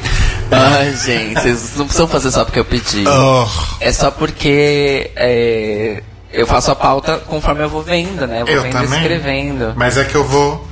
Ai, 0.50 0.94
gente, 1.04 1.40
vocês 1.40 1.72
não 1.76 1.84
precisam 1.86 2.08
fazer 2.08 2.30
só 2.30 2.44
porque 2.44 2.58
eu 2.60 2.64
pedi. 2.64 3.04
Oh, 3.06 3.46
É 3.80 3.92
só 3.92 4.10
porque 4.10 5.10
é, 5.16 6.02
eu 6.32 6.46
faço 6.46 6.70
a 6.70 6.76
pauta 6.76 7.18
conforme 7.18 7.62
eu 7.62 7.68
vou 7.68 7.82
vendo, 7.82 8.26
né? 8.26 8.42
Eu 8.42 8.46
vou 8.46 8.54
eu 8.54 8.62
vendo 8.62 8.76
e 8.76 8.82
também. 8.82 9.00
escrevendo. 9.00 9.72
Mas 9.76 9.96
é 9.96 10.04
que 10.04 10.14
eu 10.14 10.24
vou 10.24 10.66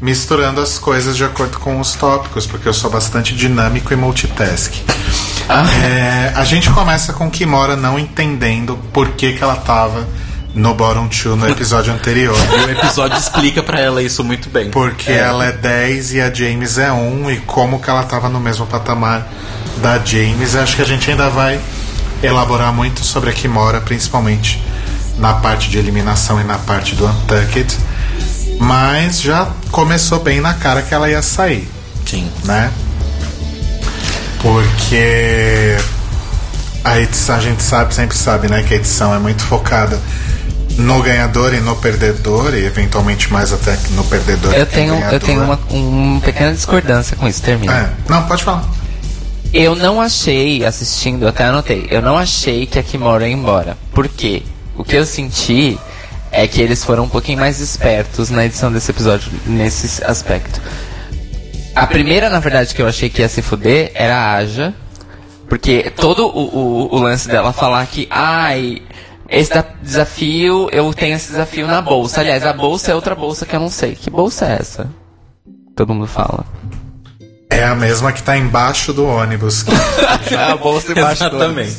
misturando 0.00 0.60
as 0.60 0.78
coisas 0.78 1.16
de 1.16 1.24
acordo 1.24 1.58
com 1.58 1.78
os 1.78 1.94
tópicos, 1.94 2.46
porque 2.46 2.68
eu 2.68 2.74
sou 2.74 2.90
bastante 2.90 3.34
dinâmico 3.34 3.92
e 3.92 3.96
multitask. 3.96 4.74
É, 5.84 6.32
a 6.34 6.44
gente 6.44 6.70
começa 6.70 7.12
com 7.12 7.30
Kimora 7.30 7.76
não 7.76 7.98
entendendo 7.98 8.78
por 8.92 9.10
que, 9.10 9.34
que 9.34 9.42
ela 9.42 9.56
tava 9.56 10.08
no 10.54 10.74
Bottom 10.74 11.08
2 11.08 11.38
no 11.38 11.48
episódio 11.48 11.92
anterior. 11.92 12.36
E 12.52 12.66
o 12.66 12.70
episódio 12.70 13.18
explica 13.18 13.62
pra 13.62 13.80
ela 13.80 14.02
isso 14.02 14.24
muito 14.24 14.48
bem. 14.48 14.70
Porque 14.70 15.10
ela 15.10 15.46
é 15.46 15.52
10 15.52 16.14
e 16.14 16.20
a 16.20 16.32
James 16.32 16.78
é 16.78 16.90
1 16.90 17.30
e 17.30 17.36
como 17.38 17.80
que 17.80 17.88
ela 17.88 18.02
tava 18.02 18.28
no 18.28 18.40
mesmo 18.40 18.66
patamar 18.66 19.28
da 19.78 19.98
James. 19.98 20.54
Acho 20.56 20.76
que 20.76 20.82
a 20.82 20.86
gente 20.86 21.10
ainda 21.10 21.28
vai 21.28 21.60
elaborar 22.22 22.72
muito 22.72 23.04
sobre 23.04 23.30
a 23.30 23.32
Kimora, 23.32 23.80
principalmente 23.80 24.62
na 25.18 25.34
parte 25.34 25.70
de 25.70 25.78
eliminação 25.78 26.40
e 26.40 26.44
na 26.44 26.58
parte 26.58 26.94
do 26.94 27.06
Untucked. 27.06 27.76
Mas 28.58 29.20
já 29.20 29.48
começou 29.70 30.20
bem 30.20 30.40
na 30.40 30.54
cara 30.54 30.82
que 30.82 30.94
ela 30.94 31.10
ia 31.10 31.22
sair, 31.22 31.68
Sim. 32.06 32.30
né? 32.44 32.70
Porque 34.40 35.76
a 36.84 36.98
edição, 36.98 37.36
a 37.36 37.40
gente 37.40 37.62
sabe, 37.62 37.94
sempre 37.94 38.16
sabe, 38.16 38.48
né, 38.48 38.62
que 38.62 38.74
a 38.74 38.76
edição 38.76 39.14
é 39.14 39.18
muito 39.18 39.42
focada 39.44 40.00
no 40.76 41.02
ganhador 41.02 41.54
e 41.54 41.60
no 41.60 41.76
perdedor, 41.76 42.54
e 42.54 42.64
eventualmente 42.64 43.32
mais 43.32 43.52
até 43.52 43.78
no 43.90 44.04
perdedor. 44.04 44.52
Eu 44.54 44.62
e 44.62 44.66
tenho, 44.66 44.94
eu 44.94 45.20
tenho 45.20 45.44
uma, 45.44 45.58
uma 45.70 46.20
pequena 46.20 46.52
discordância 46.52 47.16
com 47.16 47.28
isso, 47.28 47.42
termina. 47.42 47.72
É, 47.72 47.90
não, 48.08 48.26
pode 48.26 48.42
falar. 48.42 48.64
Eu 49.52 49.76
não 49.76 50.00
achei, 50.00 50.64
assistindo, 50.64 51.28
até 51.28 51.44
anotei, 51.44 51.86
eu 51.90 52.00
não 52.00 52.16
achei 52.16 52.66
que 52.66 52.78
a 52.78 52.82
Kimora 52.82 53.28
ia 53.28 53.34
embora. 53.34 53.76
Por 53.92 54.08
quê? 54.08 54.42
O 54.76 54.84
que 54.84 54.96
eu 54.96 55.04
senti 55.04 55.78
é 56.30 56.46
que 56.46 56.60
eles 56.60 56.82
foram 56.82 57.04
um 57.04 57.08
pouquinho 57.08 57.38
mais 57.38 57.60
espertos 57.60 58.30
na 58.30 58.46
edição 58.46 58.72
desse 58.72 58.90
episódio, 58.90 59.30
nesse 59.46 60.02
aspecto. 60.04 60.60
A 61.74 61.86
primeira, 61.86 62.28
na 62.28 62.40
verdade, 62.40 62.74
que 62.74 62.82
eu 62.82 62.86
achei 62.86 63.08
que 63.08 63.22
ia 63.22 63.28
se 63.28 63.42
fuder 63.42 63.90
era 63.94 64.16
a 64.16 64.34
Aja. 64.34 64.74
Porque 65.48 65.90
todo 65.94 66.26
o, 66.26 66.88
o, 66.88 66.96
o 66.96 66.98
lance 66.98 67.28
dela 67.28 67.52
falar 67.52 67.86
que, 67.86 68.08
ai, 68.10 68.80
esse 69.28 69.52
desafio, 69.82 70.68
eu 70.72 70.92
tenho 70.94 71.14
esse 71.14 71.30
desafio 71.30 71.66
na 71.66 71.82
bolsa. 71.82 72.20
Aliás, 72.20 72.44
a 72.44 72.52
bolsa 72.52 72.92
é 72.92 72.94
outra 72.94 73.14
bolsa 73.14 73.44
que 73.44 73.54
eu 73.54 73.60
não 73.60 73.68
sei. 73.68 73.94
Que 73.94 74.08
bolsa 74.08 74.46
é 74.46 74.58
essa? 74.60 74.90
Todo 75.76 75.92
mundo 75.94 76.06
fala. 76.06 76.44
É 77.50 77.64
a 77.64 77.74
mesma 77.74 78.12
que 78.12 78.22
tá 78.22 78.36
embaixo 78.36 78.94
do 78.94 79.04
ônibus. 79.04 79.64
a 80.38 80.56
bolsa 80.56 80.92
embaixo 80.92 81.28
do 81.28 81.36
Exatamente. 81.36 81.76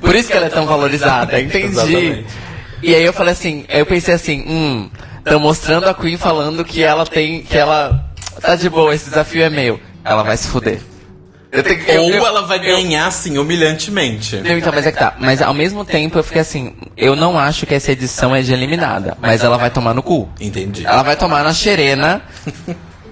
Por 0.00 0.14
isso 0.14 0.28
que 0.30 0.36
ela 0.36 0.46
é 0.46 0.50
tão 0.50 0.66
valorizada, 0.66 1.38
entendi. 1.40 1.66
Exatamente. 1.66 2.26
E 2.82 2.94
aí 2.94 3.02
eu 3.04 3.12
falei 3.12 3.32
assim, 3.32 3.64
eu 3.68 3.84
pensei 3.84 4.14
assim, 4.14 4.44
hum, 4.46 4.88
estão 5.18 5.40
mostrando 5.40 5.88
a 5.88 5.94
Queen 5.94 6.16
falando 6.16 6.64
que 6.64 6.82
ela 6.82 7.04
tem, 7.04 7.42
que 7.42 7.56
ela 7.58 8.04
tá 8.40 8.54
de 8.54 8.68
boa, 8.70 8.94
esse 8.94 9.08
desafio 9.10 9.42
é 9.42 9.50
meu. 9.50 9.80
Ela 10.04 10.22
vai 10.22 10.36
se 10.36 10.46
fuder. 10.48 10.80
Tenho, 11.50 11.80
eu- 11.88 12.02
Ou 12.02 12.10
eu- 12.10 12.26
ela 12.26 12.42
vai 12.42 12.58
eu- 12.58 12.62
ganhar, 12.76 13.06
assim, 13.06 13.36
humilhantemente. 13.38 14.36
Então, 14.44 14.70
mas 14.72 14.86
é 14.86 14.92
que 14.92 14.98
tá. 14.98 15.14
Mas 15.18 15.40
ao 15.42 15.54
mesmo 15.54 15.82
tempo 15.84 16.18
eu 16.18 16.22
fiquei 16.22 16.42
assim, 16.42 16.74
eu 16.96 17.16
não 17.16 17.38
acho 17.38 17.64
que 17.66 17.74
essa 17.74 17.90
edição 17.90 18.36
é 18.36 18.42
de 18.42 18.52
eliminada, 18.52 19.16
mas 19.20 19.42
ela 19.42 19.56
vai 19.56 19.70
tomar 19.70 19.94
no 19.94 20.02
cu. 20.02 20.28
Entendi. 20.40 20.86
Ela 20.86 21.02
vai 21.02 21.16
tomar 21.16 21.42
na 21.42 21.52
xerena 21.54 22.20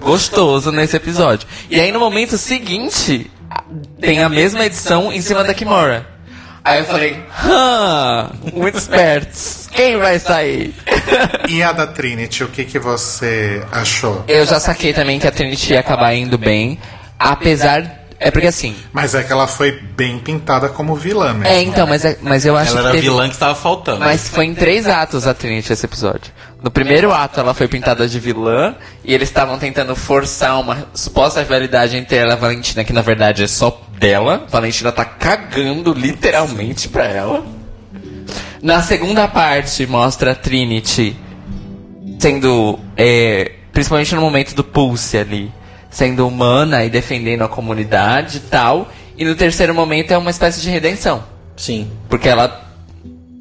gostoso 0.01 0.71
nesse 0.71 0.97
episódio. 0.97 1.49
E 1.71 1.81
aí 1.81 1.91
no 1.91 1.99
momento 1.99 2.37
seguinte, 2.37 3.31
tem 4.01 4.23
a 4.23 4.29
mesma 4.29 4.65
edição 4.67 5.13
em 5.13 5.21
cima 5.21 5.43
da 5.43 5.55
Kimora. 5.55 6.07
Aí 6.67 6.81
eu 6.81 6.85
falei, 6.85 7.17
hã, 7.45 8.29
muito 8.53 8.77
espertos. 8.77 9.69
Quem 9.73 9.97
vai 9.99 10.19
sair? 10.19 10.75
e 11.49 11.63
a 11.63 11.71
da 11.71 11.87
Trinity, 11.87 12.43
o 12.43 12.49
que, 12.49 12.65
que 12.65 12.79
você 12.79 13.63
achou? 13.71 14.25
eu 14.27 14.45
já 14.45 14.59
saquei 14.59 14.93
também 14.93 15.21
que 15.21 15.29
a 15.29 15.31
Trinity 15.31 15.75
ia 15.75 15.81
acabar 15.81 16.13
indo 16.15 16.37
bem, 16.37 16.77
apesar. 17.19 18.03
É 18.19 18.31
porque 18.31 18.47
assim. 18.47 18.75
Mas 18.95 19.15
é 19.15 19.23
que 19.23 19.31
ela 19.31 19.47
foi 19.47 19.73
bem 19.73 20.19
pintada 20.19 20.71
como 20.71 20.97
vilã 20.97 21.35
mesmo. 21.35 21.47
É, 21.47 21.61
então, 21.63 21.87
mas, 21.87 22.03
é- 22.03 22.17
mas 22.23 22.47
eu 22.47 22.57
acho 22.57 22.71
Ela 22.71 22.81
que. 22.81 22.81
era 22.81 22.89
a 22.89 22.93
teve- 22.93 23.03
vilã 23.11 23.29
que 23.29 23.35
estava 23.35 23.55
faltando. 23.55 24.01
Mas 24.01 24.27
foi 24.27 24.47
em 24.47 24.55
três 24.55 24.87
atos 24.89 25.27
a 25.27 25.35
Trinity 25.35 25.71
esse 25.75 25.85
episódio. 25.85 26.33
No 26.63 26.71
primeiro 26.71 27.13
ato 27.13 27.39
ela 27.39 27.53
foi 27.53 27.69
pintada 27.69 28.09
de 28.09 28.19
vilã 28.19 28.75
e 29.05 29.13
eles 29.13 29.29
estavam 29.29 29.59
tentando 29.59 29.95
forçar 29.95 30.59
uma 30.59 30.89
suposta 30.95 31.41
rivalidade 31.41 31.95
entre 31.99 32.17
ela 32.17 32.31
e 32.31 32.33
a 32.33 32.37
Valentina, 32.37 32.83
que 32.85 32.93
na 32.93 33.03
verdade 33.03 33.45
é 33.45 33.47
só 33.47 33.83
dela. 33.99 34.47
Valentina 34.49 34.93
tá 34.93 35.05
cagando 35.05 35.93
literalmente 35.93 36.89
pra 36.89 37.05
ela. 37.05 37.47
Na 38.63 38.83
segunda 38.83 39.29
parte 39.29 39.87
mostra 39.87 40.33
a 40.33 40.35
Trinity 40.35 41.17
sendo, 42.19 42.79
é, 42.97 43.53
principalmente 43.73 44.15
no 44.15 44.21
momento 44.21 44.55
do 44.55 44.65
Pulse 44.65 45.19
ali, 45.19 45.53
sendo 45.91 46.27
humana 46.27 46.85
e 46.85 46.91
defendendo 46.91 47.43
a 47.43 47.49
comunidade 47.49 48.39
e 48.39 48.41
tal. 48.41 48.89
E 49.17 49.25
no 49.25 49.35
terceiro 49.35 49.75
momento 49.75 50.13
é 50.13 50.19
uma 50.19 50.31
espécie 50.31 50.61
de 50.61 50.71
redenção. 50.71 51.23
Sim. 51.57 51.91
Porque 52.09 52.29
ela 52.29 52.67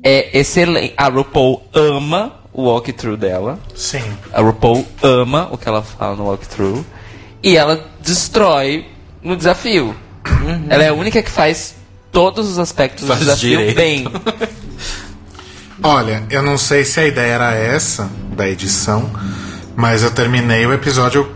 é 0.03 0.37
excelente. 0.37 0.93
A 0.95 1.07
RuPaul 1.09 1.63
ama 1.73 2.33
o 2.53 2.63
walkthrough 2.63 3.17
dela. 3.17 3.59
Sim. 3.75 4.03
A 4.31 4.41
RuPaul 4.41 4.85
ama 5.03 5.49
o 5.51 5.57
que 5.57 5.67
ela 5.67 5.81
fala 5.81 6.15
no 6.15 6.25
walkthrough. 6.25 6.85
E 7.43 7.57
ela 7.57 7.85
destrói 8.01 8.85
no 9.21 9.35
desafio. 9.35 9.95
Ela 10.69 10.84
é 10.84 10.88
a 10.89 10.93
única 10.93 11.21
que 11.21 11.30
faz 11.32 11.76
todos 12.11 12.49
os 12.49 12.59
aspectos 12.59 13.07
Faz 13.07 13.19
do 13.19 13.26
desafio 13.26 13.57
direito. 13.57 13.76
bem. 13.76 14.07
Olha, 15.84 16.23
eu 16.30 16.41
não 16.41 16.57
sei 16.57 16.86
se 16.86 16.99
a 16.99 17.05
ideia 17.05 17.34
era 17.34 17.53
essa 17.53 18.09
da 18.36 18.47
edição, 18.47 19.09
mas 19.76 20.03
eu 20.03 20.11
terminei 20.11 20.65
o 20.65 20.73
episódio 20.73 21.30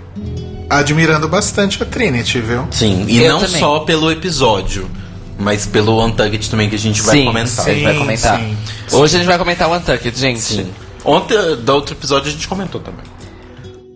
admirando 0.70 1.28
bastante 1.28 1.82
a 1.82 1.86
Trinity, 1.86 2.40
viu? 2.42 2.68
Sim. 2.72 3.06
E 3.08 3.22
Eu 3.24 3.34
não 3.34 3.40
também. 3.42 3.60
só 3.60 3.80
pelo 3.80 4.10
episódio, 4.12 4.90
mas 5.38 5.66
pelo 5.66 6.04
Untucked 6.04 6.50
também 6.50 6.70
que 6.70 6.76
a 6.76 6.80
gente 6.80 7.02
vai 7.02 7.18
sim, 7.18 7.26
comentar. 7.26 7.66
a 7.68 7.70
gente 7.74 7.84
vai 7.84 7.94
Sim, 7.94 8.00
comentar. 8.00 8.40
sim. 8.40 8.58
Hoje 8.92 9.16
a 9.16 9.20
gente 9.20 9.28
vai 9.28 9.38
comentar 9.38 9.68
o 9.70 9.76
Untucked, 9.76 10.18
gente. 10.18 10.40
Sim. 10.42 10.72
Ontem, 11.04 11.36
do 11.58 11.74
outro 11.74 11.94
episódio, 11.96 12.30
a 12.30 12.32
gente 12.32 12.48
comentou 12.48 12.80
também. 12.82 13.06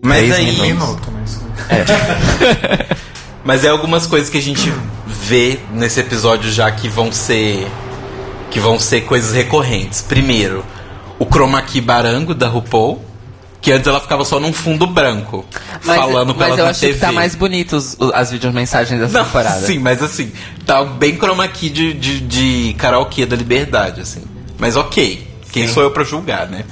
Mas 0.02 0.32
aí. 0.32 0.60
Um 0.60 0.62
minuto, 0.64 1.10
mas... 1.12 1.39
Mas 3.44 3.64
é 3.64 3.70
algumas 3.70 4.08
coisas 4.08 4.30
que 4.30 4.38
a 4.38 4.41
gente 4.41 4.72
vê 5.06 5.60
nesse 5.72 6.00
episódio 6.00 6.50
já 6.52 6.72
que 6.72 6.88
vão 6.88 7.12
ser. 7.12 7.68
que 8.50 8.60
vão 8.60 8.80
ser 8.80 9.02
coisas 9.02 9.34
recorrentes. 9.34 10.02
Primeiro, 10.02 10.64
o 11.20 11.26
chroma 11.26 11.62
key 11.62 11.82
barango 11.82 12.34
da 12.34 12.48
RuPaul. 12.48 13.04
Que 13.62 13.72
antes 13.72 13.88
ela 13.88 14.02
ficava 14.02 14.26
só 14.26 14.41
num 14.41 14.52
fundo 14.52 14.86
branco, 14.86 15.46
Mas, 15.86 15.96
falando 15.96 16.34
com 16.34 16.39
mas 16.41 16.48
elas 16.50 16.60
eu 16.60 16.66
na 16.66 16.72
achei 16.72 16.89
TV. 16.89 17.00
que 17.00 17.06
tá 17.06 17.14
mais 17.14 17.34
bonito 17.34 17.78
os, 17.78 17.96
as 18.14 18.30
videomensagens 18.30 19.00
dessa 19.00 19.18
Não, 19.18 19.24
temporada. 19.24 19.66
sim, 19.66 19.80
mas 19.80 20.04
assim, 20.04 20.34
tá 20.66 20.84
bem 20.84 21.16
chroma 21.18 21.48
key 21.48 21.70
de, 21.70 21.94
de, 21.94 22.20
de 22.20 22.76
karaokê 22.78 23.26
da 23.26 23.38
liberdade, 23.38 24.02
assim. 24.02 24.22
Mas 24.60 24.76
ok, 24.76 25.26
quem 25.54 25.66
sou 25.70 25.82
eu 25.82 25.91
pra 25.91 26.04
julgar, 26.04 26.46
né? 26.50 26.66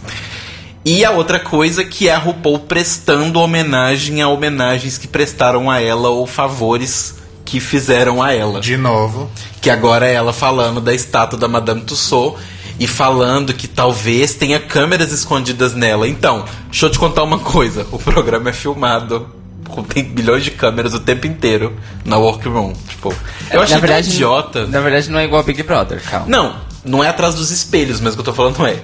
E 0.84 1.06
a 1.06 1.12
outra 1.12 1.40
coisa 1.40 1.84
que 1.86 2.08
é 2.10 2.14
a 2.14 2.18
RuPaul 2.18 2.60
prestando 2.60 3.40
homenagem 3.40 4.22
a 4.22 4.28
homenagens 4.28 4.98
que 4.98 5.08
prestaram 5.08 5.70
a 5.70 5.80
ela 5.80 6.10
ou 6.10 6.26
favores 6.26 7.16
que 7.46 7.60
fizeram 7.60 8.22
a 8.22 8.34
ela. 8.34 8.60
De 8.60 8.78
novo. 8.78 9.30
Que 9.62 9.70
agora 9.70 10.08
é 10.08 10.14
ela 10.14 10.34
falando 10.34 10.82
da 10.82 10.94
estátua 10.94 11.38
da 11.38 11.48
Madame 11.48 11.82
Tussauds 11.82 12.42
e 12.80 12.88
falando 12.88 13.54
que 13.54 13.68
talvez 13.68 14.34
tenha 14.34 14.60
câmeras 14.60 15.12
escondidas 15.12 15.76
nela. 15.76 16.08
Então, 16.08 16.46
deixa 16.72 16.88
eu 16.88 16.90
te 16.90 16.98
contar 16.98 17.24
uma 17.24 17.38
coisa: 17.38 17.86
o 17.92 18.00
programa 18.00 18.50
é 18.50 18.54
filmado. 18.54 19.28
com- 19.70 19.84
Tem 19.84 20.04
bilhões 20.04 20.44
de 20.44 20.50
câmeras 20.52 20.94
o 20.96 21.00
tempo 21.00 21.28
inteiro 21.28 21.76
na 22.04 22.18
workroom. 22.18 22.74
Tipo, 22.90 23.14
eu 23.52 23.62
achei 23.62 23.76
na 23.76 23.82
verdade, 23.82 24.10
idiota. 24.10 24.66
Na 24.66 24.80
verdade, 24.82 25.12
não 25.12 25.20
é 25.20 25.26
igual 25.26 25.44
Big 25.44 25.62
Brother, 25.62 26.02
calma. 26.10 26.26
Não, 26.28 26.56
não 26.84 27.04
é 27.04 27.08
atrás 27.10 27.36
dos 27.36 27.52
espelhos, 27.52 28.02
mas 28.02 28.14
o 28.14 28.16
que 28.18 28.22
eu 28.22 28.26
tô 28.26 28.34
falando 28.34 28.66
é. 28.66 28.82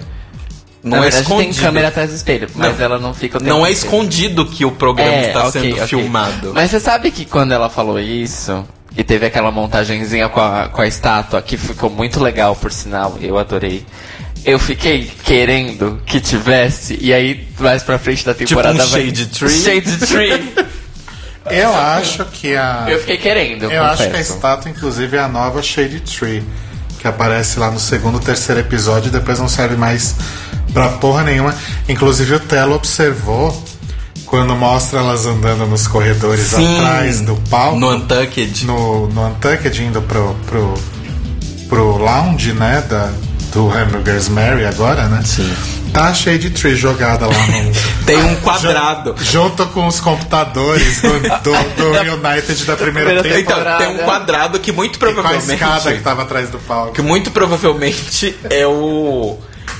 Não 0.87 0.97
na 0.97 0.97
é 0.97 1.01
verdade, 1.09 1.23
escondido. 1.23 1.53
tem 1.53 1.63
câmera 1.63 1.87
atrás 1.89 2.09
do 2.09 2.15
espelho, 2.15 2.47
mas 2.55 2.77
Não. 2.77 2.85
ela 2.85 2.99
não 2.99 3.13
fica 3.13 3.39
Não 3.39 3.65
é 3.65 3.71
escondido 3.71 4.45
que 4.45 4.65
o 4.65 4.71
programa 4.71 5.11
É, 5.11 5.27
está 5.27 5.47
ok, 5.47 5.51
sendo 5.61 5.73
ok. 5.75 5.87
filmado. 5.87 6.51
Mas 6.53 6.71
você 6.71 6.79
sabe 6.79 7.11
que 7.11 7.25
quando 7.25 7.51
ela 7.51 7.69
falou 7.69 7.99
isso, 7.99 8.65
e 8.95 9.03
teve 9.03 9.25
aquela 9.25 9.51
montagenzinha 9.51 10.27
com 10.29 10.39
a, 10.41 10.69
com 10.69 10.81
a 10.81 10.87
estátua, 10.87 11.41
que 11.41 11.55
ficou 11.57 11.89
muito 11.89 12.19
legal, 12.21 12.55
por 12.55 12.71
sinal, 12.71 13.17
eu 13.21 13.37
adorei. 13.37 13.85
Eu 14.45 14.57
fiquei 14.57 15.11
querendo 15.25 16.01
que 16.05 16.19
tivesse, 16.21 16.97
e 17.01 17.13
aí 17.13 17.47
mais 17.59 17.83
pra 17.83 17.99
frente 17.99 18.25
da 18.25 18.33
temporada 18.33 18.81
um 18.83 18.87
vai- 18.87 19.05
Shade 19.05 19.25
Tree? 19.27 19.49
Shade 19.61 19.97
Tree. 20.07 20.53
Eu 21.49 21.73
acho 21.73 22.25
que 22.25 22.57
a. 22.57 22.85
eu 22.89 22.99
fiquei 22.99 23.15
querendo, 23.15 23.63
eu, 23.63 23.71
Eu 23.71 23.83
acho 23.85 24.09
que 24.09 24.17
a 24.17 24.19
estátua, 24.19 24.69
inclusive, 24.69 25.15
é 25.15 25.21
a 25.21 25.29
nova 25.29 25.61
Shade 25.63 26.01
Tree. 26.01 26.43
Que 26.99 27.07
aparece 27.07 27.57
lá 27.57 27.71
no 27.71 27.79
segundo, 27.79 28.19
terceiro 28.19 28.59
episódio 28.59 29.07
e 29.07 29.11
depois 29.11 29.39
não 29.39 29.47
serve 29.47 29.77
mais 29.77 30.13
pra 30.73 30.89
porra 30.89 31.23
nenhuma. 31.23 31.53
Inclusive 31.87 32.35
o 32.35 32.39
Telo 32.39 32.75
observou 32.75 33.63
quando 34.25 34.55
mostra 34.55 34.99
elas 34.99 35.25
andando 35.25 35.65
nos 35.65 35.87
corredores 35.87 36.41
Sim, 36.47 36.77
atrás 36.79 37.21
do 37.21 37.35
palco. 37.49 37.79
No 37.79 37.89
Untucked. 37.91 38.65
no, 38.65 39.07
no 39.07 39.27
Untucked 39.27 39.81
indo 39.81 40.01
pro, 40.01 40.35
pro, 40.45 40.73
pro 41.69 41.97
lounge, 41.97 42.51
né? 42.53 42.83
Da, 42.89 43.11
do 43.53 43.71
Hamburgers 43.71 44.27
Mary 44.27 44.65
agora, 44.65 45.07
né? 45.07 45.21
Sim. 45.25 45.51
Tá 45.93 46.13
cheio 46.13 46.37
de 46.37 46.49
tree 46.49 46.75
jogada 46.75 47.25
lá 47.25 47.33
no. 47.33 47.71
Tem 48.05 48.21
um 48.21 48.35
quadrado. 48.35 49.15
Junto 49.21 49.65
com 49.67 49.87
os 49.87 50.01
computadores 50.01 51.01
do, 51.01 51.09
do, 51.19 51.75
do 51.75 51.89
United 52.27 52.65
da 52.65 52.75
primeira 52.75 53.21
Primeira 53.21 53.37
temporada. 53.45 53.83
Então, 53.85 53.95
tem 53.95 54.03
um 54.03 54.05
quadrado 54.05 54.59
que 54.59 54.71
muito 54.73 54.97
E 54.97 54.99
com 54.99 55.05
a 55.05 55.13
provavelmente. 55.13 55.53
escada 55.53 55.93
que 55.93 56.01
tava 56.01 56.23
atrás 56.23 56.49
do 56.49 56.59
palco. 56.59 56.91
que 56.91 57.01
muito 57.01 57.31
provavelmente 57.31 58.35
é 58.49 58.67
o 58.67 59.37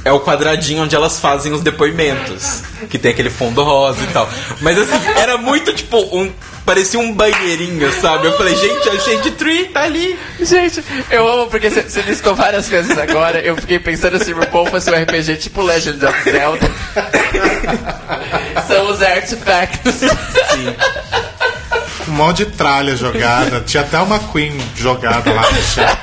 é 0.08 0.12
o 0.12 0.22
quadradinho 0.22 0.84
onde 0.84 0.96
elas 0.96 1.20
fazem 1.20 1.52
os 1.52 1.62
depoimentos, 1.62 2.64
que 2.90 2.98
tem 2.98 3.12
aquele 3.12 3.30
fundo 3.30 3.62
rosa 3.64 4.04
e 4.04 4.08
tal. 4.08 4.30
Mas 4.62 4.78
assim, 4.78 4.98
era 5.18 5.38
muito 5.38 5.74
tipo 5.74 5.98
um 6.18 6.32
parecia 6.66 7.00
um 7.00 7.14
banheirinho, 7.14 7.92
sabe? 8.02 8.28
Eu 8.28 8.36
falei, 8.36 8.54
gente, 8.54 8.90
é 8.90 9.00
cheio 9.00 9.22
de 9.22 9.32
tree, 9.32 9.66
tá 9.70 9.84
ali. 9.84 10.20
Gente, 10.42 10.84
eu 11.10 11.26
amo 11.26 11.48
porque 11.48 11.70
você 11.70 12.02
listou 12.02 12.36
várias 12.36 12.68
coisas 12.68 12.98
agora. 12.98 13.40
Eu 13.40 13.56
fiquei 13.56 13.80
pensando 13.80 14.22
se 14.22 14.34
o 14.34 14.38
RuPaul 14.38 14.66
fosse 14.66 14.92
um 14.92 15.02
RPG 15.02 15.38
tipo 15.38 15.62
Legend 15.62 16.06
of 16.06 16.30
Zelda. 16.30 16.70
São 18.68 18.92
os 18.92 19.02
artifacts. 19.02 19.96
Sim. 19.96 20.76
Um 22.10 22.12
monte 22.12 22.44
de 22.44 22.52
tralha 22.52 22.98
jogada. 22.98 23.62
Tinha 23.62 23.84
até 23.84 23.98
uma 24.00 24.20
Queen 24.20 24.58
jogada 24.76 25.32
lá 25.34 25.50
no 25.50 25.64
chão. 25.64 25.98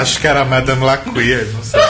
Acho 0.00 0.20
que 0.20 0.26
era 0.26 0.40
a 0.40 0.44
Madame 0.44 0.84
Laqueer, 0.84 1.48
não 1.54 1.62
sei. 1.62 1.80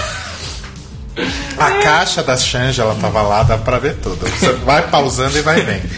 A 1.58 1.70
caixa 1.82 2.22
da 2.22 2.36
Shangela 2.36 2.96
tava 3.00 3.22
lá, 3.22 3.42
dá 3.42 3.56
pra 3.56 3.78
ver 3.78 3.96
tudo. 3.96 4.26
Você 4.26 4.52
vai 4.64 4.88
pausando 4.88 5.38
e 5.38 5.42
vai 5.42 5.60
vendo. 5.62 5.88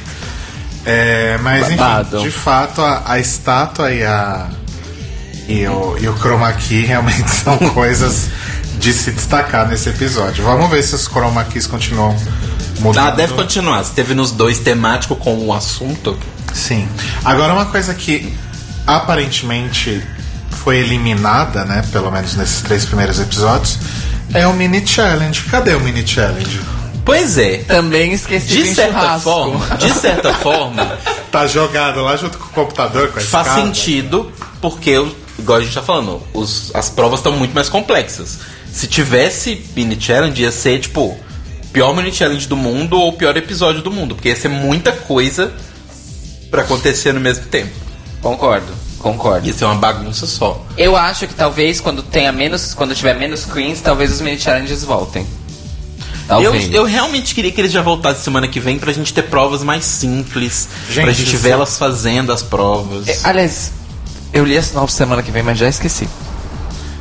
É, 0.85 1.39
mas 1.43 1.67
enfim, 1.67 1.77
Babado. 1.77 2.21
de 2.21 2.31
fato, 2.31 2.81
a, 2.81 3.03
a 3.07 3.19
estátua 3.19 3.93
e 3.93 4.05
a. 4.05 4.49
E 5.49 5.67
o, 5.67 5.97
e 5.99 6.09
o 6.09 6.15
chroma 6.19 6.53
key 6.53 6.85
realmente 6.85 7.31
são 7.31 7.57
coisas 7.57 8.29
de 8.79 8.93
se 8.93 9.11
destacar 9.13 9.69
nesse 9.69 9.89
episódio. 9.89 10.45
Vamos 10.45 10.69
ver 10.69 10.83
se 10.83 10.95
os 10.95 11.09
chroma 11.09 11.45
keys 11.45 11.67
continuam 11.67 12.17
mudando. 12.81 13.09
Ah, 13.09 13.11
deve 13.11 13.35
continuar. 13.35 13.85
Se 13.85 13.93
teve 13.93 14.15
nos 14.15 14.33
dois 14.33 14.59
temático 14.59 15.17
com 15.17 15.37
o 15.39 15.53
assunto. 15.53 16.19
Sim. 16.53 16.89
Agora 17.25 17.53
uma 17.53 17.67
coisa 17.67 17.95
que 17.95 18.37
aparentemente 18.87 20.03
foi 20.51 20.79
eliminada, 20.79 21.65
né? 21.65 21.85
Pelo 21.93 22.11
menos 22.11 22.35
nesses 22.35 22.61
três 22.63 22.85
primeiros 22.85 23.21
episódios, 23.21 23.79
é 24.35 24.47
o 24.47 24.53
mini 24.53 24.87
challenge. 24.87 25.43
Cadê 25.45 25.75
o 25.75 25.81
mini 25.81 26.07
challenge? 26.07 26.61
Pois 27.05 27.39
é. 27.39 27.59
Também 27.59 28.13
esqueci 28.13 28.47
De 28.49 28.75
certa 28.75 28.93
churrasco. 29.01 29.21
forma, 29.31 29.77
de 29.77 29.93
certa 29.93 30.35
forma, 30.35 30.99
Tá 31.31 31.47
jogado 31.47 32.01
lá 32.03 32.17
junto 32.17 32.39
com 32.39 32.47
o 32.47 32.49
computador, 32.65 33.09
com 33.13 33.19
a 33.19 33.23
faz 33.23 33.47
escada? 33.49 33.67
sentido, 33.67 34.33
porque, 34.61 34.93
igual 35.39 35.59
a 35.59 35.63
gente 35.63 35.75
tá 35.75 35.83
falando, 35.83 36.23
os- 36.33 36.71
as 36.75 36.89
provas 36.89 37.19
estão 37.21 37.33
muito 37.33 37.53
mais 37.55 37.69
complexas. 37.69 38.39
Se 38.73 38.87
tivesse 38.87 39.65
mini 39.77 39.97
challenge, 40.01 40.41
ia 40.43 40.51
ser 40.51 40.81
tipo 40.81 41.17
pior 41.73 41.95
mini 41.95 42.11
challenge 42.13 42.47
do 42.49 42.57
mundo 42.57 42.99
ou 42.99 43.13
pior 43.13 43.37
episódio 43.37 43.83
do 43.83 43.91
mundo, 43.91 44.15
porque 44.15 44.31
ia 44.31 44.37
ser 44.37 44.49
muita 44.49 44.93
coisa 44.93 45.53
pra 46.51 46.63
acontecer 46.63 47.13
no 47.13 47.21
mesmo 47.21 47.45
tempo. 47.47 47.73
Concordo, 48.23 48.73
concordo. 49.13 49.47
Ia 49.47 49.53
ser 49.53 49.65
uma 49.65 49.75
bagunça 49.75 50.27
só. 50.27 50.65
Eu 50.77 50.97
acho 50.97 51.27
que 51.27 51.35
talvez 51.35 51.81
quando 51.81 52.03
tenha 52.03 52.33
menos, 52.33 52.75
quando 52.75 52.95
tiver 52.95 53.15
menos 53.15 53.45
queens, 53.45 53.81
talvez 53.81 54.11
os 54.13 54.21
mini 54.21 54.39
challenges 54.39 54.83
voltem. 54.85 55.27
Eu, 56.29 56.43
Talvez. 56.43 56.75
eu 56.75 56.85
realmente 56.85 57.35
queria 57.37 57.53
que 57.53 57.61
eles 57.61 57.71
já 57.71 57.83
voltassem 57.83 58.21
semana 58.25 58.49
que 58.49 58.59
vem 58.59 58.79
pra 58.81 58.93
gente 58.93 59.15
ter 59.15 59.23
provas 59.23 59.63
mais 59.63 59.85
simples, 59.85 60.69
Gente, 60.91 61.05
pra 61.05 61.13
gente 61.13 61.29
isso- 61.35 61.39
ver 61.43 61.51
elas 61.51 61.79
fazendo 61.79 62.33
as 62.33 62.43
provas. 62.43 63.07
É, 63.07 63.17
Aliás, 63.23 63.71
eu 64.33 64.45
li 64.45 64.59
a 64.59 64.63
sinopse 64.63 64.97
semana 64.97 65.23
que 65.23 65.31
vem, 65.31 65.45
mas 65.45 65.57
já 65.57 65.69
esqueci. 65.69 66.09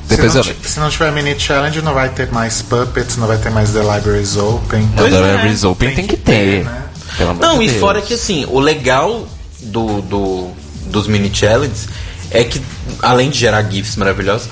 Depois 0.08 0.32
se, 0.32 0.38
eu 0.38 0.44
não, 0.44 0.54
ti- 0.54 0.70
se 0.70 0.80
não 0.80 0.90
tiver 0.92 1.12
mini 1.12 1.40
challenge, 1.40 1.82
não 1.82 1.96
vai 1.96 2.10
ter 2.10 2.32
mais 2.32 2.62
puppets, 2.62 3.18
não 3.18 3.26
vai 3.26 3.38
ter 3.40 3.50
mais 3.50 3.72
The 3.72 3.80
Libraries 3.80 4.38
Open. 4.38 4.88
Não, 4.96 5.08
é. 5.08 5.10
Libraries 5.10 5.64
Open 5.64 5.88
tem, 5.90 5.96
Tem 5.96 6.06
que 6.08 6.18
que 6.18 6.22
ter. 6.22 6.32
ter, 6.60 6.66
né? 6.66 6.84
Pelo 7.18 7.30
amor 7.32 7.42
Não, 7.42 7.58
de 7.58 7.64
e 7.66 7.68
Deus. 7.70 7.80
fora 7.80 8.02
que 8.04 8.14
assim, 8.14 8.46
o 8.48 8.60
legal 8.60 9.28
do, 9.60 10.02
do- 10.04 10.52
dos 10.86 11.08
mini 11.08 11.34
challenges 11.34 11.88
é 12.32 12.44
que, 12.44 12.62
além 13.02 13.30
de 13.30 13.40
gerar 13.40 13.64
GIFs 13.64 13.96
maravilhosos, 13.96 14.50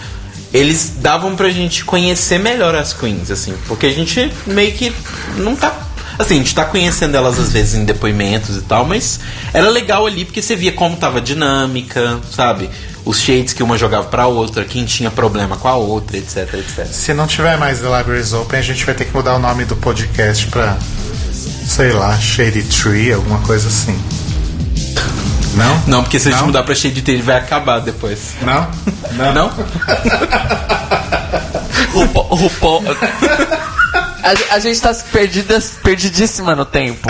eles 0.54 0.94
davam 1.00 1.36
pra 1.36 1.50
gente 1.50 1.84
conhecer 1.84 2.38
melhor 2.38 2.76
as 2.76 2.94
queens, 2.94 3.32
assim, 3.32 3.56
porque 3.68 3.88
a 3.88 3.92
gente 3.92 4.32
meio 4.46 4.72
que 4.74 4.94
não 5.38 5.56
tá. 5.56 5.76
Assim, 6.18 6.36
a 6.36 6.38
gente 6.38 6.54
tá 6.54 6.64
conhecendo 6.64 7.18
elas 7.18 7.40
às 7.40 7.52
vezes 7.52 7.74
em 7.74 7.86
depoimentos 7.86 8.58
e 8.58 8.62
tal, 8.62 8.86
mas 8.86 9.20
era 9.52 9.68
legal 9.68 10.06
ali 10.06 10.24
porque 10.24 10.44
você 10.44 10.56
via 10.56 10.72
como 10.72 10.96
tava 10.96 11.18
a 11.18 11.22
dinâmica, 11.22 12.20
sabe? 12.32 12.70
Os 13.04 13.20
shades 13.20 13.52
que 13.52 13.64
uma 13.64 13.80
jogava 13.80 14.08
pra 14.08 14.28
outra, 14.28 14.64
quem 14.64 14.86
tinha 14.86 15.10
problema 15.10 15.58
com 15.58 15.68
a 15.68 15.76
outra, 15.76 16.16
etc, 16.16 16.54
etc. 16.54 16.86
Se 16.86 17.16
não 17.16 17.26
tiver 17.26 17.58
mais 17.58 17.80
The 17.80 17.98
Libraries 17.98 18.32
Open, 18.32 18.60
a 18.60 18.62
gente 18.62 18.86
vai 18.86 18.94
ter 18.94 19.06
que 19.06 19.14
mudar 19.14 19.36
o 19.36 19.40
nome 19.40 19.66
do 19.66 19.76
podcast 19.76 20.46
pra, 20.48 20.78
sei 21.68 21.92
lá, 21.92 22.16
Shady 22.16 22.62
Tree, 22.64 23.12
alguma 23.12 23.40
coisa 23.40 23.68
assim. 23.68 24.00
Não? 25.54 25.84
Não, 25.88 26.04
porque 26.04 26.20
se 26.20 26.28
a 26.28 26.32
gente 26.32 26.40
Não? 26.40 26.48
mudar 26.48 26.64
pra 26.64 26.74
shade 26.76 27.04
ele 27.12 27.22
vai 27.22 27.38
acabar 27.38 27.80
depois. 27.80 28.34
Não? 28.42 28.68
Não? 29.34 29.50
RuPaul. 31.94 32.36
RuPaul- 32.36 32.84
a, 34.24 34.56
a 34.56 34.60
gente 34.60 34.82
tá 34.82 34.94
perdidas, 35.12 35.78
perdidíssima 35.84 36.56
no 36.56 36.66
tempo. 36.66 37.08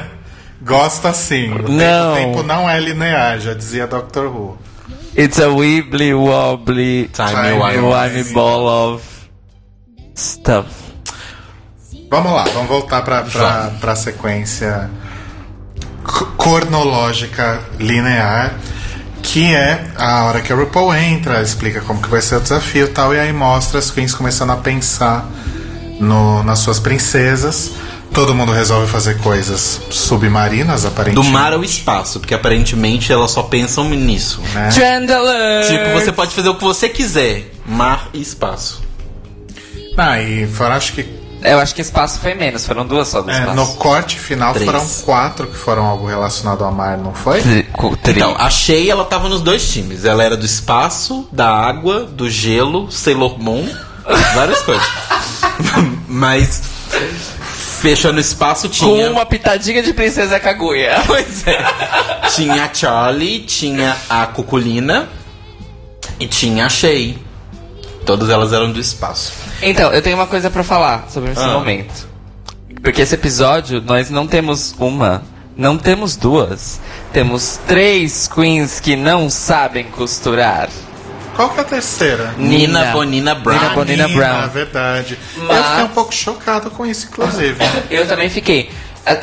Gosta 0.62 1.12
sim. 1.14 1.52
O 1.52 1.56
tempo- 1.56 1.72
Não. 1.72 2.12
O 2.12 2.16
tempo 2.16 2.42
não 2.42 2.68
é 2.68 2.78
linear, 2.78 3.38
já 3.40 3.54
dizia 3.54 3.86
Dr. 3.86 4.26
Who. 4.26 4.58
It's 5.16 5.40
a 5.40 5.48
wibbly 5.48 6.14
wobbly 6.14 7.10
Time, 7.12 7.30
Time 7.30 7.52
wine. 7.58 7.78
wimey 7.80 8.24
ball 8.32 8.94
of 8.94 9.04
stuff. 10.14 10.68
Vamos 12.10 12.32
lá, 12.32 12.44
vamos 12.52 12.68
voltar 12.68 13.02
pra, 13.02 13.22
pra, 13.22 13.70
pra 13.80 13.96
sequência 13.96 14.90
cronológica 16.04 17.60
linear, 17.78 18.54
que 19.22 19.54
é 19.54 19.86
a 19.96 20.24
hora 20.24 20.40
que 20.40 20.52
a 20.52 20.56
RuPaul 20.56 20.94
entra, 20.94 21.42
explica 21.42 21.80
como 21.80 22.00
que 22.00 22.08
vai 22.08 22.20
ser 22.20 22.36
o 22.36 22.40
desafio 22.40 22.86
e 22.86 22.88
tal, 22.88 23.14
e 23.14 23.18
aí 23.20 23.32
mostra 23.32 23.78
as 23.78 23.90
queens 23.90 24.14
começando 24.14 24.50
a 24.50 24.56
pensar 24.56 25.28
no- 26.00 26.42
nas 26.42 26.58
suas 26.60 26.78
princesas. 26.80 27.72
Todo 28.12 28.34
mundo 28.34 28.50
resolve 28.50 28.88
fazer 28.90 29.18
coisas 29.18 29.80
submarinas, 29.90 30.82
Do 30.82 30.88
aparentemente. 30.88 31.30
mar 31.30 31.52
ao 31.52 31.62
espaço, 31.62 32.18
porque 32.18 32.34
aparentemente 32.34 33.12
elas 33.12 33.30
só 33.30 33.44
pensam 33.44 33.88
nisso. 33.90 34.40
né? 34.52 34.68
Tipo, 35.68 35.90
você 35.92 36.10
pode 36.10 36.34
fazer 36.34 36.48
o 36.48 36.54
que 36.56 36.64
você 36.64 36.88
quiser. 36.88 37.52
Mar 37.64 38.08
e 38.12 38.20
espaço. 38.20 38.82
Ah, 39.96 40.20
e 40.20 40.46
fora, 40.48 40.74
acho 40.74 40.92
que 40.94 41.19
Eu 41.42 41.58
acho 41.58 41.74
que 41.74 41.80
espaço 41.80 42.18
foi 42.20 42.34
menos, 42.34 42.66
foram 42.66 42.86
duas 42.86 43.08
só 43.08 43.22
do 43.22 43.30
é, 43.30 43.38
espaço. 43.38 43.54
no 43.56 43.66
corte 43.76 44.18
final 44.18 44.52
Três. 44.52 44.66
foram 44.70 44.86
quatro 45.04 45.46
que 45.46 45.56
foram 45.56 45.84
algo 45.86 46.06
relacionado 46.06 46.62
ao 46.64 46.70
mar, 46.72 46.98
não 46.98 47.14
foi? 47.14 47.40
Tri- 47.40 47.66
Então, 48.08 48.34
a 48.38 48.50
Shea, 48.50 48.90
ela 48.92 49.04
tava 49.04 49.28
nos 49.28 49.40
dois 49.40 49.70
times. 49.72 50.04
Ela 50.04 50.22
era 50.22 50.36
do 50.36 50.44
espaço, 50.44 51.26
da 51.32 51.48
água, 51.48 52.04
do 52.04 52.28
gelo, 52.28 52.90
Sailor 52.92 53.38
Moon, 53.38 53.66
várias 54.34 54.60
coisas. 54.62 54.86
Mas, 56.08 56.60
fechando 57.80 58.18
o 58.18 58.20
espaço, 58.20 58.68
com 58.68 58.74
tinha... 58.74 59.10
uma 59.10 59.24
pitadinha 59.24 59.82
de 59.82 59.92
princesa 59.94 60.38
Kaguya. 60.38 61.02
Pois 61.06 61.46
é. 61.46 61.64
Tinha 62.34 62.64
a 62.64 62.74
Charlie, 62.74 63.40
tinha 63.40 63.96
a 64.08 64.26
Cuculina 64.26 65.08
e 66.18 66.26
tinha 66.26 66.66
a 66.66 66.68
Shea. 66.68 67.14
Todas 68.04 68.28
elas 68.28 68.52
eram 68.52 68.70
do 68.72 68.80
espaço. 68.80 69.32
Então, 69.62 69.92
eu 69.92 70.00
tenho 70.02 70.16
uma 70.16 70.26
coisa 70.26 70.50
pra 70.50 70.62
falar 70.62 71.06
sobre 71.10 71.32
esse 71.32 71.40
Ah. 71.42 71.48
momento. 71.48 72.08
Porque 72.82 73.02
esse 73.02 73.14
episódio, 73.14 73.80
nós 73.82 74.08
não 74.10 74.26
temos 74.26 74.74
uma, 74.78 75.22
não 75.56 75.76
temos 75.76 76.16
duas. 76.16 76.80
Temos 77.12 77.58
três 77.66 78.26
queens 78.26 78.80
que 78.80 78.96
não 78.96 79.28
sabem 79.28 79.84
costurar. 79.84 80.68
Qual 81.36 81.50
que 81.50 81.58
é 81.58 81.62
a 81.62 81.64
terceira? 81.64 82.34
Nina 82.38 82.86
Bonina 82.92 83.34
Brown. 83.34 83.58
Nina 83.58 83.68
Bonina 83.74 84.08
Nina, 84.08 84.18
Brown. 84.18 84.48
verdade. 84.48 85.18
Eu 85.36 85.44
Mas- 85.44 85.66
fiquei 85.66 85.84
um 85.84 85.88
pouco 85.88 86.14
chocado 86.14 86.70
com 86.70 86.84
isso, 86.86 87.08
inclusive. 87.10 87.56
Eu 87.90 88.06
também 88.08 88.28
fiquei. 88.30 88.70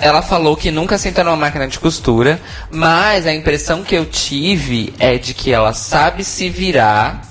Ela 0.01 0.21
falou 0.23 0.55
que 0.57 0.71
nunca 0.71 0.97
sentou 0.97 1.23
numa 1.23 1.35
máquina 1.35 1.67
de 1.67 1.79
costura, 1.79 2.41
mas 2.71 3.27
a 3.27 3.33
impressão 3.33 3.83
que 3.83 3.93
eu 3.95 4.05
tive 4.05 4.91
é 4.97 5.19
de 5.19 5.35
que 5.35 5.51
ela 5.53 5.71
sabe 5.71 6.23
se 6.23 6.49
virar. 6.49 7.21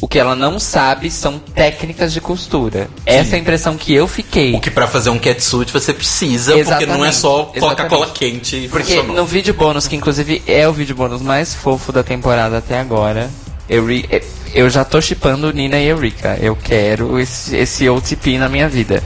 O 0.00 0.06
que 0.06 0.18
ela 0.18 0.36
não 0.36 0.58
sabe 0.60 1.10
são 1.10 1.38
técnicas 1.38 2.12
de 2.12 2.20
costura. 2.20 2.88
Essa 3.06 3.34
é 3.34 3.38
a 3.38 3.40
impressão 3.40 3.76
que 3.78 3.94
eu 3.94 4.06
fiquei. 4.06 4.54
O 4.54 4.60
que 4.60 4.70
pra 4.70 4.86
fazer 4.86 5.08
um 5.08 5.18
catsuit 5.18 5.72
você 5.72 5.92
precisa, 5.94 6.52
porque 6.52 6.84
não 6.84 7.02
é 7.04 7.08
Exatamente, 7.08 7.16
só 7.16 7.44
Coca-Cola 7.46 8.04
exatamente. 8.06 8.12
quente 8.18 8.68
Porque 8.70 8.94
funcionou. 8.94 9.16
no 9.16 9.24
vídeo 9.26 9.54
bônus, 9.54 9.88
que 9.88 9.96
inclusive 9.96 10.42
é 10.46 10.68
o 10.68 10.72
vídeo 10.72 10.94
bônus 10.94 11.22
mais 11.22 11.54
fofo 11.54 11.92
da 11.92 12.02
temporada 12.02 12.58
até 12.58 12.78
agora, 12.78 13.30
eu, 13.70 13.86
ri- 13.86 14.06
eh, 14.10 14.22
eu 14.52 14.68
já 14.68 14.84
tô 14.84 15.00
chipando 15.00 15.50
Nina 15.50 15.78
e 15.78 15.86
Eureka. 15.86 16.36
Eu 16.42 16.54
quero 16.54 17.18
esse, 17.18 17.56
esse 17.56 17.88
OTP 17.88 18.36
na 18.36 18.50
minha 18.50 18.68
vida. 18.68 19.02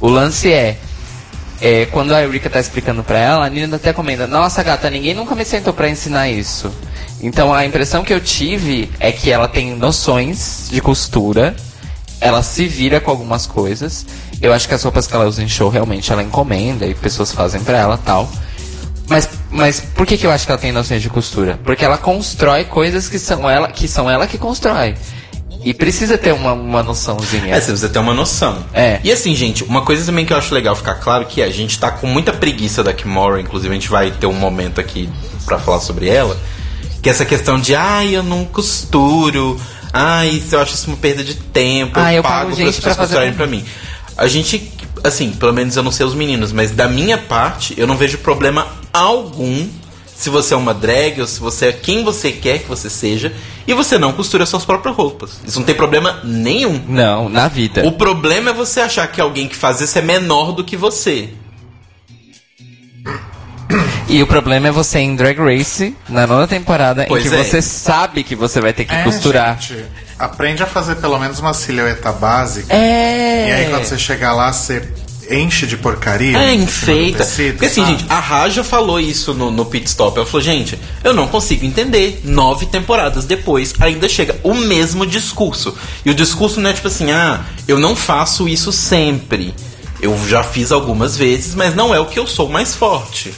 O 0.00 0.08
lance 0.08 0.50
é, 0.50 0.78
é, 1.60 1.84
quando 1.92 2.14
a 2.14 2.22
Eureka 2.22 2.48
tá 2.48 2.58
explicando 2.58 3.04
pra 3.04 3.18
ela, 3.18 3.44
a 3.44 3.50
Nina 3.50 3.76
até 3.76 3.92
comenta, 3.92 4.26
nossa 4.26 4.62
gata, 4.62 4.88
ninguém 4.88 5.12
nunca 5.12 5.34
me 5.34 5.44
sentou 5.44 5.74
pra 5.74 5.90
ensinar 5.90 6.30
isso. 6.30 6.72
Então 7.22 7.54
a 7.54 7.64
impressão 7.64 8.02
que 8.02 8.12
eu 8.12 8.20
tive 8.20 8.90
é 8.98 9.12
que 9.12 9.30
ela 9.30 9.46
tem 9.46 9.76
noções 9.76 10.68
de 10.70 10.80
costura, 10.80 11.54
ela 12.20 12.42
se 12.42 12.66
vira 12.66 13.00
com 13.00 13.10
algumas 13.10 13.46
coisas. 13.46 14.04
Eu 14.40 14.52
acho 14.52 14.66
que 14.66 14.74
as 14.74 14.82
roupas 14.82 15.06
que 15.06 15.14
ela 15.14 15.26
usa 15.26 15.42
em 15.42 15.48
show 15.48 15.68
realmente 15.68 16.12
ela 16.12 16.22
encomenda 16.22 16.84
e 16.86 16.94
pessoas 16.94 17.32
fazem 17.32 17.62
pra 17.62 17.78
ela 17.78 17.96
tal. 17.96 18.28
Mas, 19.08 19.28
mas 19.50 19.80
por 19.80 20.06
que, 20.06 20.16
que 20.16 20.26
eu 20.26 20.30
acho 20.30 20.46
que 20.46 20.52
ela 20.52 20.60
tem 20.60 20.72
noções 20.72 21.02
de 21.02 21.10
costura? 21.10 21.60
Porque 21.64 21.84
ela 21.84 21.98
constrói 21.98 22.64
coisas 22.64 23.08
que 23.08 23.18
são 23.18 23.48
ela 23.48 23.68
que, 23.68 23.86
são 23.86 24.10
ela 24.10 24.26
que 24.26 24.38
constrói. 24.38 24.96
E 25.64 25.72
precisa 25.72 26.18
ter 26.18 26.32
uma, 26.32 26.52
uma 26.54 26.82
noçãozinha. 26.82 27.54
É, 27.54 27.60
você 27.60 27.66
precisa 27.66 27.88
ter 27.88 27.98
uma 28.00 28.14
noção. 28.14 28.64
É. 28.74 28.98
E 29.04 29.12
assim, 29.12 29.34
gente, 29.36 29.62
uma 29.62 29.82
coisa 29.82 30.04
também 30.04 30.26
que 30.26 30.32
eu 30.32 30.36
acho 30.36 30.52
legal 30.52 30.74
ficar 30.74 30.94
claro 30.94 31.26
que 31.26 31.40
a 31.40 31.50
gente 31.50 31.78
tá 31.78 31.90
com 31.90 32.06
muita 32.08 32.32
preguiça 32.32 32.82
da 32.82 32.92
Kimora, 32.92 33.40
inclusive 33.40 33.70
a 33.70 33.74
gente 33.74 33.88
vai 33.88 34.10
ter 34.10 34.26
um 34.26 34.32
momento 34.32 34.80
aqui 34.80 35.08
pra 35.44 35.58
falar 35.58 35.80
sobre 35.80 36.08
ela, 36.08 36.36
que 37.02 37.08
é 37.08 37.12
essa 37.12 37.24
questão 37.24 37.58
de, 37.58 37.74
ai, 37.74 38.14
eu 38.16 38.22
não 38.22 38.44
costuro, 38.44 39.60
ai, 39.92 40.28
isso 40.28 40.54
eu 40.54 40.60
acho 40.60 40.74
isso 40.74 40.86
uma 40.86 40.96
perda 40.96 41.24
de 41.24 41.34
tempo, 41.34 41.98
Ah, 41.98 42.14
eu 42.14 42.22
pago 42.22 42.50
pago 42.50 42.56
para 42.56 42.68
as 42.68 42.76
pessoas 42.76 42.96
costurarem 42.96 43.32
pra 43.32 43.46
mim. 43.46 43.64
A 44.16 44.28
gente, 44.28 44.72
assim, 45.02 45.32
pelo 45.32 45.52
menos 45.52 45.76
eu 45.76 45.82
não 45.82 45.90
sei 45.90 46.06
os 46.06 46.14
meninos, 46.14 46.52
mas 46.52 46.70
da 46.70 46.86
minha 46.88 47.18
parte, 47.18 47.74
eu 47.76 47.88
não 47.88 47.96
vejo 47.96 48.18
problema 48.18 48.68
algum 48.92 49.66
se 50.14 50.30
você 50.30 50.54
é 50.54 50.56
uma 50.56 50.72
drag 50.72 51.20
ou 51.20 51.26
se 51.26 51.40
você 51.40 51.66
é 51.66 51.72
quem 51.72 52.04
você 52.04 52.30
quer 52.30 52.60
que 52.60 52.68
você 52.68 52.88
seja 52.88 53.32
e 53.66 53.74
você 53.74 53.98
não 53.98 54.12
costura 54.12 54.46
suas 54.46 54.64
próprias 54.64 54.94
roupas. 54.94 55.40
Isso 55.44 55.58
não 55.58 55.66
tem 55.66 55.74
problema 55.74 56.20
nenhum. 56.22 56.80
Não, 56.86 57.28
na 57.28 57.48
vida. 57.48 57.84
O 57.84 57.90
problema 57.90 58.50
é 58.50 58.52
você 58.52 58.80
achar 58.80 59.08
que 59.08 59.20
alguém 59.20 59.48
que 59.48 59.56
faz 59.56 59.80
isso 59.80 59.98
é 59.98 60.02
menor 60.02 60.52
do 60.52 60.62
que 60.62 60.76
você. 60.76 61.30
E 64.08 64.22
o 64.22 64.26
problema 64.26 64.68
é 64.68 64.70
você 64.70 64.98
em 64.98 65.16
Drag 65.16 65.38
Race, 65.38 65.96
na 66.08 66.26
nona 66.26 66.46
temporada, 66.46 67.04
Pois 67.08 67.24
em 67.24 67.30
que 67.30 67.34
é. 67.34 67.44
você 67.44 67.62
sabe 67.62 68.22
que 68.22 68.34
você 68.36 68.60
vai 68.60 68.72
ter 68.72 68.84
que 68.84 68.94
É, 68.94 69.02
costurar. 69.04 69.58
gente, 69.60 69.84
aprende 70.18 70.62
a 70.62 70.66
fazer 70.66 70.96
pelo 70.96 71.18
menos 71.18 71.38
uma 71.38 71.54
silhueta 71.54 72.12
básica. 72.12 72.74
É. 72.74 73.48
E 73.48 73.52
aí 73.52 73.70
quando 73.70 73.84
você 73.84 73.98
chegar 73.98 74.34
lá, 74.34 74.52
você 74.52 74.86
enche 75.30 75.66
de 75.66 75.78
porcaria. 75.78 76.36
É, 76.36 76.52
enfeita. 76.52 77.18
tecido, 77.24 77.52
Porque 77.52 77.66
assim, 77.66 77.80
sabe? 77.80 77.92
gente, 77.98 78.04
a 78.12 78.18
Raja 78.20 78.62
falou 78.62 79.00
isso 79.00 79.32
no, 79.32 79.50
no 79.50 79.64
pit 79.64 79.86
stop. 79.86 80.18
Ela 80.18 80.26
falou, 80.26 80.42
gente, 80.42 80.78
eu 81.02 81.14
não 81.14 81.26
consigo 81.26 81.64
entender. 81.64 82.20
Nove 82.24 82.66
temporadas 82.66 83.24
depois, 83.24 83.72
ainda 83.80 84.08
chega 84.10 84.36
o 84.42 84.52
mesmo 84.52 85.06
discurso. 85.06 85.74
E 86.04 86.10
o 86.10 86.14
discurso 86.14 86.60
não 86.60 86.68
é 86.68 86.72
tipo 86.74 86.88
assim, 86.88 87.10
ah, 87.12 87.40
eu 87.66 87.78
não 87.78 87.96
faço 87.96 88.46
isso 88.46 88.70
sempre. 88.72 89.54
Eu 90.02 90.18
já 90.28 90.42
fiz 90.42 90.70
algumas 90.72 91.16
vezes, 91.16 91.54
mas 91.54 91.74
não 91.74 91.94
é 91.94 92.00
o 92.00 92.06
que 92.06 92.18
eu 92.18 92.26
sou 92.26 92.48
mais 92.48 92.74
forte. 92.74 93.32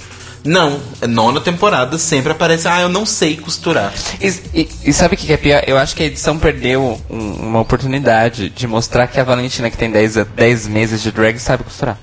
Não, 0.44 0.78
é 1.00 1.06
nona 1.06 1.40
temporada 1.40 1.96
sempre 1.96 2.32
aparece, 2.32 2.68
ah, 2.68 2.82
eu 2.82 2.88
não 2.90 3.06
sei 3.06 3.36
costurar. 3.36 3.92
E, 4.20 4.28
e- 4.60 4.68
e 4.84 4.92
sabe 4.92 5.14
o 5.14 5.18
que 5.18 5.32
é 5.32 5.36
pior? 5.38 5.62
Eu 5.66 5.78
acho 5.78 5.96
que 5.96 6.02
a 6.02 6.06
edição 6.06 6.38
perdeu 6.38 7.00
um- 7.08 7.32
uma 7.48 7.60
oportunidade 7.60 8.50
de 8.50 8.66
mostrar 8.66 9.06
que 9.06 9.18
a 9.18 9.24
Valentina, 9.24 9.70
que 9.70 9.76
tem 9.78 9.90
10, 9.90 10.18
a- 10.18 10.24
10 10.24 10.66
meses 10.66 11.02
de 11.02 11.10
drag, 11.10 11.38
sabe 11.38 11.64
costurar. 11.64 11.98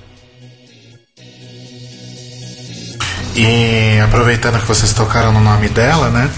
E 3.36 4.00
aproveitando 4.04 4.60
que 4.60 4.66
vocês 4.68 4.92
tocaram 4.94 5.32
no 5.32 5.40
nome 5.40 5.70
dela, 5.70 6.10
né? 6.10 6.30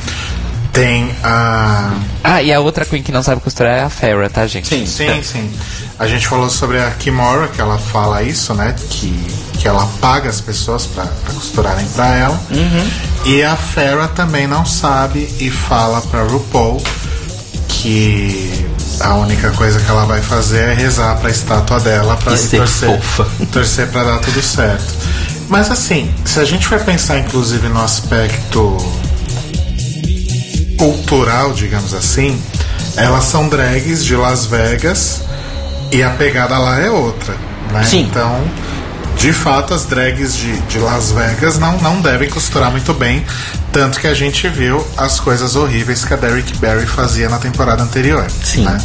Tem 0.73 1.15
a. 1.23 1.93
Ah, 2.23 2.41
e 2.41 2.51
a 2.51 2.59
outra 2.59 2.83
Queen 2.83 3.03
que 3.03 3.11
não 3.11 3.21
sabe 3.21 3.39
costurar 3.41 3.77
é 3.77 3.83
a 3.83 3.89
Farrah, 3.89 4.27
tá, 4.27 4.45
gente? 4.47 4.67
Sim, 4.67 4.85
Sim, 4.87 5.21
sim. 5.21 5.51
A 5.99 6.07
gente 6.07 6.27
falou 6.27 6.49
sobre 6.49 6.81
a 6.81 6.89
Kimora, 6.91 7.47
que 7.47 7.61
ela 7.61 7.77
fala 7.77 8.23
isso, 8.23 8.55
né? 8.55 8.73
Que, 8.89 9.09
que 9.59 9.67
ela 9.67 9.87
paga 10.01 10.29
as 10.29 10.41
pessoas 10.41 10.87
pra, 10.87 11.05
pra 11.05 11.33
costurarem 11.33 11.85
pra 11.89 12.15
ela. 12.15 12.41
E 13.23 13.43
a 13.43 13.55
Farrah 13.55 14.07
também 14.07 14.47
não 14.47 14.65
sabe 14.65 15.29
e 15.39 15.51
fala 15.51 16.01
pra 16.01 16.23
RuPaul 16.23 16.81
que 17.69 18.65
a 18.99 19.13
única 19.15 19.51
coisa 19.51 19.79
que 19.79 19.89
ela 19.89 20.05
vai 20.05 20.21
fazer 20.21 20.69
é 20.69 20.73
rezar 20.73 21.17
pra 21.17 21.29
estátua 21.29 21.79
dela 21.79 22.17
pra 22.17 22.33
E 22.33 22.37
ser 22.37 22.57
torcer, 22.57 22.89
fofa. 23.01 23.27
torcer 23.51 23.87
pra 23.89 24.03
dar 24.03 24.19
tudo 24.19 24.41
certo. 24.41 24.93
Mas 25.49 25.69
assim, 25.69 26.11
se 26.25 26.39
a 26.39 26.45
gente 26.45 26.65
for 26.67 26.79
pensar 26.79 27.19
inclusive 27.19 27.67
no 27.69 27.81
aspecto 27.83 28.77
cultural, 30.83 31.53
digamos 31.53 31.93
assim, 31.93 32.41
elas 32.97 33.23
são 33.23 33.47
drags 33.47 34.03
de 34.03 34.15
Las 34.17 34.45
Vegas 34.45 35.21
e 35.91 36.03
a 36.03 36.09
pegada 36.09 36.57
lá 36.57 36.77
é 36.79 36.89
outra, 36.89 37.33
né? 37.71 37.83
Sim. 37.83 38.01
Então, 38.01 38.43
de 39.17 39.31
fato, 39.31 39.73
as 39.73 39.85
drags 39.85 40.35
de, 40.35 40.51
de 40.63 40.79
Las 40.79 41.11
Vegas 41.11 41.57
não, 41.57 41.77
não 41.77 42.01
devem 42.01 42.29
costurar 42.29 42.69
muito 42.69 42.93
bem, 42.93 43.23
tanto 43.71 43.97
que 43.99 44.07
a 44.07 44.13
gente 44.13 44.47
viu 44.49 44.85
as 44.97 45.19
coisas 45.21 45.55
horríveis 45.55 46.03
que 46.03 46.13
a 46.13 46.17
Derrick 46.17 46.57
Barry 46.57 46.85
fazia 46.85 47.29
na 47.29 47.37
temporada 47.37 47.81
anterior. 47.81 48.25
Sim. 48.43 48.65
né? 48.65 48.77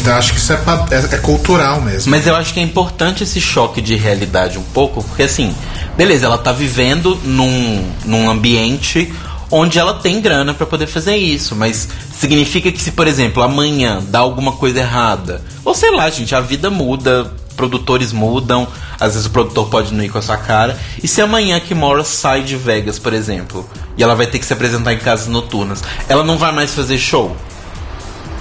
Então 0.00 0.16
acho 0.16 0.32
que 0.32 0.38
isso 0.38 0.52
é, 0.54 0.56
é- 0.90 1.14
é 1.16 1.18
cultural 1.18 1.82
mesmo. 1.82 2.10
Mas 2.10 2.26
eu 2.26 2.34
acho 2.34 2.54
que 2.54 2.60
é 2.60 2.62
importante 2.62 3.22
esse 3.24 3.40
choque 3.40 3.82
de 3.82 3.94
realidade 3.94 4.58
um 4.58 4.62
pouco, 4.62 5.04
porque 5.04 5.24
assim, 5.24 5.54
beleza, 5.98 6.24
ela 6.24 6.38
tá 6.38 6.50
vivendo 6.52 7.20
num, 7.24 7.84
num 8.06 8.30
ambiente 8.30 9.12
onde 9.50 9.78
ela 9.78 9.94
tem 9.94 10.20
grana 10.20 10.52
pra 10.54 10.66
poder 10.66 10.86
fazer 10.86 11.16
isso, 11.16 11.54
mas 11.54 11.88
significa 12.12 12.70
que 12.72 12.80
se, 12.80 12.92
por 12.92 13.06
exemplo, 13.06 13.42
amanhã 13.42 14.02
dá 14.08 14.18
alguma 14.20 14.52
coisa 14.52 14.80
errada, 14.80 15.42
ou 15.64 15.74
sei 15.74 15.90
lá, 15.90 16.08
gente, 16.10 16.34
a 16.34 16.40
vida 16.40 16.70
muda, 16.70 17.32
produtores 17.56 18.12
mudam, 18.12 18.66
às 18.98 19.12
vezes 19.14 19.26
o 19.26 19.30
produtor 19.30 19.68
pode 19.68 19.92
não 19.94 20.02
ir 20.04 20.08
com 20.08 20.18
a 20.18 20.22
sua 20.22 20.36
cara, 20.36 20.78
e 21.02 21.06
se 21.08 21.20
amanhã 21.22 21.60
que 21.60 21.74
Mora 21.74 22.02
sai 22.04 22.42
de 22.42 22.56
Vegas, 22.56 22.98
por 22.98 23.12
exemplo, 23.12 23.68
e 23.96 24.02
ela 24.02 24.14
vai 24.14 24.26
ter 24.26 24.38
que 24.38 24.46
se 24.46 24.52
apresentar 24.52 24.92
em 24.92 24.98
casas 24.98 25.28
noturnas, 25.28 25.82
ela 26.08 26.24
não 26.24 26.36
vai 26.36 26.52
mais 26.52 26.74
fazer 26.74 26.98
show? 26.98 27.36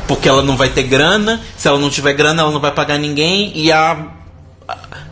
porque 0.05 0.27
ela 0.27 0.43
não 0.43 0.57
vai 0.57 0.67
ter 0.67 0.83
grana. 0.83 1.39
Se 1.55 1.65
ela 1.65 1.79
não 1.79 1.89
tiver 1.89 2.11
grana, 2.11 2.41
ela 2.41 2.51
não 2.51 2.59
vai 2.59 2.71
pagar 2.73 2.99
ninguém 2.99 3.53
e 3.55 3.71
a- 3.71 3.97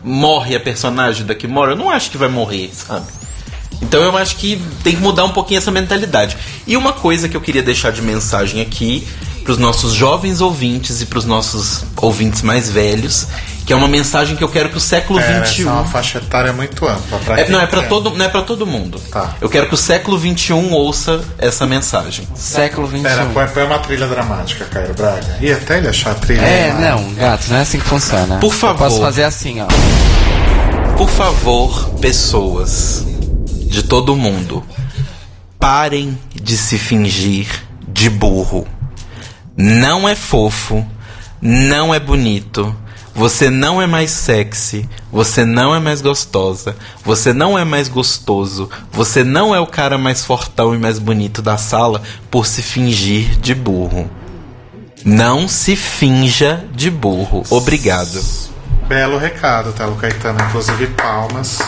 morre 0.04 0.54
a 0.54 0.60
personagem 0.60 1.26
da 1.26 1.34
Kimora. 1.34 1.72
Eu 1.72 1.76
não 1.78 1.90
acho 1.90 2.12
que 2.12 2.18
vai 2.18 2.28
morrer, 2.28 2.70
sabe? 2.74 3.06
Então 3.82 4.02
eu 4.04 4.16
acho 4.18 4.36
que 4.38 4.62
tem 4.84 4.96
que 4.96 5.02
mudar 5.02 5.26
um 5.26 5.32
pouquinho 5.32 5.58
essa 5.58 5.72
mentalidade. 5.72 6.38
E 6.68 6.78
uma 6.78 6.94
coisa 6.94 7.28
que 7.28 7.36
eu 7.36 7.42
queria 7.42 7.64
deixar 7.64 7.92
de 7.92 8.02
mensagem 8.02 8.62
aqui 8.62 9.08
para 9.44 9.54
os 9.54 9.58
nossos 9.58 9.94
jovens 9.94 10.40
ouvintes 10.40 11.02
e 11.02 11.06
para 11.08 11.18
os 11.18 11.26
nossos 11.26 11.84
ouvintes 11.98 12.44
mais 12.44 12.70
velhos, 12.70 13.28
que 13.66 13.74
é 13.74 13.76
uma 13.76 13.88
mensagem 13.88 14.36
que 14.36 14.44
eu 14.44 14.48
quero 14.50 14.70
que 14.70 14.78
o 14.78 14.80
século 14.80 15.20
É, 15.20 15.44
XXI 15.46 15.64
é 15.64 15.66
uma 15.66 15.84
faixa 15.84 16.20
etária 16.20 16.54
muito 16.54 16.88
ampla. 16.88 17.18
pra 17.20 17.40
é, 17.40 17.50
não 17.50 17.60
é 17.60 17.66
para 17.66 17.82
todo, 17.84 18.12
não 18.12 18.24
é 18.24 18.30
para 18.30 18.44
todo 18.44 18.68
mundo. 18.68 19.00
Tá. 19.12 19.36
Eu 19.42 19.50
quero 19.50 19.68
que 19.68 19.74
o 19.74 19.78
século 19.78 20.20
XXI 20.20 20.54
ouça 20.72 21.22
essa 21.40 21.66
mensagem. 21.66 22.28
Século 22.36 22.88
XXI. 22.88 23.02
Pera, 23.02 23.26
põe, 23.34 23.48
põe 23.48 23.64
uma 23.64 23.80
trilha 23.80 24.08
dramática, 24.08 24.66
Caio 24.66 24.94
Braga. 24.94 25.38
E 25.42 25.52
até 25.52 25.80
ele 25.80 25.88
achar 25.88 26.12
a 26.12 26.16
trilha. 26.16 26.42
É, 26.42 26.74
não, 26.80 27.12
gato, 27.16 27.48
não 27.50 27.58
é 27.58 27.62
assim 27.62 27.80
que 27.80 27.86
funciona. 27.86 28.38
Por 28.38 28.54
favor. 28.54 28.86
Eu 28.86 28.90
posso 28.90 29.02
fazer 29.02 29.24
assim, 29.24 29.60
ó. 29.62 29.68
Por 30.98 31.10
favor, 31.10 31.90
pessoas 32.00 33.08
de 33.72 33.84
todo 33.84 34.18
mundo, 34.18 34.64
parem 35.58 36.18
de 36.36 36.58
se 36.58 36.78
fingir 36.78 37.48
de 37.88 38.10
burro. 38.10 38.68
Não 39.56 40.08
é 40.08 40.14
fofo, 40.14 40.86
não 41.42 41.94
é 41.94 42.00
bonito. 42.00 42.76
Você 43.16 43.50
não 43.50 43.82
é 43.82 43.88
mais 43.88 44.12
sexy, 44.12 44.88
você 45.12 45.46
não 45.46 45.76
é 45.76 45.80
mais 45.80 46.02
gostosa, 46.02 46.76
você 47.04 47.34
não 47.34 47.58
é 47.58 47.66
mais 47.66 47.90
gostoso, 47.90 48.70
você 48.92 49.24
não 49.24 49.54
é 49.54 49.60
o 49.60 49.68
cara 49.68 49.98
mais 49.98 50.24
fortão 50.24 50.74
e 50.74 50.78
mais 50.78 50.98
bonito 50.98 51.42
da 51.42 51.58
sala 51.58 52.02
por 52.30 52.46
se 52.46 52.62
fingir 52.62 53.38
de 53.38 53.54
burro. 53.54 54.10
Não 55.04 55.48
se 55.48 55.76
finja 55.76 56.66
de 56.74 56.90
burro. 56.90 57.44
Obrigado. 57.50 58.22
Belo 58.88 59.18
recado, 59.18 59.74
Telo 59.74 59.96
Caetano. 59.96 60.40
Inclusive, 60.46 60.88
palmas. 60.88 61.60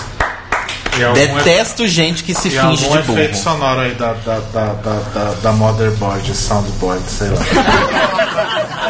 Algum 1.02 1.14
Detesto 1.38 1.88
gente 1.88 2.24
que 2.24 2.34
se 2.34 2.50
e 2.50 2.52
finge 2.52 2.84
algum 2.86 2.98
de 2.98 3.04
burro. 3.04 3.20
efeito 3.20 3.38
sonoro 3.38 3.80
aí 3.80 3.94
da, 3.96 4.14
da, 4.14 4.40
da, 4.40 4.66
da, 4.74 5.00
da, 5.14 5.34
da 5.42 5.52
motherboard, 5.54 6.36
soundboard, 6.36 7.04
sei 7.10 7.30
lá. 7.30 7.40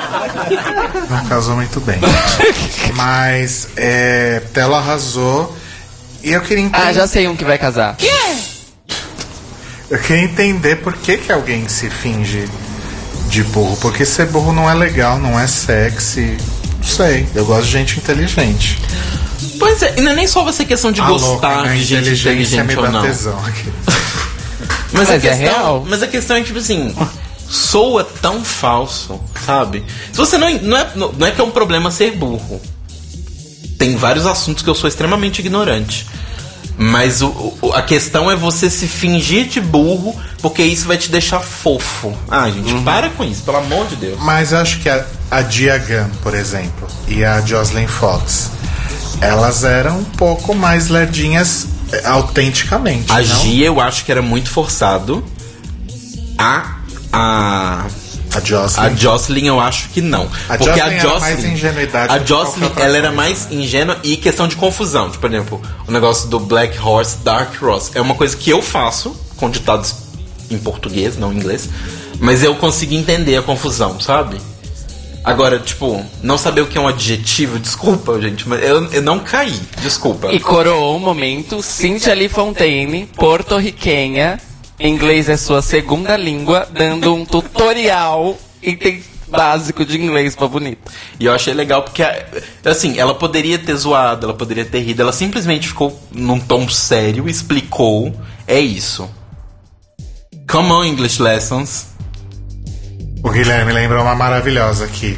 Não 1.10 1.26
casou 1.26 1.56
muito 1.56 1.80
bem. 1.82 2.00
Mas, 2.96 3.68
é, 3.78 4.42
Telo 4.54 4.76
arrasou. 4.76 5.56
E 6.24 6.32
eu 6.32 6.42
queria 6.42 6.64
entender, 6.66 6.86
Ah, 6.88 6.94
já 6.94 7.08
sei 7.08 7.28
um 7.28 7.36
que 7.36 7.44
vai 7.46 7.58
casar. 7.58 7.96
eu 9.90 10.00
queria 10.00 10.24
entender 10.24 10.78
por 10.78 10.94
que, 10.94 11.18
que 11.18 11.32
alguém 11.32 11.68
se 11.68 11.90
finge 11.90 12.48
de 13.28 13.44
burro. 13.44 13.78
Porque 13.78 14.06
ser 14.06 14.28
burro 14.28 14.54
não 14.54 14.70
é 14.70 14.74
legal, 14.74 15.18
não 15.20 15.40
é 15.40 15.48
sexy. 15.48 16.38
Sei. 16.84 17.28
Eu 17.34 17.46
gosto 17.46 17.66
de 17.66 17.72
gente 17.72 17.98
inteligente. 17.98 18.80
Pois 19.60 19.82
é, 19.82 19.96
e 19.98 20.02
não 20.02 20.12
é 20.12 20.16
nem 20.16 20.28
só 20.28 20.44
você 20.44 20.66
questão 20.66 20.92
de 20.92 21.02
A 21.02 21.06
gostar 21.08 21.28
louca, 21.28 21.64
né? 21.70 21.76
de 21.76 21.84
gente 21.84 22.10
me 22.10 22.12
inteligente 22.16 22.76
ou 22.78 22.84
dá 22.84 22.92
não. 22.92 23.02
tesão 23.02 23.40
aqui. 23.46 23.72
Mas, 24.94 25.10
a 25.10 25.14
Mas 25.14 25.26
é 25.26 25.30
questão, 25.30 25.38
real. 25.56 25.86
mas 25.90 26.04
a 26.04 26.08
questão 26.08 26.38
é 26.38 26.44
tipo 26.44 26.60
assim, 26.60 26.96
soa 27.50 28.04
tão 28.22 28.44
falso, 28.46 29.20
sabe? 29.44 29.84
Se 30.12 30.18
você 30.20 30.38
não 30.38 30.48
não 30.62 30.78
é 30.78 30.88
não 30.96 31.26
é 31.26 31.32
que 31.32 31.42
é 31.42 31.44
um 31.44 31.50
problema 31.50 31.90
ser 31.90 32.12
burro. 32.12 32.62
Tem 33.80 33.96
vários 33.98 34.28
assuntos 34.28 34.62
que 34.62 34.70
eu 34.70 34.76
sou 34.76 34.88
extremamente 34.88 35.40
ignorante. 35.40 36.06
Mas 36.78 37.22
o- 37.22 37.54
o- 37.62 37.72
a 37.74 37.82
questão 37.84 38.30
é 38.32 38.36
você 38.36 38.70
se 38.70 38.88
fingir 38.88 39.48
de 39.48 39.62
burro, 39.62 40.16
porque 40.42 40.64
isso 40.64 40.88
vai 40.88 40.98
te 40.98 41.10
deixar 41.12 41.40
fofo. 41.40 42.14
Ah, 42.30 42.50
gente, 42.50 42.74
para 42.84 43.10
com 43.12 43.24
isso, 43.24 43.44
pelo 43.44 43.58
amor 43.58 43.88
de 43.88 43.96
Deus. 43.96 44.20
Mas 44.20 44.52
eu 44.52 44.58
acho 44.58 44.80
que 44.80 44.90
a, 44.90 45.06
a 45.30 45.42
Dia 45.42 45.78
Gunn, 45.78 46.10
por 46.24 46.34
exemplo, 46.34 46.88
e 47.08 47.24
a 47.24 47.40
Jocelyn 47.42 47.88
Fox, 47.88 48.50
elas 49.22 49.64
eram 49.64 50.00
um 50.00 50.04
pouco 50.04 50.56
mais 50.56 50.90
lerdinhas 50.90 51.68
eh, 51.92 52.02
autenticamente. 52.06 53.12
A 53.12 53.18
não? 53.22 53.24
Gia 53.24 53.68
eu 53.68 53.80
acho 53.80 54.04
que 54.04 54.12
era 54.12 54.22
muito 54.24 54.50
forçado. 54.50 55.24
A. 56.38 56.78
A. 57.12 57.86
A 58.36 58.40
Jocelyn. 58.40 58.86
A 58.88 58.96
Jocelyn 58.96 59.46
eu 59.48 59.60
acho 59.60 59.90
que 59.90 60.02
não. 60.02 60.30
A 60.50 60.58
porque 60.58 60.66
Jocelyn 60.80 60.82
a 60.82 60.86
era 60.94 61.00
Jocelyn. 61.02 61.20
mais 61.20 61.44
ingenuidade 61.46 62.14
A 62.14 62.20
Jocelyn, 62.20 62.72
ela 62.78 62.98
era 62.98 63.08
coisa. 63.08 63.12
mais 63.12 63.52
ingênua 63.52 63.98
e 64.04 64.18
questão 64.18 64.48
de 64.48 64.56
confusão. 64.56 65.10
Tipo, 65.10 65.22
por 65.22 65.34
exemplo, 65.34 65.62
o 65.88 65.92
negócio 65.92 66.28
do 66.30 66.40
Black 66.40 66.78
Horse, 66.80 67.18
Dark 67.24 67.62
Horse. 67.62 67.92
É 67.96 68.02
uma 68.02 68.16
coisa 68.16 68.36
que 68.36 68.50
eu 68.50 68.62
faço 68.62 69.16
com 69.38 69.50
ditados 69.50 69.96
em 70.50 70.58
português, 70.58 71.18
não 71.18 71.32
em 71.34 71.38
inglês. 71.38 71.70
Mas 72.20 72.44
eu 72.44 72.56
consigo 72.56 72.94
entender 72.94 73.36
a 73.38 73.42
confusão, 73.42 74.00
sabe? 74.00 74.38
Agora, 75.24 75.58
tipo, 75.58 76.06
não 76.22 76.38
saber 76.38 76.62
o 76.62 76.68
que 76.68 76.78
é 76.78 76.82
um 76.82 76.88
adjetivo, 76.88 77.58
desculpa, 77.58 78.20
gente, 78.22 78.48
mas 78.48 78.62
eu, 78.62 78.86
eu 78.92 79.02
não 79.02 79.20
caí, 79.20 79.58
desculpa. 79.82 80.34
E 80.34 80.40
coroou 80.40 80.98
o 80.98 81.00
momento 81.00 81.64
Cynthia 81.64 82.14
Lee 82.14 82.28
Fontaine, 82.28 83.10
porto-riquenha, 83.16 84.38
inglês 84.80 85.30
é 85.30 85.38
sua 85.38 85.62
segunda 85.62 86.18
língua, 86.18 86.68
dando 86.72 87.14
um 87.14 87.26
tutorial 87.26 88.38
item- 88.62 89.04
básico 89.28 89.84
de 89.84 90.00
inglês 90.00 90.36
pra 90.36 90.48
bonita. 90.48 90.92
E 91.20 91.26
eu 91.26 91.34
achei 91.34 91.56
legal 91.56 91.82
porque, 91.82 92.04
assim, 92.64 93.00
ela 93.00 93.16
poderia 93.16 93.58
ter 93.58 93.76
zoado, 93.76 94.28
ela 94.28 94.34
poderia 94.36 94.64
ter 94.64 94.80
rido, 94.82 95.02
ela 95.02 95.12
simplesmente 95.12 95.68
ficou 95.68 96.00
num 96.12 96.40
tom 96.40 96.70
sério, 96.70 97.28
explicou, 97.28 98.14
é 98.48 98.60
isso. 98.60 99.10
Come 100.48 100.72
on, 100.72 100.86
English 100.86 101.20
Lessons. 101.20 101.88
O 103.24 103.30
Guilherme 103.32 103.72
lembrou 103.72 104.04
uma 104.04 104.14
maravilhosa 104.14 104.86
aqui. 104.86 105.18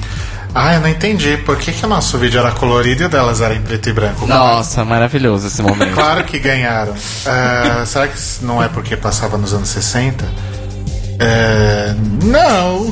Ah, 0.58 0.76
eu 0.76 0.80
não 0.80 0.88
entendi. 0.88 1.36
Por 1.36 1.58
que, 1.58 1.74
que 1.74 1.86
o 1.86 1.90
nosso 1.90 2.18
vídeo 2.18 2.40
era 2.40 2.50
colorido 2.52 3.04
e 3.04 3.06
o 3.08 3.10
delas 3.10 3.42
era 3.42 3.54
em 3.54 3.62
preto 3.62 3.90
e 3.90 3.94
branco? 3.94 4.26
Nossa, 4.26 4.86
maravilhoso 4.86 5.48
esse 5.48 5.62
momento. 5.62 5.92
Claro 5.94 6.24
que 6.24 6.40
ganharam. 6.40 6.94
Ah, 7.26 7.84
será 7.86 8.08
que 8.08 8.18
não 8.42 8.64
é 8.64 8.70
porque 8.70 8.96
passava 8.96 9.38
nos 9.38 9.54
anos 9.54 9.68
60? 9.68 10.26
É, 11.20 11.94
não. 12.24 12.90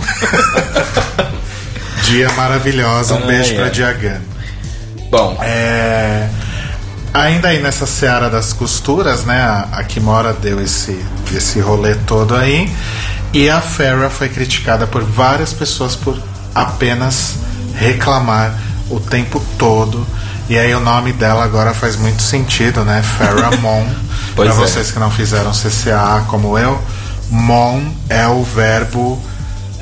Dia 2.04 2.30
maravilhosa. 2.34 3.16
Um 3.16 3.26
beijo 3.26 3.56
pra. 3.56 3.70
Diagan. 3.70 4.20
Bom, 5.10 5.38
É, 5.42 6.28
ainda 7.14 7.48
aí 7.48 7.62
nessa 7.62 7.86
seara 7.86 8.30
das 8.30 8.52
costuras, 8.52 9.24
né? 9.24 9.40
A, 9.42 9.68
a 9.72 9.84
Kimora 9.86 10.34
deu 10.34 10.62
esse, 10.62 11.00
esse 11.34 11.62
rolê 11.62 11.96
todo 11.96 12.36
aí. 12.36 12.70
E 13.32 13.50
a 13.50 13.62
Farrah 13.62 14.10
foi 14.10 14.28
criticada 14.28 14.86
por 14.86 15.02
várias 15.02 15.54
pessoas 15.54 15.96
por 15.96 16.22
apenas 16.54 17.36
reclamar 17.76 18.58
o 18.90 19.00
tempo 19.00 19.42
todo. 19.58 20.06
E 20.50 20.58
aí 20.58 20.74
o 20.76 20.80
nome 20.80 21.14
dela 21.14 21.44
agora 21.44 21.74
faz 21.74 21.96
muito 21.96 22.22
sentido, 22.22 22.84
né? 22.84 23.02
Farrah 23.02 23.56
Mon. 23.62 23.86
Pois 24.36 24.54
pra 24.54 24.64
é. 24.64 24.68
vocês 24.68 24.92
que 24.92 25.00
não 25.00 25.10
fizeram 25.12 25.52
CCA 25.52 26.26
como 26.28 26.58
eu, 26.58 26.82
Mon 27.30 27.82
é 28.10 28.28
o 28.28 28.44
verbo 28.44 29.22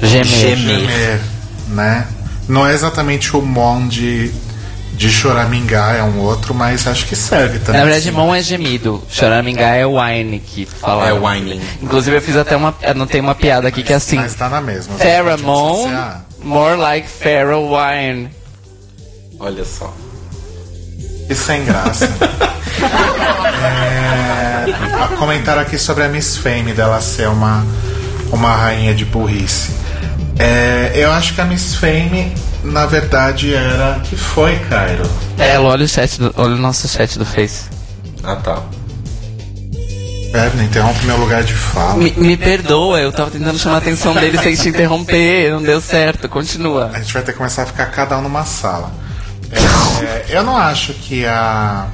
Gemer. 0.02 0.26
Gemer. 0.26 0.80
gemer, 0.80 1.22
né? 1.70 2.08
Não 2.48 2.66
é 2.66 2.74
exatamente 2.74 3.36
o 3.36 3.42
Mon 3.42 3.88
de, 3.88 4.32
de 4.94 5.10
choramingar, 5.10 5.96
é 5.96 6.04
um 6.04 6.20
outro, 6.20 6.54
mas 6.54 6.88
acho 6.88 7.06
que 7.06 7.16
serve 7.16 7.60
também. 7.60 7.80
Na 7.80 7.86
verdade, 7.86 8.12
mão 8.12 8.34
é 8.34 8.42
gemido. 8.42 9.04
Choramingá 9.10 9.76
é 9.76 9.86
wine 9.86 10.40
que 10.40 10.66
fala. 10.66 11.08
É 11.08 11.14
whining. 11.14 11.62
Inclusive, 11.82 12.18
eu 12.18 12.22
fiz 12.22 12.36
até 12.36 12.56
uma. 12.58 12.76
Anotei 12.84 13.22
uma 13.22 13.36
piada 13.36 13.68
aqui 13.68 13.84
que 13.84 13.94
é 13.94 13.96
assim: 13.96 14.18
Mas 14.18 14.34
tá 14.36 14.50
na 14.50 14.60
mesma. 14.60 14.96
Pheromone, 14.96 15.92
CCA. 15.92 16.31
More 16.44 16.76
like 16.76 17.08
feral 17.08 17.70
wine. 17.70 18.30
olha 19.40 19.66
só. 19.66 19.94
Que 21.28 21.36
sem 21.36 21.64
graça. 21.66 22.06
é, 23.64 25.16
comentaram 25.18 25.62
aqui 25.62 25.78
sobre 25.78 26.04
a 26.04 26.10
Miss 26.10 26.38
Fame 26.38 26.74
dela 26.74 27.00
ser 27.00 27.28
uma, 27.30 27.66
uma 28.32 28.56
rainha 28.56 28.94
de 28.94 29.06
burrice. 29.06 29.72
É, 30.38 30.92
eu 30.96 31.12
acho 31.12 31.36
que 31.36 31.42
a 31.42 31.46
Miss 31.46 31.76
Fame, 31.76 32.34
na 32.64 32.86
verdade, 32.86 33.54
era. 33.54 34.00
que 34.04 34.16
foi, 34.16 34.58
Cairo? 34.70 35.04
É, 35.38 35.60
olha 35.60 35.86
o 35.86 35.88
chat, 35.88 36.20
do, 36.20 36.34
olha 36.36 36.56
o 36.56 36.58
nosso 36.58 36.88
chat 36.88 37.18
do 37.18 37.26
Face. 37.26 37.66
Ah, 38.24 38.36
tá. 38.36 38.62
É, 40.34 40.50
não 40.56 40.64
interrompe 40.64 41.06
meu 41.06 41.18
lugar 41.18 41.44
de 41.44 41.54
fala. 41.54 41.96
Me, 41.96 42.14
me 42.16 42.38
perdoa, 42.38 43.00
eu 43.02 43.12
tava 43.12 43.32
tentando 43.32 43.60
chamar 43.60 43.76
a 43.76 43.78
atenção 43.80 44.14
dele 44.14 44.38
sem 44.38 44.56
te 44.56 44.70
interromper, 44.70 45.52
não 45.52 45.62
deu 45.62 45.82
certo, 45.82 46.30
continua. 46.30 46.90
A 46.94 47.00
gente 47.00 47.14
vai 47.14 47.22
ter 47.22 47.34
que 47.34 47.38
começar 47.38 47.64
a 47.64 47.66
ficar 47.66 47.88
cada 47.88 48.18
um 48.18 48.22
numa 48.22 48.46
sala. 48.46 48.94
É, 49.52 50.26
eu 50.30 50.44
não 50.44 50.56
acho 50.56 50.94
que 50.94 51.26
a 51.26 51.88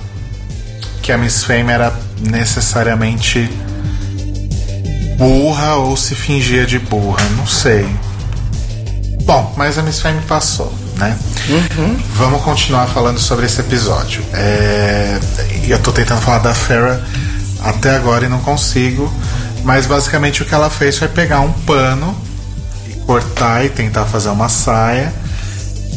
que 1.01 1.11
a 1.11 1.17
Miss 1.17 1.43
Fame 1.43 1.71
era 1.71 1.93
necessariamente 2.19 3.49
burra 5.17 5.75
ou 5.75 5.97
se 5.97 6.13
fingia 6.13 6.65
de 6.65 6.77
burra, 6.77 7.23
não 7.37 7.47
sei. 7.47 7.87
Bom, 9.23 9.53
mas 9.57 9.77
a 9.77 9.81
Miss 9.81 9.99
Fame 9.99 10.21
passou, 10.27 10.71
né? 10.97 11.17
Vamos 12.13 12.43
continuar 12.43 12.87
falando 12.87 13.19
sobre 13.19 13.45
esse 13.45 13.61
episódio. 13.61 14.23
É, 14.33 15.17
eu 15.67 15.79
tô 15.79 15.91
tentando 15.91 16.21
falar 16.21 16.39
da 16.39 16.53
Farrah 16.53 17.01
até 17.63 17.95
agora 17.95 18.25
e 18.25 18.29
não 18.29 18.39
consigo. 18.39 19.11
Mas 19.63 19.85
basicamente 19.85 20.41
o 20.41 20.45
que 20.45 20.55
ela 20.55 20.69
fez 20.69 20.97
foi 20.97 21.07
pegar 21.07 21.41
um 21.41 21.51
pano 21.51 22.15
e 22.87 22.93
cortar 23.05 23.65
e 23.65 23.69
tentar 23.69 24.05
fazer 24.05 24.29
uma 24.29 24.49
saia 24.49 25.13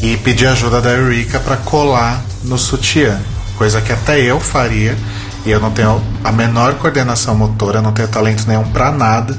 e 0.03 0.17
pedir 0.19 0.47
ajuda 0.47 0.81
da 0.81 0.91
Eureka 0.91 1.39
para 1.39 1.57
colar 1.57 2.21
no 2.43 2.59
sutiã, 2.59 3.21
coisa 3.57 3.81
que 3.81 3.93
até 3.93 4.21
eu 4.21 4.41
faria. 4.41 4.97
E 5.47 5.51
eu 5.51 5.59
não 5.61 5.71
tenho 5.71 6.03
a 6.23 6.31
menor 6.33 6.75
coordenação 6.75 7.35
motora, 7.35 7.81
não 7.81 7.93
tenho 7.93 8.09
talento 8.09 8.45
nenhum 8.47 8.65
para 8.65 8.91
nada. 8.93 9.39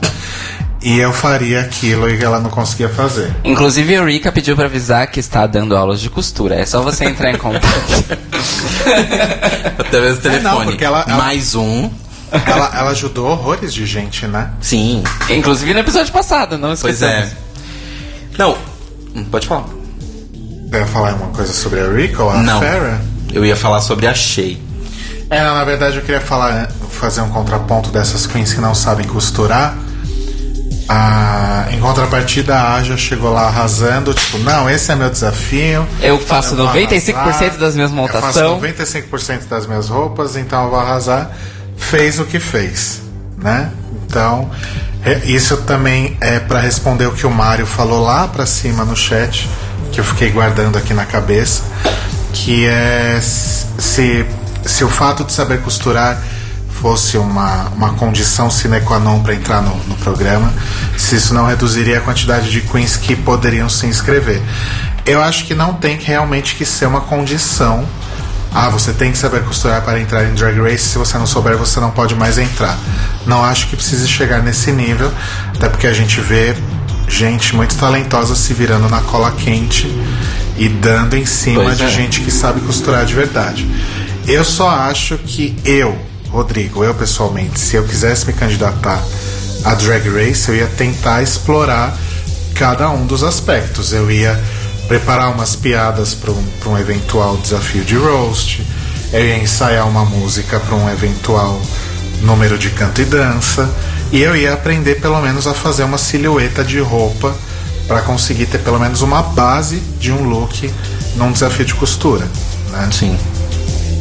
E 0.82 0.98
eu 0.98 1.14
faria 1.14 1.62
aquilo 1.62 2.10
e 2.10 2.24
ela 2.24 2.40
não 2.40 2.50
conseguia 2.50 2.90
fazer. 2.90 3.32
Inclusive, 3.44 3.94
a 3.94 3.98
Eureka 4.00 4.32
pediu 4.32 4.56
pra 4.56 4.66
avisar 4.66 5.06
que 5.12 5.20
está 5.20 5.46
dando 5.46 5.78
aulas 5.78 6.02
de 6.02 6.10
costura. 6.10 6.56
É 6.56 6.66
só 6.66 6.82
você 6.82 7.06
entrar 7.06 7.30
em 7.32 7.38
contato. 7.38 7.68
Até 9.78 10.02
mesmo 10.02 10.22
telefone. 10.22 10.44
não, 10.44 10.64
porque 10.66 10.84
ela- 10.84 11.06
ela- 11.08 11.18
Mais 11.18 11.56
um. 11.56 11.90
Ela, 12.32 12.72
ela 12.76 12.92
ajudou 12.92 13.28
horrores 13.30 13.74
de 13.74 13.86
gente, 13.86 14.26
né? 14.28 14.52
Sim. 14.62 15.04
Inclusive 15.30 15.74
no 15.74 15.80
episódio 15.80 16.12
passado, 16.14 16.58
não 16.58 16.70
Pois 16.76 17.02
esqueçamos. 17.02 17.30
é. 17.30 17.32
Não. 18.38 18.58
hum, 19.16 19.26
Pode 19.26 19.48
falar. 19.48 19.66
Você 20.70 20.78
ia 20.78 20.88
falar 20.88 21.14
uma 21.16 21.28
coisa 21.28 21.52
sobre 21.52 21.82
a 21.82 22.24
ou 22.24 22.30
a 22.30 22.38
Não. 22.38 22.60
Farrah? 22.62 23.02
Eu 23.34 23.46
ia 23.46 23.56
falar 23.56 23.82
sobre 23.82 24.08
a 24.08 24.14
Shea. 24.14 24.58
É, 25.30 25.42
na 25.42 25.64
verdade 25.64 25.98
eu 25.98 26.02
queria 26.02 26.20
falar, 26.22 26.70
fazer 26.90 27.22
um 27.22 27.30
contraponto 27.30 27.90
dessas 27.90 28.26
queens 28.28 28.54
que 28.54 28.62
não 28.62 28.74
sabem 28.76 29.06
costurar. 29.08 29.78
A, 30.90 31.68
em 31.72 31.80
contrapartida, 31.80 32.54
a 32.56 32.76
Aja 32.76 32.98
chegou 32.98 33.32
lá 33.32 33.44
arrasando, 33.48 34.14
tipo, 34.14 34.38
não, 34.40 34.70
esse 34.70 34.92
é 34.92 34.96
meu 34.96 35.10
desafio. 35.10 35.88
Eu 36.02 36.20
faço 36.20 36.56
vou 36.56 36.68
95% 36.68 37.16
arrasar, 37.16 37.58
das 37.58 37.76
minhas 37.76 37.92
Eu 37.92 37.96
montação. 37.96 38.22
faço 38.22 38.40
95% 38.42 39.48
das 39.50 39.66
minhas 39.68 39.88
roupas, 39.88 40.36
então 40.36 40.66
eu 40.66 40.70
vou 40.70 40.80
arrasar. 40.80 41.32
Fez 41.82 42.20
o 42.20 42.26
que 42.26 42.40
fez, 42.40 43.02
né? 43.38 43.72
Então, 44.06 44.50
é- 45.04 45.22
isso 45.26 45.58
também 45.58 46.16
é 46.22 46.40
para 46.40 46.60
responder 46.60 47.06
o 47.08 47.12
que 47.12 47.26
o 47.26 47.32
Mário 47.32 47.66
falou 47.66 48.02
lá 48.04 48.28
pra 48.28 48.46
cima 48.46 48.86
no 48.86 48.96
chat, 48.96 49.50
que 49.92 50.00
eu 50.00 50.04
fiquei 50.04 50.30
guardando 50.30 50.78
aqui 50.78 50.94
na 50.94 51.06
cabeça, 51.06 51.64
que 52.34 52.66
é 52.66 53.20
se, 53.22 54.26
se 54.66 54.84
o 54.84 54.90
fato 54.90 55.24
de 55.26 55.34
saber 55.34 55.62
costurar 55.62 56.22
fosse 56.82 57.18
uma, 57.18 57.66
uma 57.76 57.94
condição 57.94 58.50
sine 58.50 58.80
qua 58.82 58.98
non 59.00 59.22
para 59.22 59.36
entrar 59.36 59.62
no, 59.62 59.76
no 59.86 59.96
programa, 59.98 60.52
se 60.98 61.16
isso 61.16 61.34
não 61.34 61.46
reduziria 61.46 61.98
a 61.98 62.02
quantidade 62.02 62.50
de 62.50 62.62
queens 62.62 62.96
que 62.98 63.16
poderiam 63.16 63.70
se 63.70 63.86
inscrever. 63.86 64.42
Eu 65.06 65.22
acho 65.22 65.46
que 65.46 65.54
não 65.54 65.74
tem 65.74 65.98
realmente 65.98 66.56
que 66.56 66.66
ser 66.66 66.86
uma 66.88 67.02
condição. 67.02 67.86
Ah, 68.54 68.70
você 68.70 68.92
tem 68.92 69.12
que 69.12 69.18
saber 69.18 69.44
costurar 69.44 69.82
para 69.82 70.00
entrar 70.00 70.26
em 70.26 70.34
Drag 70.34 70.60
Race. 70.60 70.84
Se 70.84 70.98
você 70.98 71.18
não 71.18 71.26
souber, 71.26 71.56
você 71.56 71.80
não 71.80 71.90
pode 71.90 72.16
mais 72.16 72.38
entrar. 72.38 72.78
Não 73.26 73.44
acho 73.44 73.68
que 73.68 73.76
precise 73.78 74.08
chegar 74.08 74.42
nesse 74.44 74.72
nível, 74.72 75.12
até 75.56 75.70
porque 75.70 75.88
a 75.88 75.94
gente 75.94 76.20
vê 76.20 76.54
gente 77.08 77.56
muito 77.56 77.76
talentosa 77.76 78.36
se 78.36 78.54
virando 78.54 78.90
na 78.90 79.02
cola 79.02 79.32
quente 79.32 79.88
e 80.58 80.70
dando 80.70 81.16
em 81.16 81.26
cima 81.26 81.64
Pois 81.64 81.78
de 81.78 81.84
é. 81.86 81.90
gente 81.90 82.22
que 82.22 82.32
sabe 82.32 82.62
costurar 82.62 83.06
de 83.06 83.14
verdade. 83.14 83.70
Eu 84.28 84.44
só 84.44 84.70
acho 84.70 85.18
que 85.18 85.56
eu, 85.66 85.98
Rodrigo, 86.30 86.84
eu 86.84 86.94
pessoalmente, 86.94 87.60
se 87.60 87.76
eu 87.76 87.84
quisesse 87.84 88.28
me 88.28 88.34
candidatar 88.34 89.02
a 89.64 89.74
Drag 89.76 90.08
Race, 90.10 90.50
eu 90.50 90.56
ia 90.56 90.68
tentar 90.68 91.22
explorar 91.22 91.98
cada 92.56 92.90
um 92.90 93.06
dos 93.06 93.24
aspectos. 93.24 93.94
Eu 93.94 94.12
ia 94.12 94.40
preparar 94.92 95.32
umas 95.34 95.56
piadas 95.56 96.14
para 96.14 96.32
um, 96.32 96.44
pra 96.60 96.68
um 96.68 96.78
eventual 96.78 97.38
desafio 97.38 97.82
de 97.82 97.96
roast. 97.96 98.62
eu 99.14 99.26
ia 99.26 99.38
ensaiar 99.38 99.88
uma 99.88 100.04
música 100.04 100.60
para 100.60 100.76
um 100.76 100.90
eventual 100.90 101.62
número 102.22 102.58
de 102.58 102.70
canto 102.72 103.02
e 103.02 103.06
dança, 103.06 103.74
e 104.12 104.22
eu 104.22 104.36
ia 104.36 104.52
aprender 104.52 104.96
pelo 104.96 105.22
menos 105.22 105.48
a 105.48 105.54
fazer 105.54 105.86
uma 105.86 105.98
silhueta 105.98 106.62
de 106.62 106.82
roupa 106.82 107.34
para 107.88 108.02
conseguir 108.02 108.48
ter 108.48 108.58
pelo 108.58 108.78
menos 108.78 109.02
uma 109.02 109.24
base 109.24 109.78
de 109.98 110.12
um 110.12 110.28
look 110.28 110.70
num 111.16 111.32
desafio 111.32 111.64
de 111.64 111.74
costura, 111.74 112.28
né? 112.72 112.90
Sim. 112.92 113.18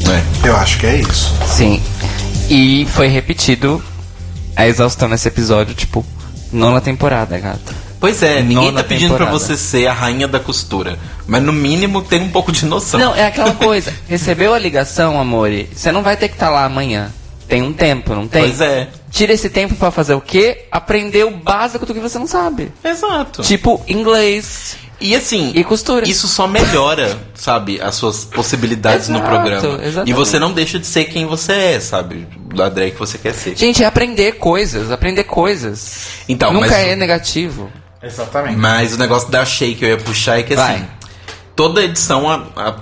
É. 0.09 0.49
Eu 0.49 0.57
acho 0.57 0.77
que 0.77 0.87
é 0.87 0.97
isso. 0.97 1.33
Sim. 1.47 1.81
E 2.49 2.85
foi 2.93 3.07
repetido 3.07 3.81
a 4.57 4.67
exaustão 4.67 5.09
nesse 5.09 5.29
episódio, 5.29 5.73
tipo, 5.73 6.05
nona 6.53 6.81
temporada, 6.81 7.39
gata. 7.39 7.90
Pois 8.01 8.23
é, 8.23 8.43
ninguém 8.43 8.73
tá 8.73 8.83
pedindo 8.83 9.15
pra 9.15 9.27
temporada. 9.27 9.39
você 9.39 9.57
ser 9.57 9.87
a 9.87 9.93
rainha 9.93 10.27
da 10.27 10.41
costura. 10.41 10.99
Mas 11.27 11.43
no 11.43 11.53
mínimo 11.53 12.01
tem 12.03 12.23
um 12.23 12.31
pouco 12.31 12.51
de 12.51 12.65
noção. 12.65 12.99
Não, 12.99 13.15
é 13.15 13.27
aquela 13.27 13.53
coisa. 13.53 13.93
Recebeu 14.09 14.55
a 14.55 14.59
ligação, 14.59 15.21
amore, 15.21 15.69
você 15.75 15.93
não 15.93 16.03
vai 16.03 16.17
ter 16.17 16.29
que 16.29 16.35
estar 16.35 16.49
lá 16.51 16.65
amanhã. 16.65 17.13
Tem 17.47 17.63
um 17.63 17.73
tempo, 17.73 18.15
não 18.15 18.27
tem? 18.29 18.43
Pois 18.43 18.61
é. 18.61 18.89
Tira 19.11 19.33
esse 19.33 19.51
tempo 19.51 19.75
pra 19.75 19.91
fazer 19.91 20.15
o 20.15 20.21
quê? 20.21 20.67
Aprender 20.71 21.25
o 21.25 21.31
básico 21.33 21.85
do 21.85 21.93
que 21.93 21.99
você 22.01 22.17
não 22.19 22.27
sabe. 22.29 22.71
Exato. 22.85 23.43
Tipo, 23.43 23.83
inglês. 23.89 24.77
E 25.01 25.15
assim, 25.17 25.51
E 25.55 25.65
costura. 25.65 26.07
isso 26.09 26.29
só 26.29 26.47
melhora, 26.47 27.19
sabe, 27.35 27.81
as 27.81 27.95
suas 27.97 28.25
possibilidades 28.25 29.09
no 29.09 29.17
Exato, 29.19 29.31
programa. 29.31 29.83
exatamente. 29.83 30.11
E 30.11 30.13
você 30.13 30.39
não 30.39 30.53
deixa 30.53 30.79
de 30.79 30.87
ser 30.87 31.07
quem 31.07 31.27
você 31.27 31.53
é, 31.53 31.81
sabe? 31.81 32.29
Da 32.55 32.69
drag 32.69 32.93
que 32.93 32.99
você 32.99 33.17
quer 33.19 33.33
ser. 33.35 33.57
Gente, 33.57 33.83
é 33.83 33.87
aprender 33.87 34.33
coisas, 34.33 34.91
aprender 34.93 35.25
coisas. 35.25 36.07
Então, 36.29 36.53
Nunca 36.53 36.69
mas- 36.69 36.87
é 36.87 36.95
negativo. 36.97 37.71
Exatamente. 38.03 38.57
Mas 38.57 38.95
o 38.95 38.99
negócio 38.99 39.31
da 39.31 39.45
Shea 39.45 39.75
que 39.75 39.85
eu 39.85 39.89
ia 39.91 39.99
puxar 39.99 40.39
é 40.39 40.43
que 40.43 40.55
Vai. 40.57 40.77
assim, 40.77 40.87
toda 41.55 41.83
edição 41.83 42.29
a- 42.31 42.43
a 42.57 42.75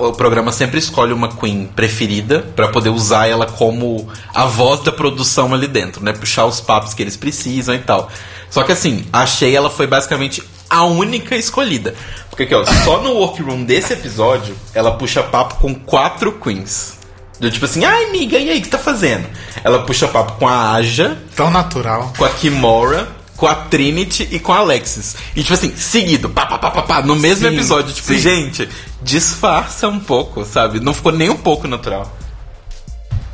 o 0.00 0.12
programa 0.12 0.52
sempre 0.52 0.78
escolhe 0.78 1.12
uma 1.12 1.26
queen 1.28 1.66
preferida 1.74 2.46
pra 2.54 2.68
poder 2.68 2.88
usar 2.90 3.26
ela 3.26 3.46
como 3.46 4.08
a 4.32 4.44
voz 4.44 4.80
da 4.84 4.92
produção 4.92 5.52
ali 5.52 5.66
dentro, 5.66 6.04
né? 6.04 6.12
Puxar 6.12 6.44
os 6.46 6.60
papos 6.60 6.94
que 6.94 7.02
eles 7.02 7.16
precisam 7.16 7.74
e 7.74 7.80
tal. 7.80 8.08
Só 8.48 8.62
que 8.62 8.70
assim, 8.70 9.04
a 9.12 9.26
Shea 9.26 9.56
ela 9.56 9.68
foi 9.68 9.88
basicamente 9.88 10.40
a 10.70 10.84
única 10.84 11.34
escolhida. 11.34 11.96
Porque 12.30 12.44
aqui, 12.44 12.54
ó, 12.54 12.64
só 12.84 13.00
no 13.02 13.10
workroom 13.14 13.64
desse 13.64 13.92
episódio, 13.94 14.54
ela 14.72 14.92
puxa 14.92 15.20
papo 15.20 15.56
com 15.56 15.74
quatro 15.74 16.30
queens. 16.30 16.96
Do 17.40 17.50
tipo 17.50 17.64
assim, 17.64 17.84
ai 17.84 18.04
amiga, 18.04 18.38
e 18.38 18.50
aí, 18.50 18.58
o 18.60 18.62
que 18.62 18.68
tá 18.68 18.78
fazendo? 18.78 19.26
Ela 19.64 19.80
puxa 19.80 20.06
papo 20.06 20.32
com 20.38 20.46
a 20.46 20.74
Aja, 20.74 21.18
Tão 21.34 21.50
natural. 21.50 22.12
com 22.16 22.24
a 22.24 22.28
Kimora, 22.28 23.08
com 23.38 23.46
a 23.46 23.54
Trinity 23.54 24.28
e 24.30 24.38
com 24.38 24.52
a 24.52 24.58
Alexis. 24.58 25.16
E 25.34 25.40
tipo 25.42 25.54
assim, 25.54 25.74
seguido, 25.74 26.28
pá, 26.28 26.44
pá, 26.44 26.58
pá, 26.58 26.70
pá, 26.70 26.82
pá, 26.82 27.02
no 27.02 27.16
mesmo 27.16 27.48
Sim, 27.48 27.54
episódio. 27.54 27.94
Tipo, 27.94 28.08
sim. 28.08 28.18
gente, 28.18 28.68
disfarça 29.00 29.88
um 29.88 29.98
pouco, 30.00 30.44
sabe? 30.44 30.80
Não 30.80 30.92
ficou 30.92 31.12
nem 31.12 31.30
um 31.30 31.36
pouco 31.36 31.66
natural. 31.66 32.12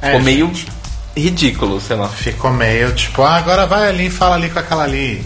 Ficou 0.00 0.20
É, 0.20 0.22
meio 0.22 0.46
gente. 0.48 0.68
ridículo, 1.16 1.80
sei 1.80 1.96
lá. 1.96 2.08
Ficou 2.08 2.52
meio 2.52 2.92
tipo, 2.94 3.22
ah, 3.22 3.36
agora 3.36 3.66
vai 3.66 3.88
ali 3.88 4.06
e 4.06 4.10
fala 4.10 4.34
ali 4.36 4.50
com 4.50 4.58
aquela 4.58 4.84
ali. 4.84 5.24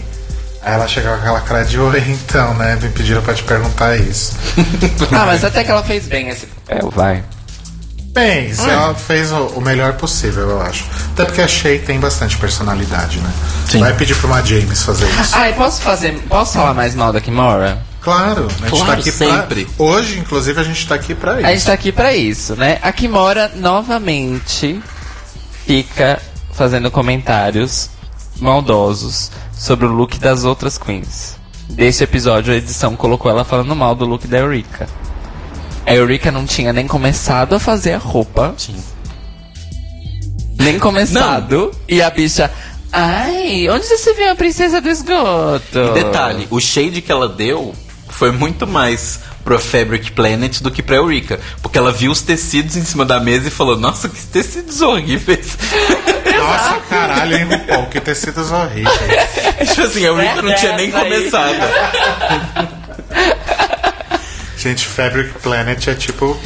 Aí 0.61 0.73
ela 0.73 0.87
chega 0.87 1.09
com 1.09 1.15
aquela 1.21 1.41
cara 1.41 1.63
de 1.63 1.77
oi, 1.79 1.99
então, 2.07 2.53
né? 2.55 2.77
Me 2.81 2.89
pediram 2.89 3.21
pra 3.21 3.33
te 3.33 3.43
perguntar 3.43 3.97
isso. 3.97 4.33
Ah, 5.11 5.25
mas 5.25 5.43
até 5.43 5.63
que 5.63 5.71
ela 5.71 5.83
fez 5.83 6.07
bem 6.07 6.29
esse 6.29 6.45
papel, 6.47 6.89
vai. 6.89 7.23
Bem, 8.19 8.51
ela 8.69 8.93
fez 8.95 9.31
o, 9.31 9.45
o 9.55 9.61
melhor 9.61 9.93
possível, 9.93 10.49
eu 10.49 10.61
acho. 10.61 10.85
Até 11.13 11.25
porque 11.25 11.41
a 11.41 11.47
Shay 11.47 11.79
tem 11.79 11.99
bastante 11.99 12.37
personalidade, 12.37 13.19
né? 13.19 13.31
Sim. 13.67 13.79
Vai 13.79 13.93
pedir 13.93 14.15
pra 14.15 14.27
uma 14.27 14.41
James 14.43 14.83
fazer 14.83 15.07
isso. 15.21 15.35
Ah, 15.35 15.49
e 15.49 15.53
posso 15.53 15.81
fazer. 15.81 16.13
Posso 16.27 16.53
falar 16.53 16.73
mais 16.73 16.93
mal 16.95 17.13
da 17.13 17.21
Kimora? 17.21 17.81
Claro, 18.01 18.47
a 18.47 18.49
gente 18.49 18.69
Claro, 18.69 18.85
tá 18.85 18.93
aqui 18.93 19.11
sempre. 19.11 19.65
pra. 19.65 19.85
Hoje, 19.85 20.19
inclusive, 20.19 20.59
a 20.59 20.63
gente 20.63 20.87
tá 20.87 20.95
aqui 20.95 21.13
pra 21.15 21.33
A 21.33 21.41
gente 21.43 21.57
isso. 21.57 21.65
tá 21.67 21.73
aqui 21.73 21.91
pra 21.91 22.13
isso, 22.15 22.55
né? 22.55 22.77
A 22.81 22.91
Kimora 22.91 23.51
novamente 23.55 24.81
fica 25.65 26.19
fazendo 26.53 26.89
comentários 26.91 27.89
maldosos 28.39 29.31
sobre 29.53 29.85
o 29.85 29.89
look 29.91 30.17
das 30.19 30.43
outras 30.43 30.77
queens. 30.77 31.37
Desse 31.69 32.03
episódio, 32.03 32.53
a 32.53 32.57
edição 32.57 32.95
colocou 32.95 33.29
ela 33.29 33.43
falando 33.45 33.75
mal 33.75 33.93
do 33.95 34.05
look 34.05 34.27
da 34.27 34.39
Eureka. 34.39 34.87
A 35.89 35.95
Eureka 35.95 36.31
não 36.31 36.45
tinha 36.45 36.71
nem 36.71 36.85
começado 36.85 37.55
a 37.55 37.59
fazer 37.59 37.93
a 37.93 37.97
roupa, 37.97 38.53
Sim. 38.55 38.75
nem 40.55 40.77
começado, 40.77 41.71
e 41.87 41.99
a 41.99 42.11
bicha. 42.11 42.51
Ai, 42.91 43.67
onde 43.69 43.87
você 43.87 44.13
viu 44.13 44.29
a 44.29 44.35
princesa 44.35 44.79
do 44.79 44.87
esgoto? 44.87 45.79
E 45.79 45.93
detalhe, 45.95 46.47
o 46.51 46.59
shade 46.59 47.01
que 47.01 47.11
ela 47.11 47.27
deu 47.27 47.73
foi 48.07 48.31
muito 48.31 48.67
mais 48.67 49.19
pro 49.43 49.57
Fabric 49.57 50.11
Planet 50.11 50.61
do 50.61 50.69
que 50.69 50.83
pra 50.83 50.97
Eureka. 50.97 51.39
Porque 51.59 51.79
ela 51.79 51.91
viu 51.91 52.11
os 52.11 52.21
tecidos 52.21 52.75
em 52.75 52.85
cima 52.85 53.03
da 53.03 53.19
mesa 53.19 53.47
e 53.47 53.51
falou, 53.51 53.75
nossa, 53.75 54.07
que 54.07 54.21
tecidos 54.27 54.81
horríveis. 54.81 55.57
Nossa, 56.39 56.79
caralho, 56.87 57.35
hein, 57.35 57.45
RuPaul? 57.45 57.87
Que 57.87 57.99
tecidos 57.99 58.51
horríveis. 58.51 58.89
tipo 59.69 59.81
assim, 59.81 60.03
a 60.03 60.07
Eureka 60.07 60.41
não 60.41 60.55
tinha 60.55 60.75
nem 60.75 60.85
aí. 60.85 60.91
começado. 60.91 61.57
Gente, 64.59 64.85
Fabric 64.85 65.31
Planet 65.39 65.87
é 65.87 65.95
tipo 65.95 66.37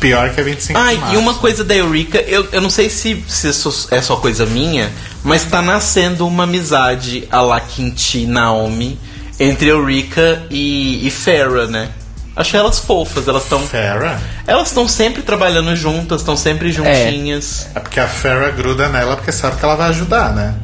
pior 0.00 0.30
que 0.30 0.40
a 0.40 0.44
25 0.44 0.78
de 0.78 0.84
Ai, 0.84 0.96
março. 0.96 1.14
e 1.14 1.16
uma 1.16 1.34
coisa 1.34 1.62
da 1.62 1.74
Eureka, 1.76 2.18
eu, 2.22 2.48
eu 2.50 2.60
não 2.60 2.68
sei 2.70 2.90
se, 2.90 3.22
se 3.28 3.48
isso 3.48 3.86
é 3.90 4.02
só 4.02 4.16
coisa 4.16 4.44
minha, 4.44 4.90
mas 5.22 5.44
tá 5.44 5.62
nascendo 5.62 6.26
uma 6.26 6.42
amizade 6.42 7.28
a 7.30 7.40
la 7.40 7.60
Quinti 7.60 8.26
Naomi 8.26 8.98
entre 9.38 9.68
Eureka 9.68 10.42
e, 10.50 11.06
e 11.06 11.10
Farrah, 11.10 11.66
né? 11.68 11.88
Achei 12.34 12.58
elas 12.58 12.78
fofas, 12.80 13.28
elas 13.28 13.44
estão. 13.44 13.60
Farrah? 13.60 14.18
Elas 14.46 14.68
estão 14.68 14.88
sempre 14.88 15.22
trabalhando 15.22 15.76
juntas, 15.76 16.22
estão 16.22 16.36
sempre 16.36 16.72
juntinhas. 16.72 17.68
É 17.74 17.78
porque 17.78 18.00
a 18.00 18.08
Farrah 18.08 18.50
gruda 18.50 18.88
nela 18.88 19.16
porque 19.16 19.30
sabe 19.30 19.56
que 19.58 19.64
ela 19.64 19.76
vai 19.76 19.88
ajudar, 19.90 20.32
né? 20.32 20.54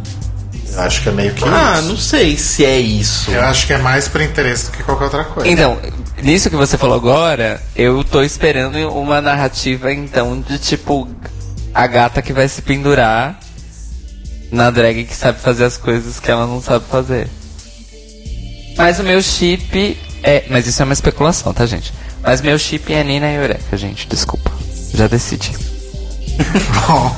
Eu 0.72 0.80
acho 0.82 1.02
que 1.02 1.08
é 1.08 1.12
meio 1.12 1.32
que 1.34 1.44
Ah, 1.44 1.76
isso. 1.78 1.88
não 1.88 1.96
sei 1.96 2.36
se 2.36 2.64
é 2.64 2.78
isso. 2.78 3.30
Eu 3.30 3.42
acho 3.42 3.66
que 3.66 3.72
é 3.72 3.78
mais 3.78 4.06
por 4.08 4.20
interesse 4.20 4.66
do 4.66 4.72
que 4.72 4.82
qualquer 4.82 5.04
outra 5.04 5.24
coisa. 5.24 5.48
Então, 5.48 5.78
nisso 6.22 6.50
que 6.50 6.56
você 6.56 6.76
falou 6.76 6.96
agora, 6.96 7.60
eu 7.74 8.02
tô 8.04 8.22
esperando 8.22 8.76
uma 8.90 9.20
narrativa, 9.20 9.92
então, 9.92 10.40
de 10.40 10.58
tipo, 10.58 11.08
a 11.74 11.86
gata 11.86 12.22
que 12.22 12.32
vai 12.32 12.48
se 12.48 12.62
pendurar 12.62 13.38
na 14.50 14.70
drag 14.70 15.04
que 15.04 15.14
sabe 15.14 15.40
fazer 15.40 15.64
as 15.64 15.76
coisas 15.76 16.18
que 16.18 16.30
ela 16.30 16.46
não 16.46 16.60
sabe 16.60 16.84
fazer. 16.90 17.28
Mas 18.76 18.98
o 18.98 19.02
meu 19.02 19.20
chip 19.20 19.98
é. 20.22 20.44
Mas 20.48 20.66
isso 20.66 20.80
é 20.82 20.84
uma 20.84 20.94
especulação, 20.94 21.52
tá, 21.52 21.66
gente? 21.66 21.92
Mas 22.22 22.40
meu 22.40 22.58
chip 22.58 22.92
é 22.92 23.02
Nina 23.02 23.30
e 23.30 23.34
Eureka, 23.36 23.76
gente, 23.76 24.06
desculpa. 24.08 24.50
Já 24.94 25.06
decidi. 25.06 25.52
Bom, 26.86 27.16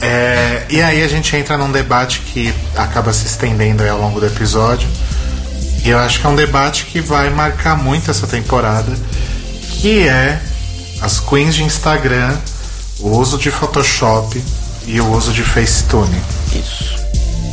é, 0.00 0.64
e 0.70 0.80
aí 0.80 1.02
a 1.02 1.08
gente 1.08 1.36
entra 1.36 1.58
num 1.58 1.70
debate 1.70 2.20
que 2.20 2.54
acaba 2.76 3.12
se 3.12 3.26
estendendo 3.26 3.82
ao 3.88 3.98
longo 3.98 4.20
do 4.20 4.26
episódio. 4.26 4.88
E 5.84 5.90
eu 5.90 5.98
acho 5.98 6.20
que 6.20 6.26
é 6.26 6.30
um 6.30 6.34
debate 6.34 6.86
que 6.86 7.00
vai 7.00 7.28
marcar 7.30 7.76
muito 7.76 8.10
essa 8.10 8.26
temporada, 8.26 8.90
que 9.80 10.08
é 10.08 10.40
as 11.02 11.20
queens 11.20 11.54
de 11.54 11.62
Instagram, 11.62 12.34
o 13.00 13.10
uso 13.18 13.36
de 13.36 13.50
Photoshop 13.50 14.42
e 14.86 15.00
o 15.00 15.10
uso 15.12 15.32
de 15.32 15.42
Facetune. 15.42 16.18
Isso. 16.54 16.94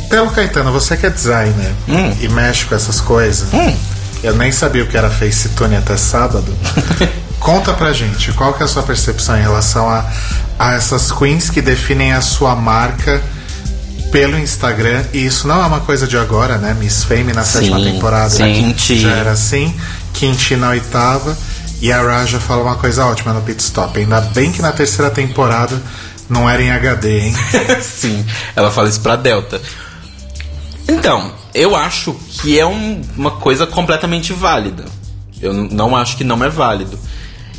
Pelo 0.08 0.30
Caetano, 0.30 0.72
você 0.72 0.96
que 0.96 1.06
é 1.06 1.10
designer 1.10 1.72
Hum. 1.88 2.14
e 2.20 2.28
mexe 2.28 2.64
com 2.64 2.74
essas 2.74 3.00
coisas, 3.00 3.48
eu 4.22 4.34
nem 4.34 4.50
sabia 4.52 4.82
o 4.84 4.86
que 4.86 4.96
era 4.96 5.10
Facetune 5.10 5.76
até 5.76 5.96
sábado. 5.96 6.54
Conta 7.38 7.72
pra 7.72 7.92
gente, 7.92 8.30
qual 8.32 8.54
que 8.54 8.62
é 8.62 8.64
a 8.64 8.68
sua 8.68 8.82
percepção 8.84 9.36
em 9.36 9.42
relação 9.42 9.88
a, 9.90 10.06
a 10.58 10.74
essas 10.74 11.10
queens 11.10 11.50
que 11.50 11.60
definem 11.60 12.12
a 12.12 12.20
sua 12.20 12.54
marca 12.54 13.20
pelo 14.12 14.38
Instagram? 14.38 15.04
E 15.12 15.24
isso 15.26 15.48
não 15.48 15.60
é 15.62 15.66
uma 15.66 15.80
coisa 15.80 16.06
de 16.06 16.16
agora, 16.16 16.58
né? 16.58 16.76
Miss 16.78 17.02
Fame 17.02 17.32
na 17.32 17.42
sétima 17.44 17.78
Sim, 17.78 17.84
temporada 17.92 18.30
sim. 18.30 18.42
né? 18.42 18.74
Já 19.00 19.10
era 19.16 19.32
assim, 19.32 19.74
Quinti 20.12 20.54
na 20.54 20.68
oitava, 20.68 21.36
e 21.80 21.90
a 21.90 22.00
Raja 22.00 22.38
fala 22.38 22.62
uma 22.62 22.76
coisa 22.76 23.04
ótima 23.06 23.32
no 23.32 23.42
pit 23.42 23.60
stop. 23.60 23.98
Ainda 23.98 24.20
bem 24.20 24.52
que 24.52 24.62
na 24.62 24.70
terceira 24.70 25.10
temporada 25.10 25.80
não 26.28 26.48
era 26.48 26.62
em 26.62 26.70
HD, 26.70 27.18
hein? 27.20 27.34
Sim, 27.82 28.24
ela 28.54 28.70
fala 28.70 28.88
isso 28.88 29.00
pra 29.00 29.16
Delta. 29.16 29.60
Então, 30.88 31.32
eu 31.54 31.74
acho 31.76 32.14
que 32.28 32.58
é 32.58 32.66
um- 32.66 33.00
uma 33.16 33.32
coisa 33.32 33.66
completamente 33.66 34.32
válida. 34.32 34.84
Eu 35.40 35.52
não 35.52 35.96
acho 35.96 36.16
que 36.16 36.24
não 36.24 36.42
é 36.44 36.48
válido. 36.48 36.98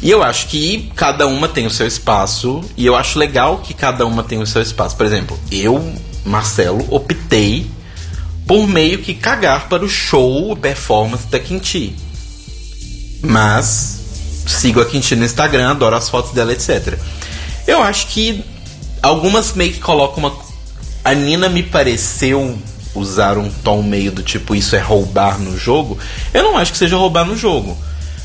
E 0.02 0.10
eu 0.10 0.22
acho 0.24 0.48
que 0.48 0.92
cada 0.96 1.28
uma 1.28 1.48
tem 1.48 1.66
o 1.66 1.70
seu 1.70 1.86
espaço. 1.88 2.62
E 2.78 2.86
eu 2.86 2.96
acho 2.96 3.18
legal 3.20 3.58
que 3.60 3.74
cada 3.74 4.06
uma 4.06 4.24
tem 4.24 4.42
o 4.42 4.48
seu 4.48 4.62
espaço. 4.62 4.96
Por 4.96 5.06
exemplo, 5.06 5.38
eu, 5.52 5.94
Marcelo, 6.26 6.86
optei 6.90 7.70
por 8.48 8.68
meio 8.68 9.00
que 9.00 9.14
cagar 9.14 9.68
para 9.68 9.84
o 9.84 9.90
show, 9.90 10.56
performance 10.56 11.28
da 11.28 11.40
Quinti. 11.40 11.96
Mas 13.22 14.00
sigo 14.46 14.82
a 14.82 14.86
Quinti 14.86 15.16
no 15.16 15.26
Instagram, 15.26 15.72
adoro 15.72 15.96
as 15.96 16.10
fotos 16.10 16.32
dela, 16.32 16.52
etc. 16.52 16.98
Eu 17.66 17.82
acho 17.82 18.08
que 18.08 18.44
algumas 19.02 19.54
meio 19.54 19.74
que 19.74 19.80
colocam 19.80 20.20
uma. 20.20 20.36
A 21.04 21.14
Nina 21.14 21.50
me 21.50 21.64
pareceu 21.64 22.58
usar 22.96 23.38
um 23.38 23.50
tom 23.50 23.82
meio 23.82 24.12
do 24.12 24.22
tipo 24.22 24.56
isso 24.56 24.76
é 24.76 24.80
roubar 24.80 25.40
no 25.40 25.58
jogo. 25.58 25.98
Eu 26.34 26.44
não 26.44 26.58
acho 26.58 26.72
que 26.72 26.78
seja 26.78 26.96
roubar 26.96 27.26
no 27.26 27.36
jogo. 27.36 27.78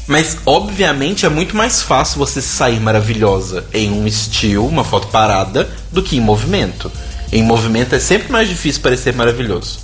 Mas, 0.07 0.39
obviamente, 0.47 1.27
é 1.27 1.29
muito 1.29 1.55
mais 1.55 1.83
fácil 1.83 2.19
você 2.19 2.41
sair 2.41 2.81
maravilhosa 2.81 3.67
em 3.75 3.93
um 3.93 4.07
estilo, 4.07 4.67
uma 4.67 4.83
foto 4.83 5.09
parada, 5.09 5.69
do 5.93 6.03
que 6.03 6.17
em 6.17 6.21
movimento. 6.21 6.91
Em 7.31 7.43
movimento 7.43 7.95
é 7.95 7.99
sempre 7.99 8.33
mais 8.33 8.49
difícil 8.49 8.81
parecer 8.81 9.15
maravilhoso. 9.15 9.81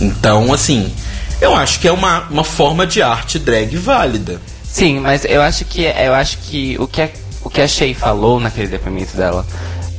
Então, 0.00 0.52
assim, 0.52 0.92
eu 1.40 1.54
acho 1.54 1.80
que 1.80 1.88
é 1.88 1.92
uma, 1.92 2.20
uma 2.28 2.44
forma 2.44 2.86
de 2.86 3.02
arte 3.02 3.38
drag 3.38 3.76
válida. 3.76 4.40
Sim, 4.62 5.00
mas 5.00 5.24
eu 5.24 5.40
acho 5.40 5.64
que 5.64 5.84
eu 5.84 6.12
acho 6.12 6.38
que 6.38 6.76
o 6.78 6.86
que 6.86 7.00
a, 7.00 7.08
o 7.42 7.48
que 7.48 7.62
a 7.62 7.68
Shay 7.68 7.94
falou 7.94 8.38
naquele 8.38 8.68
depoimento 8.68 9.16
dela 9.16 9.46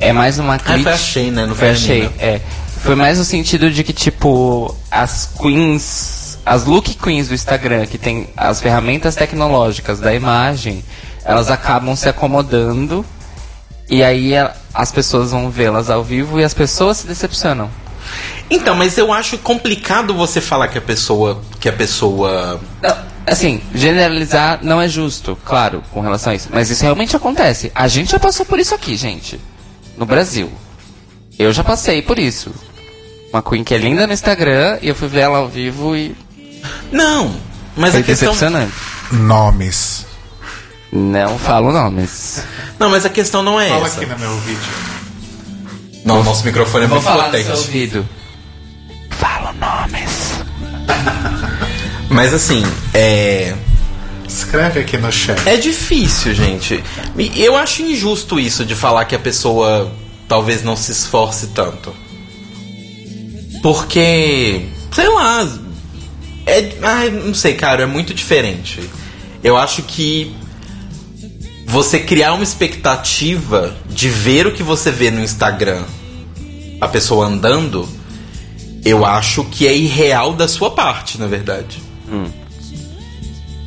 é 0.00 0.12
mais 0.12 0.38
uma 0.38 0.58
crítica. 0.58 0.90
foi 0.90 0.92
a 0.92 0.96
Shay, 0.96 1.30
né? 1.30 1.46
Não 1.46 1.54
foi 1.54 1.56
foi 1.56 1.70
a 1.70 1.74
Shay, 1.74 2.10
é. 2.18 2.40
Foi 2.80 2.94
mais 2.94 3.18
no 3.18 3.24
sentido 3.24 3.70
de 3.72 3.82
que 3.82 3.92
tipo 3.92 4.72
as 4.88 5.30
queens, 5.40 6.38
as 6.46 6.64
look 6.64 6.94
queens 6.94 7.26
do 7.26 7.34
Instagram 7.34 7.86
que 7.86 7.98
tem 7.98 8.28
as 8.36 8.60
ferramentas 8.60 9.16
tecnológicas 9.16 9.98
da 9.98 10.14
imagem, 10.14 10.84
elas 11.24 11.50
acabam 11.50 11.96
se 11.96 12.08
acomodando 12.08 13.04
e 13.90 14.04
aí 14.04 14.34
as 14.78 14.92
pessoas 14.92 15.32
vão 15.32 15.50
vê-las 15.50 15.90
ao 15.90 16.04
vivo 16.04 16.38
e 16.38 16.44
as 16.44 16.54
pessoas 16.54 16.98
se 16.98 17.06
decepcionam. 17.08 17.68
Então, 18.48 18.76
mas 18.76 18.96
eu 18.96 19.12
acho 19.12 19.36
complicado 19.38 20.14
você 20.14 20.40
falar 20.40 20.68
que 20.68 20.78
a 20.78 20.80
pessoa. 20.80 21.42
que 21.58 21.68
a 21.68 21.72
pessoa. 21.72 22.60
Assim, 23.26 23.60
generalizar 23.74 24.60
não 24.62 24.80
é 24.80 24.86
justo, 24.88 25.36
claro, 25.44 25.82
com 25.92 26.00
relação 26.00 26.32
a 26.32 26.36
isso. 26.36 26.48
Mas 26.52 26.70
isso 26.70 26.82
realmente 26.82 27.16
acontece. 27.16 27.72
A 27.74 27.88
gente 27.88 28.12
já 28.12 28.20
passou 28.20 28.46
por 28.46 28.58
isso 28.60 28.72
aqui, 28.72 28.96
gente. 28.96 29.38
No 29.96 30.06
Brasil. 30.06 30.50
Eu 31.36 31.52
já 31.52 31.64
passei 31.64 32.00
por 32.00 32.18
isso. 32.18 32.50
Uma 33.32 33.42
Queen 33.42 33.64
que 33.64 33.74
é 33.74 33.78
linda 33.78 34.06
no 34.06 34.12
Instagram 34.12 34.78
e 34.80 34.88
eu 34.88 34.94
fui 34.94 35.08
ver 35.08 35.20
ela 35.20 35.38
ao 35.38 35.48
vivo 35.48 35.94
e 35.96 36.16
Não, 36.92 37.34
mas 37.76 37.90
foi 37.90 38.00
a 38.00 38.04
questão. 38.04 38.32
decepcionante. 38.32 38.72
Nomes. 39.12 40.06
Não 40.90 41.38
falo 41.38 41.70
nomes. 41.72 42.42
Não, 42.78 42.88
mas 42.90 43.04
a 43.04 43.10
questão 43.10 43.42
não 43.42 43.60
é 43.60 43.68
Fala 43.68 43.86
essa. 43.86 43.96
aqui 44.00 44.06
no 44.06 44.18
meu 44.18 44.36
vídeo. 44.40 44.60
Não, 46.04 46.22
nosso 46.22 46.44
microfone 46.44 46.84
é 46.84 46.88
Vou 46.88 47.00
muito 47.02 47.22
potente. 47.22 47.50
ouvido. 47.50 48.08
Falo 49.10 49.52
nomes. 49.58 50.38
Mas 52.08 52.32
assim, 52.32 52.62
é. 52.94 53.54
Escreve 54.26 54.80
aqui 54.80 54.96
no 54.96 55.12
chat. 55.12 55.46
É 55.46 55.56
difícil, 55.56 56.34
gente. 56.34 56.82
E 57.18 57.42
Eu 57.44 57.54
acho 57.56 57.82
injusto 57.82 58.40
isso 58.40 58.64
de 58.64 58.74
falar 58.74 59.04
que 59.04 59.14
a 59.14 59.18
pessoa 59.18 59.92
talvez 60.26 60.62
não 60.62 60.76
se 60.76 60.92
esforce 60.92 61.48
tanto. 61.48 61.94
Porque, 63.62 64.66
sei 64.92 65.08
lá, 65.08 65.46
é, 66.46 66.72
ai, 66.82 67.10
não 67.10 67.34
sei, 67.34 67.54
cara, 67.54 67.82
é 67.82 67.86
muito 67.86 68.14
diferente. 68.14 68.88
Eu 69.42 69.56
acho 69.56 69.82
que 69.82 70.34
você 71.68 71.98
criar 71.98 72.32
uma 72.32 72.42
expectativa 72.42 73.76
de 73.90 74.08
ver 74.08 74.46
o 74.46 74.52
que 74.52 74.62
você 74.62 74.90
vê 74.90 75.10
no 75.10 75.20
Instagram, 75.20 75.84
a 76.80 76.88
pessoa 76.88 77.26
andando, 77.26 77.86
eu 78.82 79.04
acho 79.04 79.44
que 79.44 79.66
é 79.66 79.76
irreal 79.76 80.32
da 80.32 80.48
sua 80.48 80.70
parte, 80.70 81.20
na 81.20 81.26
verdade. 81.26 81.82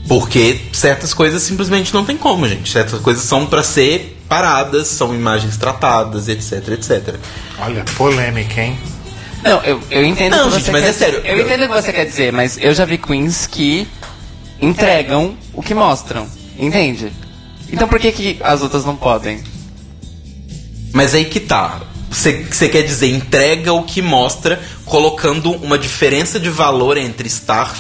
Porque 0.08 0.60
certas 0.74 1.14
coisas 1.14 1.44
simplesmente 1.44 1.94
não 1.94 2.04
tem 2.04 2.18
como, 2.18 2.48
gente. 2.50 2.72
Certas 2.72 3.00
coisas 3.00 3.24
são 3.24 3.46
pra 3.46 3.62
ser 3.62 4.18
paradas, 4.28 4.88
são 4.88 5.14
imagens 5.14 5.56
tratadas, 5.56 6.28
etc, 6.28 6.70
etc. 6.70 7.16
Olha, 7.60 7.86
polêmica, 7.96 8.64
hein? 8.64 8.80
Não, 9.44 9.62
eu, 9.64 9.80
eu 9.92 10.04
entendo 10.04 10.36
Não, 10.36 10.48
o 10.48 10.50
que 10.50 10.56
gente, 10.56 10.66
você 10.66 10.72
mas 10.72 10.82
quer 10.82 10.90
é 10.90 10.94
sério. 10.94 11.22
Eu 11.24 11.40
entendo 11.40 11.66
o 11.66 11.68
que 11.68 11.74
você 11.74 11.94
quer 11.94 12.06
dizer, 12.06 12.34
mas 12.34 12.58
eu 12.60 12.74
já 12.74 12.84
vi 12.84 12.98
queens 12.98 13.46
que 13.46 13.88
entregam 14.60 15.38
o 15.54 15.62
que 15.62 15.76
mostram. 15.76 16.28
Entende? 16.58 17.12
Então 17.72 17.88
por 17.88 18.00
que, 18.00 18.12
que 18.12 18.38
as 18.42 18.62
outras 18.62 18.86
não 18.86 18.96
podem? 18.96 19.42
Mas 20.94 21.16
aí 21.16 21.26
que 21.26 21.40
tá. 21.40 21.82
Você 22.10 22.68
quer 22.68 22.82
dizer, 22.82 23.08
entrega 23.10 23.72
o 23.72 23.84
que 23.84 24.02
mostra, 24.02 24.62
colocando 24.86 25.52
uma 25.54 25.78
diferença 25.78 26.38
de 26.40 26.50
valor 26.50 26.98
entre 26.98 27.28
estar 27.28 27.74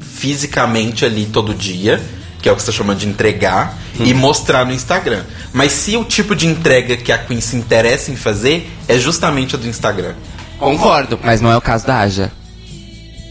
fisicamente 0.00 1.04
ali 1.04 1.26
todo 1.26 1.54
dia, 1.54 2.02
que 2.40 2.48
é 2.48 2.52
o 2.52 2.56
que 2.56 2.62
você 2.62 2.72
tá 2.72 2.76
chamando 2.78 3.00
de 3.00 3.06
entregar, 3.06 3.78
e 4.00 4.14
mostrar 4.14 4.64
no 4.64 4.72
Instagram. 4.72 5.24
Mas 5.52 5.72
se 5.72 5.98
o 5.98 6.04
tipo 6.04 6.34
de 6.34 6.46
entrega 6.46 6.96
que 6.96 7.12
a 7.12 7.18
Queen 7.18 7.42
se 7.42 7.56
interessa 7.56 8.10
em 8.10 8.16
fazer 8.16 8.70
é 8.88 8.98
justamente 8.98 9.54
a 9.54 9.58
do 9.58 9.68
Instagram. 9.68 10.14
Concordo, 10.58 11.20
mas 11.22 11.42
não 11.42 11.52
é 11.52 11.56
o 11.56 11.60
caso 11.60 11.86
da 11.86 11.98
Aja. 11.98 12.32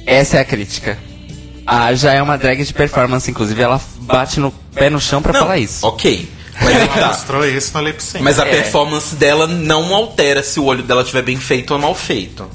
Essa 0.05 0.37
é 0.37 0.39
a 0.41 0.45
crítica. 0.45 0.99
A 1.65 1.85
Aja 1.85 2.11
é 2.11 2.21
uma 2.21 2.37
drag 2.37 2.63
de 2.63 2.73
performance, 2.73 3.29
inclusive 3.29 3.59
ela 3.61 3.81
bate 4.01 4.39
no 4.39 4.53
pé 4.73 4.89
no 4.89 4.99
chão 4.99 5.21
pra 5.21 5.33
Não, 5.33 5.39
falar 5.41 5.57
isso. 5.57 5.85
Ok. 5.85 6.29
Mas 6.61 6.75
Ela 6.75 6.87
tá. 6.87 7.07
mostrou 7.07 7.45
isso 7.47 7.71
no 7.77 7.83
lip 7.83 8.01
sync. 8.03 8.23
Mas 8.23 8.39
a 8.39 8.45
É. 8.47 8.51
performance 8.51 9.15
dela 9.15 9.47
não 9.47 9.93
altera 9.93 10.43
se 10.43 10.59
o 10.59 10.65
olho 10.65 10.83
dela 10.83 11.01
estiver 11.01 11.23
bem 11.23 11.37
feito 11.37 11.71
ou 11.73 11.79
mal 11.79 11.95
feito. 11.95 12.47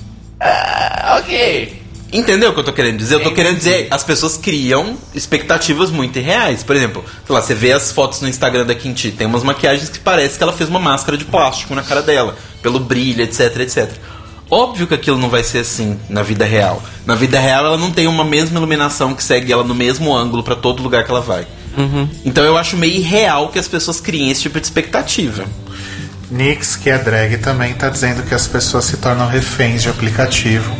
ok. 1.18 1.82
Entendeu 2.10 2.50
o 2.50 2.54
que 2.54 2.60
eu 2.60 2.64
tô 2.64 2.72
querendo 2.72 2.96
dizer? 2.96 3.16
Eu 3.16 3.22
tô 3.22 3.32
querendo 3.32 3.58
dizer, 3.58 3.88
as 3.90 4.02
pessoas 4.02 4.38
criam 4.38 4.96
expectativas 5.14 5.90
muito 5.90 6.18
irreais. 6.18 6.62
Por 6.62 6.74
exemplo, 6.74 7.04
sei 7.26 7.34
lá, 7.34 7.42
você 7.42 7.54
vê 7.54 7.72
as 7.72 7.92
fotos 7.92 8.22
no 8.22 8.28
Instagram 8.28 8.64
da 8.64 8.74
Quinti, 8.74 9.10
tem 9.10 9.26
umas 9.26 9.42
maquiagens 9.42 9.90
que 9.90 9.98
parece 9.98 10.38
que 10.38 10.42
ela 10.42 10.52
fez 10.54 10.70
uma 10.70 10.78
máscara 10.80 11.18
de 11.18 11.26
plástico 11.26 11.74
na 11.74 11.82
cara 11.82 12.00
dela, 12.00 12.34
pelo 12.62 12.80
brilho, 12.80 13.22
etc, 13.22 13.56
etc. 13.58 13.90
Óbvio 14.50 14.86
que 14.86 14.94
aquilo 14.94 15.18
não 15.18 15.28
vai 15.28 15.44
ser 15.44 15.58
assim 15.58 16.00
na 16.08 16.22
vida 16.22 16.46
real. 16.46 16.82
Na 17.04 17.14
vida 17.14 17.38
real, 17.38 17.66
ela 17.66 17.76
não 17.76 17.90
tem 17.90 18.06
uma 18.06 18.24
mesma 18.24 18.56
iluminação 18.58 19.12
que 19.14 19.22
segue 19.22 19.52
ela 19.52 19.62
no 19.62 19.74
mesmo 19.74 20.16
ângulo 20.16 20.42
pra 20.42 20.56
todo 20.56 20.82
lugar 20.82 21.04
que 21.04 21.10
ela 21.10 21.20
vai. 21.20 21.46
Então 22.24 22.44
eu 22.44 22.56
acho 22.56 22.76
meio 22.76 22.96
irreal 22.96 23.48
que 23.48 23.58
as 23.58 23.68
pessoas 23.68 24.00
criem 24.00 24.30
esse 24.30 24.42
tipo 24.42 24.58
de 24.58 24.66
expectativa. 24.66 25.44
Nix, 26.30 26.76
que 26.76 26.90
é 26.90 26.98
drag, 26.98 27.38
também 27.38 27.72
tá 27.74 27.88
dizendo 27.88 28.22
que 28.22 28.34
as 28.34 28.46
pessoas 28.46 28.84
se 28.84 28.98
tornam 28.98 29.26
reféns 29.26 29.82
de 29.82 29.88
aplicativo. 29.88 30.74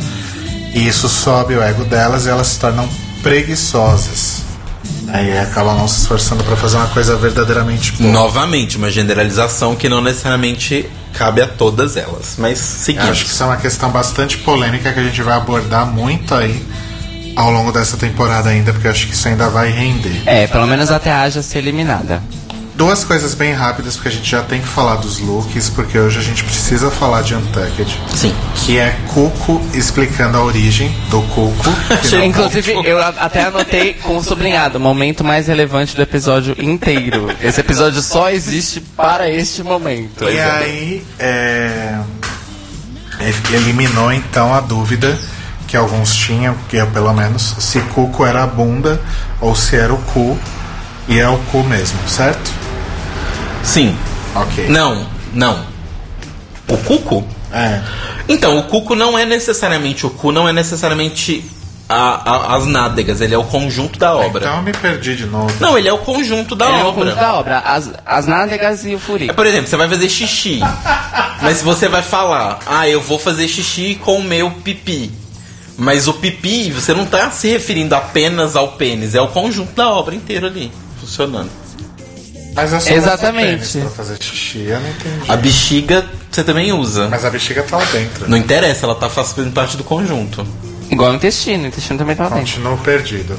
E 0.75 0.87
isso 0.87 1.09
sobe 1.09 1.55
o 1.55 1.63
ego 1.63 1.85
delas 1.85 2.27
e 2.27 2.29
elas 2.29 2.49
se 2.49 2.61
tornam 2.61 2.89
preguiçosas. 3.23 4.43
Aí 5.09 5.39
acabam 5.39 5.75
não 5.77 5.89
se 5.89 6.01
esforçando 6.01 6.45
pra 6.45 6.55
fazer 6.55 6.77
uma 6.77 6.89
coisa 6.89 7.17
verdadeiramente 7.17 7.93
boa. 7.93 8.13
Novamente, 8.13 8.77
uma 8.77 8.91
generalização 8.91 9.75
que 9.75 9.89
não 9.89 10.03
necessariamente 10.03 10.87
cabe 11.15 11.41
a 11.41 11.47
todas 11.47 11.97
elas. 11.97 12.35
Mas 12.37 12.59
seguinte. 12.59 13.09
Acho 13.09 13.25
que 13.25 13.31
isso 13.31 13.43
é 13.43 13.47
uma 13.47 13.57
questão 13.57 13.91
bastante 13.91 14.37
polêmica 14.39 14.93
que 14.93 15.01
a 15.01 15.03
gente 15.03 15.23
vai 15.23 15.37
abordar 15.37 15.87
muito 15.87 16.35
aí 16.35 16.63
ao 17.37 17.51
longo 17.51 17.73
dessa 17.73 17.97
temporada 17.97 18.49
ainda, 18.51 18.73
porque 18.73 18.87
eu 18.87 18.91
acho 18.91 19.07
que 19.07 19.15
isso 19.15 19.29
ainda 19.29 19.49
vai 19.49 19.71
render. 19.71 20.23
É, 20.27 20.47
pelo 20.47 20.67
menos 20.67 20.91
até 20.91 21.11
a 21.11 21.23
Aja 21.23 21.43
ser 21.43 21.59
eliminada. 21.59 22.23
Duas 22.79 23.03
coisas 23.03 23.35
bem 23.35 23.53
rápidas, 23.53 23.97
porque 23.97 24.09
a 24.09 24.13
gente 24.13 24.31
já 24.31 24.41
tem 24.41 24.61
que 24.61 24.69
falar 24.69 24.95
dos 24.97 25.19
looks, 25.19 25.69
porque 25.69 25.99
hoje 25.99 26.21
a 26.21 26.23
gente 26.23 26.45
precisa 26.45 26.89
falar 26.93 27.23
de 27.23 27.35
Untucked. 27.35 28.01
Sim. 28.15 28.33
Que 28.55 28.79
é 28.79 28.97
Cuco 29.13 29.61
explicando 29.75 30.39
a 30.39 30.45
origem 30.45 30.89
do 31.11 31.21
Cuco. 31.23 31.69
Inclusive, 32.25 32.75
eu 32.85 33.03
até 33.03 33.47
anotei 33.47 33.95
com 33.95 34.23
sublinhado, 34.23 34.79
momento 34.79 35.25
mais 35.25 35.49
relevante 35.49 35.97
do 35.97 36.03
episódio 36.03 36.55
inteiro. 36.57 37.29
Esse 37.43 37.61
episódio 37.61 38.01
só 38.01 38.31
existe 38.31 38.81
para 38.81 39.29
este 39.29 39.65
momento. 39.65 40.23
E 40.23 40.39
aí, 40.39 41.05
é, 41.19 41.99
eliminou 43.53 44.13
então 44.13 44.55
a 44.55 44.61
dúvida 44.61 45.19
que 45.69 45.77
alguns 45.77 46.13
tinham, 46.17 46.57
que 46.69 46.77
eu 46.77 46.87
pelo 46.89 47.13
menos, 47.13 47.55
se 47.61 47.79
Cuco 47.81 48.25
era 48.27 48.43
a 48.43 48.47
bunda 48.47 49.01
ou 49.41 49.55
se 49.55 49.77
era 49.77 49.93
o 49.95 49.99
cu. 49.99 50.37
E 51.07 51.19
é 51.19 51.29
o 51.29 51.39
cu 51.53 51.63
mesmo, 51.63 51.99
certo? 52.09 52.51
Sim. 53.63 53.97
Ok. 54.35 54.69
Não, 54.69 55.07
não. 55.33 55.65
O 56.69 56.77
cuco? 56.79 57.27
É. 57.53 57.81
Então, 58.29 58.59
o 58.59 58.65
cuco 58.65 58.95
não 58.95 59.19
é 59.19 59.25
necessariamente 59.25 60.05
o 60.05 60.11
cu, 60.11 60.31
não 60.33 60.47
é 60.49 60.53
necessariamente 60.53 61.43
a- 61.89 62.21
a- 62.31 62.57
as 62.57 62.67
nádegas, 62.67 63.23
ele 63.23 63.35
é 63.35 63.39
o 63.39 63.45
conjunto 63.45 63.99
da 63.99 64.15
obra. 64.15 64.43
Então 64.45 64.57
eu 64.59 64.63
me 64.63 64.73
perdi 64.73 65.17
de 65.17 65.25
novo. 65.25 65.51
Não, 65.59 65.79
ele 65.79 65.89
é 65.89 65.93
o 65.93 65.97
conjunto 65.99 66.55
da 66.55 66.67
Ele 66.67 66.75
é 66.81 66.85
o 66.85 66.89
obra. 66.89 67.01
conjunto 67.05 67.21
da 67.21 67.33
obra, 67.35 67.59
as, 67.61 67.91
as 68.05 68.27
nádegas 68.27 68.85
e 68.85 68.91
o 68.95 68.97
É, 68.97 68.99
furico. 68.99 69.35
por 69.35 69.47
exemplo, 69.47 69.67
você 69.69 69.77
vai 69.79 69.89
fazer 69.89 70.09
xixi. 70.11 70.61
mas 71.41 71.63
você 71.63 71.89
vai 71.89 72.03
falar, 72.03 72.59
ah, 72.67 72.87
eu 72.87 73.01
vou 73.01 73.19
fazer 73.19 73.49
xixi 73.49 73.95
com 73.95 74.19
o 74.19 74.23
meu 74.23 74.51
pipi. 74.51 75.11
Mas 75.81 76.09
o 76.09 76.15
pipi, 76.15 76.71
você 76.73 76.93
não 76.93 77.07
tá 77.07 77.31
se 77.31 77.47
referindo 77.49 77.95
apenas 77.95 78.57
ao 78.57 78.73
pênis, 78.73 79.15
é 79.15 79.21
o 79.21 79.29
conjunto 79.29 79.73
da 79.77 79.89
obra 79.89 80.13
inteiro 80.15 80.47
ali, 80.47 80.73
funcionando. 81.01 81.49
Mas 82.55 82.73
é 82.73 82.81
só 82.81 82.91
Exatamente. 82.91 83.79
pra 83.79 83.91
fazer 83.91 84.21
xixi, 84.21 84.65
eu 84.67 84.81
não 84.81 84.89
entendi. 84.91 85.31
A 85.31 85.37
bexiga 85.37 86.05
você 86.31 86.43
também 86.43 86.73
usa. 86.73 87.07
Mas 87.09 87.25
a 87.25 87.31
bexiga 87.31 87.63
tá 87.63 87.77
lá 87.77 87.85
dentro. 87.85 88.29
Não 88.29 88.37
interessa, 88.37 88.85
ela 88.87 88.97
tá 88.97 89.09
fazendo 89.09 89.53
parte 89.53 89.77
do 89.77 89.85
conjunto. 89.85 90.45
Igual 90.91 91.13
o 91.13 91.15
intestino, 91.15 91.65
o 91.65 91.67
intestino 91.69 91.99
também 91.99 92.17
tá 92.17 92.25
lá 92.25 92.31
dentro. 92.31 92.55
Continuo 92.55 92.77
perdido. 92.79 93.37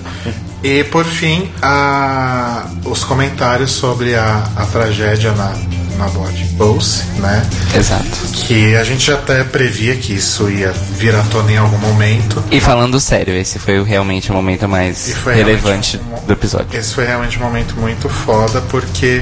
E 0.63 0.85
por 0.85 1.03
fim, 1.03 1.51
a- 1.61 2.65
os 2.85 3.03
comentários 3.03 3.71
sobre 3.71 4.15
a, 4.15 4.47
a 4.55 4.65
tragédia 4.67 5.33
na, 5.33 5.53
na 5.99 6.07
boate 6.09 6.45
Pulse, 6.57 7.03
né? 7.17 7.45
Exato. 7.75 8.03
Que 8.33 8.75
a 8.75 8.83
gente 8.83 9.05
já 9.05 9.15
até 9.15 9.43
previa 9.43 9.95
que 9.97 10.13
isso 10.13 10.49
ia 10.49 10.71
vir 10.97 11.13
à 11.13 11.21
tona 11.23 11.51
em 11.51 11.57
algum 11.57 11.77
momento. 11.77 12.43
E 12.49 12.59
falando 12.59 12.99
sério, 12.99 13.35
esse 13.35 13.59
foi 13.59 13.83
realmente 13.83 14.31
o 14.31 14.33
momento 14.33 14.67
mais 14.67 15.13
relevante 15.25 15.97
um- 15.97 16.25
do 16.25 16.33
episódio. 16.33 16.67
Esse 16.73 16.93
foi 16.95 17.05
realmente 17.05 17.37
um 17.37 17.41
momento 17.43 17.75
muito 17.75 18.07
foda, 18.09 18.61
porque 18.61 19.21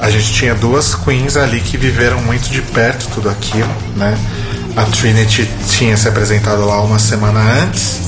a 0.00 0.08
gente 0.10 0.32
tinha 0.32 0.54
duas 0.54 0.94
queens 0.94 1.36
ali 1.36 1.60
que 1.60 1.76
viveram 1.76 2.22
muito 2.22 2.48
de 2.50 2.62
perto 2.62 3.06
tudo 3.14 3.28
aquilo, 3.28 3.68
né? 3.96 4.16
A 4.76 4.84
Trinity 4.84 5.48
tinha 5.68 5.96
se 5.96 6.06
apresentado 6.06 6.64
lá 6.64 6.80
uma 6.82 6.98
semana 6.98 7.40
antes. 7.62 7.98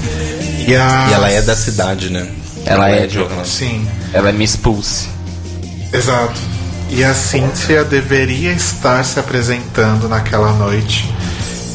E, 0.66 0.76
a... 0.76 1.06
E 1.10 1.14
ela 1.14 1.30
é 1.30 1.40
da 1.42 1.56
cidade, 1.56 2.10
né? 2.10 2.28
Ela 2.66 2.90
é 2.90 3.00
de 3.06 3.12
de 3.14 3.18
Orlando. 3.20 3.46
Sim, 3.48 3.88
Ela 4.12 4.28
é 4.28 4.32
Miss 4.32 4.54
Pulse. 4.54 5.08
exato. 5.92 6.38
E 6.90 7.04
a 7.04 7.14
Cynthia 7.14 7.84
deveria 7.84 8.52
estar 8.52 9.04
se 9.04 9.20
apresentando 9.20 10.08
naquela 10.08 10.52
noite. 10.52 11.12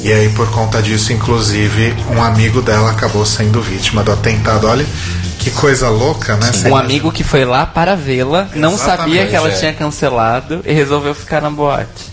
E 0.02 0.12
aí, 0.12 0.28
por 0.30 0.50
conta 0.52 0.82
disso, 0.82 1.14
inclusive, 1.14 1.94
um 2.10 2.22
amigo 2.22 2.62
dela 2.62 2.92
acabou 2.92 3.26
sendo 3.26 3.62
vítima 3.62 4.04
do 4.04 4.12
atentado. 4.12 4.68
Olha 4.68 4.86
que 5.40 5.52
coisa 5.52 5.90
louca, 5.90 6.36
né? 6.36 6.48
Você 6.52 6.66
Um 6.66 6.70
imagina- 6.70 6.80
amigo 6.84 7.12
que 7.12 7.24
foi 7.24 7.46
lá 7.46 7.66
para 7.66 7.96
vê-la, 7.96 8.50
não 8.56 8.78
sabia 8.78 9.28
que 9.28 9.36
ela 9.36 9.50
é. 9.50 9.52
tinha 9.52 9.74
cancelado 9.74 10.62
e 10.66 10.74
resolveu 10.74 11.14
ficar 11.14 11.42
na 11.42 11.50
boate. 11.50 12.12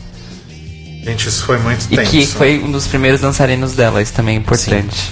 Gente, 1.04 1.28
isso 1.28 1.44
foi 1.44 1.56
muito 1.58 1.86
E 1.90 1.96
tenso. 1.96 2.10
que 2.10 2.26
foi 2.26 2.58
um 2.62 2.70
dos 2.70 2.86
primeiros 2.86 3.20
dançarinos 3.20 3.72
dela, 3.72 4.02
isso 4.02 4.12
também 4.12 4.36
é 4.36 4.38
importante. 4.38 5.10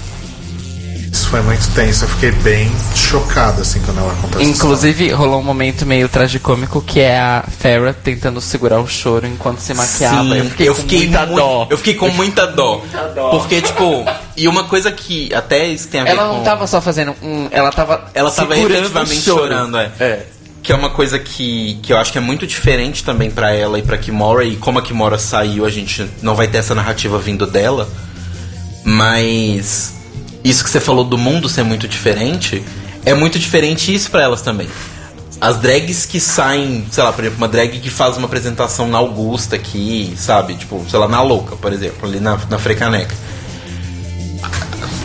Isso 1.18 1.30
foi 1.30 1.42
muito 1.42 1.68
tenso. 1.74 2.04
Eu 2.04 2.08
fiquei 2.10 2.30
bem 2.30 2.70
chocado, 2.94 3.62
assim, 3.62 3.80
quando 3.80 3.98
ela 3.98 4.14
essa 4.30 4.40
Inclusive, 4.40 5.10
rolou 5.10 5.40
um 5.40 5.42
momento 5.42 5.84
meio 5.84 6.08
tragicômico 6.08 6.80
que 6.80 7.00
é 7.00 7.18
a 7.18 7.42
Farrah 7.58 7.92
tentando 7.92 8.40
segurar 8.40 8.78
o 8.78 8.86
choro 8.86 9.26
enquanto 9.26 9.58
se 9.58 9.74
maquiava. 9.74 10.22
Sim, 10.22 10.38
eu 10.38 10.44
fiquei, 10.76 11.06
com 11.08 11.08
muita 11.08 11.26
mui- 11.26 11.36
dó. 11.36 11.66
Eu 11.68 11.76
fiquei 11.76 11.94
com 11.94 12.08
muita 12.10 12.46
dó. 12.46 12.80
dó. 13.16 13.30
Porque, 13.30 13.60
tipo, 13.60 14.04
e 14.36 14.46
uma 14.46 14.62
coisa 14.64 14.92
que 14.92 15.34
até 15.34 15.66
isso 15.66 15.88
tem 15.88 16.02
a 16.02 16.04
ver 16.04 16.10
Ela 16.10 16.28
com. 16.28 16.34
não 16.34 16.44
tava 16.44 16.68
só 16.68 16.80
fazendo 16.80 17.16
um. 17.20 17.48
Ela 17.50 17.72
tava. 17.72 18.08
Ela 18.14 18.30
tava 18.30 18.56
efetivamente 18.56 19.20
chorando, 19.22 19.76
é. 19.76 19.90
É. 19.98 20.22
Que 20.62 20.70
é 20.72 20.76
uma 20.76 20.90
coisa 20.90 21.18
que, 21.18 21.80
que 21.82 21.92
eu 21.92 21.96
acho 21.98 22.12
que 22.12 22.18
é 22.18 22.20
muito 22.20 22.46
diferente 22.46 23.02
também 23.02 23.28
pra 23.28 23.52
ela 23.52 23.76
e 23.76 23.82
pra 23.82 23.98
Kimora. 23.98 24.44
E 24.44 24.54
como 24.54 24.78
a 24.78 24.82
Kimora 24.82 25.18
saiu, 25.18 25.66
a 25.66 25.70
gente 25.70 26.08
não 26.22 26.36
vai 26.36 26.46
ter 26.46 26.58
essa 26.58 26.76
narrativa 26.76 27.18
vindo 27.18 27.44
dela. 27.44 27.88
Mas 28.84 29.97
isso 30.44 30.64
que 30.64 30.70
você 30.70 30.80
falou 30.80 31.04
do 31.04 31.18
mundo 31.18 31.48
ser 31.48 31.62
muito 31.62 31.88
diferente, 31.88 32.62
é 33.04 33.14
muito 33.14 33.38
diferente 33.38 33.94
isso 33.94 34.10
pra 34.10 34.22
elas 34.22 34.42
também. 34.42 34.68
As 35.40 35.56
drags 35.58 36.04
que 36.04 36.18
saem, 36.18 36.84
sei 36.90 37.04
lá, 37.04 37.12
por 37.12 37.22
exemplo, 37.22 37.38
uma 37.38 37.48
drag 37.48 37.78
que 37.78 37.90
faz 37.90 38.16
uma 38.16 38.26
apresentação 38.26 38.88
na 38.88 38.98
Augusta 38.98 39.54
aqui, 39.54 40.12
sabe? 40.16 40.54
Tipo, 40.54 40.84
sei 40.90 40.98
lá, 40.98 41.06
na 41.06 41.22
Louca, 41.22 41.54
por 41.54 41.72
exemplo, 41.72 42.08
ali 42.08 42.18
na, 42.18 42.36
na 42.50 42.58
Frecaneca 42.58 43.14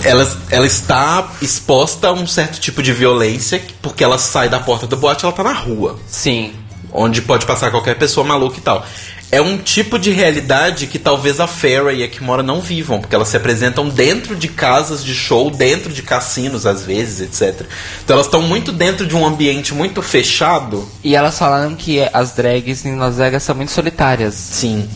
ela, 0.04 0.30
ela 0.50 0.66
está 0.66 1.32
exposta 1.42 2.10
a 2.10 2.14
um 2.14 2.28
certo 2.28 2.60
tipo 2.60 2.84
de 2.84 2.92
violência, 2.94 3.62
porque 3.82 4.04
ela 4.04 4.18
sai 4.18 4.50
da 4.50 4.60
porta 4.60 4.86
da 4.86 4.96
boate, 4.96 5.24
ela 5.24 5.34
tá 5.34 5.44
na 5.44 5.54
rua, 5.54 5.98
Sim. 6.08 6.54
onde 6.92 7.22
pode 7.22 7.46
passar 7.46 7.72
qualquer 7.72 7.98
pessoa 7.98 8.26
maluca 8.26 8.58
e 8.58 8.62
tal. 8.62 8.86
É 9.34 9.42
um 9.42 9.58
tipo 9.58 9.98
de 9.98 10.12
realidade 10.12 10.86
que 10.86 11.00
talvez 11.00 11.40
a 11.40 11.48
Farrah 11.48 11.92
e 11.92 12.04
a 12.04 12.08
Kimora 12.08 12.44
não 12.44 12.62
vivam, 12.62 13.02
porque 13.02 13.16
elas 13.16 13.30
se 13.30 13.36
apresentam 13.36 13.90
dentro 13.90 14.36
de 14.36 14.48
casas 14.48 15.04
de 15.04 15.16
show, 15.16 15.50
dentro 15.50 15.92
de 15.92 16.04
cassinos 16.04 16.68
às 16.68 16.84
vezes, 16.84 17.20
etc. 17.42 17.66
Então 18.04 18.14
elas 18.14 18.28
estão 18.28 18.44
muito 18.44 18.72
dentro 18.72 19.08
de 19.08 19.16
um 19.16 19.26
ambiente 19.26 19.74
muito 19.74 20.04
fechado. 20.04 20.88
E 21.04 21.16
elas 21.16 21.36
falaram 21.36 21.76
que 21.76 22.08
as 22.14 22.34
drags 22.34 22.86
em 22.86 22.96
Las 22.96 23.18
Vegas 23.18 23.42
são 23.42 23.56
muito 23.56 23.72
solitárias. 23.72 24.36
Sim. 24.36 24.88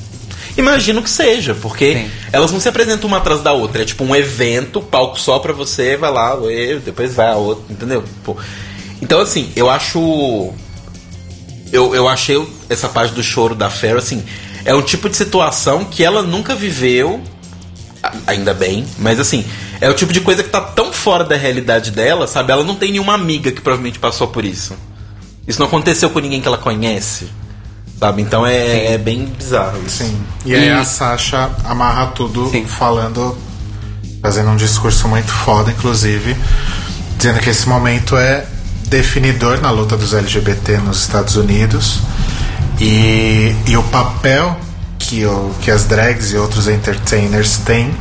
Imagino 0.55 1.01
que 1.01 1.09
seja, 1.09 1.55
porque 1.55 1.93
Sim. 1.93 2.11
elas 2.31 2.51
não 2.51 2.59
se 2.59 2.69
apresentam 2.69 3.07
uma 3.07 3.18
atrás 3.18 3.41
da 3.41 3.53
outra. 3.53 3.81
É 3.81 3.85
tipo 3.85 4.03
um 4.03 4.15
evento, 4.15 4.81
palco 4.81 5.19
só 5.19 5.39
pra 5.39 5.51
você, 5.51 5.97
vai 5.97 6.11
lá, 6.11 6.35
ué, 6.35 6.80
depois 6.85 7.15
vai 7.15 7.27
a 7.27 7.35
outra, 7.35 7.65
entendeu? 7.72 8.03
Tipo, 8.03 8.38
então, 9.01 9.19
assim, 9.19 9.51
eu 9.55 9.69
acho. 9.69 10.53
Eu, 11.72 11.94
eu 11.94 12.07
achei 12.07 12.41
essa 12.69 12.88
parte 12.88 13.14
do 13.14 13.22
choro 13.23 13.53
da 13.56 13.69
Farrah, 13.69 13.98
assim, 13.99 14.23
é 14.64 14.73
um 14.73 14.81
tipo 14.81 15.10
de 15.10 15.18
situação 15.18 15.84
que 15.85 16.03
ela 16.03 16.22
nunca 16.23 16.56
viveu, 16.56 17.22
ainda 18.26 18.53
bem, 18.53 18.85
mas 18.98 19.19
assim, 19.19 19.45
é 19.81 19.89
o 19.89 19.94
tipo 19.94 20.14
de 20.14 20.22
coisa 20.22 20.44
que 20.44 20.49
tá 20.49 20.61
tão 20.61 20.94
fora 20.94 21.23
da 21.23 21.35
realidade 21.35 21.91
dela, 21.91 22.26
sabe? 22.27 22.52
Ela 22.52 22.64
não 22.64 22.76
tem 22.76 22.91
nenhuma 22.91 23.14
amiga 23.14 23.52
que 23.52 23.61
provavelmente 23.61 23.99
passou 23.99 24.27
por 24.27 24.45
isso. 24.45 24.76
Isso 25.48 25.60
não 25.60 25.68
aconteceu 25.68 26.10
com 26.10 26.19
ninguém 26.19 26.41
que 26.41 26.48
ela 26.48 26.57
conhece, 26.57 27.27
sabe? 27.99 28.22
Então 28.22 28.45
é, 28.45 28.94
é 28.94 28.98
bem 28.98 29.26
bizarro 29.26 29.80
isso. 29.85 30.03
Sim. 30.03 30.18
E 30.45 30.56
aí 30.56 30.68
E- 30.68 30.69
a 30.69 30.84
Sasha 30.84 31.49
amarra 31.64 32.07
tudo 32.07 32.49
Sim. 32.49 32.65
falando, 32.65 33.38
fazendo 34.22 34.49
um 34.49 34.56
discurso 34.56 35.07
muito 35.07 35.31
foda, 35.31 35.72
inclusive, 35.72 36.35
dizendo 37.18 37.39
que 37.39 37.49
esse 37.49 37.68
momento 37.68 38.15
é 38.18 38.45
definidor 38.88 39.61
na 39.61 39.69
luta 39.72 39.97
dos 39.97 40.14
LGBT 40.14 40.77
nos 40.77 41.01
Estados 41.01 41.35
Unidos 41.35 41.99
e, 42.80 43.53
e 43.68 43.77
o 43.77 43.84
papel 43.84 44.57
que, 44.97 45.26
o, 45.26 45.53
que 45.61 45.72
as 45.72 45.85
drags 45.85 46.31
e 46.31 46.38
outros 46.38 46.68
entertainers 46.68 47.57
têm 47.57 47.93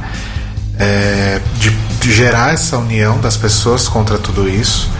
é, 0.79 1.41
de, 1.59 1.71
de 1.71 2.13
gerar 2.13 2.55
essa 2.55 2.79
união 2.79 3.21
das 3.21 3.37
pessoas 3.37 3.89
contra 3.89 4.19
tudo 4.19 4.49
isso 4.49 4.91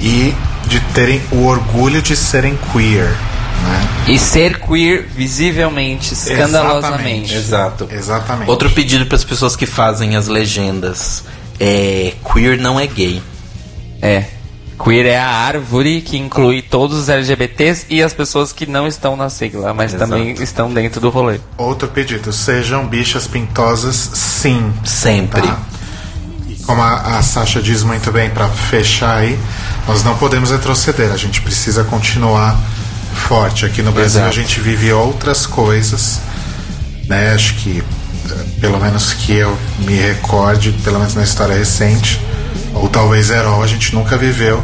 e 0.00 0.34
de 0.66 0.80
terem 0.94 1.20
o 1.30 1.44
orgulho 1.46 2.00
de 2.02 2.16
serem 2.16 2.58
queer, 2.72 3.08
né? 3.62 3.88
E 4.08 4.18
ser 4.18 4.58
queer 4.58 5.06
visivelmente, 5.14 6.12
escandalosamente. 6.12 7.34
Exato. 7.34 7.88
Exatamente. 7.90 8.50
Outro 8.50 8.70
pedido 8.70 9.06
para 9.06 9.16
as 9.16 9.24
pessoas 9.24 9.54
que 9.54 9.66
fazem 9.66 10.16
as 10.16 10.26
legendas 10.28 11.24
é 11.60 12.14
queer 12.32 12.58
não 12.58 12.78
é 12.78 12.86
gay. 12.86 13.22
É. 14.00 14.24
Queer 14.78 15.06
é 15.06 15.18
a 15.18 15.28
árvore 15.28 16.00
que 16.00 16.16
inclui 16.16 16.62
todos 16.62 16.98
os 16.98 17.08
LGBTs 17.08 17.86
e 17.88 18.02
as 18.02 18.12
pessoas 18.12 18.52
que 18.52 18.66
não 18.66 18.86
estão 18.86 19.16
na 19.16 19.28
sigla, 19.28 19.72
mas 19.72 19.94
Exato. 19.94 20.10
também 20.10 20.32
estão 20.42 20.72
dentro 20.72 21.00
do 21.00 21.08
rolê. 21.08 21.38
Outro 21.56 21.88
pedido, 21.88 22.32
sejam 22.32 22.86
bichas 22.86 23.26
pintosas, 23.26 23.96
sim. 24.14 24.72
Sempre. 24.84 25.42
Tá? 25.42 25.60
E 26.48 26.56
como 26.64 26.82
a, 26.82 27.18
a 27.18 27.22
Sasha 27.22 27.62
diz 27.62 27.82
muito 27.82 28.10
bem, 28.10 28.30
para 28.30 28.48
fechar 28.48 29.18
aí, 29.18 29.38
nós 29.86 30.02
não 30.02 30.16
podemos 30.16 30.50
retroceder, 30.50 31.12
a 31.12 31.16
gente 31.16 31.40
precisa 31.40 31.84
continuar 31.84 32.58
forte. 33.14 33.64
Aqui 33.64 33.82
no 33.82 33.92
Brasil 33.92 34.20
Exato. 34.20 34.38
a 34.38 34.42
gente 34.42 34.60
vive 34.60 34.92
outras 34.92 35.46
coisas, 35.46 36.20
né? 37.08 37.32
Acho 37.34 37.54
que, 37.54 37.82
eh, 38.30 38.44
pelo 38.60 38.80
menos 38.80 39.12
que 39.12 39.32
eu 39.32 39.56
me 39.80 39.94
recorde, 39.94 40.72
pelo 40.84 40.98
menos 40.98 41.14
na 41.14 41.22
história 41.22 41.56
recente, 41.56 42.20
ou 42.74 42.88
talvez 42.88 43.30
Herol, 43.30 43.62
a 43.62 43.66
gente 43.66 43.94
nunca 43.94 44.16
viveu 44.16 44.62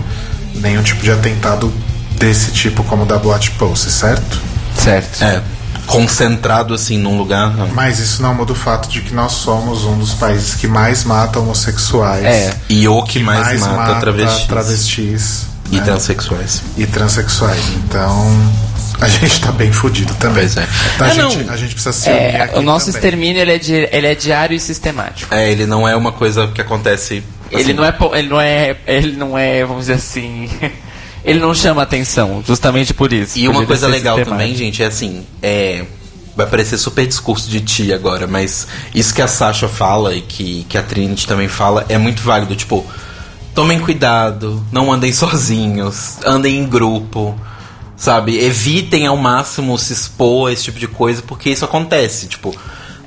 nenhum 0.54 0.82
tipo 0.82 1.02
de 1.02 1.10
atentado 1.10 1.72
desse 2.18 2.50
tipo 2.52 2.82
como 2.84 3.02
o 3.04 3.06
da 3.06 3.16
Boate 3.18 3.50
Pulse, 3.52 3.90
certo? 3.90 4.40
Certo. 4.76 5.22
É. 5.22 5.42
Concentrado 5.86 6.74
assim 6.74 6.98
num 6.98 7.16
lugar. 7.16 7.54
Não. 7.56 7.68
Mas 7.68 7.98
isso 7.98 8.20
não 8.20 8.34
muda 8.34 8.52
o 8.52 8.54
fato 8.54 8.88
de 8.88 9.00
que 9.00 9.14
nós 9.14 9.32
somos 9.32 9.84
um 9.84 9.96
dos 9.98 10.12
países 10.14 10.54
que 10.54 10.66
mais 10.68 11.02
mata 11.04 11.38
homossexuais. 11.40 12.24
É. 12.24 12.54
E 12.68 12.86
o 12.86 13.02
que 13.02 13.20
mais, 13.20 13.62
mata, 13.62 13.94
travestis. 14.00 14.46
travestis, 14.46 15.46
E 15.72 15.76
né? 15.76 15.82
transexuais. 15.84 16.62
e 16.76 16.86
transexuais. 16.86 17.62
Então, 17.84 18.52
a 19.00 19.08
gente 19.08 19.40
tá 19.40 19.50
bem 19.50 19.72
fudido 19.72 20.12
também. 20.16 20.44
Pois 20.46 20.56
é. 20.58 20.66
Então, 20.94 21.06
a, 21.06 21.10
É, 21.10 21.14
não. 21.14 21.30
gente, 21.30 21.50
a 21.50 21.56
gente 21.56 21.72
precisa 21.74 21.92
se 21.92 22.10
unir 22.10 22.18
É, 22.20 22.40
aqui 22.42 22.58
o 22.58 22.62
nosso 22.62 22.86
também. 22.86 22.98
extermínio 22.98 23.40
ele 23.42 23.52
é, 23.54 23.58
di- 23.58 23.88
ele 23.90 24.06
é 24.08 24.14
diário 24.14 24.54
e 24.54 24.60
sistemático. 24.60 25.34
É, 25.34 25.50
ele 25.50 25.64
não 25.66 25.88
é 25.88 25.96
uma 25.96 26.12
coisa 26.12 26.48
que 26.48 26.60
acontece. 26.60 27.22
Ele 27.50 27.62
assim, 27.62 27.72
não 27.72 27.84
é, 27.84 27.94
ele 28.14 28.28
não 28.28 28.40
é, 28.40 28.76
ele 28.86 29.16
não 29.16 29.38
é, 29.38 29.64
vamos 29.64 29.82
dizer 29.82 29.94
assim, 29.94 30.48
ele 31.24 31.38
não 31.38 31.54
chama 31.54 31.82
atenção, 31.82 32.42
justamente 32.46 32.92
por 32.92 33.12
isso. 33.12 33.38
E 33.38 33.48
uma 33.48 33.60
ele 33.60 33.66
coisa 33.66 33.86
legal 33.86 34.16
sistemático. 34.16 34.30
também, 34.30 34.56
gente, 34.56 34.82
é 34.82 34.86
assim, 34.86 35.26
é. 35.42 35.84
Vai 36.36 36.46
parecer 36.46 36.78
super 36.78 37.04
discurso 37.04 37.50
de 37.50 37.60
ti 37.60 37.92
agora, 37.92 38.24
mas 38.28 38.68
isso 38.94 39.12
que 39.12 39.20
a 39.20 39.26
Sasha 39.26 39.66
fala 39.66 40.14
e 40.14 40.20
que, 40.20 40.64
que 40.68 40.78
a 40.78 40.82
Trinity 40.84 41.26
também 41.26 41.48
fala 41.48 41.84
é 41.88 41.98
muito 41.98 42.22
válido. 42.22 42.54
Tipo, 42.54 42.86
tomem 43.56 43.80
cuidado, 43.80 44.64
não 44.70 44.92
andem 44.92 45.12
sozinhos, 45.12 46.18
andem 46.24 46.58
em 46.58 46.64
grupo, 46.64 47.36
sabe? 47.96 48.38
Evitem 48.38 49.08
ao 49.08 49.16
máximo 49.16 49.76
se 49.76 49.92
expor 49.92 50.48
a 50.48 50.52
esse 50.52 50.62
tipo 50.62 50.78
de 50.78 50.86
coisa, 50.86 51.22
porque 51.22 51.50
isso 51.50 51.64
acontece. 51.64 52.28
Tipo, 52.28 52.54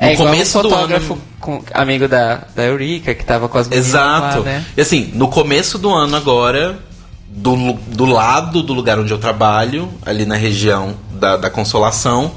É 0.02 0.14
igual 0.14 0.30
começo 0.30 0.58
um 0.58 0.62
do 0.64 0.70
fotógrafo 0.72 1.14
ano. 1.14 1.22
com, 1.40 1.64
amigo 1.76 2.08
da, 2.08 2.42
da 2.56 2.64
Eurica, 2.64 3.14
que 3.14 3.24
tava 3.24 3.48
com 3.48 3.60
as 3.60 3.72
Exato. 3.72 4.40
lá, 4.40 4.46
né? 4.46 4.66
E 4.76 4.82
assim, 4.82 5.12
no 5.14 5.28
começo 5.28 5.78
do 5.78 5.94
ano 5.94 6.16
agora, 6.16 6.80
do, 7.28 7.74
do 7.74 8.06
lado 8.06 8.64
do 8.64 8.74
lugar 8.74 8.98
onde 8.98 9.12
eu 9.12 9.20
trabalho, 9.20 9.88
ali 10.04 10.26
na 10.26 10.36
região 10.36 10.96
da, 11.14 11.38
da 11.38 11.52
Consolação, 11.52 12.32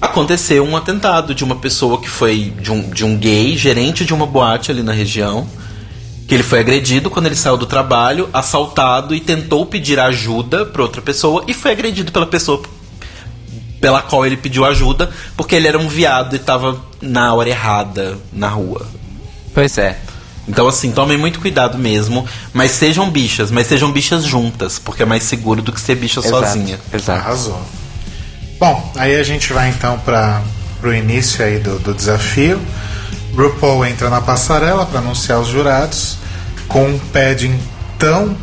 aconteceu 0.00 0.64
um 0.64 0.76
atentado 0.76 1.32
de 1.32 1.44
uma 1.44 1.54
pessoa 1.54 2.00
que 2.00 2.10
foi 2.10 2.52
de 2.60 2.72
um, 2.72 2.90
de 2.90 3.04
um 3.04 3.16
gay, 3.16 3.56
gerente 3.56 4.04
de 4.04 4.12
uma 4.12 4.26
boate 4.26 4.72
ali 4.72 4.82
na 4.82 4.92
região. 4.92 5.46
Que 6.26 6.34
ele 6.34 6.42
foi 6.42 6.58
agredido 6.58 7.08
quando 7.08 7.26
ele 7.26 7.36
saiu 7.36 7.56
do 7.56 7.66
trabalho, 7.66 8.28
assaltado 8.32 9.14
e 9.14 9.20
tentou 9.20 9.64
pedir 9.64 10.00
ajuda 10.00 10.66
pra 10.66 10.82
outra 10.82 11.00
pessoa 11.00 11.44
e 11.46 11.54
foi 11.54 11.70
agredido 11.70 12.10
pela 12.10 12.26
pessoa 12.26 12.60
pela 13.80 14.02
qual 14.02 14.24
ele 14.24 14.36
pediu 14.36 14.64
ajuda, 14.64 15.10
porque 15.36 15.54
ele 15.54 15.68
era 15.68 15.78
um 15.78 15.88
viado 15.88 16.34
e 16.34 16.38
tava 16.38 16.80
na 17.00 17.34
hora 17.34 17.48
errada 17.48 18.18
na 18.32 18.48
rua. 18.48 18.86
Pois 19.54 19.78
é. 19.78 19.98
Então, 20.48 20.68
assim, 20.68 20.92
tomem 20.92 21.18
muito 21.18 21.40
cuidado 21.40 21.76
mesmo. 21.76 22.26
Mas 22.52 22.70
sejam 22.72 23.10
bichas, 23.10 23.50
mas 23.50 23.66
sejam 23.66 23.90
bichas 23.90 24.24
juntas, 24.24 24.78
porque 24.78 25.02
é 25.02 25.06
mais 25.06 25.24
seguro 25.24 25.60
do 25.60 25.72
que 25.72 25.80
ser 25.80 25.96
bicha 25.96 26.22
sozinha. 26.22 26.78
Exato. 26.92 27.18
Arrasou. 27.18 27.62
Bom, 28.58 28.92
aí 28.96 29.16
a 29.16 29.22
gente 29.22 29.52
vai 29.52 29.68
então 29.68 29.98
para 29.98 30.42
o 30.82 30.92
início 30.92 31.44
aí 31.44 31.58
do, 31.58 31.78
do 31.78 31.92
desafio. 31.92 32.60
RuPaul 33.34 33.84
entra 33.84 34.08
na 34.08 34.20
passarela 34.20 34.86
para 34.86 35.00
anunciar 35.00 35.40
os 35.40 35.48
jurados 35.48 36.16
com 36.68 36.86
um 36.86 36.98
padding 36.98 37.58
tão 37.98 38.36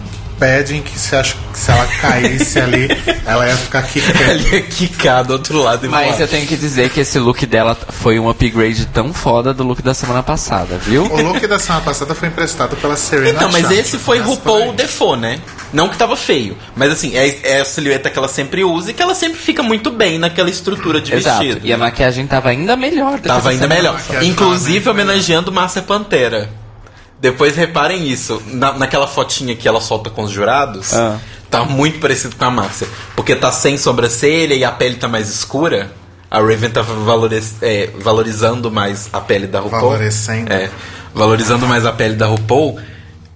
padding 0.43 0.81
que 0.81 0.99
se, 0.99 1.15
acha, 1.15 1.35
que 1.53 1.57
se 1.57 1.71
ela 1.71 1.85
caísse 2.01 2.59
ali, 2.59 2.89
ela 3.25 3.47
ia 3.47 3.55
ficar 3.55 3.81
quicando. 3.83 4.21
Ele 4.31 4.49
ia 4.55 4.61
quicar 4.61 5.23
do 5.23 5.31
outro 5.31 5.57
lado 5.59 5.85
e 5.85 5.89
Mas 5.89 6.07
voar. 6.09 6.21
eu 6.21 6.27
tenho 6.27 6.45
que 6.45 6.57
dizer 6.57 6.89
que 6.89 6.99
esse 6.99 7.17
look 7.17 7.45
dela 7.45 7.77
foi 7.89 8.19
um 8.19 8.29
upgrade 8.29 8.85
tão 8.87 9.13
foda 9.13 9.53
do 9.53 9.63
look 9.63 9.81
da 9.81 9.93
semana 9.93 10.21
passada, 10.21 10.77
viu? 10.77 11.05
O 11.05 11.21
look 11.21 11.47
da 11.47 11.57
semana 11.57 11.81
passada 11.85 12.13
foi 12.13 12.27
emprestado 12.27 12.75
pela 12.75 12.97
Serena 12.97 13.29
Então, 13.29 13.49
mas 13.53 13.61
Chacha, 13.61 13.75
esse 13.75 13.97
foi 13.97 14.19
RuPaul. 14.19 14.73
Defoe, 14.73 15.17
né? 15.17 15.39
Não 15.71 15.87
que 15.87 15.97
tava 15.97 16.17
feio, 16.17 16.57
mas 16.75 16.91
assim, 16.91 17.15
é, 17.15 17.55
é 17.57 17.61
a 17.61 17.65
silhueta 17.65 18.09
que 18.09 18.17
ela 18.17 18.27
sempre 18.27 18.65
usa 18.65 18.91
e 18.91 18.93
que 18.93 19.01
ela 19.01 19.15
sempre 19.15 19.39
fica 19.39 19.63
muito 19.63 19.89
bem 19.89 20.19
naquela 20.19 20.49
estrutura 20.49 20.99
de 20.99 21.13
Exato. 21.13 21.39
vestido. 21.41 21.65
E 21.65 21.71
a 21.71 21.77
maquiagem 21.77 22.27
tava 22.27 22.49
ainda 22.49 22.75
melhor. 22.75 23.13
depois 23.13 23.23
Tava 23.23 23.43
da 23.43 23.49
ainda 23.49 23.67
melhor. 23.67 23.99
Inclusive 24.21 24.89
homenageando 24.89 25.51
Márcia 25.53 25.81
Pantera. 25.81 26.62
Depois 27.23 27.55
reparem 27.55 28.05
isso. 28.05 28.41
Na, 28.47 28.73
naquela 28.73 29.07
fotinha 29.07 29.55
que 29.55 29.65
ela 29.65 29.79
solta 29.79 30.09
com 30.09 30.23
os 30.23 30.31
jurados, 30.31 30.93
Ah. 30.93 31.17
tá 31.49 31.63
muito 31.63 31.97
parecido 31.99 32.35
com 32.35 32.43
a 32.43 32.51
Márcia. 32.51 32.85
Porque 33.15 33.33
tá 33.33 33.49
sem 33.49 33.77
sobrancelha 33.77 34.53
e 34.53 34.65
a 34.65 34.71
pele 34.73 34.97
tá 34.97 35.07
mais 35.07 35.29
escura. 35.29 35.89
A 36.29 36.39
Raven 36.41 36.69
tá 36.69 36.81
valoriz- 36.81 37.55
é, 37.61 37.89
valorizando 37.99 38.69
mais 38.69 39.07
a 39.13 39.21
pele 39.21 39.47
da 39.47 39.61
RuPaul. 39.61 39.81
Valorecendo. 39.83 40.51
É. 40.51 40.69
Valorizando 41.15 41.65
mais 41.65 41.85
a 41.85 41.93
pele 41.93 42.15
da 42.15 42.25
RuPaul. 42.27 42.77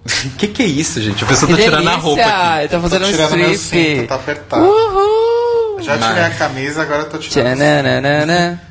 que 0.38 0.48
que 0.48 0.64
é 0.64 0.66
isso, 0.66 1.02
gente? 1.02 1.24
A 1.24 1.28
pessoa 1.28 1.50
tá 1.50 1.58
tirando 1.58 1.88
a 1.88 1.96
roupa 1.96 2.22
aqui. 2.24 2.68
Tá 2.68 2.82
fazendo 2.82 3.02
Tô 3.04 3.08
um 3.08 3.12
tirando 3.12 3.38
meu 3.38 3.52
strip. 3.54 3.96
cinto, 3.96 4.08
tá 4.10 4.16
apertado. 4.16 4.64
Uhul! 4.66 5.82
Já 5.82 5.98
tirei 5.98 6.14
Mas- 6.24 6.26
a 6.26 6.30
camisa, 6.36 6.82
agora 6.82 7.02
eu 7.04 7.10
tô 7.10 7.18
tirando. 7.20 7.56
Tchananana. 7.56 8.62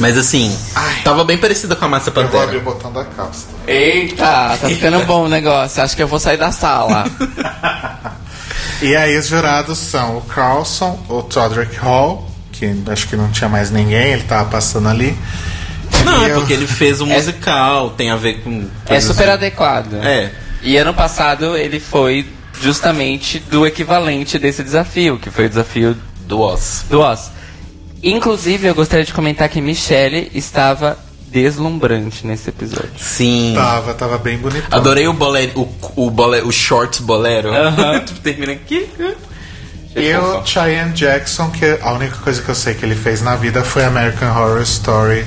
Mas 0.00 0.16
assim, 0.18 0.56
tava 1.04 1.24
bem 1.24 1.38
parecida 1.38 1.74
com 1.76 1.84
a 1.84 1.88
Márcia 1.88 2.10
Eu 2.14 2.14
vou 2.14 2.22
abrir 2.22 2.38
Pantera. 2.38 2.58
o 2.58 2.60
botão 2.62 2.92
da 2.92 3.04
calça. 3.04 3.46
Eita, 3.66 4.16
tá 4.24 4.56
ficando 4.68 5.04
bom 5.04 5.24
o 5.24 5.28
negócio. 5.28 5.82
Acho 5.82 5.96
que 5.96 6.02
eu 6.02 6.08
vou 6.08 6.18
sair 6.20 6.36
da 6.36 6.52
sala. 6.52 7.04
E 8.82 8.94
aí 8.94 9.16
os 9.16 9.26
jurados 9.28 9.78
são 9.78 10.18
o 10.18 10.20
Carlson, 10.20 10.98
o 11.08 11.22
Todrick 11.22 11.76
Hall, 11.76 12.30
que 12.52 12.70
acho 12.92 13.08
que 13.08 13.16
não 13.16 13.30
tinha 13.30 13.48
mais 13.48 13.70
ninguém, 13.70 14.12
ele 14.12 14.24
tava 14.24 14.50
passando 14.50 14.86
ali. 14.88 15.16
Não, 16.04 16.22
E 16.22 16.30
é 16.30 16.32
eu- 16.34 16.40
porque 16.40 16.52
ele 16.52 16.66
fez 16.66 17.00
um 17.00 17.06
musical, 17.06 17.90
tem 17.90 18.10
a 18.10 18.16
ver 18.16 18.42
com. 18.42 18.68
É 18.86 19.00
super 19.00 19.22
assim. 19.24 19.32
adequado. 19.32 19.94
É. 20.04 20.30
E 20.62 20.76
ano 20.76 20.92
passado 20.92 21.56
ele 21.56 21.80
foi 21.80 22.28
justamente 22.60 23.38
do 23.38 23.66
equivalente 23.66 24.38
desse 24.38 24.62
desafio, 24.62 25.18
que 25.18 25.30
foi 25.30 25.46
o 25.46 25.48
desafio 25.48 25.96
Do 26.26 26.40
Oz. 26.40 26.84
do 26.90 27.00
Oz. 27.00 27.30
Inclusive, 28.10 28.66
eu 28.68 28.74
gostaria 28.74 29.04
de 29.04 29.12
comentar 29.12 29.48
que 29.48 29.60
Michelle 29.60 30.30
estava 30.34 30.98
deslumbrante 31.28 32.26
nesse 32.26 32.48
episódio. 32.48 32.90
Sim. 32.98 33.52
Tava, 33.54 33.94
tava 33.94 34.18
bem 34.18 34.38
bonito. 34.38 34.64
Adorei 34.70 35.06
o 35.08 35.12
bolero, 35.12 35.52
o, 35.60 36.06
o, 36.06 36.10
bole, 36.10 36.40
o 36.42 36.52
short 36.52 37.02
bolero. 37.02 37.52
Aham. 37.52 38.04
Termina 38.22 38.52
aqui. 38.52 38.88
E 39.94 40.14
o 40.14 40.44
Cheyenne 40.44 40.92
Jackson, 40.92 41.50
que 41.50 41.78
a 41.82 41.92
única 41.92 42.16
coisa 42.16 42.42
que 42.42 42.48
eu 42.48 42.54
sei 42.54 42.74
que 42.74 42.84
ele 42.84 42.94
fez 42.94 43.22
na 43.22 43.34
vida 43.34 43.62
foi 43.64 43.84
American 43.84 44.28
Horror 44.30 44.62
Story 44.62 45.24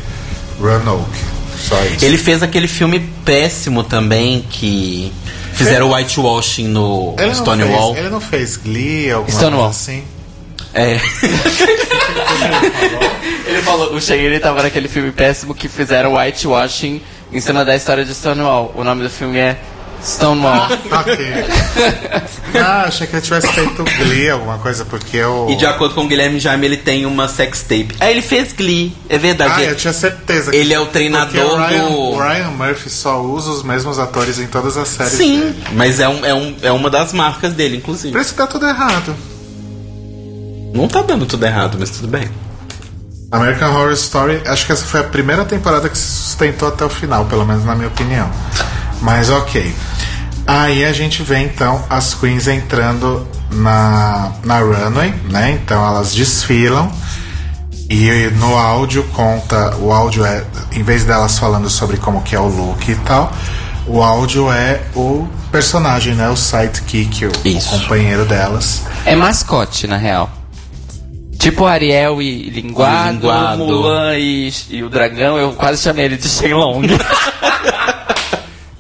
Roanoke. 0.60 1.10
Só 1.58 1.84
isso. 1.86 2.06
Ele 2.06 2.18
fez 2.18 2.42
aquele 2.42 2.68
filme 2.68 3.00
péssimo 3.26 3.84
também 3.84 4.46
que 4.50 5.12
fizeram 5.54 5.92
whitewashing 5.92 6.68
no 6.68 7.16
Ele 7.18 7.28
não 7.28 7.36
Stonewall. 7.36 7.94
Fez, 7.94 8.06
ele 8.06 8.14
não 8.14 8.22
fez 8.22 8.58
Glee, 8.58 9.12
alguma 9.12 9.38
Stonewall. 9.38 9.64
coisa 9.66 9.80
assim? 9.80 10.04
É. 10.74 11.00
Ele 13.46 13.62
falou, 13.64 13.94
o 13.94 14.02
Cheyenne 14.02 14.40
tava 14.40 14.62
naquele 14.64 14.88
filme 14.88 15.12
péssimo 15.12 15.54
que 15.56 15.68
fizeram 15.68 16.16
whitewashing 16.16 17.02
em 17.32 17.40
cima 17.42 17.66
da 17.66 17.76
história 17.76 18.06
de 18.06 18.14
Stonewall. 18.14 18.72
O 18.76 18.84
nome 18.84 19.04
do 19.04 19.10
filme 19.10 19.38
é 19.38 19.58
Stonewall. 20.04 20.68
Ok. 20.92 21.18
ah, 22.64 22.84
achei 22.88 23.06
que 23.08 23.16
ele 23.16 23.22
tivesse 23.22 23.48
feito 23.52 23.84
Glee, 23.84 24.30
alguma 24.30 24.58
coisa, 24.60 24.86
porque 24.86 25.18
eu. 25.18 25.48
E 25.50 25.56
de 25.56 25.66
acordo 25.66 25.94
com 25.96 26.02
o 26.06 26.08
Guilherme 26.08 26.40
Jaime, 26.40 26.66
ele 26.66 26.78
tem 26.78 27.06
uma 27.06 27.28
sex 27.28 27.62
tape. 27.62 27.90
Ah, 28.00 28.10
ele 28.10 28.22
fez 28.22 28.54
Glee, 28.54 28.94
é 29.10 29.18
verdade. 29.18 29.54
Ah, 29.58 29.64
eu 29.64 29.76
tinha 29.76 29.94
certeza. 29.94 30.52
que- 30.52 30.58
Ele 30.58 30.74
é 30.74 30.80
o 30.80 30.86
treinador 30.88 31.54
o 31.54 31.58
Ryan, 31.58 31.86
do- 31.86 31.94
o 32.00 32.18
Ryan 32.20 32.50
Murphy 32.52 32.90
só 32.90 33.22
usa 33.22 33.50
os 33.52 33.64
mesmos 33.64 33.98
atores 34.00 34.40
em 34.40 34.48
todas 34.48 34.78
as 34.78 34.88
séries 34.90 35.14
Sim, 35.14 35.40
dele. 35.40 35.64
mas 35.74 36.00
é, 36.00 36.08
um, 36.10 36.26
é, 36.26 36.34
um, 36.34 36.56
é 36.62 36.72
uma 36.72 36.90
das 36.90 37.12
marcas 37.14 37.54
dele, 37.54 37.78
inclusive. 37.78 38.12
Por 38.12 38.22
isso 38.22 38.32
que 38.32 38.38
tá 38.38 38.48
tudo 38.48 38.66
errado. 38.68 39.16
Não 40.74 40.88
tá 40.88 41.02
dando 41.02 41.26
tudo 41.26 41.46
errado, 41.46 41.78
mas 41.80 41.90
tudo 41.90 42.08
bem. 42.08 42.30
American 43.32 43.72
Horror 43.72 43.92
Story, 43.94 44.42
acho 44.46 44.66
que 44.66 44.72
essa 44.72 44.86
foi 44.86 45.02
a 45.02 45.04
primeira 45.04 45.46
temporada 45.46 45.88
que 45.88 45.98
se 45.98 46.08
sustentou 46.08 46.68
até 46.68 46.84
o 46.84 46.90
final, 46.90 47.26
pelo 47.26 47.46
menos 47.46 47.64
na 47.64 47.76
minha 47.76 47.88
opinião. 47.88 48.30
Mas 49.02 49.30
ok. 49.30 49.74
Aí 50.48 50.84
a 50.84 50.92
gente 50.92 51.22
vê 51.22 51.38
então 51.40 51.84
as 51.90 52.16
queens 52.16 52.48
entrando 52.48 53.28
na, 53.52 54.32
na 54.44 54.60
runway, 54.60 55.14
né? 55.30 55.52
Então 55.52 55.86
elas 55.86 56.14
desfilam 56.14 56.92
e 57.90 58.32
no 58.38 58.58
áudio 58.58 59.04
conta, 59.14 59.76
o 59.78 59.92
áudio 59.92 60.26
é, 60.26 60.44
em 60.72 60.84
vez 60.84 61.06
delas 61.06 61.38
falando 61.38 61.70
sobre 61.70 61.98
como 61.98 62.22
que 62.22 62.36
é 62.36 62.40
o 62.40 62.48
look 62.48 62.88
e 62.88 62.96
tal, 62.96 63.32
o 63.88 64.02
áudio 64.02 64.52
é 64.52 64.82
o 64.96 65.28
personagem, 65.52 66.14
né? 66.14 66.30
O 66.30 66.36
sidekick, 66.36 67.26
o, 67.26 67.30
o 67.30 67.64
companheiro 67.64 68.26
delas. 68.26 68.84
É 69.06 69.16
mascote, 69.16 69.88
na 69.88 69.98
real. 69.98 70.39
Tipo 71.40 71.66
Ariel 71.66 72.22
e 72.22 72.50
Linguado, 72.50 73.10
E 73.10 73.14
Linguado. 73.14 73.58
Mulan 73.66 74.18
e, 74.18 74.54
e 74.70 74.84
o 74.84 74.90
Dragão, 74.90 75.38
eu 75.38 75.54
quase 75.54 75.82
chamei 75.82 76.06
ele 76.06 76.18
de 76.18 76.28
Shenlong. 76.28 76.86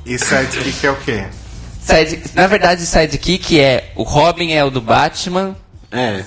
E 0.05 0.17
sidekick 0.17 0.85
é 0.85 0.91
o 0.91 0.95
quê? 0.97 1.23
Side, 1.81 2.21
na 2.35 2.45
verdade, 2.47 2.85
Sidekick 2.85 3.59
é... 3.59 3.91
O 3.95 4.03
Robin 4.03 4.51
é 4.51 4.63
o 4.63 4.69
do 4.69 4.81
Batman. 4.81 5.55
É. 5.91 6.23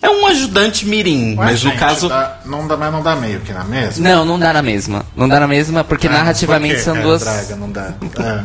É 0.00 0.08
um 0.08 0.26
ajudante 0.28 0.86
mirim, 0.86 1.30
Ué, 1.36 1.44
mas 1.44 1.62
no 1.62 1.70
gente, 1.70 1.78
caso. 1.78 2.08
dá- 2.08 2.38
não 2.46 2.66
dá, 2.66 2.76
mas 2.76 2.92
não 2.92 3.02
dá 3.02 3.14
meio 3.16 3.40
que 3.40 3.52
na 3.52 3.64
mesma? 3.64 4.08
Não, 4.08 4.24
não 4.24 4.38
dá 4.38 4.52
na 4.52 4.62
mesma. 4.62 5.04
Não 5.16 5.28
dá 5.28 5.38
na 5.40 5.46
mesma 5.48 5.84
porque 5.84 6.06
Ah, 6.06 6.12
narrativamente 6.12 6.74
por 6.74 6.78
que, 6.78 6.84
são 6.84 6.94
cara, 6.94 7.06
duas... 7.06 7.22
Draga, 7.22 7.56
não 7.56 7.70
dá. 7.70 7.94
É. 8.18 8.44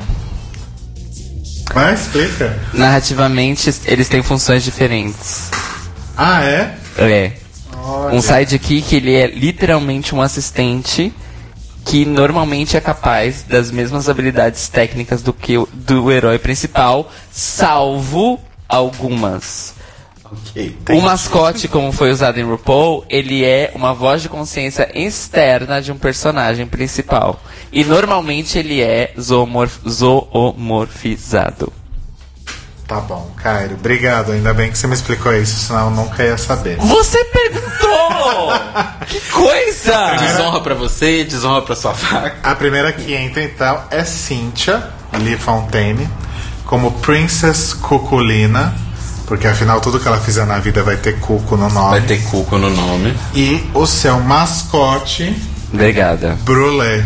Vai, 1.73 1.93
explica. 1.93 2.59
Narrativamente, 2.73 3.73
eles 3.85 4.09
têm 4.09 4.21
funções 4.21 4.63
diferentes. 4.63 5.49
Ah, 6.17 6.43
é? 6.43 6.75
É. 6.97 7.31
Olha. 7.75 8.15
Um 8.15 8.21
sidekick, 8.21 8.95
ele 8.95 9.13
é 9.13 9.27
literalmente 9.27 10.13
um 10.13 10.21
assistente 10.21 11.13
que 11.85 12.05
normalmente 12.05 12.77
é 12.77 12.81
capaz 12.81 13.43
das 13.43 13.69
mesmas 13.69 14.07
habilidades 14.07 14.69
técnicas 14.69 15.21
do 15.21 15.33
que 15.33 15.57
o 15.57 15.67
do 15.73 16.11
herói 16.11 16.39
principal, 16.39 17.11
salvo 17.31 18.39
algumas. 18.69 19.75
Ok. 20.23 20.75
O 20.89 21.01
mascote, 21.01 21.67
como 21.67 21.91
foi 21.91 22.09
usado 22.11 22.39
em 22.39 22.43
RuPaul, 22.43 23.05
ele 23.09 23.43
é 23.45 23.71
uma 23.75 23.93
voz 23.93 24.21
de 24.21 24.29
consciência 24.29 24.89
externa 24.95 25.81
de 25.81 25.91
um 25.91 25.97
personagem 25.97 26.65
principal. 26.65 27.39
E 27.71 27.83
normalmente 27.83 28.57
ele 28.57 28.81
é 28.81 29.13
zoomorf 29.19 29.79
zoomorfizado. 29.87 31.71
Tá 32.87 32.99
bom, 32.99 33.31
Cairo. 33.37 33.75
Obrigado. 33.75 34.31
Ainda 34.33 34.53
bem 34.53 34.71
que 34.71 34.77
você 34.77 34.87
me 34.87 34.93
explicou 34.93 35.33
isso, 35.33 35.67
senão 35.67 35.85
eu 35.85 35.91
nunca 35.91 36.23
ia 36.23 36.37
saber. 36.37 36.77
Você 36.77 37.23
perguntou! 37.25 38.53
que 39.07 39.19
coisa! 39.31 40.15
Desonra 40.17 40.61
pra 40.61 40.75
você, 40.75 41.23
desonra 41.23 41.61
pra 41.61 41.75
sua 41.75 41.93
faca. 41.93 42.35
A 42.43 42.55
primeira 42.55 42.91
que 42.91 43.13
entra, 43.13 43.43
então, 43.43 43.81
é 43.89 44.03
Cynthia 44.03 44.89
Lee 45.19 45.37
Fontaine, 45.37 46.09
como 46.65 46.91
Princess 46.99 47.73
Cuculina, 47.73 48.73
porque 49.27 49.47
afinal 49.47 49.79
tudo 49.79 49.99
que 49.99 50.07
ela 50.07 50.19
fizer 50.19 50.45
na 50.45 50.59
vida 50.59 50.83
vai 50.83 50.97
ter 50.97 51.19
cuco 51.19 51.55
no 51.55 51.69
nome. 51.69 51.91
Vai 51.91 52.01
ter 52.01 52.21
cuco 52.23 52.57
no 52.57 52.69
nome. 52.69 53.17
E 53.33 53.63
o 53.73 53.85
seu 53.85 54.19
mascote, 54.19 55.35
Obrigada. 55.73 56.37
Brulé. 56.43 57.03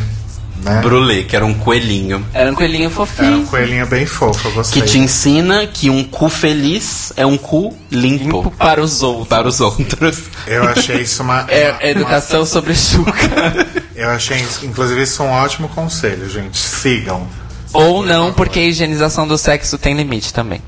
Né? 0.64 0.82
Brulé, 0.82 1.24
que 1.24 1.36
era 1.36 1.46
um 1.46 1.54
coelhinho. 1.54 2.26
Era 2.34 2.52
um 2.52 2.56
coelhinho 2.56 2.86
É 2.86 2.88
um 2.88 2.92
fofinho. 2.92 3.46
coelhinho 3.46 3.86
bem 3.86 4.06
fofo, 4.06 4.50
gostei. 4.52 4.82
Que 4.82 4.88
te 4.88 4.98
ensina 4.98 5.66
que 5.68 5.90
um 5.90 6.04
cu 6.04 6.28
feliz 6.30 7.14
é 7.16 7.26
um 7.26 7.38
cu 7.38 7.74
limpo. 7.92 8.24
Limpo 8.24 8.52
para 8.52 8.82
os 8.82 9.02
outros. 9.04 9.28
Para 9.28 9.48
os 9.48 9.62
outros. 9.62 10.18
Eu 10.48 10.64
achei 10.68 11.02
isso 11.02 11.22
uma. 11.24 11.46
É, 11.48 11.72
uma- 11.72 11.82
é 11.82 11.92
educação 11.92 12.46
sobre 12.46 12.76
chuca. 12.76 13.14
Eu 13.96 14.10
achei, 14.10 14.38
isso- 14.38 14.66
inclusive, 14.66 15.02
isso 15.04 15.24
um 15.24 15.30
ótimo 15.32 15.70
conselho, 15.70 16.30
gente. 16.30 16.58
Sigam. 16.58 17.28
Ou 17.74 18.06
não, 18.06 18.32
porque 18.34 18.60
a 18.60 18.64
higienização 18.64 19.28
do 19.28 19.38
sexo 19.38 19.78
tem 19.78 19.96
limite 19.96 20.34
também. 20.34 20.62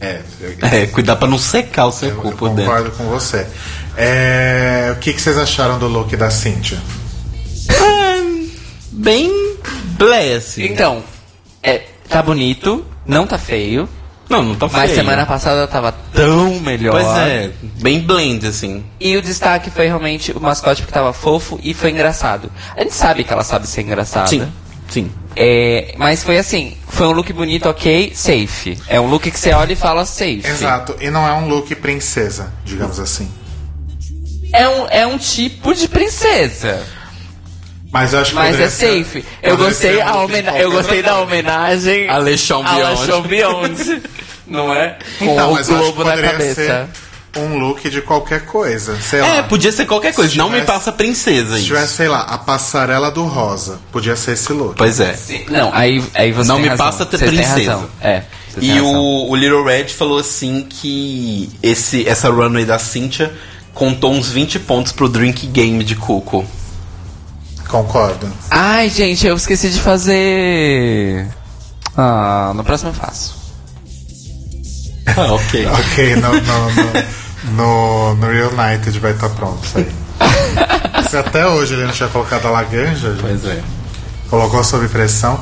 É, 0.00 0.20
eu, 0.40 0.54
É, 0.68 0.86
cuidar 0.86 1.16
pra 1.16 1.28
não 1.28 1.38
secar 1.38 1.86
o 1.86 1.92
seu 1.92 2.08
eu 2.10 2.16
cu 2.16 2.32
por 2.32 2.48
dentro. 2.50 2.64
concordo 2.64 2.90
com 2.92 3.04
você. 3.04 3.46
É, 3.96 4.92
o 4.94 4.98
que, 4.98 5.12
que 5.12 5.20
vocês 5.22 5.38
acharam 5.38 5.78
do 5.78 5.86
look 5.86 6.16
da 6.16 6.28
Cynthia? 6.30 6.78
Bem 8.92 9.56
blé, 9.96 10.34
assim. 10.34 10.64
Então, 10.64 11.02
é, 11.62 11.82
tá 12.08 12.22
bonito, 12.22 12.84
não 13.06 13.26
tá 13.26 13.38
feio. 13.38 13.88
Não, 14.28 14.42
não 14.42 14.54
tá 14.54 14.68
feio. 14.68 14.82
Mas 14.82 14.92
semana 14.92 15.26
passada 15.26 15.66
tava 15.66 15.92
tão 16.12 16.60
melhor. 16.60 16.92
Pois 16.92 17.06
é, 17.18 17.50
bem 17.80 18.00
blend, 18.00 18.46
assim. 18.46 18.84
E 19.00 19.16
o 19.16 19.22
destaque 19.22 19.70
foi 19.70 19.86
realmente 19.86 20.32
o 20.32 20.40
mascote 20.40 20.82
porque 20.82 20.92
tava 20.94 21.12
fofo 21.12 21.58
e 21.62 21.74
foi 21.74 21.90
engraçado. 21.90 22.50
A 22.76 22.82
gente 22.82 22.94
sabe 22.94 23.24
que 23.24 23.32
ela 23.32 23.42
sabe 23.42 23.66
ser 23.66 23.82
engraçada. 23.82 24.28
Sim, 24.28 24.46
sim. 24.88 25.10
É, 25.34 25.94
mas 25.98 26.22
foi 26.22 26.38
assim, 26.38 26.76
foi 26.88 27.06
um 27.06 27.12
look 27.12 27.32
bonito, 27.32 27.68
ok, 27.68 28.12
safe. 28.14 28.78
É 28.88 29.00
um 29.00 29.08
look 29.08 29.30
que 29.30 29.38
você 29.38 29.52
olha 29.52 29.72
e 29.72 29.76
fala 29.76 30.04
safe. 30.04 30.42
Exato, 30.44 30.96
e 31.00 31.10
não 31.10 31.26
é 31.26 31.32
um 31.32 31.48
look 31.48 31.74
princesa, 31.76 32.52
digamos 32.64 33.00
assim. 33.00 33.30
É 34.52 34.68
um, 34.68 34.88
é 34.88 35.06
um 35.06 35.16
tipo 35.16 35.74
de 35.74 35.88
princesa. 35.88 36.86
Mas 37.92 38.12
eu 38.14 38.20
acho 38.20 38.30
que 38.30 38.36
Mas 38.36 38.58
é 38.58 38.68
ser- 38.70 39.04
safe. 39.04 39.24
Eu 39.42 39.56
gostei, 39.58 40.00
a 40.00 40.14
homena- 40.16 40.58
eu 40.58 40.72
gostei 40.72 41.02
da 41.02 41.20
homenagem 41.20 42.08
A 42.08 42.16
Lechon 42.16 42.64
Beyond. 43.28 44.02
Não 44.46 44.72
é? 44.72 44.96
Com 45.18 45.26
Então, 45.26 45.52
o 45.52 45.64
globo 45.64 46.02
na 46.04 46.10
poderia 46.12 46.30
cabeça. 46.32 46.54
ser 47.34 47.40
um 47.40 47.58
look 47.58 47.88
de 47.88 48.00
qualquer 48.02 48.44
coisa. 48.46 48.98
Sei 49.00 49.20
É, 49.20 49.22
lá. 49.22 49.42
podia 49.44 49.70
ser 49.72 49.84
qualquer 49.86 50.12
coisa. 50.14 50.30
Se 50.30 50.36
não 50.38 50.46
me 50.48 50.60
tivesse- 50.60 50.72
passa 50.72 50.92
princesa 50.92 51.52
Se 51.52 51.58
isso. 51.58 51.66
tivesse, 51.66 51.92
sei 51.94 52.08
lá, 52.08 52.20
a 52.22 52.38
passarela 52.38 53.10
do 53.10 53.24
rosa, 53.24 53.78
podia 53.92 54.16
ser 54.16 54.32
esse 54.32 54.52
look. 54.52 54.74
Pois 54.76 54.98
é. 54.98 55.12
Sim, 55.14 55.44
Não, 55.48 55.70
aí, 55.72 56.02
aí 56.14 56.32
você 56.32 56.48
Não 56.48 56.56
tem 56.56 56.62
me 56.64 56.68
razão. 56.70 56.86
passa 56.86 57.06
tem 57.06 57.18
princesa. 57.20 57.72
razão. 57.72 57.90
É. 58.00 58.22
E 58.60 58.80
o, 58.80 59.30
o 59.30 59.36
Little 59.36 59.64
Red 59.64 59.88
falou 59.88 60.18
assim 60.18 60.66
que 60.68 61.50
esse, 61.62 62.06
essa 62.08 62.28
runway 62.30 62.64
da 62.66 62.78
Cynthia 62.78 63.32
contou 63.72 64.12
uns 64.12 64.28
20 64.30 64.58
pontos 64.58 64.92
pro 64.92 65.08
drink 65.08 65.46
game 65.46 65.82
de 65.84 65.94
Cuco. 65.96 66.44
Concordo. 67.72 68.28
Ai, 68.50 68.90
gente, 68.90 69.26
eu 69.26 69.34
esqueci 69.34 69.70
de 69.70 69.80
fazer. 69.80 71.26
Ah, 71.96 72.52
no 72.54 72.62
próximo 72.62 72.90
eu 72.90 72.94
faço. 72.94 73.34
Ah, 75.06 75.32
ok. 75.32 75.66
Ok, 75.72 76.16
no, 76.16 76.32
no, 76.32 76.70
no, 76.70 77.02
no, 77.56 78.14
no 78.16 78.30
Real 78.30 78.50
United 78.52 78.98
vai 79.00 79.12
estar 79.12 79.30
pronto 79.30 79.64
isso 79.64 79.78
aí. 79.78 79.88
Se 81.08 81.16
até 81.16 81.46
hoje 81.46 81.72
ele 81.74 81.86
não 81.86 81.92
tinha 81.92 82.08
colocado 82.10 82.46
a 82.46 82.50
laganja, 82.50 83.12
gente, 83.12 83.20
Pois 83.22 83.44
é. 83.46 83.62
colocou 84.28 84.62
sob 84.62 84.86
pressão. 84.88 85.40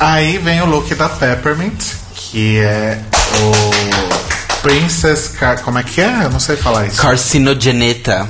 Aí 0.00 0.36
vem 0.38 0.60
o 0.60 0.66
look 0.66 0.92
da 0.96 1.08
Peppermint, 1.08 1.80
que 2.14 2.58
é 2.58 3.00
o 3.40 4.56
Princess 4.62 5.28
Car... 5.28 5.60
Como 5.62 5.78
é 5.78 5.82
que 5.84 6.00
é? 6.00 6.24
Eu 6.24 6.30
não 6.30 6.40
sei 6.40 6.56
falar 6.56 6.86
isso. 6.86 7.00
Carcinogeneta. 7.00 8.28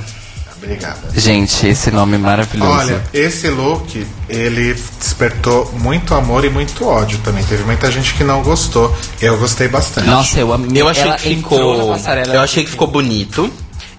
Obrigada. 0.61 1.09
Gente, 1.15 1.67
esse 1.67 1.89
nome 1.89 2.17
maravilhoso. 2.17 2.71
Olha, 2.71 3.01
esse 3.13 3.49
look, 3.49 4.05
ele 4.27 4.75
despertou 4.99 5.71
muito 5.79 6.13
amor 6.13 6.43
e 6.43 6.49
muito 6.49 6.85
ódio 6.85 7.17
também. 7.19 7.43
Teve 7.45 7.63
muita 7.63 7.89
gente 7.89 8.13
que 8.13 8.23
não 8.23 8.43
gostou. 8.43 8.93
Eu 9.21 9.37
gostei 9.37 9.69
bastante. 9.69 10.07
Nossa, 10.07 10.39
eu 10.39 10.51
amei. 10.51 10.81
Eu 10.81 10.87
achei 10.87 11.03
Ela 11.03 11.15
que 11.15 11.35
ficou. 11.35 11.95
Eu 12.33 12.41
achei 12.41 12.63
que 12.63 12.69
ficou 12.69 12.87
bonito. 12.87 13.49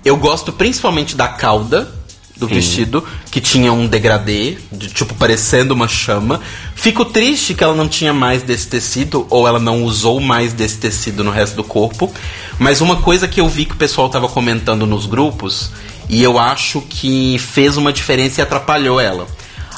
Eu 0.05 0.17
gosto 0.17 0.53
principalmente 0.53 1.17
da 1.17 1.29
cauda 1.29 2.01
do 2.41 2.49
vestido, 2.49 3.05
que 3.31 3.39
tinha 3.39 3.71
um 3.71 3.87
degradê, 3.87 4.57
de, 4.73 4.89
tipo, 4.89 5.15
parecendo 5.15 5.75
uma 5.75 5.87
chama. 5.87 6.41
Fico 6.75 7.05
triste 7.05 7.53
que 7.53 7.63
ela 7.63 7.75
não 7.75 7.87
tinha 7.87 8.15
mais 8.15 8.43
desse 8.43 8.67
tecido, 8.67 9.27
ou 9.29 9.47
ela 9.47 9.61
não 9.61 9.85
usou 9.85 10.19
mais 10.21 10.55
desse 10.55 10.79
tecido 10.79 11.23
no 11.23 11.31
resto 11.31 11.55
do 11.55 11.63
corpo. 11.63 12.11
Mas 12.59 12.81
uma 12.81 12.97
coisa 12.97 13.29
que 13.29 13.43
eu 13.43 13.49
vi 13.49 13.67
que 13.67 13.75
o 13.75 13.77
pessoal 13.77 14.09
tava 14.09 14.27
comentando 14.27 14.87
nos 14.87 15.05
grupos, 15.05 15.71
e 16.11 16.25
eu 16.25 16.41
acho 16.41 16.81
que 16.81 17.39
fez 17.39 17.77
uma 17.77 17.93
diferença 17.93 18.41
e 18.41 18.43
atrapalhou 18.43 18.99
ela. 19.01 19.29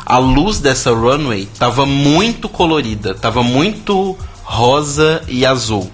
A 0.07 0.17
luz 0.17 0.59
dessa 0.59 0.91
runway 0.91 1.47
tava 1.59 1.85
muito 1.85 2.49
colorida, 2.49 3.15
tava 3.15 3.43
muito 3.43 4.17
rosa 4.43 5.23
e 5.29 5.45
azul. 5.45 5.93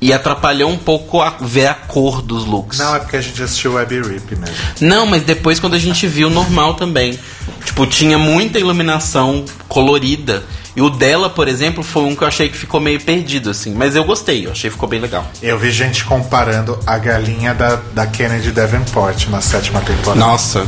E 0.00 0.12
atrapalhou 0.12 0.70
um 0.70 0.76
pouco 0.76 1.22
a 1.22 1.30
ver 1.40 1.66
a 1.68 1.74
cor 1.74 2.20
dos 2.20 2.44
looks. 2.44 2.78
Não, 2.78 2.94
é 2.94 2.98
porque 2.98 3.16
a 3.16 3.20
gente 3.20 3.42
assistiu 3.42 3.74
Web 3.74 4.02
Rip 4.02 4.36
mesmo. 4.36 4.54
Não, 4.80 5.06
mas 5.06 5.22
depois 5.22 5.58
quando 5.58 5.74
a 5.74 5.78
gente 5.78 6.06
viu 6.06 6.28
normal 6.28 6.74
também. 6.74 7.18
Tipo, 7.64 7.86
tinha 7.86 8.18
muita 8.18 8.58
iluminação 8.58 9.44
colorida. 9.68 10.42
E 10.76 10.80
o 10.82 10.88
dela, 10.88 11.28
por 11.28 11.48
exemplo, 11.48 11.82
foi 11.82 12.04
um 12.04 12.14
que 12.14 12.22
eu 12.22 12.28
achei 12.28 12.48
que 12.48 12.56
ficou 12.56 12.80
meio 12.80 13.00
perdido, 13.00 13.50
assim. 13.50 13.74
Mas 13.74 13.96
eu 13.96 14.04
gostei, 14.04 14.46
eu 14.46 14.52
achei 14.52 14.70
que 14.70 14.74
ficou 14.74 14.88
bem 14.88 15.00
legal. 15.00 15.26
Eu 15.42 15.58
vi 15.58 15.70
gente 15.72 16.04
comparando 16.04 16.78
a 16.86 16.96
galinha 16.98 17.52
da, 17.52 17.76
da 17.92 18.06
Kennedy 18.06 18.52
Davenport 18.52 19.26
na 19.28 19.40
sétima 19.40 19.80
temporada. 19.80 20.18
Nossa. 20.20 20.66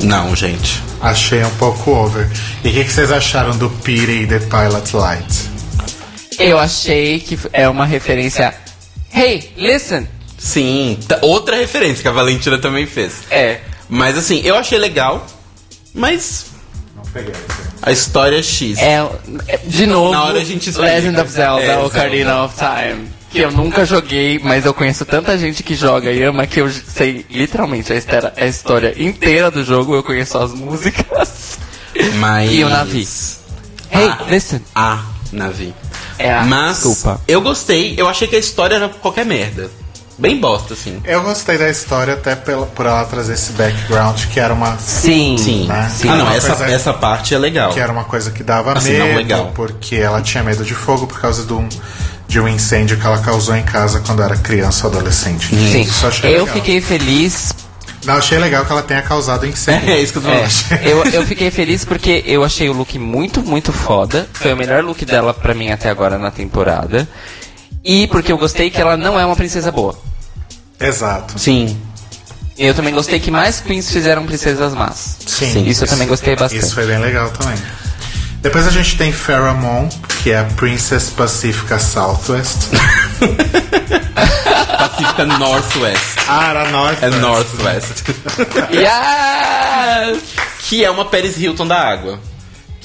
Não, 0.00 0.36
gente. 0.36 0.82
Achei 1.00 1.42
um 1.44 1.50
pouco 1.56 1.90
over. 1.90 2.28
E 2.62 2.68
o 2.68 2.72
que, 2.72 2.84
que 2.84 2.92
vocês 2.92 3.10
acharam 3.10 3.56
do 3.56 3.68
Pity 3.70 4.26
The 4.26 4.38
Pilot 4.40 4.94
Light? 4.96 5.50
Eu 6.38 6.58
achei 6.58 7.18
que 7.18 7.38
é 7.52 7.68
uma 7.68 7.84
referência. 7.84 8.54
Hey, 9.12 9.52
listen! 9.56 10.06
Sim, 10.38 10.96
t- 11.08 11.18
outra 11.22 11.56
referência 11.56 12.02
que 12.02 12.06
a 12.08 12.12
Valentina 12.12 12.58
também 12.58 12.86
fez. 12.86 13.14
É. 13.28 13.60
Mas 13.88 14.16
assim, 14.16 14.40
eu 14.44 14.54
achei 14.54 14.78
legal, 14.78 15.26
mas 15.92 16.46
Não 17.04 17.12
peguei 17.12 17.32
esse. 17.32 17.68
a 17.82 17.92
história 17.92 18.36
é 18.38 18.42
X. 18.42 18.78
É, 18.78 19.08
é, 19.46 19.56
de 19.64 19.86
novo, 19.86 20.12
Na 20.12 20.24
hora 20.24 20.40
a 20.40 20.44
gente 20.44 20.68
explica. 20.70 20.92
Legend 20.92 21.20
of 21.20 21.30
Zelda, 21.30 21.62
É, 21.64 21.78
Ocarina 21.78 22.44
of 22.44 22.54
Time. 22.56 23.08
Que 23.30 23.40
eu 23.40 23.50
nunca 23.52 23.84
joguei, 23.84 24.38
mas 24.38 24.64
eu 24.64 24.72
conheço 24.72 25.04
tanta 25.04 25.36
gente 25.36 25.62
que 25.62 25.74
joga 25.74 26.10
e 26.10 26.22
ama 26.22 26.46
que 26.46 26.60
eu 26.60 26.70
sei 26.70 27.26
literalmente 27.30 27.92
a 27.92 27.96
história, 27.96 28.32
a 28.36 28.46
história 28.46 28.94
inteira 29.02 29.50
do 29.50 29.62
jogo, 29.62 29.94
eu 29.94 30.02
conheço 30.02 30.38
as 30.38 30.52
músicas. 30.54 31.58
Mas. 32.16 32.50
E 32.52 32.64
o 32.64 32.68
Navi. 32.70 33.06
Hey, 33.92 34.06
Ah. 34.08 34.18
listen. 34.30 34.60
A 34.74 35.02
Navi. 35.32 35.74
É 36.18 36.32
a- 36.32 36.42
Mas 36.44 36.76
desculpa. 36.82 37.20
eu 37.28 37.40
gostei, 37.40 37.94
eu 37.98 38.08
achei 38.08 38.26
que 38.26 38.34
a 38.36 38.38
história 38.38 38.76
era 38.76 38.88
qualquer 38.88 39.24
merda. 39.26 39.70
Bem 40.18 40.40
bosta, 40.40 40.74
assim. 40.74 41.00
Eu 41.04 41.22
gostei 41.22 41.56
da 41.56 41.70
história 41.70 42.14
até 42.14 42.34
pela, 42.34 42.66
por 42.66 42.84
ela 42.86 43.04
trazer 43.04 43.34
esse 43.34 43.52
background 43.52 44.18
que 44.26 44.40
era 44.40 44.52
uma 44.52 44.76
Sim. 44.78 45.36
Sim. 45.38 45.66
Né? 45.68 45.88
Ah, 46.08 46.16
não, 46.16 46.30
essa, 46.32 46.56
coisa- 46.56 46.72
essa 46.72 46.92
parte 46.92 47.34
é 47.34 47.38
legal. 47.38 47.72
que 47.72 47.78
era 47.78 47.92
uma 47.92 48.02
coisa 48.04 48.30
que 48.32 48.42
dava 48.42 48.72
Assim, 48.76 48.92
medo, 48.92 49.06
não 49.06 49.14
legal. 49.16 49.52
porque 49.54 49.94
ela 49.96 50.20
tinha 50.20 50.42
medo 50.42 50.64
de 50.64 50.74
fogo 50.74 51.06
por 51.06 51.20
causa 51.20 51.44
de 51.44 51.52
um, 51.52 51.68
de 52.26 52.40
um 52.40 52.48
incêndio 52.48 52.96
que 52.98 53.06
ela 53.06 53.18
causou 53.18 53.54
em 53.54 53.62
casa 53.62 54.00
quando 54.04 54.20
era 54.22 54.36
criança 54.36 54.88
ou 54.88 54.92
adolescente. 54.92 55.54
Sim. 55.54 55.82
Isso 55.82 56.04
eu 56.04 56.08
achei 56.08 56.30
Eu 56.30 56.38
legal. 56.40 56.54
fiquei 56.56 56.80
feliz. 56.80 57.52
Não, 58.04 58.14
achei 58.14 58.38
legal 58.38 58.64
que 58.64 58.72
ela 58.72 58.82
tenha 58.82 59.02
causado 59.02 59.46
incêndio. 59.46 59.88
É 59.90 60.00
isso 60.00 60.12
que 60.12 60.18
eu 60.18 60.22
tô 60.22 60.30
É, 60.30 60.48
eu, 60.84 61.04
eu 61.04 61.26
fiquei 61.26 61.50
feliz 61.52 61.84
porque 61.84 62.24
eu 62.26 62.42
achei 62.42 62.68
o 62.68 62.72
look 62.72 62.98
muito, 62.98 63.40
muito 63.42 63.72
foda. 63.72 64.28
Foi 64.32 64.52
o 64.52 64.56
melhor 64.56 64.82
look 64.82 65.04
dela 65.04 65.32
pra 65.32 65.54
mim 65.54 65.70
até 65.70 65.88
agora 65.90 66.18
na 66.18 66.30
temporada. 66.32 67.08
E 67.84 68.06
porque 68.08 68.30
eu 68.32 68.38
gostei 68.38 68.70
que 68.70 68.80
ela 68.80 68.96
não 68.96 69.18
é 69.18 69.24
uma 69.24 69.36
princesa 69.36 69.70
boa. 69.72 69.98
Exato. 70.80 71.38
Sim. 71.38 71.80
E 72.56 72.64
eu 72.66 72.74
também 72.74 72.92
gostei 72.92 73.20
que 73.20 73.30
mais 73.30 73.60
queens 73.60 73.90
fizeram 73.90 74.26
princesas 74.26 74.74
más. 74.74 75.16
Sim. 75.26 75.64
Isso 75.66 75.84
eu 75.84 75.88
também 75.88 76.08
gostei 76.08 76.34
bastante. 76.36 76.64
Isso 76.64 76.74
foi 76.74 76.86
bem 76.86 76.98
legal 76.98 77.30
também. 77.30 77.56
Depois 78.42 78.66
a 78.66 78.70
gente 78.70 78.96
tem 78.96 79.12
Farrah 79.12 79.54
Moon, 79.54 79.88
que 80.22 80.30
é 80.30 80.38
a 80.40 80.44
Princess 80.44 81.10
Pacifica 81.10 81.78
Southwest. 81.78 82.68
Pacífica 84.78 85.24
Northwest. 85.24 86.18
ah, 86.28 86.50
era 86.50 86.70
Northwest. 86.70 87.02
É 87.02 87.20
Northwest. 87.20 88.04
Yes! 88.72 90.22
que 90.68 90.84
é 90.84 90.90
uma 90.90 91.04
Paris 91.04 91.36
Hilton 91.38 91.66
da 91.66 91.78
água. 91.80 92.20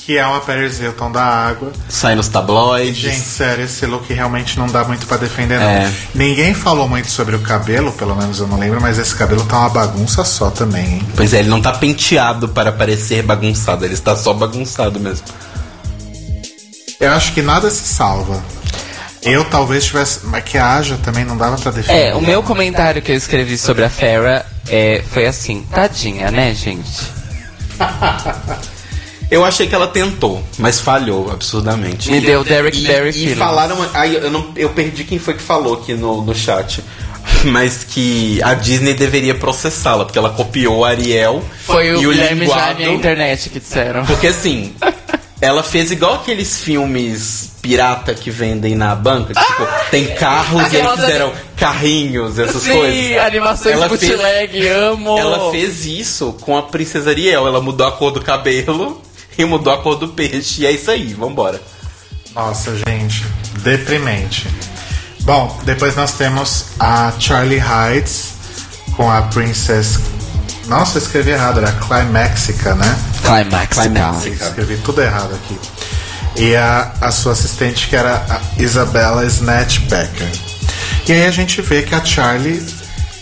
Que 0.06 0.18
é 0.18 0.26
uma 0.26 0.42
Paris 0.42 0.82
Hilton 0.82 1.12
da 1.14 1.24
água. 1.24 1.72
Sai 1.88 2.14
nos 2.14 2.28
tabloides. 2.28 2.98
Gente, 2.98 3.22
sério, 3.22 3.64
esse 3.64 3.86
look 3.86 4.12
realmente 4.14 4.60
não 4.60 4.68
dá 4.68 4.84
muito 4.84 5.06
pra 5.08 5.16
defender, 5.16 5.58
não. 5.58 5.66
É. 5.66 5.90
Ninguém 6.14 6.54
falou 6.54 6.90
muito 6.90 7.10
sobre 7.10 7.38
o 7.38 7.40
cabelo, 7.40 7.90
pelo 7.94 8.14
menos 8.14 8.38
eu 8.40 8.48
não 8.48 8.60
lembro, 8.60 8.82
mas 8.82 9.00
esse 9.00 9.16
cabelo 9.16 9.46
tá 9.46 9.60
uma 9.60 9.70
bagunça 9.70 10.26
só 10.26 10.50
também, 10.50 10.96
hein? 10.96 11.08
Pois 11.16 11.34
é, 11.34 11.40
ele 11.40 11.48
não 11.48 11.62
tá 11.62 11.72
penteado 11.72 12.50
para 12.50 12.70
parecer 12.70 13.24
bagunçado, 13.24 13.86
ele 13.86 13.94
está 13.94 14.14
só 14.14 14.34
bagunçado 14.34 15.00
mesmo. 15.00 15.26
Eu 17.00 17.12
acho 17.14 17.32
que 17.34 17.42
nada 17.42 17.72
se 17.72 17.88
salva. 17.88 18.44
Eu 19.22 19.46
talvez 19.46 19.86
tivesse. 19.86 20.26
Maquiagem 20.26 20.98
também 20.98 21.24
não 21.24 21.38
dava 21.38 21.58
pra 21.58 21.72
defender. 21.72 22.08
É, 22.10 22.16
o 22.16 22.20
meu 22.20 22.44
comentário 22.44 23.02
que 23.02 23.12
eu 23.12 23.16
escrevi 23.16 23.58
sobre 23.58 23.86
a 23.86 23.90
Farrah 23.90 24.46
é, 24.68 25.02
foi 25.12 25.26
assim, 25.26 25.66
tadinha, 25.72 26.30
né, 26.30 26.54
gente? 26.54 27.10
Eu 29.32 29.44
achei 29.44 29.66
que 29.68 29.74
ela 29.74 29.88
tentou, 29.88 30.44
mas 30.60 30.80
falhou 30.80 31.32
absurdamente. 31.32 32.12
Me 32.12 32.22
deu 32.22 32.44
Derek 32.44 32.78
e, 32.84 32.88
Barry 32.88 33.10
E 33.10 33.14
feelings. 33.14 33.38
falaram. 33.40 33.78
Ai, 33.94 34.16
eu, 34.18 34.30
não, 34.30 34.52
eu 34.56 34.70
perdi 34.70 35.04
quem 35.04 35.18
foi 35.18 35.34
que 35.34 35.42
falou 35.42 35.74
aqui 35.76 35.94
no, 35.96 36.22
no 36.24 36.36
chat. 36.36 36.84
Mas 37.46 37.84
que 37.86 38.42
a 38.44 38.54
Disney 38.54 38.94
deveria 38.94 39.34
processá-la, 39.34 40.04
porque 40.06 40.18
ela 40.18 40.30
copiou 40.30 40.84
Ariel 40.86 41.42
Foi 41.66 41.92
o 41.94 42.02
e 42.02 42.08
o 42.08 42.10
Guilherme 42.12 42.42
linguado. 42.42 42.62
Jaime 42.62 42.84
e 42.84 42.86
a 42.86 42.92
internet 42.94 43.50
que 43.50 43.60
disseram. 43.60 44.06
Porque 44.06 44.28
assim, 44.28 44.74
ela 45.42 45.64
fez 45.64 45.90
igual 45.92 46.16
aqueles 46.16 46.60
filmes 46.62 47.52
pirata 47.62 48.14
que 48.14 48.30
vendem 48.30 48.76
na 48.76 48.94
banca. 48.94 49.34
que, 49.34 49.40
tipo, 49.42 49.68
tem 49.90 50.08
carros 50.16 50.72
e 50.72 50.76
eles 50.76 50.92
fizeram 50.92 51.32
carrinhos, 51.58 52.38
essas 52.40 52.62
Sim, 52.64 52.74
coisas. 52.74 53.18
animações 53.18 53.76
Ela 53.76 53.90
fez- 53.90 54.12
bootleg, 54.12 54.68
amo. 54.68 55.18
Ela 55.18 55.52
fez 55.52 55.86
isso 55.86 56.34
com 56.42 56.58
a 56.58 56.64
Princesa 56.64 57.10
Ariel. 57.10 57.48
Ela 57.48 57.62
mudou 57.62 57.88
a 57.88 57.92
cor 57.94 58.12
do 58.12 58.22
cabelo 58.22 59.02
e 59.38 59.46
mudou 59.46 59.74
a 59.74 59.78
cor 59.82 59.96
do 59.96 60.10
peixe. 60.10 60.62
E 60.62 60.66
é 60.66 60.72
isso 60.72 60.90
aí, 60.92 61.14
vambora. 61.14 61.62
Nossa, 62.36 62.76
gente, 62.76 63.26
deprimente. 63.62 64.48
Bom, 65.22 65.60
depois 65.64 65.96
nós 65.96 66.14
temos 66.14 66.66
a 66.80 67.14
Charlie 67.20 67.62
Heights 67.62 68.34
com 68.96 69.10
a 69.10 69.22
Princess. 69.24 70.00
Nossa, 70.68 70.98
eu 70.98 71.02
escrevi 71.02 71.32
errado, 71.32 71.60
era 71.60 71.72
Climaxica, 71.72 72.76
né? 72.76 72.98
Climax. 73.22 73.78
Climaxica. 73.78 74.46
Escrevi 74.46 74.78
tudo 74.78 75.02
errado 75.02 75.34
aqui. 75.36 75.58
E 76.36 76.56
a, 76.56 76.92
a 77.00 77.12
sua 77.12 77.34
assistente 77.34 77.88
que 77.88 77.96
era 77.96 78.26
a 78.30 78.62
Isabella 78.62 79.26
Snatchbacker. 79.26 80.32
E 81.08 81.12
aí 81.12 81.26
a 81.26 81.32
gente 81.32 81.62
vê 81.62 81.84
que 81.84 81.94
a 81.94 82.04
Charlie 82.04 82.66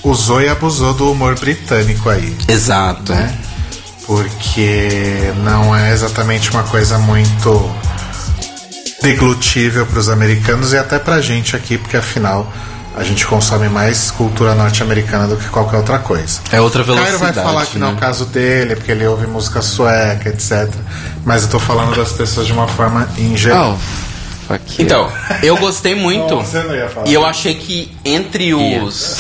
usou 0.03 0.41
e 0.41 0.49
abusou 0.49 0.93
do 0.93 1.11
humor 1.11 1.37
britânico 1.39 2.09
aí, 2.09 2.35
Exato. 2.47 3.13
né? 3.13 3.37
Porque 4.11 5.31
não 5.37 5.73
é 5.73 5.93
exatamente 5.93 6.51
uma 6.51 6.63
coisa 6.63 6.97
muito 6.97 7.71
deglutível 9.01 9.85
para 9.85 9.99
os 9.99 10.09
americanos 10.09 10.73
e 10.73 10.77
até 10.77 10.99
pra 10.99 11.21
gente 11.21 11.55
aqui, 11.55 11.77
porque 11.77 11.95
afinal 11.95 12.51
a 12.93 13.05
gente 13.05 13.25
consome 13.25 13.69
mais 13.69 14.11
cultura 14.11 14.53
norte-americana 14.53 15.27
do 15.27 15.37
que 15.37 15.47
qualquer 15.47 15.77
outra 15.77 15.97
coisa. 15.97 16.41
É 16.51 16.59
outra 16.59 16.81
O 16.81 16.85
Cairo 16.85 16.99
velocidade. 17.03 17.35
vai 17.35 17.43
falar 17.45 17.65
que 17.65 17.77
não 17.77 17.87
é 17.87 17.91
né? 17.91 17.95
o 17.95 17.99
caso 18.01 18.25
dele, 18.25 18.75
porque 18.75 18.91
ele 18.91 19.07
ouve 19.07 19.27
música 19.27 19.61
sueca, 19.61 20.27
etc. 20.27 20.69
Mas 21.23 21.43
eu 21.43 21.49
tô 21.49 21.57
falando 21.57 21.95
das 21.95 22.11
pessoas 22.11 22.45
de 22.45 22.51
uma 22.51 22.67
forma 22.67 23.07
em 23.17 23.37
geral. 23.37 23.79
Oh. 24.49 24.55
Então, 24.77 25.09
eu 25.41 25.55
gostei 25.55 25.95
muito. 25.95 26.35
Não, 26.35 26.43
você 26.43 26.61
não 26.63 26.75
ia 26.75 26.89
falar. 26.89 27.07
E 27.07 27.13
eu 27.13 27.25
achei 27.25 27.55
que 27.55 27.95
entre 28.03 28.53
os. 28.53 29.15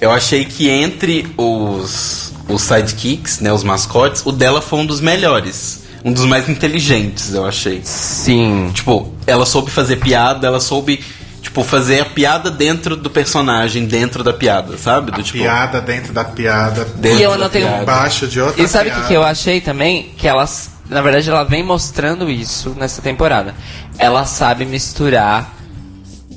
Eu 0.00 0.12
achei 0.12 0.44
que 0.44 0.70
entre 0.70 1.26
os. 1.36 2.29
Os 2.52 2.62
sidekicks, 2.62 3.40
né? 3.40 3.52
Os 3.52 3.62
mascotes, 3.64 4.22
o 4.24 4.32
dela 4.32 4.60
foi 4.60 4.80
um 4.80 4.86
dos 4.86 5.00
melhores. 5.00 5.82
Um 6.04 6.12
dos 6.12 6.24
mais 6.24 6.48
inteligentes, 6.48 7.34
eu 7.34 7.44
achei. 7.46 7.80
Sim. 7.84 8.70
Tipo, 8.72 9.12
ela 9.26 9.44
soube 9.44 9.70
fazer 9.70 9.96
piada, 9.96 10.46
ela 10.46 10.58
soube, 10.60 11.04
tipo, 11.42 11.62
fazer 11.62 12.00
a 12.00 12.04
piada 12.06 12.50
dentro 12.50 12.96
do 12.96 13.10
personagem, 13.10 13.84
dentro 13.86 14.24
da 14.24 14.32
piada, 14.32 14.78
sabe? 14.78 15.10
Do 15.12 15.22
tipo. 15.22 15.38
Piada 15.38 15.78
dentro 15.80 16.12
da 16.14 16.24
piada, 16.24 16.86
Dentro 16.96 17.18
E 17.18 17.22
eu 17.22 17.30
da 17.32 17.36
não 17.38 17.48
tenho- 17.50 17.82
embaixo 17.82 18.26
de 18.26 18.40
outra 18.40 18.62
E 18.62 18.66
sabe 18.66 18.88
o 18.90 18.94
que, 18.94 19.08
que 19.08 19.12
eu 19.14 19.22
achei 19.22 19.60
também? 19.60 20.10
Que 20.16 20.26
elas, 20.26 20.70
na 20.88 21.02
verdade, 21.02 21.28
ela 21.28 21.44
vem 21.44 21.62
mostrando 21.62 22.30
isso 22.30 22.74
nessa 22.78 23.02
temporada. 23.02 23.54
Ela 23.98 24.24
sabe 24.24 24.64
misturar 24.64 25.54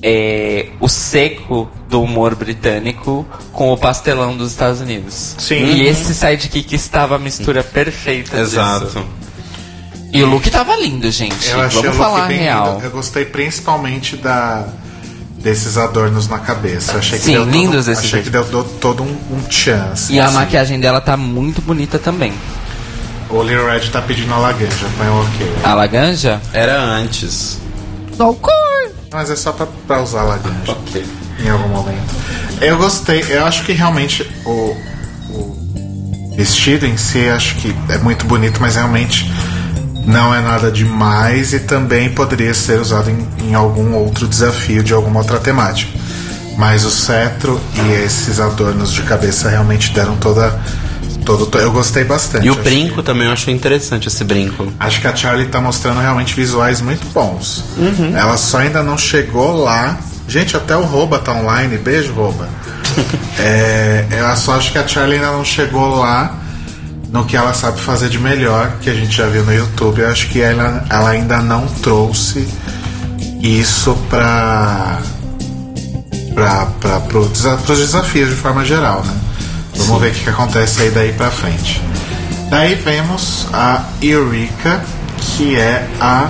é, 0.03 0.67
o 0.81 0.89
seco 0.89 1.71
do 1.89 2.01
humor 2.01 2.35
britânico 2.35 3.25
com 3.53 3.71
o 3.71 3.77
pastelão 3.77 4.35
dos 4.35 4.51
Estados 4.51 4.81
Unidos. 4.81 5.35
Sim. 5.39 5.63
E 5.63 5.87
esse 5.87 6.13
sidekick 6.13 6.75
estava 6.75 7.15
a 7.15 7.19
mistura 7.19 7.63
perfeita 7.63 8.31
disso. 8.37 8.55
Exato. 8.55 9.05
E 10.11 10.21
o 10.21 10.27
look 10.27 10.47
tava 10.51 10.75
lindo, 10.75 11.09
gente. 11.09 11.47
Eu 11.49 11.61
achei 11.61 11.81
Vamos 11.81 11.95
o 11.95 11.99
look 11.99 12.11
falar 12.11 12.25
a 12.25 12.27
bem 12.27 12.39
real. 12.39 12.73
lindo. 12.73 12.85
Eu 12.85 12.91
gostei 12.91 13.25
principalmente 13.25 14.17
da 14.17 14.67
desses 15.37 15.77
adornos 15.77 16.27
na 16.27 16.39
cabeça. 16.39 16.93
Eu 16.93 16.99
achei 16.99 17.19
que 17.19 17.25
Sim, 17.25 17.33
deu 17.33 17.43
lindos 17.45 17.85
todo, 17.85 17.97
Achei 17.97 18.21
que 18.21 18.29
deu, 18.29 18.43
do- 18.45 18.63
todo 18.79 19.03
um, 19.03 19.17
um 19.31 19.51
chance. 19.51 20.13
E 20.13 20.19
a 20.19 20.25
assim. 20.27 20.35
maquiagem 20.35 20.79
dela 20.79 21.01
tá 21.01 21.17
muito 21.17 21.61
bonita 21.61 21.97
também. 21.99 22.31
O 23.29 23.41
Little 23.41 23.65
Red 23.65 23.89
tá 23.89 24.01
pedindo 24.01 24.33
a 24.33 24.37
laganja, 24.37 24.85
põe 24.97 25.07
o 25.07 25.21
ok. 25.21 25.53
A 25.63 25.73
Laganja? 25.73 26.39
Era 26.53 26.79
antes. 26.79 27.59
Mas 29.13 29.29
é 29.29 29.35
só 29.35 29.51
pra, 29.51 29.67
pra 29.87 30.01
usar 30.01 30.21
a 30.21 30.23
laganja 30.23 30.71
Ok. 30.71 31.05
em 31.39 31.49
algum 31.49 31.69
momento. 31.69 32.13
Eu 32.59 32.77
gostei, 32.77 33.23
eu 33.29 33.45
acho 33.45 33.63
que 33.63 33.71
realmente 33.71 34.29
o, 34.45 34.75
o 35.29 36.33
vestido 36.35 36.85
em 36.85 36.97
si 36.97 37.27
acho 37.29 37.55
que 37.55 37.75
é 37.89 37.97
muito 37.99 38.25
bonito, 38.25 38.59
mas 38.59 38.75
realmente 38.75 39.31
não 40.05 40.33
é 40.33 40.41
nada 40.41 40.71
demais 40.71 41.53
e 41.53 41.59
também 41.59 42.09
poderia 42.09 42.53
ser 42.53 42.79
usado 42.79 43.09
em, 43.09 43.27
em 43.49 43.53
algum 43.53 43.93
outro 43.93 44.27
desafio 44.27 44.83
de 44.83 44.93
alguma 44.93 45.19
outra 45.19 45.39
temática. 45.39 45.91
Mas 46.57 46.83
o 46.85 46.91
cetro 46.91 47.59
e 47.75 48.03
esses 48.03 48.39
adornos 48.39 48.91
de 48.91 49.01
cabeça 49.03 49.49
realmente 49.49 49.91
deram 49.93 50.15
toda. 50.17 50.59
Todo, 51.25 51.57
eu 51.57 51.71
gostei 51.71 52.03
bastante. 52.03 52.45
E 52.45 52.51
o 52.51 52.55
brinco 52.55 53.01
também, 53.01 53.27
eu 53.27 53.33
achei 53.33 53.53
interessante 53.53 54.07
esse 54.07 54.23
brinco. 54.23 54.67
Acho 54.79 54.99
que 55.01 55.07
a 55.07 55.15
Charlie 55.15 55.47
tá 55.47 55.61
mostrando 55.61 55.99
realmente 55.99 56.33
visuais 56.35 56.81
muito 56.81 57.05
bons. 57.13 57.63
Uhum. 57.77 58.15
Ela 58.15 58.35
só 58.37 58.57
ainda 58.59 58.83
não 58.83 58.97
chegou 58.97 59.63
lá. 59.63 59.97
Gente, 60.27 60.55
até 60.57 60.75
o 60.75 60.81
Roba 60.83 61.19
tá 61.19 61.33
online. 61.33 61.77
Beijo, 61.77 62.13
Roba. 62.13 62.47
é, 63.39 64.05
eu 64.11 64.35
só 64.35 64.55
acho 64.55 64.71
que 64.71 64.77
a 64.77 64.87
Charlie 64.87 65.15
ainda 65.15 65.31
não 65.31 65.45
chegou 65.45 65.95
lá 65.99 66.37
no 67.11 67.23
que 67.25 67.37
ela 67.37 67.53
sabe 67.53 67.79
fazer 67.79 68.09
de 68.09 68.17
melhor, 68.19 68.73
que 68.81 68.89
a 68.89 68.93
gente 68.93 69.15
já 69.15 69.27
viu 69.27 69.43
no 69.43 69.53
YouTube. 69.53 69.99
Eu 70.01 70.09
acho 70.09 70.27
que 70.29 70.41
ela, 70.41 70.83
ela 70.89 71.09
ainda 71.11 71.37
não 71.39 71.67
trouxe 71.67 72.47
isso 73.41 73.95
pro, 76.33 77.27
desa- 77.27 77.57
pros 77.65 77.79
desafios 77.79 78.29
de 78.29 78.35
forma 78.35 78.65
geral, 78.65 79.03
né? 79.05 79.13
Vamos 79.75 80.01
ver 80.01 80.11
o 80.11 80.13
que, 80.13 80.23
que 80.23 80.29
acontece 80.29 80.81
aí 80.83 80.91
daí 80.91 81.13
pra 81.13 81.31
frente. 81.31 81.81
Daí 82.49 82.75
vemos 82.75 83.47
a 83.51 83.83
Eureka, 84.01 84.83
que 85.19 85.55
é 85.55 85.87
a 85.99 86.29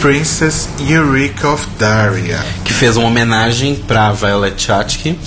Princess 0.00 0.68
Eureka 0.88 1.50
of 1.50 1.66
Daria. 1.78 2.40
Que 2.64 2.72
fez 2.72 2.96
uma 2.96 3.08
homenagem 3.08 3.76
pra 3.76 4.12
Violet 4.12 4.60
Chachki. 4.60 5.18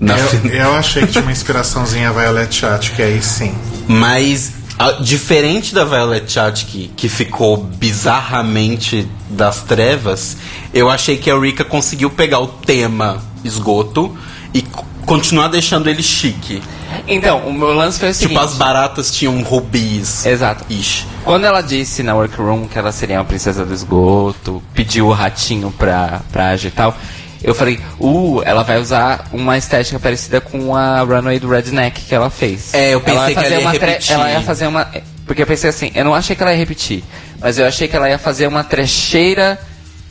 Eu, 0.00 0.50
eu 0.50 0.74
achei 0.74 1.06
que 1.06 1.12
tinha 1.12 1.22
uma 1.22 1.32
inspiraçãozinha 1.32 2.12
Violet 2.12 2.54
que 2.94 3.02
aí 3.02 3.22
sim. 3.22 3.54
Mas, 3.88 4.52
a- 4.78 4.92
diferente 4.92 5.74
da 5.74 5.84
Violet 5.84 6.30
Chachki, 6.30 6.90
que 6.96 7.08
ficou 7.08 7.56
bizarramente 7.58 9.08
das 9.30 9.60
trevas, 9.62 10.36
eu 10.72 10.90
achei 10.90 11.16
que 11.16 11.30
a 11.30 11.38
Rika 11.38 11.64
conseguiu 11.64 12.10
pegar 12.10 12.40
o 12.40 12.46
tema 12.48 13.22
esgoto 13.44 14.14
e 14.54 14.62
continuar 15.04 15.48
deixando 15.48 15.90
ele 15.90 16.02
chique. 16.02 16.62
Então, 17.08 17.40
o 17.40 17.52
meu 17.52 17.74
lance 17.74 17.98
foi 17.98 18.10
o 18.10 18.14
seguinte. 18.14 18.34
Tipo, 18.34 18.44
as 18.44 18.54
baratas 18.54 19.10
tinham 19.10 19.42
rubis. 19.42 20.24
Exato. 20.24 20.64
Ish. 20.70 21.06
Quando 21.24 21.44
ela 21.44 21.60
disse 21.60 22.02
na 22.02 22.14
workroom 22.14 22.66
que 22.68 22.78
ela 22.78 22.92
seria 22.92 23.18
uma 23.18 23.24
princesa 23.24 23.64
do 23.64 23.74
esgoto, 23.74 24.62
pediu 24.72 25.08
o 25.08 25.12
ratinho 25.12 25.70
pra, 25.72 26.20
pra 26.30 26.50
agir 26.50 26.68
e 26.68 26.70
tal, 26.70 26.96
eu 27.42 27.54
falei, 27.54 27.78
uh, 27.98 28.42
ela 28.44 28.62
vai 28.62 28.78
usar 28.78 29.28
uma 29.32 29.58
estética 29.58 29.98
parecida 29.98 30.40
com 30.40 30.74
a 30.74 31.00
Runway 31.00 31.38
do 31.38 31.48
Redneck 31.48 32.02
que 32.02 32.14
ela 32.14 32.30
fez. 32.30 32.72
É, 32.72 32.94
eu 32.94 33.00
pensei 33.00 33.34
vai 33.34 33.44
que 33.44 33.52
ela 33.52 33.62
ia 33.62 33.70
repetir. 33.70 34.12
Ela 34.12 34.30
ia 34.30 34.40
fazer 34.40 34.66
uma... 34.66 34.88
Porque 35.26 35.42
eu 35.42 35.46
pensei 35.46 35.70
assim, 35.70 35.90
eu 35.94 36.04
não 36.04 36.14
achei 36.14 36.36
que 36.36 36.42
ela 36.42 36.52
ia 36.52 36.58
repetir, 36.58 37.02
mas 37.40 37.58
eu 37.58 37.66
achei 37.66 37.88
que 37.88 37.96
ela 37.96 38.08
ia 38.08 38.18
fazer 38.18 38.46
uma 38.46 38.62
trecheira 38.62 39.58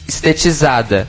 estetizada. 0.07 1.07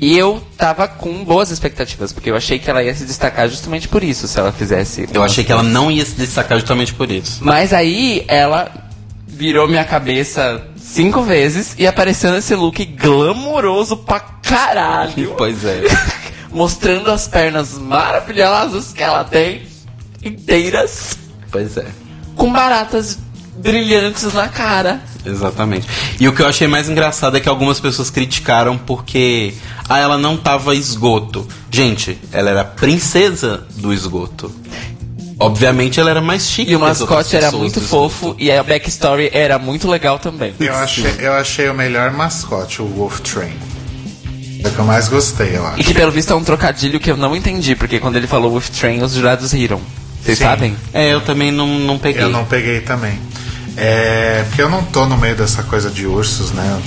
E 0.00 0.16
eu 0.16 0.42
tava 0.56 0.88
com 0.88 1.24
boas 1.24 1.50
expectativas, 1.50 2.12
porque 2.12 2.30
eu 2.30 2.36
achei 2.36 2.58
que 2.58 2.68
ela 2.68 2.82
ia 2.82 2.94
se 2.94 3.04
destacar 3.04 3.48
justamente 3.48 3.88
por 3.88 4.02
isso, 4.02 4.26
se 4.26 4.38
ela 4.38 4.52
fizesse... 4.52 5.08
Eu 5.12 5.22
achei 5.22 5.44
que 5.44 5.52
ela 5.52 5.62
não 5.62 5.90
ia 5.90 6.04
se 6.04 6.16
destacar 6.16 6.58
justamente 6.58 6.92
por 6.92 7.10
isso. 7.10 7.40
Mas 7.44 7.72
aí 7.72 8.24
ela 8.28 8.70
virou 9.26 9.66
minha 9.66 9.84
cabeça 9.84 10.62
cinco 10.76 11.22
vezes 11.22 11.74
e 11.78 11.86
apareceu 11.86 12.30
nesse 12.32 12.54
look 12.54 12.84
glamouroso 12.84 13.96
pra 13.98 14.20
caralho. 14.20 15.34
Pois 15.38 15.64
é. 15.64 15.82
Mostrando 16.52 17.10
as 17.10 17.26
pernas 17.26 17.76
maravilhosas 17.76 18.92
que 18.92 19.02
ela 19.02 19.24
tem, 19.24 19.62
inteiras, 20.22 21.18
Pois 21.50 21.76
é. 21.76 21.86
com 22.36 22.52
baratas 22.52 23.18
brilhantes 23.56 24.32
na 24.32 24.48
cara. 24.48 25.00
Exatamente. 25.24 25.86
E 26.20 26.28
o 26.28 26.32
que 26.32 26.42
eu 26.42 26.46
achei 26.46 26.66
mais 26.68 26.88
engraçado 26.88 27.36
é 27.36 27.40
que 27.40 27.48
algumas 27.48 27.80
pessoas 27.80 28.10
criticaram 28.10 28.76
porque 28.76 29.54
ah, 29.88 29.98
ela 29.98 30.18
não 30.18 30.36
tava 30.36 30.74
esgoto. 30.74 31.46
Gente, 31.70 32.18
ela 32.32 32.50
era 32.50 32.64
princesa 32.64 33.66
do 33.76 33.92
esgoto. 33.92 34.54
Obviamente 35.38 35.98
ela 35.98 36.10
era 36.10 36.20
mais 36.20 36.48
chique. 36.48 36.70
E 36.70 36.76
o 36.76 36.80
mascote 36.80 37.36
era 37.36 37.50
muito 37.50 37.80
fofo 37.80 38.36
e 38.38 38.50
a 38.50 38.62
backstory 38.62 39.30
era 39.32 39.58
muito 39.58 39.88
legal 39.88 40.18
também. 40.18 40.54
Eu 40.60 40.74
achei, 40.74 41.14
eu 41.18 41.32
achei 41.32 41.68
o 41.68 41.74
melhor 41.74 42.12
mascote, 42.12 42.80
o 42.80 42.86
Wolf 42.86 43.20
Train. 43.20 43.52
É 44.62 44.68
o 44.68 44.70
que 44.70 44.78
eu 44.78 44.84
mais 44.84 45.08
gostei, 45.08 45.56
eu 45.56 45.66
acho. 45.66 45.80
E 45.80 45.84
que 45.84 45.92
pelo 45.92 46.10
visto 46.10 46.32
é 46.32 46.36
um 46.36 46.44
trocadilho 46.44 46.98
que 46.98 47.10
eu 47.10 47.16
não 47.16 47.36
entendi, 47.36 47.74
porque 47.74 47.98
quando 47.98 48.16
ele 48.16 48.26
falou 48.26 48.54
with 48.54 48.62
train, 48.78 49.02
os 49.02 49.12
jurados 49.12 49.52
riram. 49.52 49.80
Vocês 50.22 50.38
Sim. 50.38 50.44
sabem? 50.44 50.76
É, 50.92 51.12
eu 51.12 51.20
também 51.20 51.52
não, 51.52 51.66
não 51.66 51.98
peguei. 51.98 52.22
Eu 52.22 52.30
não 52.30 52.46
peguei 52.46 52.80
também. 52.80 53.18
É, 53.76 54.44
porque 54.48 54.62
eu 54.62 54.68
não 54.68 54.84
tô 54.84 55.06
no 55.06 55.16
meio 55.16 55.36
dessa 55.36 55.62
coisa 55.62 55.90
de 55.90 56.06
ursos, 56.06 56.52
né? 56.52 56.80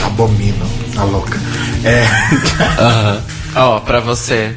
Eu 0.00 0.06
abomino 0.06 0.66
a 0.96 1.04
louca. 1.04 1.38
É, 1.84 2.04
Ó, 3.54 3.80
pra 3.80 4.00
você. 4.00 4.54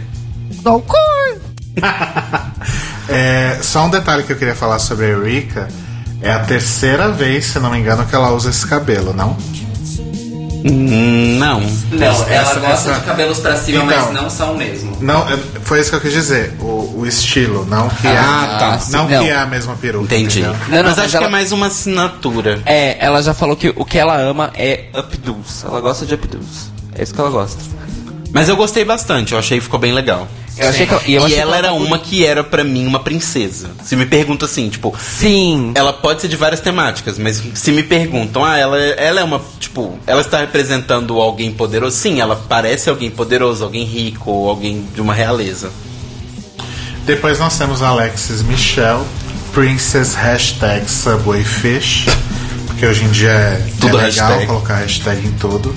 é, 3.08 3.60
só 3.62 3.86
um 3.86 3.90
detalhe 3.90 4.24
que 4.24 4.34
eu 4.34 4.38
queria 4.38 4.56
falar 4.56 4.80
sobre 4.80 5.06
a 5.06 5.10
Eureka. 5.10 5.68
É 6.22 6.32
a 6.32 6.40
terceira 6.40 7.10
vez, 7.10 7.46
se 7.46 7.60
não 7.60 7.70
me 7.72 7.80
engano, 7.80 8.06
que 8.06 8.14
ela 8.14 8.32
usa 8.32 8.50
esse 8.50 8.66
cabelo, 8.68 9.14
não? 9.14 9.38
Não. 10.64 11.61
Não, 11.91 12.07
Essa- 12.07 12.23
ela 12.23 12.41
essa- 12.41 12.60
gosta 12.60 12.90
essa- 12.91 12.99
de 12.99 13.06
cabelos 13.06 13.40
pra 13.40 13.56
cima, 13.56 13.84
Então. 13.84 14.06
mas 14.11 14.14
não 14.22 14.30
são 14.30 14.56
mesmo. 14.57 14.98
Não, 14.99 15.22
é- 15.30 15.38
foi 15.64 15.80
isso 15.80 15.90
que 15.90 15.95
eu 15.95 16.02
quis 16.02 16.11
dizer. 16.14 16.53
O, 16.60 16.99
o 16.99 17.06
estilo, 17.07 17.65
não 17.65 17.88
que 17.90 18.07
é. 18.07 18.18
Ah, 18.18 18.57
tá. 18.60 18.80
Não, 18.90 19.07
Não. 19.10 19.23
que 19.23 19.30
é 19.30 19.36
a 19.38 19.45
mesma 19.45 19.76
peruca. 19.76 20.03
Entendi. 20.06 20.40
entendeu? 20.41 20.53
Não, 20.68 20.77
não, 20.77 20.84
mas 20.84 20.98
mas 20.98 20.99
acho 20.99 21.15
ela- 21.18 21.26
que 21.26 21.30
é 21.30 21.31
mais 21.31 21.52
uma 21.52 21.68
assinatura. 21.68 22.61
É, 22.65 22.98
ela 23.03 23.22
já 23.23 23.34
falou 23.34 23.56
que 23.56 23.73
o 23.76 23.86
que 23.86 23.98
ela 23.98 24.18
ama 24.18 24.52
é 24.56 24.86
updos. 24.94 25.64
Ela 25.64 25.80
gosta 25.80 26.06
de 26.06 26.14
updos. 26.14 26.69
É 26.95 27.03
isso 27.03 27.14
que 27.14 27.22
ela 27.22 27.30
gosta. 27.30 27.60
Mas 28.31 28.48
eu 28.49 28.56
gostei 28.56 28.86
bastante, 28.86 29.34
eu 29.34 29.40
achei 29.40 29.57
que 29.57 29.64
ficou 29.64 29.80
bem 29.80 29.91
legal. 29.94 30.27
Eu 30.58 30.68
achei 30.70 30.86
que, 30.86 30.94
e 31.10 31.14
eu 31.16 31.22
e 31.22 31.26
achei 31.26 31.38
ela 31.40 31.52
que 31.54 31.58
era 31.58 31.74
uma 31.74 32.00
que 32.00 32.26
era 32.26 32.44
pra 32.44 32.64
mim 32.64 32.86
uma 32.86 33.00
princesa. 33.00 33.70
Se 33.84 33.96
me 33.96 34.06
pergunta 34.06 34.46
assim, 34.46 34.68
tipo, 34.70 34.94
Sim. 35.00 35.72
ela 35.76 35.94
pode 35.94 36.22
ser 36.22 36.28
de 36.28 36.36
várias 36.36 36.60
temáticas, 36.60 37.18
mas 37.18 37.42
se 37.54 37.72
me 37.72 37.82
perguntam, 37.84 38.44
ah, 38.44 38.58
ela, 38.58 38.78
ela 38.78 39.22
é 39.22 39.24
uma, 39.24 39.42
tipo, 39.60 39.98
ela 40.06 40.22
está 40.22 40.40
representando 40.40 41.20
alguém 41.20 41.52
poderoso? 41.52 41.96
Sim, 41.96 42.20
ela 42.20 42.36
parece 42.36 42.90
alguém 42.90 43.10
poderoso, 43.10 43.64
alguém 43.64 43.86
rico, 43.86 44.32
ou 44.32 44.50
alguém 44.50 44.86
de 44.94 45.02
uma 45.02 45.14
realeza. 45.14 45.72
Depois 47.06 47.40
nós 47.40 47.58
temos 47.58 47.82
Alexis 47.82 48.42
Michel, 48.44 49.06
Princess 49.54 50.14
Hashtag 50.14 50.90
Subway 50.90 51.44
Fish, 51.44 52.06
porque 52.68 52.86
hoje 52.86 53.04
em 53.04 53.10
dia 53.12 53.30
é, 53.32 53.62
Tudo 53.80 54.00
é 54.00 54.04
legal 54.04 54.28
hashtag. 54.28 54.46
colocar 54.46 54.76
hashtag 54.76 55.26
em 55.28 55.32
tudo. 55.34 55.74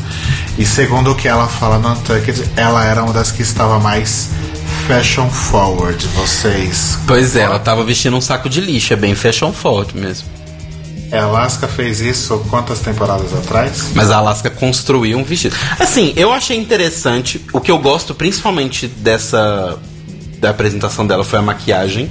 E 0.58 0.66
segundo 0.66 1.12
o 1.12 1.14
que 1.14 1.26
ela 1.26 1.46
fala 1.48 1.78
no 1.78 1.92
Untucked, 1.92 2.50
ela 2.56 2.84
era 2.84 3.02
uma 3.02 3.12
das 3.12 3.30
que 3.30 3.42
estava 3.42 3.78
mais 3.78 4.28
fashion 4.86 5.28
forward. 5.30 6.06
Vocês. 6.08 6.98
Pois 7.06 7.36
é, 7.36 7.42
ela 7.42 7.58
tava 7.58 7.84
vestindo 7.84 8.16
um 8.16 8.20
saco 8.20 8.48
de 8.48 8.60
lixo, 8.60 8.92
é 8.92 8.96
bem 8.96 9.14
fashion 9.14 9.52
forward 9.52 9.96
mesmo. 9.96 10.28
A 11.12 11.24
Alaska 11.24 11.68
fez 11.68 12.00
isso 12.00 12.38
quantas 12.48 12.80
temporadas 12.80 13.34
atrás? 13.34 13.90
Mas 13.94 14.10
a 14.10 14.16
Alaska 14.16 14.48
construiu 14.48 15.18
um 15.18 15.24
vestido. 15.24 15.54
Assim, 15.78 16.12
eu 16.16 16.32
achei 16.32 16.56
interessante. 16.56 17.44
O 17.52 17.60
que 17.60 17.70
eu 17.70 17.78
gosto 17.78 18.14
principalmente 18.14 18.86
dessa. 18.88 19.78
da 20.38 20.50
apresentação 20.50 21.06
dela 21.06 21.22
foi 21.22 21.38
a 21.38 21.42
maquiagem. 21.42 22.10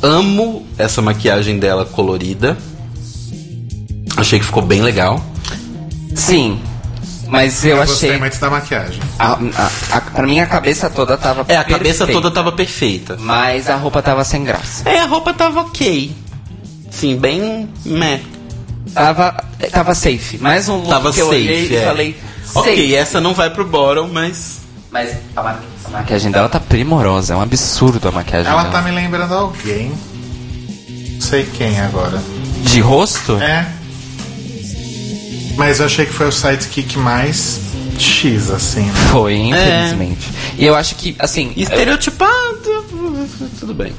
Amo 0.00 0.64
essa 0.78 1.02
maquiagem 1.02 1.58
dela 1.58 1.84
colorida. 1.84 2.56
Achei 4.16 4.38
que 4.38 4.44
ficou 4.44 4.62
bem 4.62 4.80
legal. 4.80 5.22
Sim. 6.14 6.60
Mas 7.30 7.64
eu, 7.64 7.76
Eu 7.78 7.86
gostei 7.86 8.10
achei. 8.10 8.20
muito 8.20 8.38
da 8.38 8.50
maquiagem. 8.50 9.00
A, 9.18 9.32
a, 9.32 9.96
a, 9.96 10.00
pra 10.00 10.26
mim 10.26 10.40
a 10.40 10.46
cabeça 10.46 10.90
toda 10.90 11.16
tava. 11.16 11.44
É, 11.48 11.56
a 11.56 11.64
cabeça 11.64 12.04
perfeita, 12.06 12.12
toda 12.12 12.30
tava 12.34 12.52
perfeita. 12.52 13.16
Mas 13.20 13.68
a 13.70 13.76
roupa 13.76 14.02
tava 14.02 14.24
sem 14.24 14.44
graça. 14.44 14.88
É, 14.88 14.98
a 15.00 15.06
roupa 15.06 15.32
tava 15.32 15.60
ok. 15.60 16.14
Sim, 16.90 17.16
bem 17.16 17.68
meh. 17.84 18.20
Tava, 18.92 19.44
tava 19.70 19.94
safe. 19.94 20.38
Mais 20.38 20.68
um 20.68 20.76
look 20.78 20.88
Tava 20.88 21.12
que 21.12 21.20
eu 21.20 21.26
safe, 21.26 21.36
olhei 21.38 21.68
e 21.68 21.76
é. 21.76 21.84
falei. 21.86 22.16
Ok, 22.54 22.74
safe. 22.76 22.94
essa 22.96 23.20
não 23.20 23.32
vai 23.34 23.48
pro 23.50 23.64
bottom, 23.64 24.08
mas. 24.12 24.58
Mas 24.90 25.16
a, 25.36 25.42
ma- 25.42 25.60
a 25.84 25.88
maquiagem 25.90 26.32
dela 26.32 26.48
tá 26.48 26.58
primorosa. 26.58 27.34
É 27.34 27.36
um 27.36 27.40
absurdo 27.42 28.08
a 28.08 28.10
maquiagem 28.10 28.50
Ela 28.50 28.62
dela. 28.64 28.72
tá 28.74 28.82
me 28.82 28.90
lembrando 28.90 29.32
alguém. 29.34 29.92
Não 31.14 31.20
sei 31.20 31.44
quem 31.56 31.78
agora. 31.80 32.20
De 32.64 32.80
rosto? 32.80 33.36
É. 33.40 33.66
Mas 35.56 35.80
eu 35.80 35.86
achei 35.86 36.06
que 36.06 36.12
foi 36.12 36.28
o 36.28 36.32
sidekick 36.32 36.98
mais 36.98 37.60
X, 37.98 38.50
assim, 38.50 38.86
né? 38.86 38.94
Foi, 39.10 39.34
infelizmente. 39.34 40.30
E 40.56 40.64
eu 40.64 40.74
acho 40.74 40.94
que, 40.94 41.14
assim. 41.18 41.52
Estereotipado. 41.56 42.80
Tudo 43.58 43.74
bem. 43.74 43.92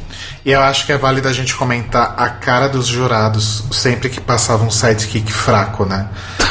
E 0.43 0.51
eu 0.51 0.61
acho 0.61 0.85
que 0.85 0.91
é 0.91 0.97
válido 0.97 1.27
a 1.27 1.33
gente 1.33 1.55
comentar 1.55 2.15
a 2.17 2.29
cara 2.29 2.67
dos 2.67 2.87
jurados 2.87 3.63
sempre 3.71 4.09
que 4.09 4.19
passava 4.19 4.63
um 4.63 4.71
sidekick 4.71 5.31
fraco, 5.31 5.85
né? 5.85 6.07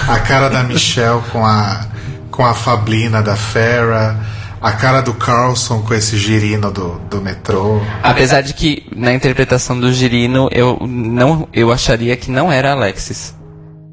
A 0.09 0.19
cara 0.21 0.49
da 0.49 0.63
Michelle 0.63 1.21
com 1.33 1.45
a, 1.45 1.87
com 2.31 2.47
a 2.47 2.55
Fablina 2.55 3.21
da 3.21 3.35
Farah, 3.35 4.17
a 4.61 4.73
cara 4.73 5.01
do 5.01 5.15
Carlson 5.15 5.81
com 5.83 5.93
esse 5.95 6.17
girino 6.17 6.71
do, 6.71 7.01
do 7.11 7.21
metrô. 7.21 7.81
Apesar 8.03 8.43
de 8.43 8.55
que 8.55 8.87
na 8.95 9.13
interpretação 9.13 9.79
do 9.79 9.93
Girino 9.93 10.49
eu 10.53 10.79
não 10.87 11.49
eu 11.53 11.73
acharia 11.73 12.17
que 12.17 12.31
não 12.31 12.53
era 12.53 12.73
Alexis. 12.73 13.35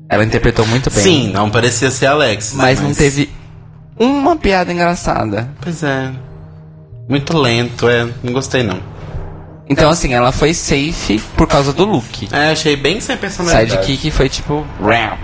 Ela 0.09 0.23
interpretou 0.23 0.65
muito 0.65 0.89
bem. 0.89 1.03
Sim, 1.03 1.31
não 1.31 1.49
parecia 1.49 1.91
ser 1.91 2.05
Alex. 2.07 2.53
Mas, 2.53 2.79
não 2.79 2.93
teve 2.93 3.29
uma 3.99 4.35
piada 4.35 4.71
engraçada. 4.71 5.49
Pois 5.61 5.84
é. 5.84 6.11
Muito 7.09 7.38
lento, 7.38 7.88
é. 7.89 8.07
Não 8.23 8.34
gostei 8.34 8.63
não. 8.63 8.79
Então 9.69 9.89
assim, 9.89 10.13
ela 10.13 10.31
foi 10.31 10.53
safe 10.53 11.19
por 11.35 11.45
causa 11.47 11.73
do 11.73 11.84
look. 11.84 12.27
É, 12.31 12.51
achei 12.51 12.75
bem 12.77 13.01
sem 13.01 13.17
personalidade. 13.17 13.71
Sidekick 13.71 14.11
foi 14.11 14.29
tipo. 14.29 14.65
Ram. 14.81 15.17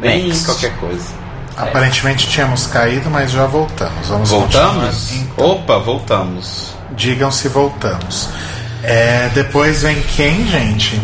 Bem 0.00 0.24
Next. 0.24 0.44
qualquer 0.46 0.76
coisa. 0.78 1.26
Aparentemente 1.56 2.28
tínhamos 2.28 2.66
caído, 2.66 3.08
mas 3.08 3.30
já 3.30 3.46
voltamos. 3.46 4.08
Vamos 4.08 4.28
Voltamos? 4.30 5.10
continuar. 5.10 5.48
Opa, 5.50 5.78
voltamos. 5.78 6.74
Digam 6.94 7.30
se 7.30 7.48
voltamos. 7.48 8.28
É, 8.82 9.30
depois 9.32 9.82
vem 9.82 10.00
quem, 10.16 10.46
gente? 10.48 11.00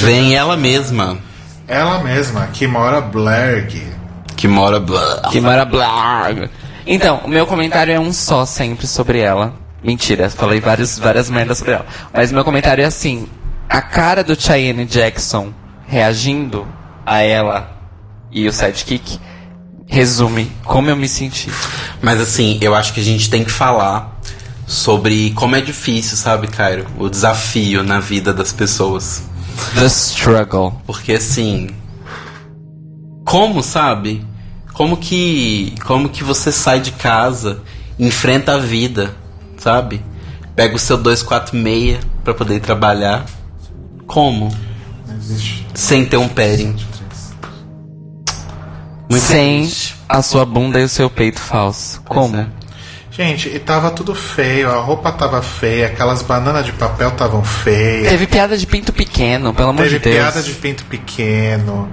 Vem 0.00 0.34
ela 0.34 0.56
mesma, 0.56 1.18
Ela 1.70 2.00
mesma, 2.00 2.48
Kimora 2.48 3.00
Blerg. 3.00 3.80
que 4.36 4.48
mora. 4.48 4.80
Blá. 4.80 5.28
Que 5.30 5.40
maravilha. 5.40 6.50
Então, 6.84 7.20
o 7.24 7.28
meu 7.28 7.46
comentário 7.46 7.94
é 7.94 8.00
um 8.00 8.12
só 8.12 8.44
sempre 8.44 8.88
sobre 8.88 9.20
ela. 9.20 9.54
Mentira, 9.80 10.28
falei 10.28 10.60
várias, 10.60 10.98
várias 10.98 11.30
merdas 11.30 11.58
sobre 11.58 11.74
ela. 11.74 11.86
Mas 12.12 12.32
meu 12.32 12.44
comentário 12.44 12.82
é 12.82 12.86
assim: 12.86 13.28
a 13.68 13.80
cara 13.80 14.24
do 14.24 14.34
Cheyenne 14.38 14.84
Jackson 14.84 15.54
reagindo 15.86 16.66
a 17.06 17.20
ela 17.20 17.70
e 18.32 18.48
o 18.48 18.52
sidekick 18.52 19.20
resume 19.86 20.50
como 20.64 20.90
eu 20.90 20.96
me 20.96 21.08
senti. 21.08 21.50
Mas 22.02 22.20
assim, 22.20 22.58
eu 22.60 22.74
acho 22.74 22.92
que 22.92 23.00
a 23.00 23.04
gente 23.04 23.30
tem 23.30 23.44
que 23.44 23.50
falar 23.52 24.18
sobre 24.66 25.30
como 25.36 25.54
é 25.54 25.60
difícil, 25.60 26.16
sabe, 26.16 26.48
Cairo? 26.48 26.86
O 26.98 27.08
desafio 27.08 27.84
na 27.84 28.00
vida 28.00 28.34
das 28.34 28.52
pessoas. 28.52 29.29
The 29.74 29.86
struggle. 29.86 30.72
Porque 30.86 31.12
assim. 31.12 31.70
Como, 33.24 33.62
sabe? 33.62 34.24
Como 34.72 34.96
que. 34.96 35.74
Como 35.84 36.08
que 36.08 36.24
você 36.24 36.50
sai 36.50 36.80
de 36.80 36.92
casa, 36.92 37.62
enfrenta 37.98 38.54
a 38.54 38.58
vida, 38.58 39.14
sabe? 39.58 40.02
Pega 40.56 40.74
o 40.74 40.78
seu 40.78 40.96
246 40.96 41.98
pra 42.24 42.34
poder 42.34 42.60
trabalhar. 42.60 43.24
Como? 44.06 44.54
Sem 45.74 46.04
ter 46.04 46.16
um 46.16 46.28
padding. 46.28 46.76
Muito 49.08 49.24
Sem 49.24 49.62
triste. 49.62 49.96
a 50.08 50.22
sua 50.22 50.44
bunda 50.44 50.80
e 50.80 50.84
o 50.84 50.88
seu 50.88 51.08
peito 51.10 51.40
falso. 51.40 52.00
Como? 52.02 52.46
Gente, 53.10 53.48
e 53.48 53.58
tava 53.58 53.90
tudo 53.90 54.14
feio, 54.14 54.70
a 54.70 54.76
roupa 54.80 55.10
tava 55.10 55.42
feia, 55.42 55.86
aquelas 55.86 56.22
bananas 56.22 56.64
de 56.64 56.72
papel 56.72 57.08
estavam 57.08 57.42
feias. 57.42 58.08
Teve 58.08 58.26
piada 58.26 58.56
de 58.56 58.66
pinto 58.66 58.92
pequeno, 58.92 59.52
pelo 59.52 59.70
amor 59.70 59.82
Teve 59.82 59.98
de 59.98 60.04
Deus. 60.04 60.16
piada 60.16 60.42
de 60.42 60.52
pinto 60.52 60.84
pequeno. 60.84 61.92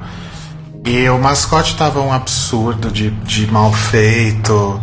E 0.86 1.10
o 1.10 1.18
mascote 1.18 1.76
tava 1.76 2.00
um 2.02 2.14
absurdo 2.14 2.92
de, 2.92 3.10
de 3.10 3.48
mal 3.52 3.74
feito. 3.74 4.80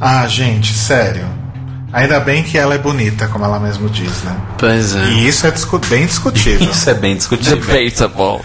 Ah, 0.00 0.26
gente, 0.28 0.72
sério. 0.74 1.26
Ainda 1.92 2.20
bem 2.20 2.42
que 2.44 2.56
ela 2.56 2.74
é 2.74 2.78
bonita, 2.78 3.26
como 3.26 3.44
ela 3.44 3.58
mesmo 3.58 3.88
diz, 3.88 4.22
né? 4.22 4.36
Pois 4.58 4.94
é. 4.94 5.04
E 5.06 5.26
isso 5.26 5.46
é 5.46 5.50
discu- 5.50 5.80
bem 5.88 6.06
discutível. 6.06 6.68
Isso 6.70 6.88
é 6.90 6.94
bem 6.94 7.16
discutível. 7.16 7.56
Debatable. 7.58 8.44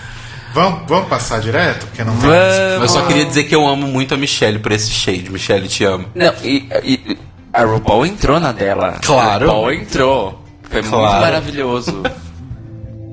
Vamos, 0.55 0.81
vamos 0.87 1.07
passar 1.07 1.39
direto? 1.39 1.85
Porque 1.85 2.03
não 2.03 2.13
Vamos. 2.13 2.35
Eu 2.81 2.87
só 2.89 3.01
queria 3.05 3.25
dizer 3.25 3.43
que 3.43 3.53
eu 3.53 3.67
amo 3.67 3.85
muito 3.85 4.13
a 4.15 4.17
Michelle 4.17 4.57
por 4.57 4.71
esse 4.71 4.89
shade. 4.89 5.29
Michelle, 5.29 5.67
te 5.67 5.83
amo. 5.83 6.05
Não, 6.15 6.33
e, 6.43 6.67
e- 6.83 7.17
a 7.53 7.63
RuPaul 7.63 8.05
entrou 8.07 8.39
na 8.39 8.51
dela. 8.51 8.97
Claro. 9.05 9.45
A 9.45 9.53
RuPaul 9.53 9.73
entrou. 9.73 10.45
Foi 10.69 10.81
muito 10.81 10.93
Claro. 10.95 11.21
maravilhoso. 11.21 12.01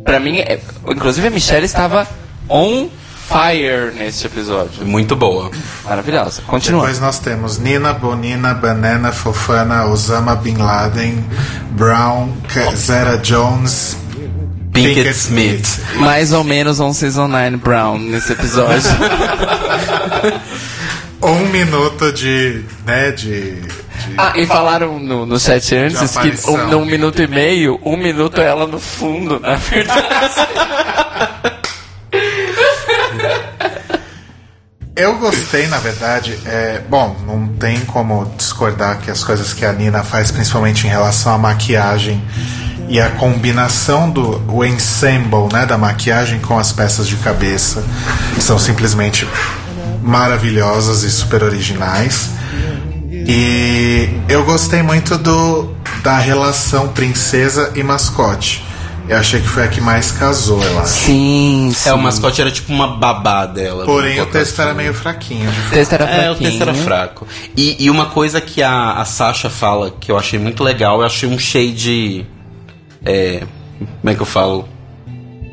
pra 0.04 0.18
mim, 0.18 0.38
é- 0.38 0.60
inclusive 0.88 1.26
a 1.28 1.30
Michelle 1.30 1.64
estava 1.66 2.06
on 2.48 2.88
fire 3.28 3.92
neste 3.96 4.26
episódio. 4.26 4.84
Muito 4.84 5.14
boa. 5.14 5.48
Maravilhosa. 5.84 6.42
Continua. 6.42 6.80
Depois 6.82 6.98
nós 7.00 7.18
temos 7.20 7.58
Nina, 7.58 7.92
Bonina, 7.92 8.52
Banana, 8.52 9.12
Fofana, 9.12 9.86
Osama 9.86 10.34
Bin 10.34 10.56
Laden, 10.56 11.24
Brown, 11.70 12.32
Zara 12.74 13.16
Jones, 13.18 13.96
Pinkett 14.72 15.10
Smith. 15.10 15.80
Mais 15.96 16.32
ou 16.32 16.42
menos 16.42 16.80
um 16.80 16.92
Season 16.92 17.28
9 17.28 17.56
Brown 17.58 17.98
nesse 17.98 18.32
episódio. 18.32 18.82
Um 21.24 21.46
minuto 21.50 22.12
de. 22.12 22.64
né, 22.84 23.12
de. 23.12 23.52
de- 23.60 23.68
ah, 24.18 24.32
e 24.34 24.44
falaram 24.44 24.98
no, 24.98 25.24
no 25.24 25.38
chat 25.38 25.72
antes 25.76 26.16
que 26.16 26.50
um, 26.50 26.66
num 26.66 26.84
minuto 26.84 27.22
e 27.22 27.28
meio, 27.28 27.78
um 27.84 27.96
minuto 27.96 28.40
é 28.40 28.46
ela 28.46 28.66
no 28.66 28.80
fundo, 28.80 29.38
na 29.38 29.54
verdade. 29.54 30.02
Eu 34.96 35.16
gostei, 35.18 35.68
na 35.68 35.78
verdade. 35.78 36.36
É, 36.44 36.82
bom, 36.88 37.16
não 37.24 37.46
tem 37.48 37.80
como 37.86 38.24
discordar 38.36 38.98
que 38.98 39.10
as 39.10 39.22
coisas 39.22 39.52
que 39.54 39.64
a 39.64 39.72
Nina 39.72 40.02
faz, 40.02 40.32
principalmente 40.32 40.86
em 40.86 40.90
relação 40.90 41.32
à 41.34 41.38
maquiagem 41.38 42.20
e 42.92 43.00
a 43.00 43.08
combinação 43.08 44.10
do 44.10 44.42
o 44.52 44.62
ensemble 44.62 45.50
né, 45.50 45.64
da 45.64 45.78
maquiagem 45.78 46.38
com 46.40 46.58
as 46.58 46.72
peças 46.72 47.08
de 47.08 47.16
cabeça, 47.16 47.82
são 48.38 48.58
simplesmente 48.58 49.26
maravilhosas 50.02 51.02
e 51.02 51.10
super 51.10 51.42
originais. 51.42 52.28
E 53.10 54.10
eu 54.28 54.44
gostei 54.44 54.82
muito 54.82 55.16
do 55.16 55.74
da 56.02 56.18
relação 56.18 56.88
princesa 56.88 57.72
e 57.74 57.82
mascote. 57.82 58.62
Eu 59.08 59.16
achei 59.16 59.40
que 59.40 59.48
foi 59.48 59.64
a 59.64 59.68
que 59.68 59.80
mais 59.80 60.12
casou, 60.12 60.62
eu 60.62 60.78
acho. 60.78 60.88
Sim, 60.92 61.72
sim. 61.74 61.88
É, 61.88 61.94
o 61.94 61.98
mascote 61.98 62.42
era 62.42 62.50
tipo 62.50 62.72
uma 62.72 62.96
babá 62.96 63.46
dela. 63.46 63.86
Porém, 63.86 64.12
o 64.12 64.16
vamos 64.16 64.26
botar 64.26 64.38
texto 64.38 64.60
era 64.60 64.70
assim. 64.70 64.76
meio 64.78 64.94
fraquinho. 64.94 65.50
de 65.50 65.60
O 65.60 65.70
texto 65.70 65.92
era 65.94 66.04
É, 66.04 66.30
o 66.30 66.34
texto 66.34 66.60
era 66.62 66.74
fraquinho. 66.74 66.84
fraco. 66.84 67.26
E, 67.56 67.84
e 67.84 67.90
uma 67.90 68.06
coisa 68.06 68.40
que 68.40 68.62
a, 68.62 68.92
a 68.92 69.04
Sasha 69.04 69.48
fala 69.48 69.90
que 69.98 70.10
eu 70.12 70.18
achei 70.18 70.38
muito 70.38 70.62
legal, 70.62 71.00
eu 71.00 71.06
achei 71.06 71.28
um 71.28 71.38
shade. 71.38 72.26
É, 73.04 73.44
como 74.00 74.10
é 74.10 74.14
que 74.14 74.22
eu 74.22 74.26
falo? 74.26 74.68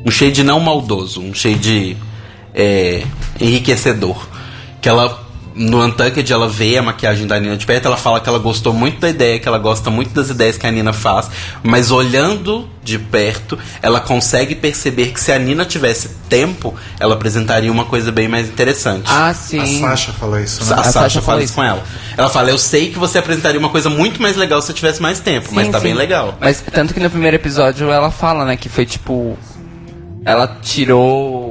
Um 0.06 0.10
shade 0.10 0.42
não 0.42 0.60
maldoso, 0.60 1.20
um 1.20 1.34
shade 1.34 1.96
é, 2.54 3.04
enriquecedor. 3.40 4.26
Que 4.80 4.88
ela, 4.88 5.29
no 5.54 5.84
Untucked, 5.84 6.32
ela 6.32 6.48
vê 6.48 6.76
a 6.78 6.82
maquiagem 6.82 7.26
da 7.26 7.38
Nina 7.38 7.56
de 7.56 7.66
perto, 7.66 7.86
ela 7.86 7.96
fala 7.96 8.20
que 8.20 8.28
ela 8.28 8.38
gostou 8.38 8.72
muito 8.72 9.00
da 9.00 9.08
ideia, 9.08 9.38
que 9.38 9.48
ela 9.48 9.58
gosta 9.58 9.90
muito 9.90 10.10
das 10.12 10.30
ideias 10.30 10.56
que 10.56 10.66
a 10.66 10.70
Nina 10.70 10.92
faz, 10.92 11.30
mas 11.62 11.90
olhando 11.90 12.68
de 12.82 12.98
perto, 12.98 13.58
ela 13.82 14.00
consegue 14.00 14.54
perceber 14.54 15.08
que 15.12 15.20
se 15.20 15.30
a 15.32 15.38
Nina 15.38 15.64
tivesse 15.64 16.08
tempo, 16.28 16.74
ela 16.98 17.14
apresentaria 17.14 17.70
uma 17.70 17.84
coisa 17.84 18.10
bem 18.10 18.28
mais 18.28 18.48
interessante. 18.48 19.04
Ah, 19.08 19.28
A 19.28 19.34
sim. 19.34 19.80
Sasha 19.80 20.12
falou 20.12 20.40
isso, 20.40 20.62
A, 20.62 20.66
né? 20.66 20.72
A 20.72 20.76
Sasha, 20.84 20.92
Sasha 20.92 21.20
fala 21.20 21.26
falou 21.26 21.42
isso 21.42 21.54
com 21.54 21.62
ela. 21.64 21.82
Ela 22.16 22.28
fala, 22.28 22.50
eu 22.50 22.58
sei 22.58 22.90
que 22.90 22.98
você 22.98 23.18
apresentaria 23.18 23.58
uma 23.58 23.68
coisa 23.70 23.90
muito 23.90 24.20
mais 24.22 24.36
legal 24.36 24.60
se 24.60 24.68
você 24.68 24.72
tivesse 24.72 25.02
mais 25.02 25.20
tempo, 25.20 25.48
mas 25.52 25.66
Sim, 25.66 25.72
tá 25.72 25.78
sim. 25.78 25.84
bem 25.84 25.94
legal. 25.94 26.36
Mas 26.40 26.62
tanto 26.72 26.94
que 26.94 27.00
no 27.00 27.10
primeiro 27.10 27.36
episódio 27.36 27.90
ela 27.90 28.10
fala, 28.10 28.44
né, 28.44 28.56
que 28.56 28.68
foi 28.68 28.86
tipo. 28.86 29.36
Ela 30.24 30.58
tirou 30.62 31.49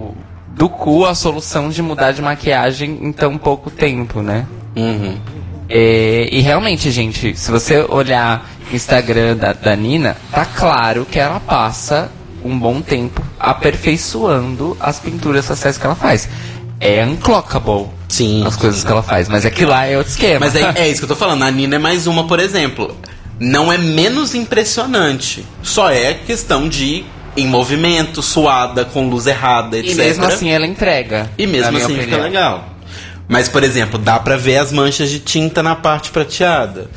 do 0.56 0.70
cu 0.70 1.06
a 1.06 1.16
solução 1.16 1.70
de 1.70 1.82
mudar 1.82 2.12
de 2.12 2.22
maquiagem 2.22 3.00
em 3.02 3.12
tão 3.12 3.38
pouco 3.38 3.70
tempo, 3.70 4.22
né? 4.22 4.46
Uhum. 4.76 5.18
É, 5.70 6.28
e 6.32 6.42
realmente, 6.42 6.90
gente, 6.90 7.38
se 7.38 7.52
você 7.52 7.86
olhar 7.88 8.50
o 8.72 8.76
Instagram 8.76 9.38
da, 9.38 9.54
da 9.54 9.76
Nina, 9.76 10.18
tá 10.32 10.46
claro 10.46 11.06
que 11.06 11.20
ela 11.20 11.40
passa 11.40 12.12
um 12.44 12.58
bom 12.58 12.82
tempo 12.82 13.22
aperfeiçoando 13.40 14.76
as 14.80 15.00
pinturas 15.00 15.46
faciais 15.46 15.78
que 15.78 15.86
ela 15.86 15.96
faz. 15.96 16.28
É 16.80 17.06
unclockable 17.06 17.88
Sim. 18.08 18.46
as 18.48 18.56
coisas 18.56 18.84
que 18.84 18.92
ela 18.92 19.04
faz, 19.04 19.28
mas 19.28 19.46
é 19.46 19.52
que 19.52 19.66
lá 19.66 19.86
é 19.86 19.98
outro 19.98 20.12
esquema. 20.12 20.40
Mas 20.40 20.56
é, 20.56 20.74
é 20.82 20.90
isso 20.90 21.02
que 21.02 21.06
eu 21.06 21.10
tô 21.10 21.16
falando. 21.16 21.44
A 21.44 21.52
Nina 21.52 21.76
é 21.76 21.80
mais 21.80 22.08
uma, 22.08 22.26
por 22.26 22.40
exemplo. 22.40 22.96
Não 23.40 23.72
é 23.72 23.78
menos 23.78 24.34
impressionante. 24.34 25.46
Só 25.62 25.90
é 25.90 26.14
questão 26.14 26.68
de 26.68 27.06
em 27.40 27.48
movimento, 27.48 28.22
suada, 28.22 28.86
com 28.86 29.10
luz 29.10 29.28
errada, 29.28 29.78
etc. 29.78 29.92
e 29.92 29.96
mesmo 29.96 30.26
assim 30.26 30.50
ela 30.50 30.66
entrega. 30.66 31.30
E 31.38 31.48
mesmo 31.48 31.78
assim 31.78 31.98
fica 32.00 32.18
legal. 32.18 32.76
Mas, 33.28 33.48
por 33.48 33.64
exemplo, 33.64 34.00
dá 34.00 34.20
pra 34.20 34.38
ver 34.38 34.58
as 34.58 34.72
manchas 34.72 35.10
de 35.10 35.20
tinta 35.20 35.62
na 35.62 35.76
parte 35.76 36.10
prateada. 36.10 36.90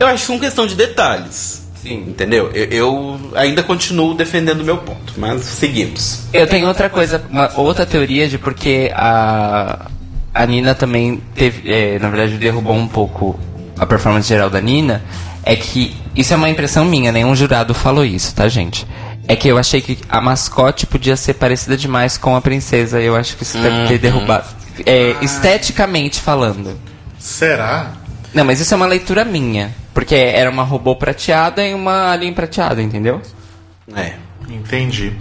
Eu 0.00 0.06
acho 0.06 0.22
que 0.22 0.26
são 0.26 0.38
questão 0.38 0.66
de 0.66 0.74
detalhes. 0.74 1.62
Sim. 1.82 2.04
Entendeu? 2.08 2.50
Eu, 2.54 2.64
eu 2.64 3.20
ainda 3.34 3.62
continuo 3.62 4.14
defendendo 4.14 4.62
o 4.62 4.64
meu 4.64 4.78
ponto, 4.78 5.12
mas 5.18 5.42
seguimos. 5.42 6.20
Eu 6.32 6.46
tenho 6.46 6.66
outra 6.66 6.88
coisa, 6.88 7.22
uma 7.30 7.52
outra 7.60 7.84
teoria 7.84 8.26
de 8.26 8.38
porque 8.38 8.90
a, 8.94 9.90
a 10.32 10.46
Nina 10.46 10.74
também 10.74 11.22
teve, 11.34 11.70
é, 11.70 11.98
na 11.98 12.08
verdade, 12.08 12.38
derrubou 12.38 12.74
um 12.74 12.88
pouco 12.88 13.38
a 13.78 13.84
performance 13.84 14.26
geral 14.26 14.48
da 14.48 14.62
Nina. 14.62 15.02
É 15.42 15.54
que 15.54 15.94
isso 16.16 16.32
é 16.32 16.36
uma 16.36 16.48
impressão 16.48 16.86
minha, 16.86 17.12
nenhum 17.12 17.36
jurado 17.36 17.74
falou 17.74 18.02
isso, 18.02 18.34
tá, 18.34 18.48
gente? 18.48 18.86
É 19.26 19.34
que 19.34 19.48
eu 19.48 19.56
achei 19.56 19.80
que 19.80 19.98
a 20.08 20.20
mascote 20.20 20.86
podia 20.86 21.16
ser 21.16 21.34
parecida 21.34 21.76
demais 21.76 22.18
com 22.18 22.36
a 22.36 22.40
princesa. 22.40 23.00
Eu 23.00 23.16
acho 23.16 23.36
que 23.36 23.42
isso 23.42 23.58
deve 23.58 23.88
ter 23.88 23.98
derrubado. 23.98 24.46
É, 24.84 25.16
esteticamente 25.22 26.20
falando. 26.20 26.78
Será? 27.18 27.92
Não, 28.34 28.44
mas 28.44 28.60
isso 28.60 28.74
é 28.74 28.76
uma 28.76 28.86
leitura 28.86 29.24
minha. 29.24 29.74
Porque 29.94 30.14
era 30.14 30.50
uma 30.50 30.64
robô 30.64 30.96
prateada 30.96 31.64
e 31.64 31.72
uma 31.72 32.10
alien 32.10 32.34
prateada, 32.34 32.82
entendeu? 32.82 33.22
É. 33.96 34.14
Entendi. 34.48 35.12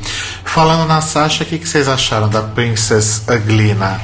Falando 0.43 0.87
na 0.87 0.99
Sasha, 0.99 1.43
o 1.43 1.47
que, 1.47 1.57
que 1.57 1.67
vocês 1.67 1.87
acharam 1.87 2.27
da 2.27 2.41
Princess 2.41 3.27
Aglina? 3.29 4.01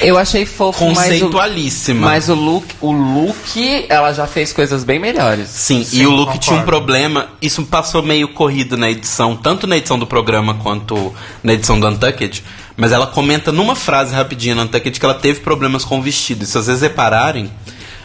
Eu 0.00 0.18
achei 0.18 0.44
fofo, 0.46 0.84
mas 0.86 0.96
o, 0.96 1.00
Conceitualíssima. 1.00 2.06
mas 2.08 2.28
o 2.28 2.34
look, 2.34 2.66
o 2.80 2.92
look, 2.92 3.86
ela 3.88 4.12
já 4.12 4.26
fez 4.26 4.52
coisas 4.52 4.84
bem 4.84 4.98
melhores. 4.98 5.48
Sim, 5.48 5.84
Sim, 5.84 5.98
e 5.98 6.06
o 6.06 6.10
look 6.10 6.26
concordo. 6.26 6.40
tinha 6.40 6.60
um 6.60 6.64
problema. 6.64 7.28
Isso 7.40 7.62
passou 7.64 8.02
meio 8.02 8.28
corrido 8.28 8.76
na 8.76 8.90
edição, 8.90 9.36
tanto 9.36 9.66
na 9.66 9.76
edição 9.76 9.98
do 9.98 10.06
programa 10.06 10.54
quanto 10.54 11.14
na 11.42 11.52
edição 11.52 11.78
do 11.80 11.86
Untucked. 11.88 12.42
Mas 12.76 12.92
ela 12.92 13.06
comenta 13.06 13.50
numa 13.50 13.74
frase 13.74 14.14
rapidinha 14.14 14.54
no 14.54 14.62
Untucked 14.62 14.98
que 15.00 15.04
ela 15.04 15.14
teve 15.14 15.40
problemas 15.40 15.84
com 15.84 15.98
o 15.98 16.02
vestido. 16.02 16.42
E 16.44 16.46
se 16.46 16.52
vocês 16.54 16.82
repararem, 16.82 17.50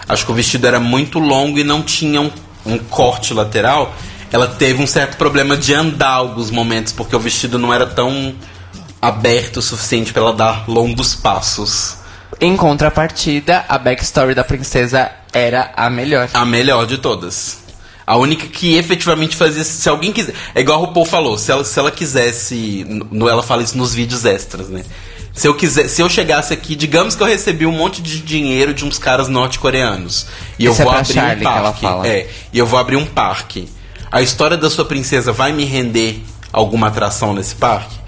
acho 0.08 0.26
que 0.26 0.32
o 0.32 0.36
vestido 0.36 0.66
era 0.66 0.80
muito 0.80 1.20
longo 1.20 1.60
e 1.60 1.64
não 1.64 1.82
tinha 1.82 2.22
um, 2.22 2.32
um 2.66 2.78
corte 2.78 3.34
lateral. 3.34 3.94
Ela 4.32 4.48
teve 4.48 4.82
um 4.82 4.88
certo 4.88 5.18
problema 5.18 5.58
de 5.58 5.74
andar 5.74 6.12
alguns 6.12 6.50
momentos, 6.50 6.94
porque 6.94 7.14
o 7.14 7.20
vestido 7.20 7.60
não 7.60 7.74
era 7.74 7.86
tão 7.86 8.34
aberto 9.02 9.58
o 9.58 9.62
suficiente 9.62 10.14
para 10.14 10.22
ela 10.22 10.34
dar 10.34 10.70
longos 10.70 11.16
passos. 11.16 11.98
Em 12.40 12.56
contrapartida, 12.56 13.66
a 13.68 13.78
backstory 13.78 14.36
da 14.36 14.44
princesa 14.44 15.12
era 15.34 15.72
a 15.76 15.90
melhor. 15.90 16.30
A 16.34 16.46
melhor 16.46 16.86
de 16.86 16.98
todas. 16.98 17.62
A 18.06 18.18
única 18.18 18.48
que 18.48 18.76
efetivamente 18.76 19.36
fazia. 19.36 19.64
Se 19.64 19.88
alguém 19.88 20.12
quiser. 20.12 20.34
É 20.54 20.62
igual 20.62 20.78
a 20.78 20.86
RuPaul 20.86 21.06
falou, 21.06 21.38
se 21.38 21.52
ela, 21.52 21.64
se 21.64 21.78
ela 21.80 21.92
quisesse. 21.92 22.86
No, 23.10 23.28
ela 23.28 23.44
fala 23.44 23.64
isso 23.64 23.78
nos 23.78 23.94
vídeos 23.94 24.26
extras, 24.26 24.70
né? 24.70 24.84
Se 25.34 25.48
eu, 25.48 25.56
quiser, 25.56 25.88
se 25.88 26.02
eu 26.02 26.10
chegasse 26.10 26.54
aqui, 26.54 26.76
digamos 26.76 27.16
que 27.16 27.24
eu 27.24 27.28
recebi 27.28 27.66
um 27.66 27.72
monte 27.72 28.02
de 28.02 28.20
dinheiro 28.20 28.74
de 28.74 28.84
uns 28.84 28.98
caras 28.98 29.30
norte-coreanos. 29.30 30.28
E 30.60 30.66
eu 30.66 30.74
Isso 30.74 30.82
é 30.82 30.84
vou 30.84 30.94
pra 30.94 31.02
abrir 31.02 31.14
Charlie 31.14 31.48
um 31.48 31.50
parque. 31.50 31.86
É, 32.06 32.30
e 32.52 32.60
eu 32.60 32.66
vou 32.66 32.78
abrir 32.78 32.98
um 32.98 33.06
parque. 33.06 33.70
A 34.12 34.22
história 34.22 34.58
da 34.58 34.70
sua 34.70 34.84
princesa 34.84 35.32
vai 35.32 35.54
me 35.54 35.64
render 35.64 36.22
alguma 36.52 36.88
atração 36.88 37.34
nesse 37.34 37.56
parque? 37.56 38.01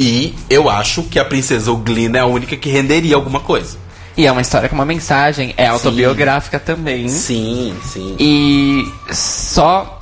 E 0.00 0.34
eu 0.48 0.70
acho 0.70 1.02
que 1.02 1.18
a 1.18 1.24
princesa 1.26 1.70
Oglina 1.70 2.16
é 2.16 2.20
a 2.22 2.26
única 2.26 2.56
que 2.56 2.70
renderia 2.70 3.14
alguma 3.14 3.38
coisa. 3.38 3.76
E 4.16 4.26
é 4.26 4.32
uma 4.32 4.40
história 4.40 4.66
com 4.66 4.74
uma 4.74 4.86
mensagem, 4.86 5.52
é 5.58 5.66
autobiográfica 5.66 6.58
também. 6.58 7.06
Sim, 7.06 7.76
sim. 7.84 8.16
E 8.18 8.90
só 9.12 10.00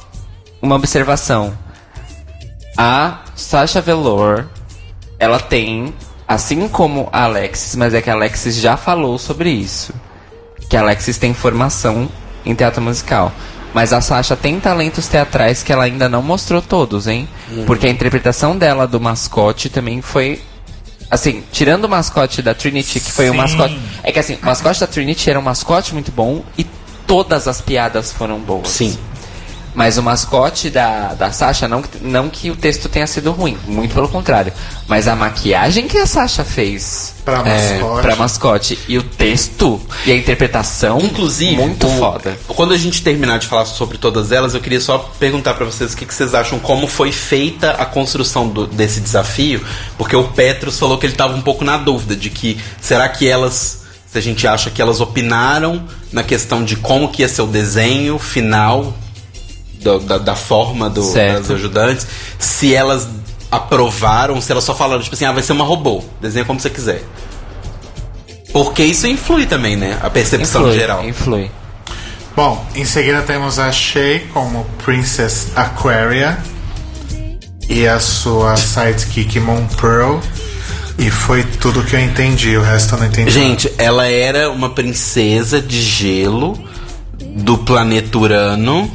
uma 0.62 0.76
observação. 0.76 1.52
A 2.76 3.22
Sasha 3.34 3.80
Velour, 3.80 4.46
ela 5.18 5.40
tem, 5.40 5.92
assim 6.28 6.68
como 6.68 7.08
a 7.12 7.24
Alexis, 7.24 7.74
mas 7.74 7.92
é 7.92 8.00
que 8.00 8.08
a 8.08 8.12
Alexis 8.12 8.54
já 8.54 8.76
falou 8.76 9.18
sobre 9.18 9.50
isso. 9.50 9.92
Que 10.70 10.76
a 10.76 10.80
Alexis 10.80 11.18
tem 11.18 11.34
formação 11.34 12.08
em 12.46 12.54
teatro 12.54 12.80
musical. 12.80 13.32
Mas 13.74 13.93
a 13.93 14.01
Sasha 14.01 14.35
tem 14.35 14.59
talentos 14.59 15.09
teatrais 15.09 15.62
que 15.62 15.73
ela 15.73 15.85
ainda 15.85 16.09
não 16.09 16.23
mostrou 16.23 16.62
todos, 16.62 17.07
hein? 17.07 17.28
Porque 17.66 17.86
a 17.86 17.90
interpretação 17.90 18.57
dela 18.57 18.86
do 18.86 19.01
mascote 19.01 19.69
também 19.69 20.01
foi. 20.01 20.40
Assim, 21.11 21.43
tirando 21.53 21.85
o 21.85 21.89
mascote 21.89 22.43
da 22.43 22.55
Trinity, 22.55 23.01
que 23.01 23.12
foi 23.12 23.28
o 23.28 23.32
Sim. 23.32 23.39
mascote. 23.39 23.78
É 24.03 24.12
que 24.12 24.19
assim, 24.19 24.39
o 24.43 24.45
mascote 24.45 24.81
da 24.81 24.86
Trinity 24.86 25.31
era 25.31 25.39
um 25.39 25.43
mascote 25.43 25.95
muito 25.95 26.12
bom 26.12 26.43
e 26.57 26.66
todas 27.07 27.49
as 27.49 27.61
piadas 27.61 28.12
foram 28.12 28.39
boas. 28.39 28.69
Sim. 28.69 28.99
Mas 29.78 29.96
o 29.96 30.02
mascote 30.02 30.70
da, 30.70 31.14
da 31.14 31.30
Sasha, 31.30 31.68
não, 31.68 31.82
que- 31.82 31.98
não 32.02 32.28
que 32.28 32.50
o 32.50 32.56
texto 32.56 32.88
tenha 32.88 33.06
sido 33.06 33.30
ruim, 33.30 33.56
muito 33.64 33.94
pelo 33.94 34.09
contrário. 34.09 34.52
Mas 34.88 35.06
a 35.06 35.14
maquiagem 35.14 35.86
que 35.86 35.96
a 35.98 36.05
Sasha 36.05 36.42
fez 36.44 37.14
Pra 37.24 37.38
é, 37.46 37.78
mascote. 37.78 38.02
pra 38.02 38.16
mascote 38.16 38.78
e 38.88 38.98
o 38.98 39.05
texto 39.05 39.80
e 40.05 40.10
a 40.10 40.16
interpretação, 40.16 40.98
Inclusive, 40.98 41.55
muito 41.55 41.86
o- 41.86 41.96
foda. 41.96 42.36
Quando 42.48 42.74
a 42.74 42.76
gente 42.76 43.02
terminar 43.05 43.38
de 43.38 43.46
falar 43.46 43.66
sobre 43.66 43.98
todas 43.98 44.32
elas, 44.32 44.52
eu 44.52 44.60
queria 44.60 44.80
só 44.80 44.98
perguntar 45.20 45.55
pra 45.55 45.64
vocês 45.64 45.92
o 45.92 45.96
que, 45.96 46.05
que 46.05 46.12
vocês 46.12 46.34
acham, 46.34 46.59
como 46.59 46.88
foi 46.88 47.12
feita 47.12 47.70
a 47.70 47.86
construção 47.86 48.48
do- 48.48 48.66
desse 48.66 48.98
desafio, 48.98 49.64
porque 49.96 50.16
o 50.16 50.24
Petros 50.24 50.76
falou 50.76 50.98
que 50.98 51.06
ele 51.06 51.14
tava 51.14 51.36
um 51.36 51.40
pouco 51.42 51.62
na 51.64 51.76
dúvida 51.76 52.16
de 52.16 52.30
que 52.30 52.59
será 52.80 53.09
que 53.09 53.28
elas, 53.28 53.82
se 54.10 54.18
a 54.18 54.20
gente 54.20 54.44
acha 54.44 54.70
que 54.70 54.82
elas 54.82 55.00
opinaram 55.00 55.84
na 56.10 56.24
questão 56.24 56.64
de 56.64 56.74
como 56.74 57.10
que 57.12 57.22
ia 57.22 57.28
ser 57.28 57.42
o 57.42 57.46
desenho 57.46 58.18
final 58.18 58.92
do- 59.82 60.00
da, 60.00 60.18
da 60.18 60.34
forma 60.36 60.88
do- 60.90 61.12
das 61.12 61.50
ajudantes, 61.50 62.06
se 62.38 62.74
elas 62.74 63.09
aprovaram, 63.50 64.40
se 64.40 64.52
elas 64.52 64.64
só 64.64 64.74
falaram 64.74 65.02
tipo 65.02 65.14
assim, 65.14 65.24
ah, 65.24 65.32
vai 65.32 65.42
ser 65.42 65.52
uma 65.52 65.64
robô, 65.64 66.02
desenha 66.20 66.44
como 66.44 66.60
você 66.60 66.68
quiser. 66.70 67.02
Porque 68.52 68.82
isso 68.82 69.06
influi 69.06 69.46
também, 69.46 69.76
né? 69.76 69.98
A 70.02 70.09
percepção 70.10 70.62
Influi, 70.62 70.78
geral. 70.78 71.05
influi. 71.05 71.50
Bom, 72.34 72.64
em 72.74 72.84
seguida 72.84 73.22
temos 73.22 73.59
a 73.59 73.70
Shay 73.72 74.26
como 74.32 74.64
Princess 74.84 75.48
Aquaria 75.56 76.38
e 77.68 77.86
a 77.86 77.98
sua 78.00 78.56
sidekick 78.56 79.38
Moon 79.40 79.66
Pearl. 79.80 80.18
E 80.98 81.10
foi 81.10 81.44
tudo 81.44 81.82
que 81.84 81.94
eu 81.94 82.00
entendi, 82.00 82.56
o 82.56 82.62
resto 82.62 82.94
eu 82.94 82.98
não 83.00 83.06
entendi. 83.06 83.30
Gente, 83.30 83.72
ela 83.78 84.06
era 84.09 84.50
uma 84.50 84.70
princesa 84.70 85.60
de 85.60 85.80
gelo 85.80 86.59
do 87.36 87.56
planeta 87.59 88.18
Urano 88.18 88.90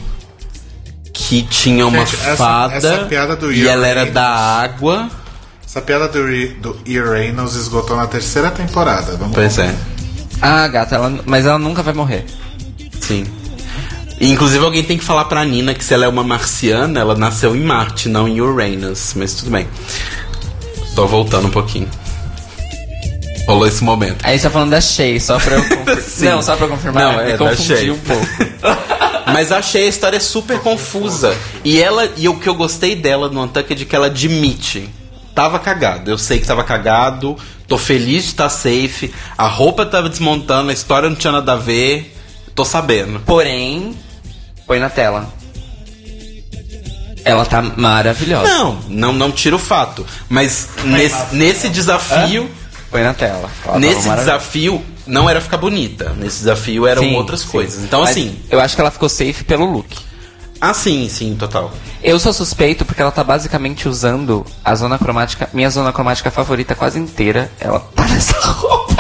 que 1.27 1.43
tinha 1.43 1.85
uma 1.87 1.99
Gente, 2.05 2.15
essa- 2.15 2.35
fada 2.37 2.75
essa 2.75 3.05
piada 3.05 3.35
do 3.35 3.51
e 3.51 3.67
ela 3.67 3.87
era 3.87 4.05
da 4.05 4.27
água. 4.27 5.09
Essa 5.65 5.81
piada 5.81 6.07
do, 6.07 6.19
do 6.59 6.77
Uranus 6.87 7.55
esgotou 7.55 7.95
na 7.97 8.05
terceira 8.07 8.51
temporada. 8.51 9.15
Vamos 9.17 9.33
Pois 9.33 9.57
lá. 9.57 9.65
é. 9.65 9.75
Ah, 10.41 10.67
gata, 10.67 10.95
ela, 10.95 11.19
mas 11.25 11.45
ela 11.45 11.57
nunca 11.57 11.81
vai 11.81 11.93
morrer. 11.93 12.25
Sim. 12.99 13.25
E, 14.19 14.29
inclusive 14.31 14.63
alguém 14.63 14.83
tem 14.83 14.97
que 14.97 15.03
falar 15.03 15.25
pra 15.25 15.43
Nina 15.43 15.73
que 15.73 15.83
se 15.83 15.93
ela 15.93 16.05
é 16.05 16.07
uma 16.07 16.23
marciana, 16.23 16.99
ela 16.99 17.15
nasceu 17.15 17.55
em 17.55 17.61
Marte, 17.63 18.07
não 18.09 18.27
em 18.27 18.39
Uranus. 18.41 19.13
Mas 19.15 19.33
tudo 19.33 19.49
bem. 19.51 19.67
Tô 20.95 21.07
voltando 21.07 21.47
um 21.47 21.51
pouquinho. 21.51 21.87
Rolou 23.47 23.65
esse 23.67 23.83
momento. 23.83 24.17
Aí 24.23 24.37
você 24.37 24.43
tá 24.43 24.49
falando 24.51 24.69
da 24.71 24.79
Shay, 24.81 25.19
só 25.19 25.37
pra 25.39 25.55
eu 25.55 25.63
confirmar. 25.85 26.35
Não, 26.35 26.41
só 26.41 26.55
pra 26.55 26.65
eu 26.65 26.69
confirmar. 26.69 27.03
Não, 27.03 27.19
é, 27.19 27.31
me 27.31 27.37
confundi 27.37 27.91
um 27.91 27.97
pouco. 27.99 28.27
Mas 29.27 29.51
achei 29.51 29.85
a 29.85 29.89
história 29.89 30.19
super 30.19 30.59
confusa. 30.59 31.35
E 31.63 31.81
ela, 31.81 32.11
e 32.17 32.27
o 32.27 32.39
que 32.39 32.47
eu 32.47 32.55
gostei 32.55 32.95
dela 32.95 33.29
no 33.29 33.43
Untucked 33.43 33.83
é 33.83 33.85
que 33.85 33.95
ela 33.95 34.07
admite. 34.07 34.89
Tava 35.33 35.59
cagado. 35.59 36.11
Eu 36.11 36.17
sei 36.17 36.39
que 36.39 36.45
tava 36.45 36.63
cagado. 36.63 37.37
Tô 37.67 37.77
feliz 37.77 38.23
de 38.23 38.29
estar 38.29 38.49
safe. 38.49 39.13
A 39.37 39.47
roupa 39.47 39.85
tava 39.85 40.09
desmontando, 40.09 40.69
a 40.69 40.73
história 40.73 41.09
não 41.09 41.15
tinha 41.15 41.33
nada 41.33 41.53
a 41.53 41.57
ver. 41.57 42.15
Tô 42.53 42.63
sabendo. 42.63 43.19
Porém, 43.21 43.97
põe 44.67 44.79
na 44.79 44.89
tela. 44.89 45.33
Ela 47.25 47.45
tá 47.45 47.61
maravilhosa. 47.61 48.47
Não, 48.47 48.79
não, 48.89 49.13
não 49.13 49.31
tira 49.31 49.55
o 49.55 49.59
fato. 49.59 50.05
Mas 50.29 50.69
nesse, 50.83 51.35
nesse 51.35 51.69
desafio. 51.69 52.49
Põe 52.91 53.01
na 53.01 53.13
tela. 53.13 53.49
Ela 53.65 53.79
Nesse 53.79 54.09
desafio 54.09 54.83
não 55.05 55.29
era 55.29 55.41
ficar 55.41 55.57
bonita. 55.57 56.13
Nesse 56.17 56.39
desafio 56.39 56.87
eram 56.87 57.03
Sim, 57.03 57.15
outras 57.15 57.41
sim. 57.41 57.47
coisas. 57.49 57.83
Então 57.83 58.01
Mas 58.01 58.11
assim. 58.11 58.37
Eu 58.49 58.59
acho 58.59 58.75
que 58.75 58.81
ela 58.81 58.91
ficou 58.91 59.09
safe 59.09 59.43
pelo 59.43 59.65
look. 59.65 59.87
Ah, 60.61 60.73
sim, 60.73 61.09
sim, 61.09 61.35
total. 61.37 61.73
Eu 62.01 62.17
sou 62.19 62.31
suspeito 62.31 62.85
porque 62.85 63.01
ela 63.01 63.11
tá 63.11 63.21
basicamente 63.21 63.89
usando 63.89 64.45
a 64.63 64.73
zona 64.75 64.97
cromática, 64.97 65.49
minha 65.51 65.69
zona 65.69 65.91
cromática 65.91 66.31
favorita 66.31 66.73
quase 66.73 66.97
inteira. 66.97 67.51
Ela 67.59 67.81
tá 67.93 68.07
nessa 68.07 68.39
roupa. 68.39 68.95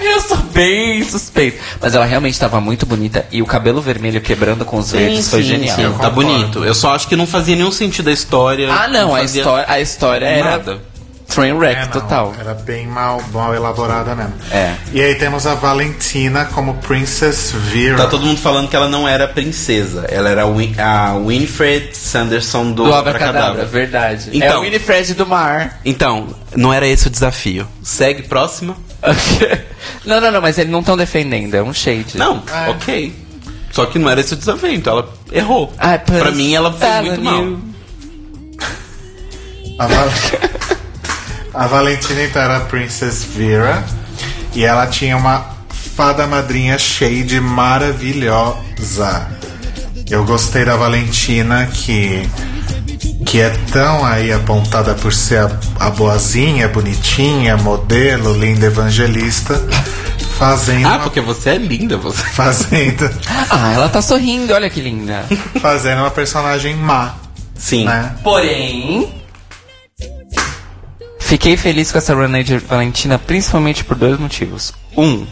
Eu 0.00 0.20
sou 0.22 0.36
bem 0.38 1.04
suspeito. 1.04 1.60
Mas 1.80 1.94
ela 1.94 2.04
realmente 2.04 2.38
tava 2.38 2.60
muito 2.60 2.84
bonita 2.84 3.26
e 3.30 3.40
o 3.40 3.46
cabelo 3.46 3.80
vermelho 3.80 4.20
quebrando 4.20 4.64
com 4.64 4.76
os 4.78 4.90
verdes 4.90 5.28
foi 5.30 5.42
genial. 5.42 5.76
sim, 5.76 5.98
tá 6.00 6.10
bonito. 6.10 6.64
Eu 6.64 6.74
só 6.74 6.94
acho 6.94 7.06
que 7.06 7.14
não 7.14 7.26
fazia 7.28 7.54
nenhum 7.54 7.70
sentido 7.70 8.08
a 8.10 8.12
história. 8.12 8.72
Ah, 8.72 8.88
não, 8.88 9.14
a 9.14 9.20
fazia 9.20 9.42
história, 9.42 9.66
a 9.68 9.80
história 9.80 10.26
era 10.26 10.50
Nada. 10.50 10.82
Train 11.26 11.52
wreck 11.52 11.76
É, 11.80 11.84
não, 11.84 11.90
total. 11.90 12.34
Era 12.38 12.54
bem 12.54 12.86
mal, 12.86 13.20
mal 13.32 13.54
elaborada 13.54 14.14
mesmo. 14.14 14.34
É. 14.50 14.74
E 14.92 15.02
aí 15.02 15.14
temos 15.16 15.46
a 15.46 15.54
Valentina 15.54 16.44
como 16.46 16.74
Princess 16.74 17.50
Vera. 17.52 17.96
Tá 17.96 18.06
todo 18.06 18.24
mundo 18.26 18.38
falando 18.40 18.68
que 18.68 18.76
ela 18.76 18.88
não 18.88 19.06
era 19.08 19.26
princesa. 19.26 20.06
Ela 20.08 20.28
era 20.30 20.42
a, 20.42 20.46
Win 20.46 20.74
a 20.78 21.14
Winfred 21.18 21.96
Sanderson 21.96 22.72
do, 22.72 22.84
Do 22.84 22.94
Abracadabra. 22.94 23.64
Verdade. 23.64 24.30
é 24.32 24.36
Então- 24.36 24.58
o 24.60 24.62
Winifred 24.62 25.14
do 25.14 25.26
mar. 25.26 25.80
Então, 25.84 26.28
não 26.54 26.72
era 26.72 26.86
esse 26.86 27.06
o 27.08 27.10
desafio. 27.10 27.66
Segue 27.82 28.22
próxima. 28.22 28.76
não, 30.04 30.20
não, 30.20 30.30
não, 30.30 30.40
mas 30.40 30.56
eles 30.58 30.70
não 30.72 30.80
estão 30.80 30.96
defendendo, 30.96 31.54
é 31.54 31.62
um 31.62 31.74
shade. 31.74 32.16
Não, 32.16 32.42
É. 32.52 32.70
ok. 32.70 33.24
Só 33.70 33.86
que 33.86 33.98
não 33.98 34.08
era 34.08 34.20
esse 34.20 34.34
o 34.34 34.36
desafio, 34.36 34.72
então 34.72 34.92
ela 34.98 35.08
errou. 35.32 35.72
Ai, 35.76 35.98
pra 35.98 36.30
mim, 36.30 36.54
ela 36.54 36.72
fez 36.72 37.04
muito 37.06 37.20
mal. 37.22 37.42
you. 37.42 37.60
A, 39.78 39.86
Val- 39.88 40.08
a 41.54 41.66
Valentina 41.66 42.22
então 42.22 42.42
era 42.42 42.56
a 42.58 42.60
Princess 42.60 43.24
Vera. 43.24 43.84
E 44.54 44.64
ela 44.64 44.86
tinha 44.86 45.16
uma 45.16 45.44
fada 45.96 46.26
madrinha 46.26 46.78
shade 46.78 47.40
maravilhosa. 47.40 49.26
Eu 50.08 50.24
gostei 50.24 50.64
da 50.64 50.76
Valentina 50.76 51.66
que 51.72 52.28
que 53.26 53.40
é 53.40 53.50
tão 53.72 54.04
aí 54.04 54.32
apontada 54.32 54.94
por 54.94 55.12
ser 55.12 55.38
a, 55.40 55.50
a 55.80 55.90
boazinha, 55.90 56.68
bonitinha, 56.68 57.56
modelo, 57.56 58.32
linda 58.38 58.66
evangelista, 58.66 59.60
fazendo 60.38 60.86
Ah, 60.86 60.90
uma- 60.90 60.98
porque 61.00 61.20
você 61.20 61.50
é 61.50 61.56
linda, 61.58 61.96
você. 61.96 62.22
fazendo 62.30 63.10
Ah, 63.50 63.72
ela 63.72 63.88
tá 63.88 64.00
sorrindo, 64.02 64.52
olha 64.52 64.70
que 64.70 64.80
linda. 64.80 65.24
fazendo 65.60 66.00
uma 66.00 66.10
personagem 66.10 66.76
má, 66.76 67.14
Sim. 67.56 67.86
né? 67.86 68.14
Porém, 68.22 69.12
fiquei 71.24 71.56
feliz 71.56 71.90
com 71.90 71.98
essa 71.98 72.14
run 72.14 72.32
aí 72.34 72.44
de 72.44 72.58
Valentina, 72.58 73.18
principalmente 73.18 73.84
por 73.84 73.96
dois 73.96 74.18
motivos. 74.18 74.72
Um, 74.96 75.26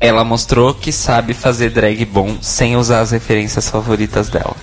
ela 0.00 0.24
mostrou 0.24 0.74
que 0.74 0.92
sabe 0.92 1.32
fazer 1.32 1.70
drag 1.70 2.04
bom 2.04 2.36
sem 2.42 2.76
usar 2.76 3.00
as 3.00 3.12
referências 3.12 3.70
favoritas 3.70 4.28
dela. 4.28 4.56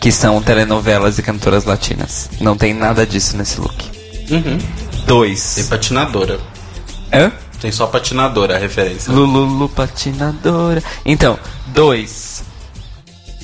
Que 0.00 0.10
são 0.10 0.42
telenovelas 0.42 1.18
e 1.18 1.22
cantoras 1.22 1.64
latinas. 1.64 2.28
Não 2.40 2.56
tem 2.56 2.74
nada 2.74 3.06
disso 3.06 3.36
nesse 3.36 3.60
look. 3.60 3.84
Uhum. 4.30 4.58
Tem 4.58 5.06
Dois. 5.06 5.66
patinadora. 5.70 6.40
Hã? 7.12 7.30
Tem 7.60 7.70
só 7.70 7.86
patinadora 7.86 8.56
a 8.56 8.58
referência. 8.58 9.12
Lululu 9.12 9.68
patinadora. 9.68 10.82
Então, 11.04 11.38
dois. 11.68 12.42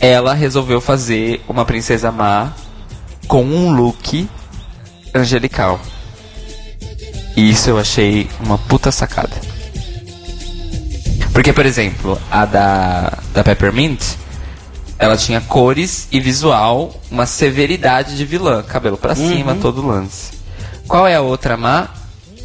Ela 0.01 0.35
resolveu 0.35 0.81
fazer 0.81 1.41
uma 1.49 1.65
princesa 1.65 2.11
má 2.11 2.53
com 3.29 3.45
um 3.45 3.73
look 3.73 4.29
angelical. 5.15 5.81
E 7.37 7.51
isso 7.51 7.71
eu 7.71 7.79
achei 7.79 8.29
uma 8.41 8.59
puta 8.59 8.91
sacada. 8.91 9.37
Porque, 11.33 11.53
por 11.53 11.65
exemplo, 11.65 12.21
a 12.31 12.45
da, 12.45 13.13
da 13.33 13.45
Peppermint, 13.45 14.03
ela 14.99 15.17
tinha 15.17 15.41
cores 15.41 16.09
e 16.11 16.19
visual, 16.19 17.01
uma 17.11 17.27
severidade 17.27 18.17
de 18.17 18.25
vilã, 18.25 18.63
cabelo 18.63 18.97
pra 18.97 19.15
cima, 19.15 19.55
todo 19.55 19.87
lance. 19.87 20.33
Qual 20.89 21.07
é 21.07 21.15
a 21.15 21.21
outra 21.21 21.57
má? 21.57 21.89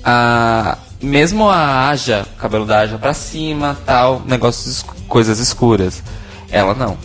A 0.03 0.77
mesmo 1.03 1.49
a 1.49 1.90
Aja, 1.90 2.26
cabelo 2.38 2.65
da 2.65 2.80
Aja 2.80 2.98
pra 2.98 3.14
cima, 3.14 3.77
tal, 3.85 4.22
negócios 4.26 4.85
coisas 5.07 5.40
escuras. 5.40 6.02
Ela 6.49 6.73
não. 6.73 6.98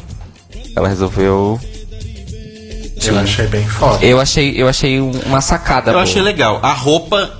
Ela 0.77 0.89
resolveu 0.89 1.59
Eu 3.07 3.19
achei 3.19 3.47
bem 3.47 3.67
foda. 3.67 4.05
eu 4.05 4.21
achei 4.21 4.55
eu 4.61 4.69
achei 4.69 5.01
um- 5.01 5.11
uma 5.27 5.41
sacada 5.41 5.91
Eu 5.91 5.95
boa. 5.95 6.03
achei 6.03 6.21
legal. 6.23 6.59
A 6.63 6.73
roupa, 6.73 7.39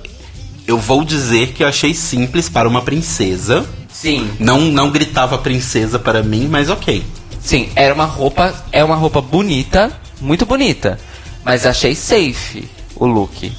eu 0.67 0.77
vou 0.77 1.03
dizer 1.03 1.47
que 1.53 1.63
eu 1.63 1.67
achei 1.67 1.93
simples 1.93 2.47
para 2.49 2.67
uma 2.67 2.81
princesa. 2.81 3.65
Sim. 3.91 4.29
Não, 4.39 4.59
não 4.61 4.89
gritava 4.91 5.37
princesa 5.37 5.99
para 5.99 6.23
mim, 6.23 6.47
mas 6.49 6.69
ok. 6.69 7.03
Sim, 7.41 7.69
era 7.75 7.93
uma 7.93 8.05
roupa, 8.05 8.53
é 8.71 8.83
uma 8.83 8.95
roupa 8.95 9.21
bonita, 9.21 9.91
muito 10.21 10.45
bonita, 10.45 10.99
mas 11.43 11.65
achei 11.65 11.95
safe 11.95 12.67
o 12.95 13.05
look. 13.05 13.51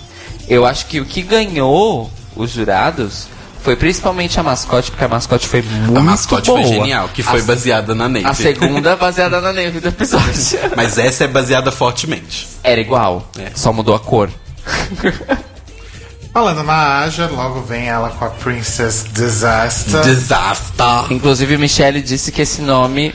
Eu 0.49 0.65
acho 0.67 0.87
que 0.87 1.01
o 1.01 1.05
que 1.05 1.23
ganhou 1.23 2.11
os 2.37 2.51
jurados 2.53 3.27
foi 3.63 3.77
principalmente 3.77 4.39
a 4.41 4.43
mascote, 4.43 4.91
porque 4.91 5.05
a 5.05 5.09
mascote 5.09 5.47
foi 5.47 5.63
muito 5.63 5.99
a 5.99 6.03
mascote 6.03 6.47
boa. 6.47 6.61
foi 6.63 6.69
genial, 6.71 7.09
que 7.13 7.23
foi 7.23 7.41
a, 7.41 7.45
baseada 7.45 7.95
na 7.95 8.09
Navy. 8.09 8.27
A 8.27 8.35
segunda 8.35 8.97
baseada 8.97 9.41
na 9.41 9.53
neve 9.53 9.81
do 9.81 9.89
episódio. 9.89 10.29
Mas 10.77 10.97
essa 10.99 11.25
é 11.25 11.29
baseada 11.29 11.71
fortemente. 11.71 12.49
Era 12.63 12.81
igual, 12.81 13.29
É. 13.39 13.51
só 13.55 13.73
mudou 13.73 13.95
a 13.95 14.01
cor. 14.01 14.31
Falando 16.33 16.63
na 16.63 17.01
Aja, 17.01 17.27
logo 17.27 17.61
vem 17.63 17.89
ela 17.89 18.11
com 18.11 18.25
a 18.25 18.31
Princess 18.31 19.05
Disaster. 19.13 20.01
Desastre. 20.03 20.87
Inclusive, 21.11 21.59
Michelle 21.59 22.01
disse 22.01 22.31
que 22.31 22.43
esse 22.43 22.63
nome 22.63 23.13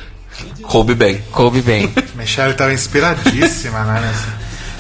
Coube 0.64 0.94
bem. 0.94 1.24
coube 1.32 1.62
bem. 1.62 1.94
Michelle 2.16 2.54
tava 2.56 2.74
inspiradíssima, 2.74 3.84
né? 3.86 4.02
nesse- 4.02 4.35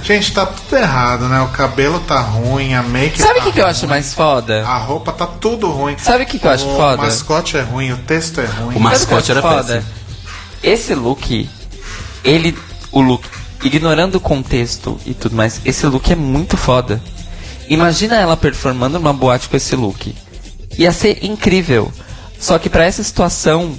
Gente, 0.05 0.33
tá 0.33 0.45
tudo 0.45 0.77
errado, 0.77 1.27
né? 1.27 1.41
O 1.41 1.47
cabelo 1.47 1.99
tá 1.99 2.19
ruim, 2.19 2.75
a 2.75 2.83
make 2.83 3.19
Sabe 3.19 3.33
o 3.33 3.37
tá 3.37 3.43
que, 3.45 3.51
que 3.53 3.59
eu 3.59 3.65
acho 3.65 3.87
mais 3.87 4.13
foda? 4.13 4.63
A 4.63 4.77
roupa 4.77 5.11
tá 5.11 5.25
tudo 5.25 5.71
ruim. 5.71 5.97
Sabe 5.97 6.25
o 6.25 6.27
que, 6.27 6.37
que 6.37 6.45
eu 6.45 6.51
acho 6.51 6.67
o 6.67 6.75
foda? 6.75 6.97
mascote 6.97 7.57
é 7.57 7.61
ruim, 7.61 7.91
o 7.91 7.97
texto 7.97 8.39
é 8.39 8.45
ruim. 8.45 8.75
O 8.75 8.79
mascote 8.79 9.31
o 9.31 9.33
era 9.33 9.41
foda? 9.41 9.63
péssimo. 9.63 9.93
Esse 10.61 10.93
look, 10.93 11.49
ele. 12.23 12.55
O 12.91 13.01
look, 13.01 13.25
ignorando 13.63 14.15
o 14.15 14.19
contexto 14.19 14.95
e 15.07 15.13
tudo 15.15 15.35
mais, 15.35 15.59
esse 15.65 15.87
look 15.87 16.11
é 16.11 16.15
muito 16.15 16.55
foda. 16.55 17.01
Imagina 17.67 18.15
ela 18.15 18.37
performando 18.37 18.99
numa 18.99 19.11
boate 19.11 19.49
com 19.49 19.57
esse 19.57 19.75
look. 19.75 20.15
Ia 20.77 20.91
ser 20.91 21.25
incrível. 21.25 21.91
Só 22.39 22.59
que 22.59 22.69
pra 22.69 22.85
essa 22.85 23.01
situação, 23.01 23.75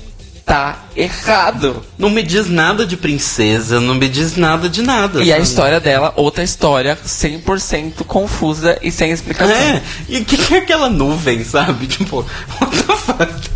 tá 0.46 0.76
errado. 0.96 1.84
Não 1.98 2.08
me 2.08 2.22
diz 2.22 2.48
nada 2.48 2.86
de 2.86 2.96
princesa, 2.96 3.80
não 3.80 3.96
me 3.96 4.08
diz 4.08 4.36
nada 4.36 4.68
de 4.68 4.80
nada. 4.80 5.22
E 5.22 5.32
a 5.32 5.38
história 5.40 5.80
dela, 5.80 6.12
outra 6.14 6.44
história 6.44 6.96
100% 7.04 8.04
confusa 8.06 8.78
e 8.80 8.92
sem 8.92 9.10
explicação. 9.10 9.54
É, 9.54 9.82
e 10.08 10.18
o 10.18 10.24
que, 10.24 10.38
que 10.38 10.54
é 10.54 10.58
aquela 10.58 10.88
nuvem, 10.88 11.42
sabe? 11.42 11.88
Tipo, 11.96 12.24
what 12.60 12.76
the 12.84 12.96
fuck? 12.96 13.50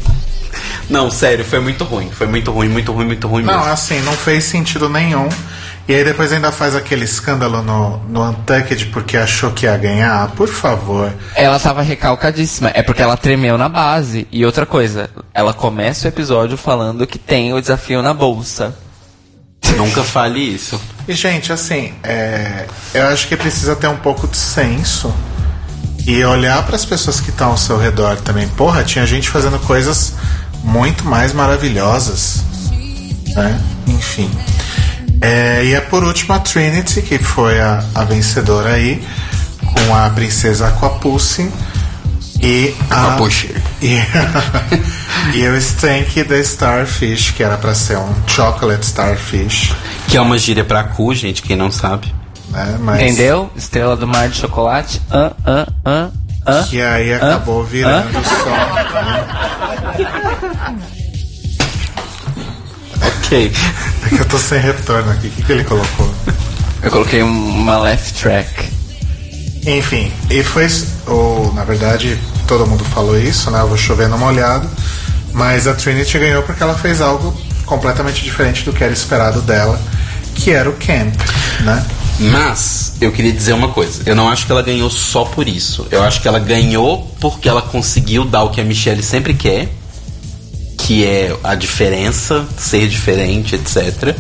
Não, 0.91 1.09
sério, 1.09 1.45
foi 1.45 1.61
muito 1.61 1.85
ruim. 1.85 2.11
Foi 2.11 2.27
muito 2.27 2.51
ruim, 2.51 2.69
muito 2.69 2.91
ruim, 2.91 3.07
muito 3.07 3.29
ruim 3.29 3.45
Não, 3.45 3.59
mesmo. 3.59 3.73
assim, 3.73 4.01
não 4.01 4.13
fez 4.13 4.43
sentido 4.43 4.89
nenhum. 4.89 5.29
E 5.91 5.93
aí 5.93 6.05
depois 6.05 6.33
ainda 6.33 6.53
faz 6.53 6.77
aquele 6.77 7.05
escândalo 7.05 7.63
no, 7.63 7.97
no 8.05 8.31
Untucked 8.31 8.87
porque 8.93 9.17
achou 9.17 9.51
que 9.51 9.67
ia 9.67 9.77
ganhar. 9.77 10.31
Por 10.37 10.47
favor. 10.47 11.13
Ela 11.35 11.59
tava 11.59 11.83
recalcadíssima. 11.83 12.71
É 12.73 12.81
porque 12.81 13.03
ela 13.03 13.17
tremeu 13.17 13.59
na 13.59 13.69
base. 13.69 14.25
E 14.31 14.47
outra 14.47 14.65
coisa, 14.65 15.11
ela 15.35 15.53
começa 15.53 16.07
o 16.07 16.09
episódio 16.09 16.57
falando 16.57 17.09
que 17.09 17.19
tem 17.19 17.53
o 17.53 17.61
desafio 17.61 18.03
na 18.03 18.15
bolsa. 18.15 18.73
Nunca 19.77 20.05
fale 20.05 20.39
isso. 20.39 20.81
E, 21.09 21.13
gente, 21.13 21.53
assim, 21.53 21.93
é, 22.05 22.67
eu 22.95 23.09
acho 23.09 23.27
que 23.27 23.37
precisa 23.37 23.75
ter 23.75 23.89
um 23.89 23.97
pouco 23.97 24.29
de 24.29 24.37
senso 24.37 25.13
E 26.07 26.25
olhar 26.25 26.65
para 26.65 26.77
as 26.77 26.85
pessoas 26.85 27.19
que 27.19 27.31
estão 27.31 27.49
ao 27.49 27.57
seu 27.57 27.77
redor 27.77 28.17
também. 28.19 28.47
Porra, 28.51 28.85
tinha 28.85 29.05
gente 29.05 29.29
fazendo 29.29 29.59
coisas 29.59 30.15
muito 30.63 31.05
mais 31.05 31.33
maravilhosas. 31.33 32.45
Né? 33.35 33.61
Enfim. 33.89 34.31
É, 35.21 35.65
e 35.65 35.75
é 35.75 35.81
por 35.81 36.03
último 36.03 36.35
a 36.35 36.39
Trinity, 36.39 37.03
que 37.03 37.19
foi 37.19 37.61
a, 37.61 37.85
a 37.95 38.05
vencedora 38.05 38.71
aí, 38.71 39.07
com 39.61 39.95
a 39.95 40.09
princesa 40.11 40.69
Aquapussy. 40.69 41.51
E 42.43 42.75
a. 42.89 43.09
Aquapussy. 43.09 43.55
E, 43.83 43.99
e 45.37 45.47
o 45.47 45.57
Stank 45.59 46.25
da 46.25 46.39
Starfish, 46.39 47.33
que 47.33 47.43
era 47.43 47.59
pra 47.59 47.75
ser 47.75 47.99
um 47.99 48.15
Chocolate 48.27 48.87
Starfish. 48.87 49.75
Que 50.09 50.17
é 50.17 50.21
uma 50.21 50.39
gíria 50.39 50.65
pra 50.65 50.85
cu, 50.85 51.15
gente, 51.15 51.43
quem 51.43 51.55
não 51.57 51.71
sabe. 51.71 52.15
Né? 52.49 52.79
Mas, 52.81 53.03
Entendeu? 53.03 53.51
Estrela 53.55 53.97
do 53.97 54.07
mar 54.07 54.29
de 54.29 54.39
chocolate. 54.39 55.03
Ah, 55.11 55.33
ah, 55.45 55.67
ah, 55.85 56.09
ah. 56.47 56.65
Que 56.69 56.81
aí 56.81 57.13
acabou 57.13 57.63
virando 57.63 58.13
só. 58.25 58.51
Ok. 59.93 61.01
É 64.03 64.09
que 64.09 64.21
eu 64.21 64.25
tô 64.25 64.39
sem 64.39 64.59
retorno 64.59 65.11
aqui. 65.13 65.29
O 65.29 65.31
que, 65.31 65.43
que 65.43 65.53
ele 65.53 65.65
colocou? 65.65 66.11
Eu 66.83 66.91
coloquei 66.91 67.23
uma 67.23 67.79
left 67.79 68.15
track. 68.15 68.71
Enfim, 69.67 70.11
e 70.31 70.43
foi. 70.43 70.67
Ou, 71.07 71.53
na 71.53 71.65
verdade, 71.65 72.19
todo 72.47 72.67
mundo 72.67 72.85
falou 72.85 73.19
isso, 73.19 73.51
né? 73.51 73.61
Eu 73.61 73.69
vou 73.69 73.77
chover 73.77 74.09
no 74.09 74.19
molhado. 74.19 74.69
Mas 75.33 75.67
a 75.67 75.75
Trinity 75.75 76.19
ganhou 76.19 76.43
porque 76.43 76.63
ela 76.63 76.75
fez 76.75 77.01
algo 77.01 77.37
completamente 77.67 78.25
diferente 78.25 78.65
do 78.65 78.73
que 78.73 78.83
era 78.83 78.93
esperado 78.93 79.41
dela, 79.43 79.81
que 80.35 80.51
era 80.51 80.69
o 80.69 80.73
camp, 80.73 81.15
né? 81.61 81.87
Mas 82.19 82.95
eu 83.01 83.13
queria 83.13 83.33
dizer 83.33 83.53
uma 83.53 83.69
coisa. 83.69 84.03
Eu 84.05 84.15
não 84.17 84.29
acho 84.29 84.45
que 84.45 84.53
ela 84.53 84.63
ganhou 84.63 84.91
só 84.91 85.25
por 85.25 85.49
isso. 85.49 85.87
Eu 85.91 86.03
acho 86.03 86.21
que 86.21 86.29
ela 86.29 86.39
ganhou 86.39 87.15
porque 87.21 87.49
ela 87.49 87.63
conseguiu 87.63 88.25
dar 88.25 88.43
o 88.43 88.51
que 88.51 88.61
a 88.61 88.65
Michelle 88.65 89.03
sempre 89.03 89.33
quer, 89.35 89.69
que 90.87 91.05
é 91.05 91.37
a 91.45 91.55
diferença, 91.55 92.47
ser 92.57 92.89
diferente, 92.89 93.55
etc. 93.55 94.17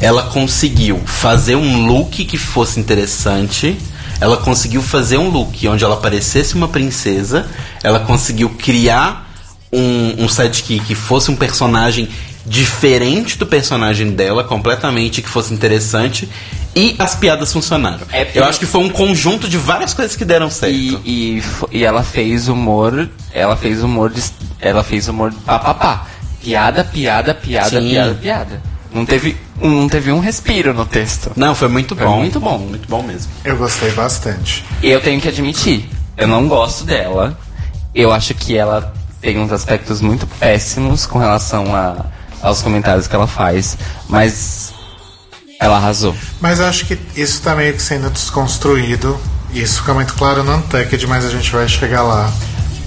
Ela 0.00 0.24
conseguiu 0.24 1.00
fazer 1.06 1.56
um 1.56 1.86
look 1.86 2.24
que 2.24 2.38
fosse 2.38 2.78
interessante. 2.78 3.76
Ela 4.20 4.36
conseguiu 4.36 4.82
fazer 4.82 5.16
um 5.16 5.28
look 5.28 5.66
onde 5.66 5.84
ela 5.84 5.96
parecesse 5.96 6.54
uma 6.54 6.68
princesa. 6.68 7.48
Ela 7.82 8.00
conseguiu 8.00 8.50
criar 8.50 9.28
um, 9.72 10.24
um 10.24 10.28
sidekick 10.28 10.80
que 10.80 10.94
fosse 10.94 11.30
um 11.30 11.36
personagem 11.36 12.08
diferente 12.48 13.36
do 13.38 13.46
personagem 13.46 14.10
dela, 14.10 14.42
completamente 14.42 15.20
que 15.22 15.28
fosse 15.28 15.52
interessante. 15.52 16.28
E 16.74 16.94
as 16.98 17.14
piadas 17.14 17.52
funcionaram. 17.52 18.06
É 18.12 18.30
Eu 18.34 18.44
acho 18.44 18.58
que 18.58 18.66
foi 18.66 18.80
um 18.82 18.88
conjunto 18.90 19.48
de 19.48 19.58
várias 19.58 19.92
coisas 19.92 20.14
que 20.16 20.24
deram 20.24 20.48
certo. 20.50 20.74
E, 20.74 20.94
e, 21.04 21.42
e 21.72 21.84
ela 21.84 22.02
fez 22.02 22.48
humor. 22.48 23.08
Ela 23.32 23.56
fez 23.56 23.82
humor. 23.82 24.10
De, 24.10 24.22
ela 24.60 24.84
fez 24.84 25.08
humor 25.08 25.32
papapá. 25.44 26.06
Piada, 26.40 26.84
piada, 26.84 27.34
piada, 27.34 27.80
Sim. 27.80 27.90
piada, 27.90 28.14
piada. 28.14 28.62
Não 28.92 29.04
teve, 29.04 29.36
um, 29.60 29.68
não 29.82 29.88
teve 29.88 30.12
um 30.12 30.20
respiro 30.20 30.72
no 30.72 30.86
texto. 30.86 31.32
Não, 31.36 31.54
foi 31.54 31.68
muito 31.68 31.94
Foi 31.96 32.06
bom. 32.06 32.18
muito 32.18 32.40
bom. 32.40 32.58
Muito 32.58 32.88
bom 32.88 33.02
mesmo. 33.02 33.30
Eu 33.44 33.56
gostei 33.56 33.90
bastante. 33.90 34.64
E 34.82 34.88
eu 34.88 35.00
tenho 35.00 35.20
que 35.20 35.28
admitir, 35.28 35.88
eu 36.16 36.26
não 36.28 36.48
gosto 36.48 36.84
dela. 36.84 37.36
Eu 37.94 38.12
acho 38.12 38.34
que 38.34 38.56
ela 38.56 38.94
tem 39.20 39.38
uns 39.38 39.52
aspectos 39.52 40.00
muito 40.00 40.26
péssimos 40.26 41.06
com 41.06 41.18
relação 41.18 41.74
a, 41.74 42.06
aos 42.42 42.62
comentários 42.62 43.06
que 43.06 43.14
ela 43.14 43.26
faz. 43.26 43.76
Mas 44.08 44.72
ela 45.60 45.76
arrasou. 45.76 46.14
Mas 46.40 46.60
eu 46.60 46.66
acho 46.66 46.86
que 46.86 46.98
isso 47.16 47.42
tá 47.42 47.54
meio 47.54 47.74
que 47.74 47.82
sendo 47.82 48.08
desconstruído. 48.10 49.18
Isso 49.52 49.80
fica 49.80 49.94
muito 49.94 50.14
claro 50.14 50.44
no 50.44 50.56
Untucked, 50.56 51.06
mas 51.06 51.24
a 51.24 51.30
gente 51.30 51.50
vai 51.50 51.66
chegar 51.68 52.02
lá. 52.02 52.30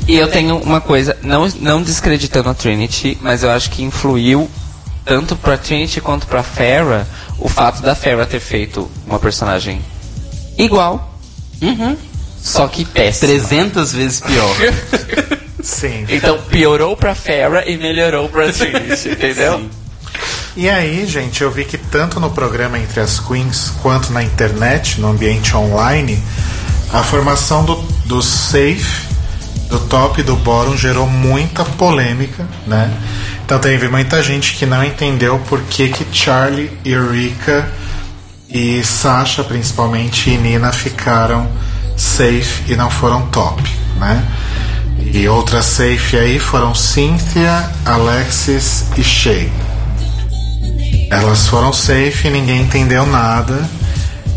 E 0.07 0.15
eu 0.15 0.29
tenho 0.29 0.57
uma 0.57 0.81
coisa, 0.81 1.17
não, 1.21 1.47
não 1.59 1.81
descreditando 1.81 2.49
a 2.49 2.53
Trinity, 2.53 3.17
mas 3.21 3.43
eu 3.43 3.51
acho 3.51 3.69
que 3.69 3.83
influiu 3.83 4.49
tanto 5.05 5.35
pra 5.35 5.57
Trinity 5.57 6.01
quanto 6.01 6.27
pra 6.27 6.43
Farrah 6.43 7.05
o 7.37 7.49
fato 7.49 7.81
da 7.81 7.95
Farrah 7.95 8.25
ter 8.25 8.39
feito 8.39 8.89
uma 9.05 9.19
personagem 9.19 9.81
igual, 10.57 11.15
só 12.41 12.67
que 12.67 12.85
péssima. 12.85 13.33
300 13.33 13.93
vezes 13.93 14.19
pior. 14.19 14.55
Sim. 15.63 16.05
Então 16.09 16.38
piorou 16.43 16.95
pra 16.95 17.15
Farrah 17.15 17.65
e 17.65 17.77
melhorou 17.77 18.29
pra 18.29 18.51
Trinity, 18.53 19.09
entendeu? 19.09 19.69
E 20.55 20.69
aí, 20.69 21.05
gente, 21.07 21.41
eu 21.41 21.49
vi 21.49 21.63
que 21.63 21.77
tanto 21.77 22.19
no 22.19 22.29
programa 22.29 22.77
Entre 22.77 22.99
as 22.99 23.19
Queens 23.19 23.71
quanto 23.81 24.11
na 24.11 24.21
internet, 24.21 24.99
no 24.99 25.09
ambiente 25.09 25.55
online, 25.55 26.21
a 26.91 27.01
formação 27.03 27.63
do, 27.63 27.75
do 28.05 28.21
safe, 28.21 29.07
do 29.69 29.79
top 29.79 30.19
e 30.19 30.23
do 30.23 30.35
bottom 30.35 30.75
gerou 30.75 31.07
muita 31.07 31.63
polêmica, 31.63 32.45
né? 32.67 32.91
Então 33.45 33.57
teve 33.59 33.88
muita 33.88 34.21
gente 34.21 34.55
que 34.55 34.65
não 34.65 34.83
entendeu 34.83 35.39
por 35.47 35.61
que 35.61 35.88
que 35.88 36.05
Charlie 36.11 36.69
e 36.83 36.93
Rika 36.95 37.71
e 38.49 38.83
Sasha, 38.83 39.43
principalmente, 39.45 40.29
e 40.29 40.38
Nina 40.38 40.73
ficaram 40.73 41.49
safe 41.95 42.63
e 42.71 42.75
não 42.75 42.89
foram 42.89 43.27
top, 43.27 43.63
né? 43.97 44.25
E 45.13 45.27
outras 45.27 45.65
safe 45.65 46.17
aí 46.17 46.39
foram 46.39 46.73
Cynthia, 46.73 47.69
Alexis 47.85 48.85
e 48.97 49.03
Shay. 49.03 49.51
Elas 51.09 51.47
foram 51.47 51.73
safe, 51.73 52.29
ninguém 52.29 52.61
entendeu 52.61 53.05
nada. 53.05 53.69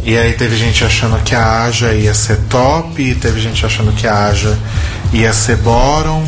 E 0.03 0.19
aí 0.19 0.33
teve 0.33 0.57
gente 0.57 0.85
achando 0.85 1.17
que 1.23 1.35
a 1.35 1.63
Aja 1.63 1.95
ia 1.95 2.13
ser 2.13 2.39
top, 2.51 3.01
e 3.01 3.15
teve 3.15 3.41
gente 3.41 3.65
achando 3.65 3.93
que 3.93 4.07
a 4.07 4.27
Aja 4.27 4.59
ia 5.13 5.33
ser 5.33 5.57
bottom. 5.59 6.27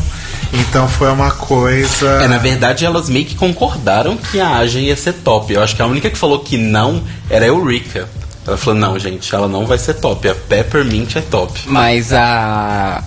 Então 0.52 0.89
foi 0.89 1.10
uma 1.10 1.32
coisa. 1.32 2.23
É, 2.23 2.28
na 2.28 2.39
verdade, 2.39 2.86
elas 2.86 3.09
meio 3.09 3.27
que 3.27 3.35
concordaram 3.35 4.16
que 4.16 4.40
a 4.40 4.59
Aja 4.59 4.78
ia 4.78 4.97
ser 4.97 5.12
top. 5.12 5.52
Eu 5.52 5.62
acho 5.62 5.74
que 5.74 5.82
a 5.82 5.86
única 5.86 6.09
que 6.09 6.16
falou 6.16 6.39
que 6.39 6.56
não 6.56 7.02
era 7.28 7.44
a 7.44 7.48
Eureka. 7.48 8.09
Ela 8.47 8.56
falou, 8.56 8.78
não, 8.78 8.97
gente, 8.97 9.35
ela 9.35 9.48
não 9.48 9.66
vai 9.66 9.77
ser 9.77 9.94
top. 9.94 10.28
A 10.28 10.35
Peppermint 10.35 11.16
é 11.16 11.20
top. 11.20 11.52
Mas 11.66 12.12
a, 12.12 13.02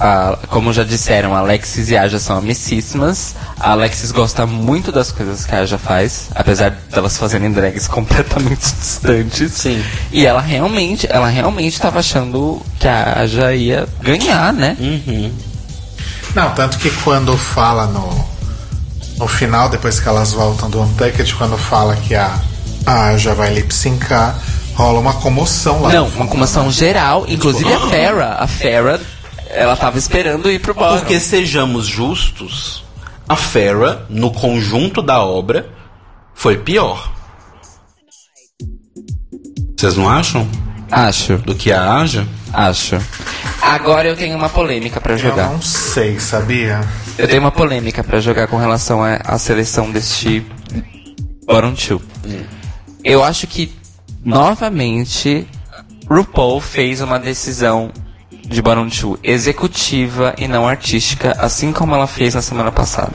a- 0.00 0.38
Como 0.48 0.72
já 0.72 0.84
disseram, 0.84 1.34
a 1.34 1.38
Alexis 1.38 1.90
e 1.90 1.96
a 1.96 2.02
Aja 2.02 2.18
são 2.18 2.36
amicíssimas. 2.38 3.34
A 3.58 3.72
Alexis 3.72 4.12
gosta 4.12 4.46
muito 4.46 4.90
das 4.92 5.10
coisas 5.12 5.44
que 5.44 5.54
a 5.54 5.60
Aja 5.60 5.78
faz, 5.78 6.28
apesar 6.34 6.70
delas 6.90 7.16
fazerem 7.18 7.50
drags 7.52 7.86
completamente 7.88 8.60
distantes. 8.74 9.52
Sim. 9.52 9.82
E 10.12 10.24
ela 10.26 10.40
realmente, 10.40 11.06
ela 11.10 11.28
realmente 11.28 11.74
estava 11.74 11.98
achando 12.00 12.60
que 12.78 12.86
a 12.88 13.20
Aja 13.20 13.52
ia 13.54 13.88
ganhar, 14.00 14.52
né? 14.52 14.76
Não, 16.34 16.50
tanto 16.54 16.78
que 16.78 16.90
quando 17.02 17.36
fala 17.36 17.86
no, 17.86 18.24
no 19.16 19.26
final, 19.26 19.68
depois 19.68 19.98
que 19.98 20.08
elas 20.08 20.32
voltam 20.32 20.68
do 20.70 20.80
Untucked, 20.82 21.34
quando 21.34 21.56
fala 21.58 21.96
que 21.96 22.14
a 22.14 22.38
a 22.86 23.08
Aja 23.08 23.34
vai 23.34 23.52
lip 23.52 23.74
syncar, 23.74 24.38
rola 24.74 24.98
uma 25.00 25.12
comoção 25.14 25.82
lá. 25.82 25.92
Não, 25.92 26.06
uma 26.08 26.26
comoção 26.26 26.70
geral, 26.70 27.26
inclusive 27.28 27.70
a 27.70 27.80
Farrah. 27.80 28.36
A 28.40 28.46
Farrah, 28.46 29.00
ela 29.50 29.76
tava 29.76 29.98
esperando 29.98 30.50
ir 30.50 30.60
pro 30.60 30.74
bottom. 30.74 30.98
Porque, 30.98 31.18
sejamos 31.20 31.86
justos, 31.86 32.84
a 33.28 33.36
Farrah, 33.36 34.02
no 34.08 34.30
conjunto 34.30 35.00
da 35.02 35.22
obra, 35.22 35.68
foi 36.34 36.58
pior. 36.58 37.12
Vocês 39.76 39.96
não 39.96 40.08
acham? 40.08 40.48
Acho, 40.90 41.36
Do 41.38 41.54
que 41.54 41.70
a 41.72 41.96
Aja? 41.98 42.26
acho. 42.52 42.96
Agora 43.60 44.08
eu 44.08 44.16
tenho 44.16 44.36
uma 44.36 44.48
polêmica 44.48 45.00
pra 45.00 45.12
Eu 45.14 45.18
jogar. 45.18 45.50
não 45.50 45.60
sei, 45.60 46.18
sabia? 46.18 46.80
Eu 47.18 47.28
tenho 47.28 47.40
uma 47.40 47.50
polêmica 47.52 48.02
pra 48.02 48.20
jogar 48.20 48.46
com 48.46 48.56
relação 48.56 49.02
à 49.04 49.16
à 49.24 49.38
seleção 49.38 49.90
deste 49.90 50.44
Bottom 51.46 51.74
Two. 51.74 52.02
Eu 53.04 53.22
acho 53.22 53.46
que, 53.46 53.72
novamente, 54.24 55.46
RuPaul 56.08 56.60
fez 56.60 57.00
uma 57.00 57.18
decisão 57.18 57.90
de 58.48 58.62
Two 58.98 59.18
executiva 59.22 60.34
e 60.38 60.48
não 60.48 60.66
artística, 60.66 61.36
assim 61.38 61.72
como 61.72 61.94
ela 61.94 62.06
fez 62.06 62.34
na 62.34 62.42
semana 62.42 62.72
passada. 62.72 63.12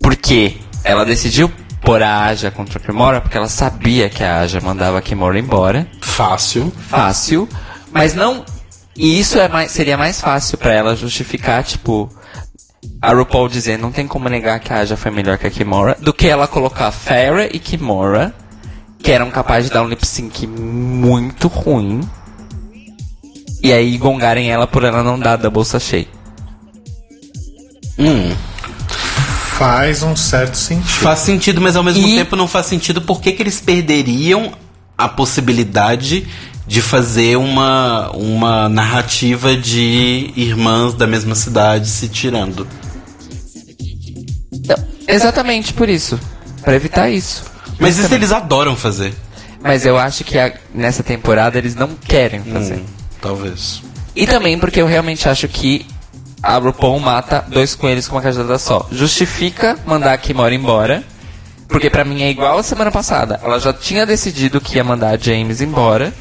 Porque 0.00 0.56
ela 0.82 1.04
decidiu 1.04 1.50
pôr 1.82 2.02
a 2.02 2.24
Aja 2.24 2.50
contra 2.50 2.78
a 2.78 2.82
Kimora 2.82 3.20
porque 3.20 3.36
ela 3.36 3.48
sabia 3.48 4.08
que 4.08 4.24
a 4.24 4.40
Aja 4.40 4.60
mandava 4.60 4.98
a 4.98 5.02
Kimora 5.02 5.38
embora 5.38 5.86
Fácil. 6.00 6.72
fácil, 6.88 7.48
mas 7.92 8.14
não. 8.14 8.44
E 8.96 9.18
isso 9.18 9.38
é 9.38 9.48
mais, 9.48 9.70
seria 9.70 9.96
mais 9.96 10.20
fácil 10.20 10.58
pra 10.58 10.74
ela 10.74 10.96
justificar, 10.96 11.62
tipo, 11.64 12.08
a 13.00 13.12
RuPaul 13.12 13.48
dizer 13.48 13.78
não 13.78 13.92
tem 13.92 14.06
como 14.06 14.28
negar 14.28 14.60
que 14.60 14.72
a 14.72 14.78
Aja 14.78 14.96
foi 14.96 15.10
melhor 15.10 15.38
que 15.38 15.46
a 15.46 15.50
Kimora, 15.50 15.96
do 16.00 16.12
que 16.12 16.26
ela 16.26 16.46
colocar 16.46 16.90
Farrah 16.90 17.46
e 17.46 17.58
Kimora, 17.58 18.34
que 18.98 19.10
eram 19.10 19.30
capazes 19.30 19.68
de 19.68 19.74
dar 19.74 19.82
um 19.82 19.88
lip 19.88 20.06
sync 20.06 20.46
muito 20.46 21.48
ruim, 21.48 22.00
e 23.62 23.72
aí 23.72 23.96
gongarem 23.98 24.50
ela 24.50 24.66
por 24.66 24.84
ela 24.84 25.02
não 25.02 25.18
dar 25.18 25.36
da 25.36 25.50
bolsa 25.50 25.78
cheia. 25.78 26.06
Hum. 27.98 28.34
Faz 29.58 30.02
um 30.02 30.16
certo 30.16 30.54
sentido. 30.56 30.88
Faz 30.88 31.18
sentido, 31.20 31.60
mas 31.60 31.76
ao 31.76 31.82
mesmo 31.82 32.06
E- 32.06 32.16
tempo 32.16 32.34
não 32.34 32.48
faz 32.48 32.66
sentido. 32.66 33.02
Por 33.02 33.20
que, 33.20 33.30
eles 33.38 33.60
perderiam 33.60 34.52
a 34.96 35.08
possibilidade 35.08 36.26
de 36.66 36.80
fazer 36.80 37.36
uma, 37.36 38.10
uma 38.12 38.68
narrativa 38.68 39.56
de 39.56 40.32
irmãs 40.36 40.94
da 40.94 41.06
mesma 41.06 41.34
cidade 41.34 41.88
se 41.88 42.08
tirando. 42.08 42.66
Não, 44.66 44.76
exatamente 45.08 45.72
por 45.74 45.88
isso. 45.88 46.18
Pra 46.62 46.74
evitar 46.74 47.10
isso. 47.10 47.44
Mas 47.78 47.98
isso 47.98 48.14
eles 48.14 48.30
adoram 48.32 48.76
fazer. 48.76 49.12
Mas 49.62 49.84
eu 49.84 49.98
acho 49.98 50.24
que 50.24 50.38
a- 50.38 50.54
nessa 50.74 51.02
temporada 51.02 51.58
eles 51.58 51.74
não 51.74 51.88
querem 51.88 52.40
fazer. 52.42 52.76
Hum, 52.76 52.84
talvez. 53.20 53.82
E 54.14 54.26
também 54.26 54.58
porque 54.58 54.80
eu 54.80 54.86
realmente 54.86 55.28
acho 55.28 55.46
que 55.48 55.86
a 56.42 56.56
RuPaul 56.56 56.98
mata 57.00 57.44
dois 57.48 57.74
coelhos 57.74 58.08
com 58.08 58.16
uma 58.16 58.22
cajadada 58.22 58.58
só. 58.58 58.86
Justifica 58.90 59.78
mandar 59.86 60.12
a 60.12 60.18
Kimora 60.18 60.54
embora. 60.54 61.04
Porque 61.68 61.88
pra 61.88 62.04
mim 62.04 62.22
é 62.22 62.30
igual 62.30 62.58
a 62.58 62.62
semana 62.64 62.90
passada. 62.90 63.38
Ela 63.44 63.60
já 63.60 63.72
tinha 63.72 64.04
decidido 64.04 64.60
que 64.60 64.76
ia 64.76 64.82
mandar 64.82 65.14
a 65.14 65.16
James 65.16 65.60
embora. 65.60 66.12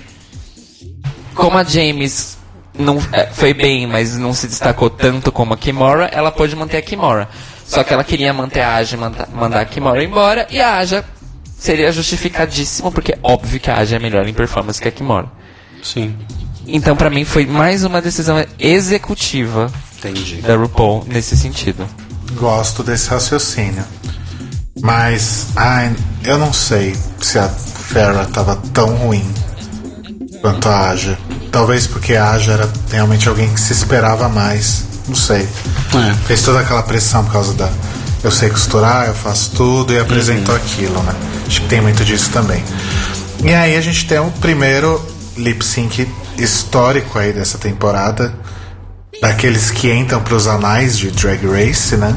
Como 1.33 1.57
a 1.57 1.63
James 1.63 2.37
não 2.77 3.01
é, 3.11 3.25
foi 3.27 3.53
bem, 3.53 3.87
mas 3.87 4.15
não 4.17 4.31
se 4.33 4.47
destacou 4.47 4.89
tanto 4.91 5.31
como 5.31 5.53
a 5.53 5.57
Kimora, 5.57 6.05
ela 6.13 6.31
pôde 6.31 6.55
manter 6.55 6.77
a 6.77 6.81
Kimora. 6.81 7.27
Só 7.65 7.83
que 7.83 7.91
ela 7.93 8.03
queria 8.03 8.31
manter 8.33 8.61
a 8.61 8.75
Aja 8.75 8.95
e 8.95 8.99
manda- 8.99 9.27
mandar 9.33 9.61
a 9.61 9.65
Kimora 9.65 10.03
embora. 10.03 10.47
E 10.51 10.59
a 10.61 10.75
Aja 10.77 11.03
seria 11.57 11.91
justificadíssimo, 11.91 12.91
porque 12.91 13.13
é 13.13 13.19
óbvio 13.23 13.59
que 13.59 13.71
a 13.71 13.77
Aja 13.77 13.95
é 13.95 13.99
melhor 13.99 14.27
em 14.27 14.33
performance 14.33 14.79
que 14.81 14.87
a 14.87 14.91
Kimora. 14.91 15.27
Sim, 15.81 16.15
Então, 16.71 16.95
pra 16.95 17.09
mim, 17.09 17.25
foi 17.25 17.45
mais 17.45 17.83
uma 17.83 18.01
decisão 18.01 18.43
executiva 18.59 19.71
entendi. 19.97 20.37
da 20.37 20.55
RuPaul 20.55 21.05
nesse 21.07 21.35
sentido. 21.35 21.87
Gosto 22.33 22.83
desse 22.83 23.09
raciocínio. 23.09 23.83
Mas, 24.81 25.47
ai, 25.55 25.93
eu 26.23 26.37
não 26.37 26.53
sei 26.53 26.95
se 27.21 27.37
a 27.37 27.49
Farrah 27.49 28.25
tava 28.25 28.55
tão 28.73 28.95
ruim 28.95 29.25
quanto 30.41 30.69
a 30.69 30.89
Aja. 30.89 31.17
Talvez 31.51 31.87
porque 31.87 32.15
a 32.15 32.31
Aja 32.31 32.53
era 32.53 32.69
realmente 32.91 33.27
alguém 33.27 33.49
que 33.53 33.59
se 33.59 33.73
esperava 33.73 34.29
mais. 34.29 34.85
Não 35.07 35.15
sei. 35.15 35.41
É. 35.41 36.13
Fez 36.27 36.43
toda 36.43 36.59
aquela 36.59 36.83
pressão 36.83 37.23
por 37.25 37.33
causa 37.33 37.53
da. 37.53 37.69
Eu 38.23 38.31
sei 38.31 38.49
costurar, 38.49 39.07
eu 39.07 39.15
faço 39.15 39.51
tudo 39.51 39.93
e 39.93 39.99
apresentou 39.99 40.53
aquilo, 40.53 41.01
né? 41.03 41.15
Acho 41.47 41.61
que 41.61 41.67
tem 41.67 41.81
muito 41.81 42.03
disso 42.03 42.29
também. 42.31 42.63
E 43.43 43.53
aí 43.53 43.77
a 43.77 43.81
gente 43.81 44.05
tem 44.05 44.19
o 44.19 44.29
primeiro 44.31 45.01
lip 45.37 45.63
sync 45.63 46.05
histórico 46.39 47.17
aí 47.19 47.33
dessa 47.33 47.57
temporada. 47.57 48.33
Daqueles 49.21 49.69
que 49.69 49.91
entram 49.91 50.21
pros 50.21 50.47
anais 50.47 50.97
de 50.97 51.11
Drag 51.11 51.45
Race, 51.45 51.97
né? 51.97 52.15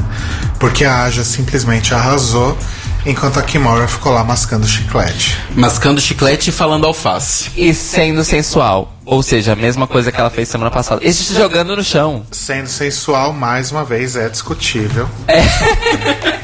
Porque 0.59 0.85
a 0.85 1.03
Aja 1.03 1.23
simplesmente 1.23 1.93
arrasou, 1.93 2.57
enquanto 3.05 3.39
a 3.39 3.41
Kimora 3.41 3.87
ficou 3.87 4.13
lá 4.13 4.23
mascando 4.23 4.65
chiclete. 4.65 5.37
Mascando 5.53 5.99
chiclete 5.99 6.49
e 6.49 6.53
falando 6.53 6.87
alface. 6.87 7.51
E 7.57 7.73
sendo 7.73 8.23
sensual. 8.23 8.93
Ou 9.05 9.21
seja, 9.21 9.51
a 9.51 9.55
mesma 9.55 9.85
coisa 9.85 10.13
que 10.13 10.19
ela 10.19 10.29
fez 10.29 10.47
semana 10.47 10.71
passada. 10.71 11.01
E 11.03 11.11
se 11.11 11.33
jogando 11.33 11.75
no 11.75 11.83
chão. 11.83 12.25
Sendo 12.31 12.67
sensual, 12.67 13.33
mais 13.33 13.69
uma 13.69 13.83
vez, 13.83 14.15
é 14.15 14.29
discutível. 14.29 15.09
É. 15.27 15.41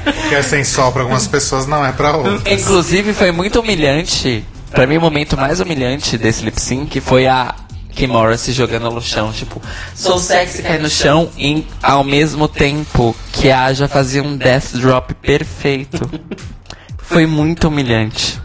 Porque 0.04 0.36
é 0.36 0.44
sensual 0.44 0.92
pra 0.92 1.04
algumas 1.04 1.26
pessoas, 1.26 1.66
não 1.66 1.86
é 1.86 1.94
pra 1.94 2.18
outras. 2.18 2.60
Inclusive, 2.60 3.14
foi 3.14 3.32
muito 3.32 3.62
humilhante. 3.62 4.44
Pra 4.72 4.86
mim, 4.86 4.98
o 4.98 5.02
momento 5.02 5.38
mais 5.38 5.62
humilhante 5.62 6.18
desse 6.18 6.44
lip 6.44 6.60
sync 6.62 7.00
foi 7.00 7.28
a 7.28 7.56
Kimora 8.00 8.38
se 8.38 8.52
jogando 8.54 8.90
no 8.90 9.02
chão. 9.02 9.32
Tipo, 9.34 9.62
sou 9.94 10.18
sexy, 10.20 10.64
cai 10.64 10.78
no 10.78 10.90
chão. 10.90 11.30
E 11.38 11.66
ao 11.84 12.04
mesmo 12.04 12.48
tempo 12.48 13.16
que 13.34 13.50
a 13.52 13.66
Aja 13.66 13.88
fazia 13.88 14.24
um 14.24 14.38
death 14.38 14.72
drop 14.76 15.14
perfeito. 15.16 16.10
Foi 16.98 17.26
muito 17.26 17.68
humilhante. 17.68 18.40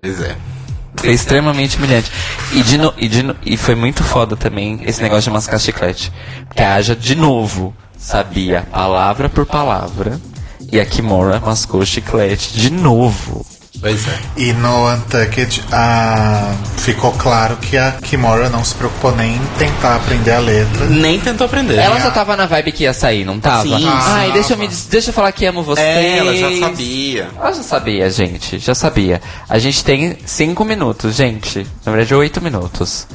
Pois 0.00 0.20
é. 0.22 0.36
Foi 0.96 1.10
extremamente 1.10 1.76
humilhante. 1.76 2.10
E, 2.52 2.62
de 2.62 2.78
no- 2.78 2.94
e, 2.96 3.08
de 3.08 3.22
no- 3.22 3.36
e 3.44 3.56
foi 3.56 3.74
muito 3.74 4.02
foda 4.02 4.36
também 4.36 4.80
esse 4.84 5.02
negócio 5.02 5.24
de 5.24 5.34
mascar 5.34 5.58
chiclete. 5.58 6.12
Porque 6.46 6.62
a 6.62 6.74
Aja, 6.74 6.94
de 6.96 7.14
novo, 7.14 7.74
sabia 7.96 8.62
palavra 8.72 9.28
por 9.28 9.44
palavra. 9.46 10.18
E 10.72 10.78
a 10.80 10.86
Kimora 10.86 11.40
mascou 11.40 11.84
chiclete 11.84 12.52
de 12.54 12.70
novo. 12.70 13.44
Pois 13.80 14.08
é. 14.08 14.18
E 14.36 14.52
no 14.54 14.92
Untucked 14.92 15.64
ah, 15.72 16.52
ficou 16.78 17.12
claro 17.12 17.56
que 17.56 17.76
a 17.76 17.92
Kimora 17.92 18.48
não 18.48 18.64
se 18.64 18.74
preocupou 18.74 19.14
nem 19.14 19.36
em 19.36 19.46
tentar 19.56 19.96
aprender 19.96 20.32
a 20.32 20.40
letra. 20.40 20.86
Nem 20.86 21.20
tentou 21.20 21.44
aprender. 21.44 21.76
Ela 21.76 22.00
já 22.00 22.10
tava 22.10 22.36
na 22.36 22.46
vibe 22.46 22.72
que 22.72 22.82
ia 22.84 22.92
sair, 22.92 23.24
não 23.24 23.38
tava? 23.38 23.62
Sim, 23.62 23.86
Ai, 23.88 24.26
sim. 24.26 24.32
deixa 24.32 24.54
eu, 24.54 24.58
me, 24.58 24.68
deixa 24.68 25.10
eu 25.10 25.14
falar 25.14 25.30
que 25.30 25.46
amo 25.46 25.62
vocês. 25.62 25.86
É, 25.86 26.18
ela 26.18 26.34
já 26.34 26.58
sabia. 26.58 27.28
Ela 27.38 27.52
já 27.52 27.62
sabia, 27.62 28.10
gente. 28.10 28.58
Já 28.58 28.74
sabia. 28.74 29.22
A 29.48 29.58
gente 29.58 29.84
tem 29.84 30.18
cinco 30.26 30.64
minutos, 30.64 31.14
gente. 31.14 31.64
Na 31.84 31.92
verdade, 31.92 32.14
oito 32.14 32.40
minutos. 32.40 33.06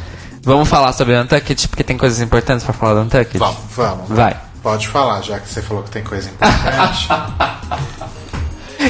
Vamos 0.41 0.69
falar 0.69 0.93
sobre 0.93 1.13
o 1.13 1.21
Untucked, 1.21 1.67
porque 1.67 1.83
tem 1.83 1.97
coisas 1.97 2.21
importantes 2.21 2.63
pra 2.63 2.73
falar 2.73 2.93
do 2.95 3.01
Untucked? 3.01 3.37
Vamos. 3.37 3.57
Vamos. 3.75 4.09
Vai. 4.09 4.35
Pode 4.61 4.87
falar, 4.87 5.21
já 5.21 5.39
que 5.39 5.49
você 5.49 5.61
falou 5.61 5.83
que 5.83 5.91
tem 5.91 6.03
coisa 6.03 6.29
importante. 6.29 7.07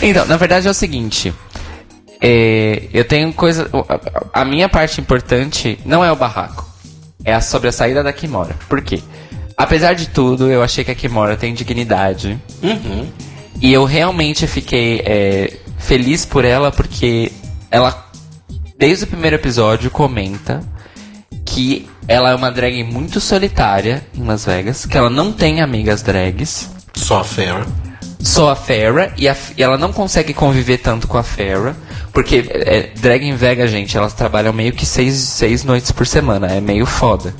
Então, 0.01 0.25
na 0.25 0.37
verdade 0.37 0.67
é 0.67 0.71
o 0.71 0.73
seguinte. 0.73 1.33
É, 2.25 2.83
eu 2.93 3.03
tenho 3.03 3.33
coisa. 3.33 3.69
a- 4.33 4.45
minha 4.45 4.69
parte 4.69 5.01
importante 5.01 5.77
não 5.85 6.03
é 6.03 6.09
o 6.11 6.15
barraco. 6.15 6.65
É 7.25 7.33
a- 7.33 7.41
sobre 7.41 7.67
a 7.67 7.71
saída 7.71 8.01
da 8.01 8.13
Kimora. 8.13 8.55
Por 8.69 8.81
quê? 8.81 9.01
Apesar 9.57 9.93
de 9.93 10.07
tudo, 10.07 10.49
eu 10.49 10.63
achei 10.63 10.83
que 10.83 10.91
a 10.91 10.95
Kimora 10.95 11.35
tem 11.35 11.53
dignidade. 11.53 12.39
E 13.61 13.71
eu 13.73 13.83
realmente 13.85 14.47
fiquei 14.47 15.01
é, 15.05 15.53
feliz 15.77 16.25
por 16.25 16.43
ela 16.45 16.71
porque 16.71 17.31
ela, 17.69 18.07
desde 18.79 19.03
o 19.03 19.07
primeiro 19.07 19.35
episódio, 19.35 19.91
comenta 19.91 20.61
que 21.45 21.87
ela 22.07 22.31
é 22.31 22.35
uma 22.35 22.49
drag 22.51 22.83
muito 22.83 23.19
solitária 23.21 24.01
em 24.17 24.23
Las 24.23 24.45
Vegas, 24.45 24.85
que 24.85 24.97
ela 24.97 25.09
não 25.09 25.31
tem 25.31 25.61
amigas 25.61 26.01
drags 26.01 26.69
Só 26.95 27.19
a 27.19 27.23
Farrah. 27.23 27.65
Só 28.23 28.51
a 28.51 28.55
Farrah 28.55 29.11
e, 29.17 29.27
a- 29.27 29.35
e 29.57 29.61
ela 29.61 29.77
não 29.77 29.91
consegue 29.91 30.33
conviver 30.33 30.77
tanto 30.77 31.07
com 31.07 31.17
a 31.17 31.23
Farrah. 31.23 31.75
Porque 32.11 32.45
é, 32.49 32.91
drag 32.99 33.23
em 33.27 33.35
Vegas, 33.35 33.69
gente, 33.71 33.97
elas 33.97 34.13
trabalham 34.13 34.53
meio 34.53 34.71
que 34.73 34.85
seis, 34.85 35.15
seis 35.15 35.63
noites 35.63 35.91
por 35.91 36.05
semana. 36.07 36.47
É 36.47 36.61
meio 36.61 36.85
foda. 36.85 37.33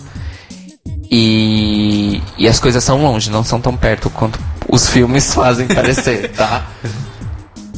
E, 1.10 2.22
e 2.38 2.48
as 2.48 2.60
coisas 2.60 2.84
são 2.84 3.02
longe, 3.02 3.30
não 3.30 3.44
são 3.44 3.62
tão 3.62 3.76
perto 3.78 4.10
quanto 4.10 4.40
os 4.68 4.90
filmes 4.90 5.32
fazem 5.36 5.68
parecer, 5.68 6.32
tá? 6.32 6.66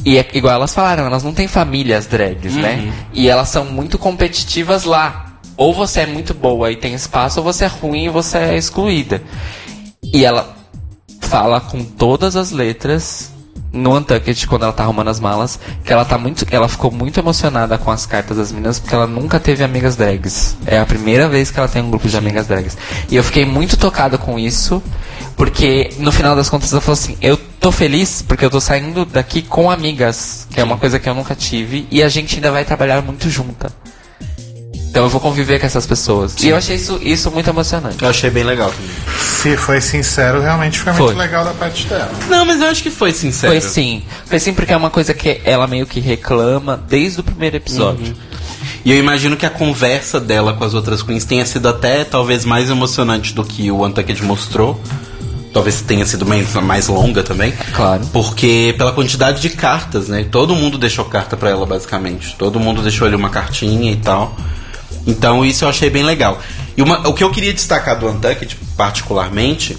E 0.04 0.16
é 0.18 0.26
igual 0.34 0.54
elas 0.54 0.72
falaram, 0.72 1.04
elas 1.04 1.22
não 1.22 1.34
têm 1.34 1.46
famílias 1.48 2.06
drags, 2.06 2.54
né? 2.54 2.92
E 3.12 3.28
elas 3.28 3.48
são 3.48 3.64
muito 3.64 3.98
competitivas 3.98 4.84
lá. 4.84 5.24
Ou 5.56 5.72
você 5.74 6.00
é 6.00 6.06
muito 6.06 6.32
boa 6.34 6.70
e 6.70 6.76
tem 6.76 6.94
espaço, 6.94 7.40
ou 7.40 7.44
você 7.44 7.64
é 7.64 7.68
ruim 7.68 8.04
e 8.04 8.08
você 8.08 8.38
é 8.38 8.56
excluída. 8.56 9.22
E 10.02 10.24
ela 10.24 10.54
fala 11.26 11.60
com 11.60 11.84
todas 11.84 12.36
as 12.36 12.52
letras 12.52 13.32
no 13.72 13.96
Untucked, 13.96 14.46
quando 14.46 14.62
ela 14.62 14.72
tá 14.72 14.84
arrumando 14.84 15.08
as 15.08 15.20
malas, 15.20 15.58
que 15.84 15.92
ela 15.92 16.04
tá 16.04 16.16
muito. 16.16 16.46
Ela 16.50 16.68
ficou 16.68 16.90
muito 16.90 17.20
emocionada 17.20 17.76
com 17.76 17.90
as 17.90 18.06
cartas 18.06 18.36
das 18.36 18.52
meninas, 18.52 18.78
porque 18.78 18.94
ela 18.94 19.06
nunca 19.06 19.38
teve 19.38 19.62
amigas 19.62 19.96
drags. 19.96 20.56
É 20.64 20.78
a 20.78 20.86
primeira 20.86 21.28
vez 21.28 21.50
que 21.50 21.58
ela 21.58 21.68
tem 21.68 21.82
um 21.82 21.90
grupo 21.90 22.08
de 22.08 22.16
amigas 22.16 22.46
drags. 22.46 22.78
E 23.10 23.16
eu 23.16 23.24
fiquei 23.24 23.44
muito 23.44 23.76
tocado 23.76 24.18
com 24.18 24.38
isso, 24.38 24.82
porque 25.36 25.90
no 25.98 26.10
final 26.10 26.34
das 26.34 26.48
contas 26.48 26.72
ela 26.72 26.80
falou 26.80 26.94
assim: 26.94 27.16
eu 27.20 27.36
tô 27.60 27.70
feliz 27.70 28.22
porque 28.22 28.44
eu 28.44 28.50
tô 28.50 28.60
saindo 28.60 29.04
daqui 29.04 29.42
com 29.42 29.70
amigas, 29.70 30.46
que 30.50 30.60
é 30.60 30.64
uma 30.64 30.78
coisa 30.78 30.98
que 30.98 31.08
eu 31.08 31.14
nunca 31.14 31.34
tive, 31.34 31.86
e 31.90 32.02
a 32.02 32.08
gente 32.08 32.36
ainda 32.36 32.50
vai 32.50 32.64
trabalhar 32.64 33.02
muito 33.02 33.28
junta. 33.28 33.70
Então 34.90 35.04
eu 35.04 35.10
vou 35.10 35.20
conviver 35.20 35.60
com 35.60 35.66
essas 35.66 35.86
pessoas. 35.86 36.34
E 36.42 36.48
eu 36.48 36.56
achei 36.56 36.76
isso, 36.76 36.98
isso 37.02 37.30
muito 37.30 37.50
emocionante. 37.50 38.02
Eu 38.02 38.08
achei 38.08 38.30
bem 38.30 38.44
legal 38.44 38.70
também. 38.70 38.90
Se 39.20 39.56
foi 39.56 39.80
sincero, 39.80 40.40
realmente 40.40 40.78
foi, 40.78 40.92
Foi. 40.94 41.06
muito 41.06 41.18
legal 41.18 41.44
da 41.44 41.52
parte 41.52 41.86
dela. 41.86 42.10
Não, 42.28 42.44
mas 42.46 42.60
eu 42.60 42.68
acho 42.68 42.82
que 42.82 42.90
foi 42.90 43.12
sincero. 43.12 43.52
Foi 43.52 43.60
sim. 43.60 44.02
Foi 44.24 44.38
sim 44.38 44.54
porque 44.54 44.72
é 44.72 44.76
uma 44.76 44.90
coisa 44.90 45.12
que 45.12 45.40
ela 45.44 45.66
meio 45.66 45.86
que 45.86 46.00
reclama 46.00 46.82
desde 46.88 47.20
o 47.20 47.22
primeiro 47.22 47.56
episódio. 47.56 48.14
E 48.84 48.90
eu 48.92 48.98
imagino 48.98 49.36
que 49.36 49.44
a 49.44 49.50
conversa 49.50 50.20
dela 50.20 50.54
com 50.54 50.64
as 50.64 50.72
outras 50.72 51.02
queens 51.02 51.24
tenha 51.24 51.44
sido 51.44 51.68
até 51.68 52.04
talvez 52.04 52.44
mais 52.44 52.70
emocionante 52.70 53.34
do 53.34 53.44
que 53.44 53.70
o 53.70 53.84
Untucked 53.84 54.22
mostrou. 54.22 54.80
Talvez 55.52 55.80
tenha 55.80 56.06
sido 56.06 56.24
mais, 56.24 56.54
mais 56.54 56.86
longa 56.86 57.22
também. 57.22 57.52
Claro. 57.74 58.06
Porque 58.12 58.74
pela 58.78 58.92
quantidade 58.92 59.40
de 59.40 59.50
cartas, 59.50 60.08
né? 60.08 60.24
Todo 60.30 60.54
mundo 60.54 60.78
deixou 60.78 61.04
carta 61.06 61.36
pra 61.36 61.50
ela, 61.50 61.66
basicamente. 61.66 62.36
Todo 62.36 62.60
mundo 62.60 62.80
deixou 62.82 63.06
ali 63.06 63.16
uma 63.16 63.30
cartinha 63.30 63.90
e 63.90 63.96
tal. 63.96 64.36
Então 65.06 65.44
isso 65.44 65.64
eu 65.64 65.68
achei 65.68 65.88
bem 65.88 66.02
legal. 66.02 66.40
E 66.76 66.82
uma- 66.82 67.06
o 67.08 67.14
que 67.14 67.22
eu 67.22 67.30
queria 67.30 67.52
destacar 67.52 67.98
do 67.98 68.08
Untucked, 68.08 68.56
particularmente, 68.76 69.76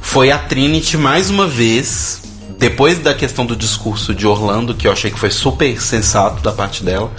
foi 0.00 0.30
a 0.30 0.38
Trinity 0.38 0.96
mais 0.96 1.28
uma 1.30 1.46
vez, 1.46 2.22
depois 2.58 2.98
da 2.98 3.12
questão 3.14 3.44
do 3.44 3.54
discurso 3.54 4.14
de 4.14 4.26
Orlando, 4.26 4.74
que 4.74 4.86
eu 4.88 4.92
achei 4.92 5.10
que 5.10 5.18
foi 5.18 5.30
super 5.30 5.80
sensato 5.80 6.42
da 6.42 6.52
parte 6.52 6.82
dela, 6.82 7.10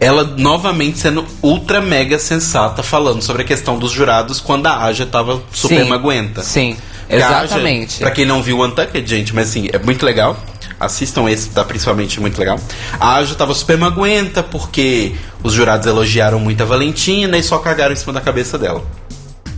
ela 0.00 0.24
novamente 0.24 0.98
sendo 0.98 1.24
ultra 1.42 1.80
mega 1.80 2.18
sensata, 2.18 2.82
falando 2.82 3.22
sobre 3.22 3.42
a 3.42 3.44
questão 3.44 3.78
dos 3.78 3.90
jurados 3.92 4.40
quando 4.40 4.66
a 4.66 4.84
Aja 4.84 5.06
tava 5.06 5.42
super 5.52 5.82
Sim. 5.82 5.88
maguenta. 5.88 6.42
Sim, 6.42 6.76
Porque 7.08 7.16
exatamente. 7.16 7.98
pra 7.98 8.10
quem 8.10 8.24
não 8.26 8.42
viu 8.42 8.58
o 8.58 8.64
Untucked, 8.66 9.08
gente, 9.08 9.34
mas 9.34 9.48
assim, 9.50 9.68
é 9.72 9.78
muito 9.78 10.04
legal. 10.04 10.36
Assistam 10.78 11.28
esse, 11.28 11.50
tá 11.50 11.64
principalmente 11.64 12.20
muito 12.20 12.38
legal. 12.38 12.58
A 13.00 13.14
Aja 13.16 13.34
tava 13.34 13.54
super 13.54 13.76
magoenta 13.78 14.42
porque 14.42 15.14
os 15.42 15.52
jurados 15.52 15.86
elogiaram 15.86 16.38
muito 16.38 16.62
a 16.62 16.66
Valentina 16.66 17.36
e 17.38 17.42
só 17.42 17.58
cagaram 17.58 17.92
em 17.92 17.96
cima 17.96 18.12
da 18.12 18.20
cabeça 18.20 18.58
dela. 18.58 18.84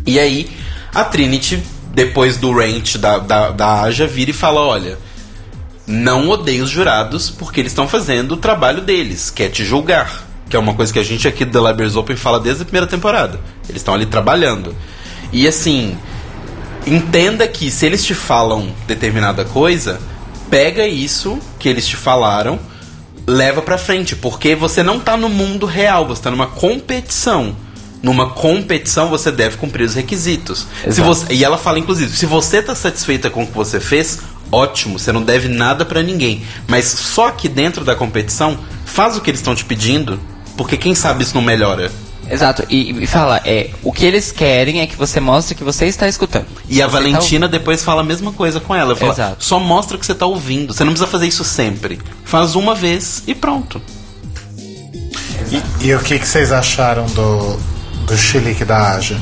E 0.07 0.19
aí, 0.19 0.51
a 0.95 1.05
Trinity, 1.05 1.63
depois 1.93 2.37
do 2.37 2.53
rant 2.53 2.97
da, 2.97 3.19
da, 3.19 3.51
da 3.51 3.83
Aja, 3.83 4.07
vira 4.07 4.31
e 4.31 4.35
fala: 4.35 4.61
olha, 4.61 4.99
não 5.87 6.29
odeie 6.29 6.61
os 6.61 6.71
jurados 6.71 7.31
porque 7.31 7.61
eles 7.61 7.73
estão 7.73 7.89
fazendo 7.89 8.33
o 8.33 8.37
trabalho 8.37 8.83
deles, 8.83 9.31
que 9.31 9.43
é 9.43 9.49
te 9.49 9.65
julgar. 9.65 10.27
Que 10.49 10.57
é 10.57 10.59
uma 10.59 10.73
coisa 10.73 10.91
que 10.93 10.99
a 10.99 11.05
gente 11.05 11.29
aqui 11.29 11.45
do 11.45 11.53
The 11.53 11.69
Libraries 11.69 11.95
Open 11.95 12.17
fala 12.17 12.41
desde 12.41 12.63
a 12.63 12.65
primeira 12.65 12.87
temporada. 12.87 13.39
Eles 13.69 13.83
estão 13.83 13.93
ali 13.93 14.07
trabalhando. 14.07 14.75
E 15.31 15.47
assim, 15.47 15.95
entenda 16.87 17.47
que 17.47 17.71
se 17.71 17.85
eles 17.85 18.03
te 18.03 18.15
falam 18.15 18.73
determinada 18.87 19.45
coisa, 19.45 20.01
pega 20.51 20.87
isso 20.87 21.39
que 21.59 21.69
eles 21.69 21.87
te 21.87 21.97
falaram, 21.97 22.59
leva 23.27 23.61
pra 23.61 23.79
frente, 23.79 24.17
porque 24.17 24.55
você 24.55 24.83
não 24.83 24.99
tá 24.99 25.17
no 25.17 25.29
mundo 25.29 25.67
real, 25.67 26.07
você 26.07 26.23
tá 26.23 26.31
numa 26.31 26.47
competição. 26.47 27.55
Numa 28.03 28.31
competição 28.31 29.09
você 29.09 29.31
deve 29.31 29.57
cumprir 29.57 29.85
os 29.85 29.95
requisitos. 29.95 30.67
Você, 30.87 31.35
e 31.35 31.45
ela 31.45 31.59
fala 31.59 31.79
inclusive, 31.79 32.17
se 32.17 32.27
você 32.27 32.63
tá 32.63 32.75
satisfeita 32.75 33.29
com 33.29 33.43
o 33.43 33.47
que 33.47 33.55
você 33.55 33.81
fez, 33.81 34.21
ótimo, 34.53 34.99
você 34.99 35.11
não 35.11 35.23
deve 35.23 35.49
nada 35.49 35.85
pra 35.85 36.03
ninguém. 36.03 36.43
Mas 36.67 36.87
só 36.87 37.31
que 37.31 37.49
dentro 37.49 37.85
da 37.85 37.97
competição, 37.97 38.59
faz 38.85 39.17
o 39.17 39.21
que 39.21 39.31
eles 39.31 39.41
estão 39.41 39.55
te 39.55 39.65
pedindo, 39.65 40.19
porque 40.57 40.77
quem 40.77 40.95
sabe 40.95 41.25
isso 41.25 41.35
não 41.35 41.43
melhora. 41.43 41.91
Exato, 42.31 42.65
e, 42.69 43.03
e 43.03 43.07
fala, 43.07 43.41
é, 43.45 43.71
o 43.83 43.93
que 43.93 44.05
eles 44.05 44.31
querem 44.31 44.81
é 44.81 44.87
que 44.87 44.97
você 44.97 45.19
mostre 45.19 45.55
que 45.55 45.65
você 45.65 45.87
está 45.87 46.09
escutando. 46.09 46.47
E 46.69 46.83
a 46.83 46.87
Você 46.87 46.93
tá 46.93 46.99
Valentina 46.99 47.49
depois 47.49 47.83
fala 47.83 48.03
a 48.03 48.05
mesma 48.05 48.33
coisa 48.33 48.61
com 48.61 48.75
ela. 48.75 48.95
Fala, 48.95 49.13
Exato. 49.13 49.45
só 49.45 49.59
mostra 49.59 49.97
que 49.97 50.05
você 50.05 50.15
tá 50.15 50.27
ouvindo. 50.27 50.75
Você 50.75 50.85
não 50.85 50.93
precisa 50.93 51.11
fazer 51.11 51.27
isso 51.27 51.45
sempre. 51.45 51.99
Faz 52.25 52.55
uma 52.55 52.75
vez 52.75 53.23
e 53.27 53.35
pronto. 53.35 53.81
E, 55.51 55.87
e 55.87 55.95
o 55.95 56.01
que, 56.01 56.19
que 56.19 56.29
vocês 56.29 56.53
acharam 56.53 57.07
do, 57.07 57.59
do 58.07 58.17
chilique 58.17 58.65
da 58.65 58.95
Aja? 58.95 59.19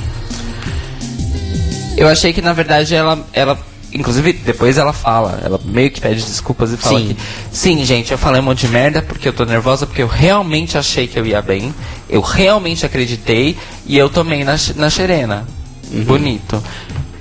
Eu 1.96 2.08
achei 2.08 2.32
que 2.32 2.42
na 2.42 2.52
verdade 2.52 2.94
ela, 2.94 3.18
ela 3.32 3.58
inclusive 3.92 4.32
depois 4.32 4.76
ela 4.76 4.92
fala, 4.92 5.40
ela 5.42 5.60
meio 5.64 5.90
que 5.90 6.00
pede 6.00 6.22
desculpas 6.22 6.72
e 6.72 6.76
fala 6.76 6.98
Sim. 6.98 7.08
que 7.08 7.16
sim, 7.50 7.84
gente, 7.84 8.12
eu 8.12 8.18
falei 8.18 8.40
um 8.40 8.44
monte 8.44 8.66
de 8.66 8.68
merda 8.68 9.00
porque 9.00 9.28
eu 9.28 9.32
tô 9.32 9.44
nervosa 9.44 9.86
porque 9.86 10.02
eu 10.02 10.06
realmente 10.06 10.76
achei 10.76 11.06
que 11.06 11.18
eu 11.18 11.24
ia 11.24 11.40
bem, 11.40 11.74
eu 12.08 12.20
realmente 12.20 12.84
acreditei 12.86 13.56
e 13.86 13.96
eu 13.96 14.08
tomei 14.08 14.44
na, 14.44 14.56
na 14.76 14.90
xerena. 14.90 15.46
Uhum. 15.90 16.04
Bonito. 16.04 16.62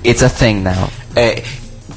It's 0.04 0.22
a 0.22 0.28
thing 0.28 0.60
now. 0.60 0.90
É, 1.14 1.42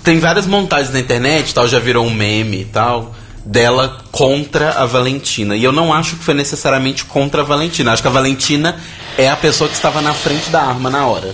tem 0.03 0.19
várias 0.19 0.45
montagens 0.45 0.91
na 0.93 0.99
internet, 0.99 1.53
tal, 1.53 1.67
já 1.67 1.79
virou 1.79 2.05
um 2.05 2.13
meme 2.13 2.61
e 2.61 2.65
tal, 2.65 3.13
dela 3.45 3.99
contra 4.11 4.71
a 4.71 4.85
Valentina. 4.85 5.55
E 5.55 5.63
eu 5.63 5.71
não 5.71 5.93
acho 5.93 6.15
que 6.15 6.23
foi 6.23 6.33
necessariamente 6.33 7.05
contra 7.05 7.41
a 7.41 7.43
Valentina. 7.43 7.91
Acho 7.91 8.01
que 8.01 8.07
a 8.07 8.11
Valentina 8.11 8.75
é 9.17 9.29
a 9.29 9.35
pessoa 9.35 9.69
que 9.69 9.75
estava 9.75 10.01
na 10.01 10.13
frente 10.13 10.49
da 10.49 10.61
arma 10.61 10.89
na 10.89 11.05
hora. 11.05 11.33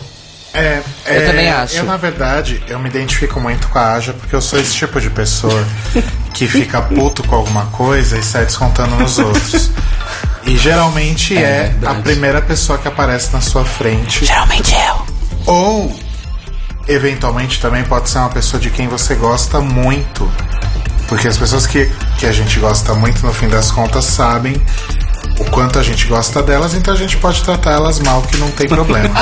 É, 0.54 0.82
Eu 1.06 1.22
é, 1.22 1.26
também 1.26 1.50
acho. 1.50 1.76
Eu, 1.76 1.84
na 1.84 1.98
verdade, 1.98 2.64
eu 2.70 2.80
me 2.80 2.88
identifico 2.88 3.42
muito 3.42 3.68
com 3.68 3.78
a 3.78 3.94
Aja 3.94 4.14
porque 4.14 4.34
eu 4.34 4.42
sou 4.42 4.58
esse 4.58 4.74
tipo 4.74 5.02
de 5.02 5.10
pessoa 5.10 5.66
que 6.34 6.48
fica 6.48 6.82
puto 6.82 7.24
com 7.24 7.36
alguma 7.36 7.66
coisa 7.68 8.18
e 8.18 8.24
sai 8.24 8.46
descontando 8.46 8.96
nos 8.96 9.20
outros. 9.20 9.70
E 10.46 10.58
geralmente 10.58 11.36
é, 11.38 11.62
a 11.62 11.64
verdade. 11.70 12.02
primeira 12.04 12.42
pessoa 12.42 12.78
que 12.78 12.88
aparece 12.88 13.34
na 13.34 13.42
sua 13.42 13.66
frente. 13.66 14.26
Geralmente 14.26 14.74
eu. 14.76 15.06
Ou, 15.48 16.00
eventualmente, 16.88 17.60
também 17.60 17.84
pode 17.84 18.10
ser 18.10 18.20
uma 18.20 18.30
pessoa 18.30 18.60
de 18.62 18.70
quem 18.70 18.88
você 18.88 19.16
gosta 19.16 19.60
muito. 19.60 20.32
Porque 21.08 21.28
as 21.28 21.38
pessoas 21.38 21.66
que, 21.68 21.90
que 22.18 22.26
a 22.26 22.32
gente 22.32 22.60
gosta 22.60 22.94
muito, 22.94 23.26
no 23.26 23.34
fim 23.34 23.48
das 23.48 23.72
contas, 23.72 24.06
sabem 24.06 24.60
o 25.40 25.46
quanto 25.52 25.78
a 25.78 25.84
gente 25.84 26.06
gosta 26.08 26.42
delas, 26.42 26.74
então 26.74 26.94
a 26.94 26.98
gente 26.98 27.18
pode 27.18 27.44
tratar 27.44 27.72
elas 27.74 28.00
mal, 28.00 28.22
que 28.22 28.38
não 28.38 28.50
tem 28.52 28.68
problema. 28.68 29.10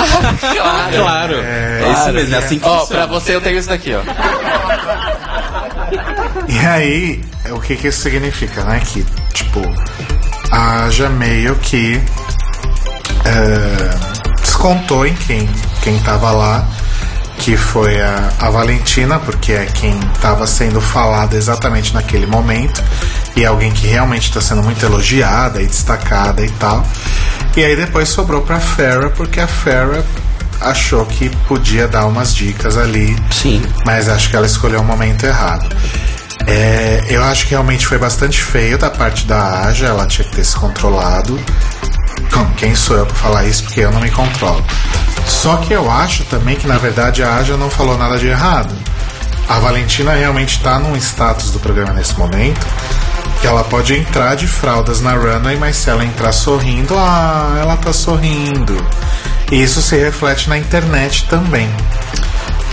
Claro. 0.53 0.95
Claro. 1.03 1.35
É, 1.43 1.91
isso 1.91 2.13
mesmo, 2.13 2.35
é 2.35 2.37
assim 2.37 2.59
que 2.59 2.67
Ó, 2.67 2.79
funciona. 2.81 3.07
pra 3.07 3.19
você 3.19 3.35
eu 3.35 3.41
tenho 3.41 3.57
isso 3.57 3.67
daqui, 3.69 3.93
ó. 3.95 4.01
E 6.47 6.59
aí, 6.65 7.21
o 7.51 7.59
que 7.59 7.75
que 7.75 7.87
isso 7.87 8.01
significa, 8.01 8.63
né? 8.63 8.79
Que, 8.85 9.03
tipo, 9.33 9.59
haja 10.53 11.09
meio 11.09 11.55
que 11.55 11.99
é, 13.25 14.39
descontou 14.39 15.05
em 15.05 15.15
quem, 15.15 15.49
quem 15.81 15.97
tava 15.99 16.31
lá, 16.31 16.67
que 17.39 17.57
foi 17.57 17.99
a, 17.99 18.29
a 18.39 18.49
Valentina, 18.51 19.17
porque 19.19 19.51
é 19.51 19.65
quem 19.65 19.99
tava 20.21 20.45
sendo 20.45 20.79
falada 20.79 21.35
exatamente 21.35 21.93
naquele 21.93 22.27
momento, 22.27 22.83
e 23.35 23.43
é 23.43 23.47
alguém 23.47 23.71
que 23.71 23.87
realmente 23.87 24.29
está 24.29 24.39
sendo 24.39 24.61
muito 24.61 24.85
elogiada 24.85 25.61
e 25.61 25.65
destacada 25.65 26.45
e 26.45 26.49
tal. 26.51 26.85
E 27.57 27.63
aí 27.63 27.75
depois 27.75 28.09
sobrou 28.09 28.41
pra 28.41 28.59
Farrah, 28.59 29.09
porque 29.09 29.39
a 29.39 29.47
Farrah 29.47 30.03
achou 30.61 31.05
que 31.05 31.29
podia 31.47 31.87
dar 31.87 32.05
umas 32.05 32.33
dicas 32.33 32.77
ali. 32.77 33.15
Sim. 33.31 33.61
Mas 33.85 34.07
acho 34.07 34.29
que 34.29 34.35
ela 34.35 34.45
escolheu 34.45 34.81
o 34.81 34.83
momento 34.83 35.25
errado. 35.25 35.67
É, 36.47 37.05
eu 37.09 37.23
acho 37.23 37.45
que 37.45 37.51
realmente 37.51 37.85
foi 37.85 37.97
bastante 37.97 38.41
feio 38.41 38.77
da 38.77 38.89
parte 38.89 39.25
da 39.25 39.67
Aja, 39.67 39.87
ela 39.87 40.05
tinha 40.05 40.27
que 40.27 40.35
ter 40.35 40.43
se 40.43 40.55
controlado. 40.55 41.39
Quem 42.57 42.75
sou 42.75 42.97
eu 42.97 43.05
pra 43.05 43.15
falar 43.15 43.45
isso? 43.45 43.63
Porque 43.63 43.81
eu 43.81 43.91
não 43.91 44.01
me 44.01 44.11
controlo. 44.11 44.63
Só 45.27 45.57
que 45.57 45.73
eu 45.73 45.89
acho 45.89 46.23
também 46.25 46.55
que 46.55 46.67
na 46.67 46.77
verdade 46.77 47.23
a 47.23 47.35
Aja 47.35 47.57
não 47.57 47.69
falou 47.69 47.97
nada 47.97 48.17
de 48.17 48.27
errado. 48.27 48.73
A 49.47 49.59
Valentina 49.59 50.13
realmente 50.13 50.61
tá 50.61 50.79
num 50.79 50.95
status 50.95 51.51
do 51.51 51.59
programa 51.59 51.93
nesse 51.93 52.17
momento 52.17 52.65
que 53.43 53.47
ela 53.47 53.65
pode 53.65 53.93
entrar 53.93 54.35
de 54.35 54.47
fraldas 54.47 55.01
na 55.01 55.11
runway, 55.11 55.57
mas 55.57 55.75
se 55.75 55.89
ela 55.89 56.05
entrar 56.05 56.31
sorrindo, 56.31 56.95
ah, 56.97 57.57
ela 57.59 57.75
tá 57.75 57.91
sorrindo. 57.91 58.73
E 59.51 59.61
isso 59.61 59.81
se 59.81 59.97
reflete 59.97 60.47
na 60.47 60.57
internet 60.57 61.25
também. 61.27 61.69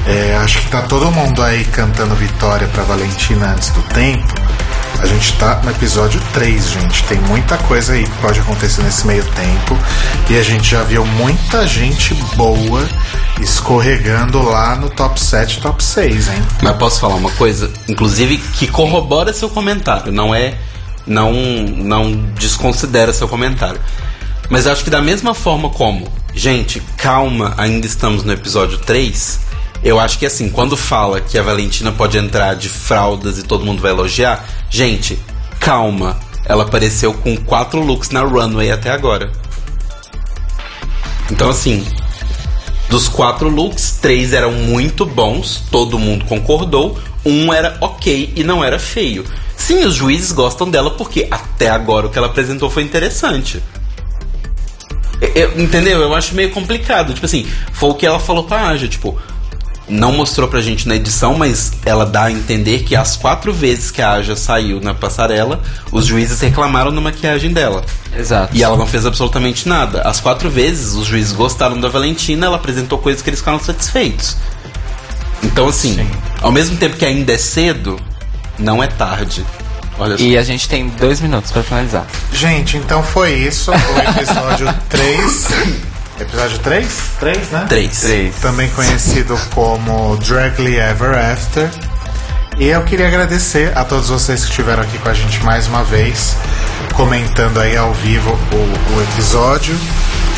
É, 0.07 0.37
acho 0.37 0.61
que 0.61 0.69
tá 0.69 0.83
todo 0.83 1.11
mundo 1.11 1.43
aí 1.43 1.65
cantando 1.67 2.15
vitória 2.15 2.67
pra 2.69 2.83
Valentina 2.83 3.53
antes 3.53 3.71
do 3.71 3.83
tempo. 3.83 4.35
A 4.99 5.07
gente 5.07 5.33
tá 5.39 5.61
no 5.65 5.71
episódio 5.71 6.21
3, 6.35 6.69
gente. 6.69 7.05
Tem 7.05 7.19
muita 7.21 7.57
coisa 7.57 7.95
aí 7.95 8.05
que 8.05 8.19
pode 8.19 8.41
acontecer 8.41 8.83
nesse 8.83 9.07
meio 9.07 9.25
tempo. 9.25 9.79
E 10.29 10.37
a 10.37 10.43
gente 10.43 10.71
já 10.71 10.83
viu 10.83 11.07
muita 11.07 11.67
gente 11.67 12.13
boa 12.37 12.87
escorregando 13.41 14.43
lá 14.43 14.77
no 14.77 14.91
top 14.91 15.19
7, 15.19 15.61
top 15.61 15.83
6, 15.83 16.29
hein? 16.29 16.43
Mas 16.63 16.77
posso 16.77 17.01
falar 17.01 17.15
uma 17.15 17.31
coisa, 17.31 17.71
inclusive, 17.89 18.37
que 18.37 18.67
corrobora 18.67 19.33
seu 19.33 19.49
comentário, 19.49 20.13
não 20.13 20.35
é. 20.35 20.55
Não, 21.07 21.33
não 21.33 22.13
desconsidera 22.35 23.13
seu 23.13 23.27
comentário. 23.27 23.81
Mas 24.51 24.67
acho 24.67 24.85
que 24.85 24.91
da 24.91 25.01
mesma 25.01 25.33
forma 25.33 25.71
como, 25.71 26.07
gente, 26.35 26.81
calma, 26.97 27.55
ainda 27.57 27.87
estamos 27.87 28.23
no 28.23 28.33
episódio 28.33 28.79
3. 28.79 29.50
Eu 29.83 29.99
acho 29.99 30.19
que 30.19 30.27
assim, 30.27 30.51
quando 30.51 30.77
fala 30.77 31.21
que 31.21 31.39
a 31.39 31.43
Valentina 31.43 31.91
pode 31.91 32.19
entrar 32.19 32.55
de 32.55 32.69
fraldas 32.69 33.39
e 33.39 33.43
todo 33.43 33.65
mundo 33.65 33.81
vai 33.81 33.91
elogiar, 33.91 34.47
gente, 34.69 35.19
calma. 35.59 36.19
Ela 36.45 36.65
apareceu 36.65 37.15
com 37.15 37.37
quatro 37.37 37.81
looks 37.81 38.11
na 38.11 38.23
runway 38.23 38.71
até 38.71 38.91
agora. 38.91 39.31
Então 41.31 41.49
assim, 41.49 41.87
dos 42.89 43.09
quatro 43.09 43.49
looks, 43.49 43.99
três 44.03 44.33
eram 44.33 44.53
muito 44.53 45.07
bons, 45.07 45.63
todo 45.71 45.99
mundo 45.99 46.25
concordou. 46.25 46.99
Um 47.25 47.53
era 47.53 47.77
ok 47.81 48.33
e 48.35 48.43
não 48.43 48.65
era 48.65 48.79
feio. 48.79 49.25
Sim, 49.57 49.85
os 49.85 49.95
juízes 49.95 50.33
gostam 50.33 50.69
dela 50.71 50.91
porque 50.93 51.29
até 51.31 51.69
agora 51.71 52.07
o 52.07 52.11
que 52.11 52.19
ela 52.19 52.27
apresentou 52.27 52.71
foi 52.71 52.83
interessante. 52.83 53.63
Eu- 55.21 55.29
eu- 55.35 55.61
entendeu? 55.61 56.01
Eu 56.01 56.15
acho 56.15 56.35
meio 56.35 56.51
complicado. 56.51 57.13
Tipo 57.13 57.27
assim, 57.27 57.47
foi 57.73 57.91
o 57.91 57.95
que 57.95 58.07
ela 58.07 58.19
falou 58.19 58.45
pra 58.45 58.69
Aja, 58.69 58.89
tipo, 58.89 59.19
não 59.91 60.13
mostrou 60.13 60.49
pra 60.49 60.61
gente 60.61 60.87
na 60.89 60.95
edição, 60.97 61.35
mas 61.37 61.73
ela 61.85 62.07
dá 62.07 62.25
a 62.25 62.33
entender 62.33 62.85
que 62.85 62.95
as 62.95 63.17
quatro 63.17 63.53
vezes 63.53 63.91
que 63.91 64.01
a 64.01 64.13
Aja 64.13 64.37
saiu 64.37 64.81
na 64.81 64.95
passarela, 64.95 65.61
os 65.91 66.07
juízes 66.07 66.41
reclamaram 66.41 66.95
da 66.95 67.01
maquiagem 67.01 67.53
dela. 67.53 67.85
Exato. 68.17 68.57
E 68.57 68.63
ela 68.63 68.77
não 68.77 68.87
fez 68.87 69.05
absolutamente 69.05 69.69
nada. 69.69 70.03
As 70.03 70.21
quatro 70.21 70.49
vezes 70.49 70.95
os 70.95 71.07
juízes 71.07 71.33
gostaram 71.33 71.79
da 71.81 71.89
Valentina, 71.89 72.47
ela 72.47 72.57
apresentou 72.57 72.99
coisas 72.99 73.21
que 73.21 73.29
eles 73.31 73.41
ficaram 73.41 73.59
satisfeitos. 73.59 74.37
Então, 75.43 75.69
assim, 75.69 76.09
ao 76.41 76.53
mesmo 76.53 76.77
tempo 76.77 76.97
que 76.97 77.05
ainda 77.05 77.33
é 77.33 77.39
cedo, 77.39 77.99
não 78.59 78.83
é 78.83 78.87
tarde. 78.87 79.45
Olha 79.99 80.17
só. 80.17 80.25
E 80.25 80.37
a 80.37 80.43
gente 80.43 80.69
tem 80.69 80.89
dois 80.89 81.21
minutos 81.21 81.51
pra 81.51 81.63
finalizar. 81.63 82.07
Gente, 82.33 82.77
então 82.77 83.03
foi 83.03 83.33
isso. 83.35 83.71
O 83.71 83.75
episódio 84.19 84.73
3. 84.89 85.49
Episódio 86.21 86.59
3? 86.59 86.87
3, 87.19 87.51
né? 87.51 87.67
Três. 87.69 88.01
Três. 88.01 88.35
Também 88.37 88.69
conhecido 88.71 89.39
como 89.55 90.17
Dragly 90.19 90.77
Ever 90.77 91.17
After. 91.17 91.71
E 92.59 92.67
eu 92.67 92.83
queria 92.85 93.09
agradecer 93.09 93.77
a 93.77 93.85
todos 93.85 94.11
vocês 94.11 94.45
que 94.45 94.51
estiveram 94.51 94.83
aqui 94.83 94.99
com 94.99 95.09
a 95.09 95.15
gente 95.15 95.43
mais 95.43 95.67
uma 95.67 95.83
vez, 95.83 96.37
comentando 96.95 97.59
aí 97.59 97.75
ao 97.75 97.93
vivo 97.95 98.31
o, 98.53 98.97
o 98.97 99.03
episódio. 99.03 99.75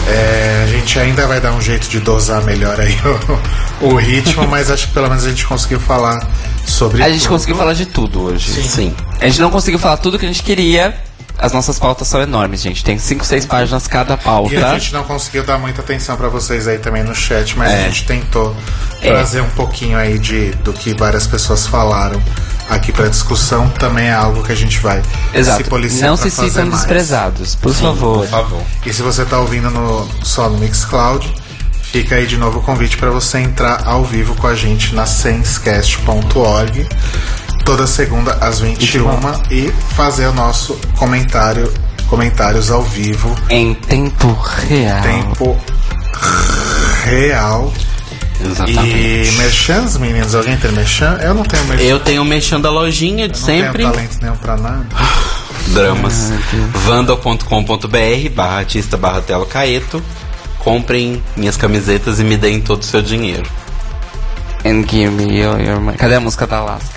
É, 0.07 0.65
a 0.65 0.67
gente 0.69 0.99
ainda 0.99 1.27
vai 1.27 1.41
dar 1.41 1.53
um 1.53 1.61
jeito 1.61 1.89
de 1.89 1.99
dosar 2.01 2.43
melhor 2.45 2.81
aí 2.81 2.97
o, 3.81 3.87
o 3.87 3.97
ritmo, 3.97 4.47
mas 4.47 4.71
acho 4.71 4.87
que 4.89 4.93
pelo 4.95 5.09
menos 5.09 5.25
a 5.25 5.31
gente 5.31 5.45
conseguiu 5.45 5.81
falar 5.81 6.25
sobre 6.65 7.03
A 7.03 7.09
gente 7.11 7.23
tudo. 7.23 7.31
conseguiu 7.31 7.57
falar 7.57 7.73
de 7.73 7.87
tudo 7.87 8.23
hoje. 8.23 8.63
Sim. 8.63 8.95
A 9.21 9.27
gente 9.27 9.41
não 9.41 9.51
conseguiu 9.51 9.81
falar 9.81 9.97
tudo 9.97 10.17
que 10.19 10.25
a 10.25 10.29
gente 10.29 10.43
queria. 10.45 10.95
As 11.43 11.53
nossas 11.53 11.77
pautas 11.77 12.07
são 12.07 12.23
enormes, 12.23 12.63
gente. 12.63 12.85
Tem 12.85 12.97
5, 12.97 13.25
6 13.25 13.47
páginas 13.47 13.89
cada 13.89 14.17
pauta. 14.17 14.55
E 14.55 14.63
a 14.63 14.75
gente 14.79 14.93
não 14.95 15.03
conseguiu 15.03 15.43
dar 15.43 15.59
muita 15.59 15.81
atenção 15.81 16.17
pra 16.17 16.29
vocês 16.29 16.69
aí 16.69 16.79
também 16.79 17.03
no 17.03 17.13
chat, 17.17 17.59
mas 17.59 17.71
É. 17.73 17.79
a 17.81 17.89
gente 17.89 18.07
tentou 18.07 18.55
É. 19.01 19.09
trazer 19.11 19.41
um 19.41 19.51
pouquinho 19.51 19.99
aí 19.99 20.21
de, 20.21 20.53
do 20.63 20.73
que 20.73 20.95
várias 20.95 21.27
pessoas 21.27 21.67
falaram 21.67 22.23
aqui 22.71 22.93
pra 22.93 23.09
discussão. 23.09 23.69
Também 23.71 24.07
é 24.07 24.13
algo 24.15 24.45
que 24.45 24.53
a 24.53 24.55
gente 24.55 24.79
vai 24.79 25.03
Exato. 25.35 25.65
se 25.65 25.69
policiar 25.69 26.11
não 26.11 26.17
se 26.17 26.31
sintam 26.31 26.69
desprezados, 26.71 27.57
por 27.57 27.75
favor. 27.75 28.19
Por 28.21 28.29
favor. 28.29 28.63
E 28.87 28.93
se 28.93 29.03
você 29.03 29.25
tá 29.25 29.41
ouvindo 29.41 29.69
no, 29.69 30.09
só 30.23 30.49
no 30.49 30.59
Mixcloud, 30.59 31.29
fica 31.83 32.15
aí 32.15 32.27
de 32.27 32.37
novo 32.37 32.61
o 32.61 32.63
convite 32.63 32.97
para 32.97 33.11
você 33.11 33.39
entrar 33.39 33.83
ao 33.85 34.05
vivo 34.05 34.37
com 34.37 34.47
a 34.47 34.55
gente 34.55 34.95
na 34.95 35.07
senscast.org 35.07 36.89
toda 37.65 37.87
segunda 37.87 38.33
às 38.41 38.61
21 38.61 39.07
e 39.51 39.71
fazer 39.95 40.27
o 40.27 40.33
nosso 40.33 40.79
comentário 40.97 41.73
comentários 42.09 42.71
ao 42.71 42.83
vivo 42.83 43.35
Em 43.49 43.73
tempo 43.75 44.33
real. 44.69 45.03
tempo 45.03 45.59
real 47.05 47.73
Exatamente. 48.45 48.89
e 48.89 49.33
merchans 49.39 49.97
meninos 49.97 50.35
alguém 50.35 50.57
tem 50.57 50.73
merchan 50.73 51.19
eu 51.23 51.33
não 51.35 51.43
tenho 51.45 51.65
merchan 51.65 51.85
Eu 51.85 52.01
tenho 52.01 52.25
mexendo 52.25 52.67
a 52.67 52.71
lojinha 52.71 53.29
de 53.29 53.39
não 53.39 53.47
sempre. 53.47 53.79
tenho 53.79 53.93
talento 53.93 54.19
nenhum 54.21 54.37
pra 54.37 54.57
nada 54.57 54.87
Dramas. 55.69 56.33
Vandal.com.br 56.85 58.29
barra 58.35 58.57
artista 58.59 58.97
barra 58.97 59.21
telo 59.23 59.47
caeto. 59.47 60.03
Comprem 60.59 61.23
minhas 61.37 61.57
camisetas 61.57 62.19
e 62.19 62.25
me 62.25 62.37
deem 62.37 62.61
todo 62.61 62.83
o 62.83 62.85
seu 62.85 63.01
dinheiro. 63.01 63.49
And 64.65 64.83
give 64.89 65.11
me 65.11 65.39
your, 65.41 65.61
your 65.61 65.81
money. 65.81 65.97
Cadê 65.97 66.17
a 66.17 66.21
música 66.21 66.49
da 66.49 66.59
Alaska? 66.59 66.91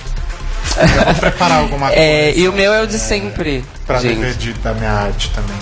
Eu 0.78 1.06
vou 1.06 1.16
preparar 1.16 1.60
alguma 1.60 1.88
coisa 1.88 2.02
É, 2.02 2.34
e 2.38 2.48
o 2.48 2.54
meu 2.54 2.74
é 2.74 2.82
o 2.82 2.88
de 2.88 3.00
sempre, 3.00 3.64
pra 3.86 4.00
gente. 4.00 4.54
da 4.54 4.74
minha 4.74 4.92
arte 4.92 5.32
também. 5.32 5.56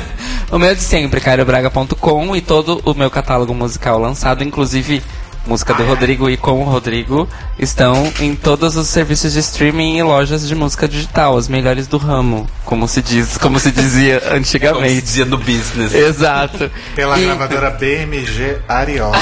O 0.50 0.58
meu 0.58 0.70
é 0.70 0.74
de 0.74 0.82
sempre, 0.82 1.20
cairobraga.com 1.20 2.34
e 2.34 2.40
todo 2.40 2.82
o 2.84 2.92
meu 2.92 3.08
catálogo 3.08 3.54
musical 3.54 4.00
lançado, 4.00 4.42
inclusive 4.42 5.00
música 5.46 5.72
do 5.74 5.84
Rodrigo 5.84 6.28
e 6.28 6.36
com 6.36 6.60
o 6.60 6.64
Rodrigo, 6.64 7.28
estão 7.58 8.12
em 8.20 8.34
todos 8.36 8.76
os 8.76 8.86
serviços 8.88 9.32
de 9.32 9.38
streaming 9.40 9.96
e 9.96 10.02
lojas 10.02 10.46
de 10.46 10.54
música 10.54 10.86
digital, 10.86 11.36
as 11.36 11.48
melhores 11.48 11.86
do 11.86 11.96
ramo, 11.98 12.46
como 12.64 12.86
se 12.86 13.00
diz, 13.02 13.36
como 13.38 13.58
se 13.58 13.70
dizia 13.72 14.20
Como 14.30 14.44
se 14.44 14.56
antigamente. 14.58 15.00
dizia 15.02 15.24
no 15.24 15.38
business. 15.38 15.92
Exato. 15.94 16.70
pela 16.94 17.18
E- 17.18 17.24
gravadora 17.24 17.70
BMG 17.70 18.58
Ariola 18.68 19.16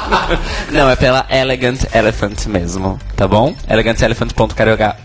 Não, 0.70 0.90
é 0.90 0.96
pela 0.96 1.24
Elegant 1.30 1.80
Elephant 1.94 2.46
mesmo, 2.46 2.98
tá 3.16 3.26
bom? 3.28 3.54
elegantelephant.carioga... 3.68 4.96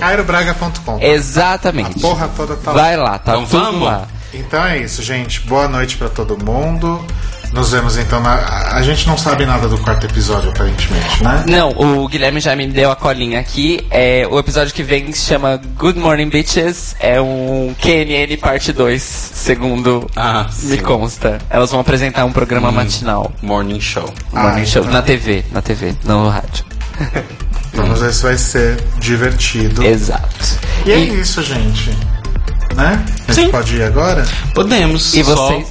cairobraga.com 0.00 0.98
Exatamente. 1.00 1.98
A 1.98 2.00
porra 2.00 2.28
toda 2.36 2.56
tá 2.56 2.72
lá. 2.72 2.82
Vai 2.82 2.96
lá, 2.96 3.18
tá 3.18 3.32
Então 3.32 3.46
tudo 3.46 3.62
vamos? 3.64 3.82
lá. 3.82 4.08
Então 4.32 4.64
é 4.64 4.78
isso, 4.78 5.02
gente. 5.02 5.40
Boa 5.42 5.68
noite 5.68 5.96
pra 5.96 6.08
todo 6.08 6.42
mundo. 6.42 7.04
Nos 7.52 7.70
vemos 7.70 7.98
então 7.98 8.18
na. 8.20 8.34
A 8.72 8.82
gente 8.82 9.06
não 9.06 9.18
sabe 9.18 9.44
nada 9.44 9.68
do 9.68 9.76
quarto 9.76 10.06
episódio, 10.06 10.50
aparentemente, 10.50 11.22
né? 11.22 11.44
Não, 11.46 11.68
o 11.70 12.08
Guilherme 12.08 12.40
já 12.40 12.56
me 12.56 12.66
deu 12.66 12.90
a 12.90 12.96
colinha 12.96 13.38
aqui. 13.40 13.86
É, 13.90 14.26
o 14.30 14.38
episódio 14.38 14.72
que 14.72 14.82
vem 14.82 15.12
se 15.12 15.26
chama 15.26 15.60
Good 15.76 15.98
Morning 15.98 16.30
Bitches. 16.30 16.96
É 16.98 17.20
um 17.20 17.74
KNN 17.78 18.38
parte 18.40 18.72
2, 18.72 19.02
segundo 19.02 20.08
Ah, 20.16 20.46
me 20.62 20.78
consta. 20.78 21.38
Elas 21.50 21.70
vão 21.70 21.80
apresentar 21.80 22.24
um 22.24 22.32
programa 22.32 22.72
matinal. 22.72 23.30
Morning 23.42 23.80
show. 23.80 24.10
Morning 24.32 24.62
Ah, 24.62 24.66
show. 24.66 24.80
então. 24.82 24.92
Na 24.94 25.02
TV, 25.02 25.44
na 25.52 25.60
TV, 25.60 25.94
no 26.04 26.28
rádio. 26.30 26.64
Vamos 27.74 28.00
ver 28.00 28.12
se 28.14 28.22
vai 28.22 28.36
ser 28.38 28.82
divertido. 28.98 29.82
Exato. 29.84 30.58
E 30.86 30.92
é 30.92 30.98
isso, 30.98 31.42
gente. 31.42 31.90
Né? 32.74 33.04
A 33.28 33.32
gente 33.32 33.44
Sim. 33.46 33.50
pode 33.50 33.76
ir 33.76 33.82
agora? 33.82 34.26
Podemos. 34.54 35.12
E 35.14 35.22
só- 35.22 35.62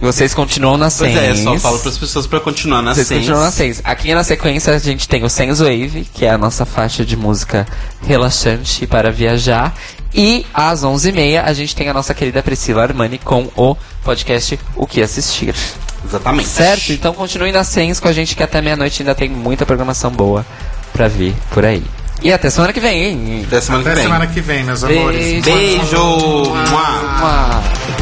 vocês? 0.00 0.32
Continuam 0.34 0.76
na 0.76 0.86
Pois 0.86 0.94
Sens. 1.12 1.16
é, 1.16 1.34
só 1.42 1.58
falo 1.58 1.78
pras 1.80 1.98
pessoas 1.98 2.26
pra 2.26 2.38
continuar 2.40 2.82
na 2.82 2.94
Vocês 2.94 3.08
continuam 3.08 3.42
na. 3.42 3.50
Aqui 3.84 4.14
na 4.14 4.22
sequência 4.24 4.72
a 4.74 4.78
gente 4.78 5.08
tem 5.08 5.24
o 5.24 5.28
Sens 5.30 5.58
Wave, 5.58 6.06
que 6.14 6.24
é 6.24 6.30
a 6.30 6.38
nossa 6.38 6.64
faixa 6.64 7.04
de 7.04 7.16
música 7.16 7.66
relaxante 8.06 8.86
para 8.86 9.10
viajar. 9.10 9.74
E 10.14 10.46
às 10.54 10.82
11h30 10.84 11.42
a 11.44 11.52
gente 11.52 11.74
tem 11.76 11.88
a 11.88 11.92
nossa 11.94 12.14
querida 12.14 12.42
Priscila 12.42 12.82
Armani 12.82 13.18
com 13.18 13.48
o 13.56 13.76
podcast 14.04 14.58
O 14.76 14.86
Que 14.86 15.02
Assistir. 15.02 15.54
Exatamente. 16.04 16.48
Certo? 16.48 16.92
Então 16.92 17.12
continue 17.12 17.52
na 17.52 17.64
Sens 17.64 18.00
com 18.00 18.08
a 18.08 18.12
gente 18.12 18.34
que 18.36 18.42
até 18.42 18.62
meia-noite 18.62 19.02
ainda 19.02 19.14
tem 19.14 19.28
muita 19.28 19.66
programação 19.66 20.10
boa 20.10 20.46
pra 20.92 21.08
vir 21.08 21.34
por 21.50 21.64
aí. 21.64 21.82
E 22.22 22.32
até 22.32 22.48
semana 22.50 22.72
que 22.72 22.80
vem, 22.80 23.04
hein? 23.04 23.44
Até 23.46 23.60
semana 23.60 23.82
Até 23.82 23.90
que 23.90 23.96
vem. 23.96 24.04
semana 24.04 24.26
que 24.26 24.40
vem, 24.40 24.64
meus 24.64 24.82
amores. 24.82 25.20
Beijo. 25.20 25.42
Beijo. 25.42 25.96
Mua. 25.98 26.62
Mua. 27.20 27.97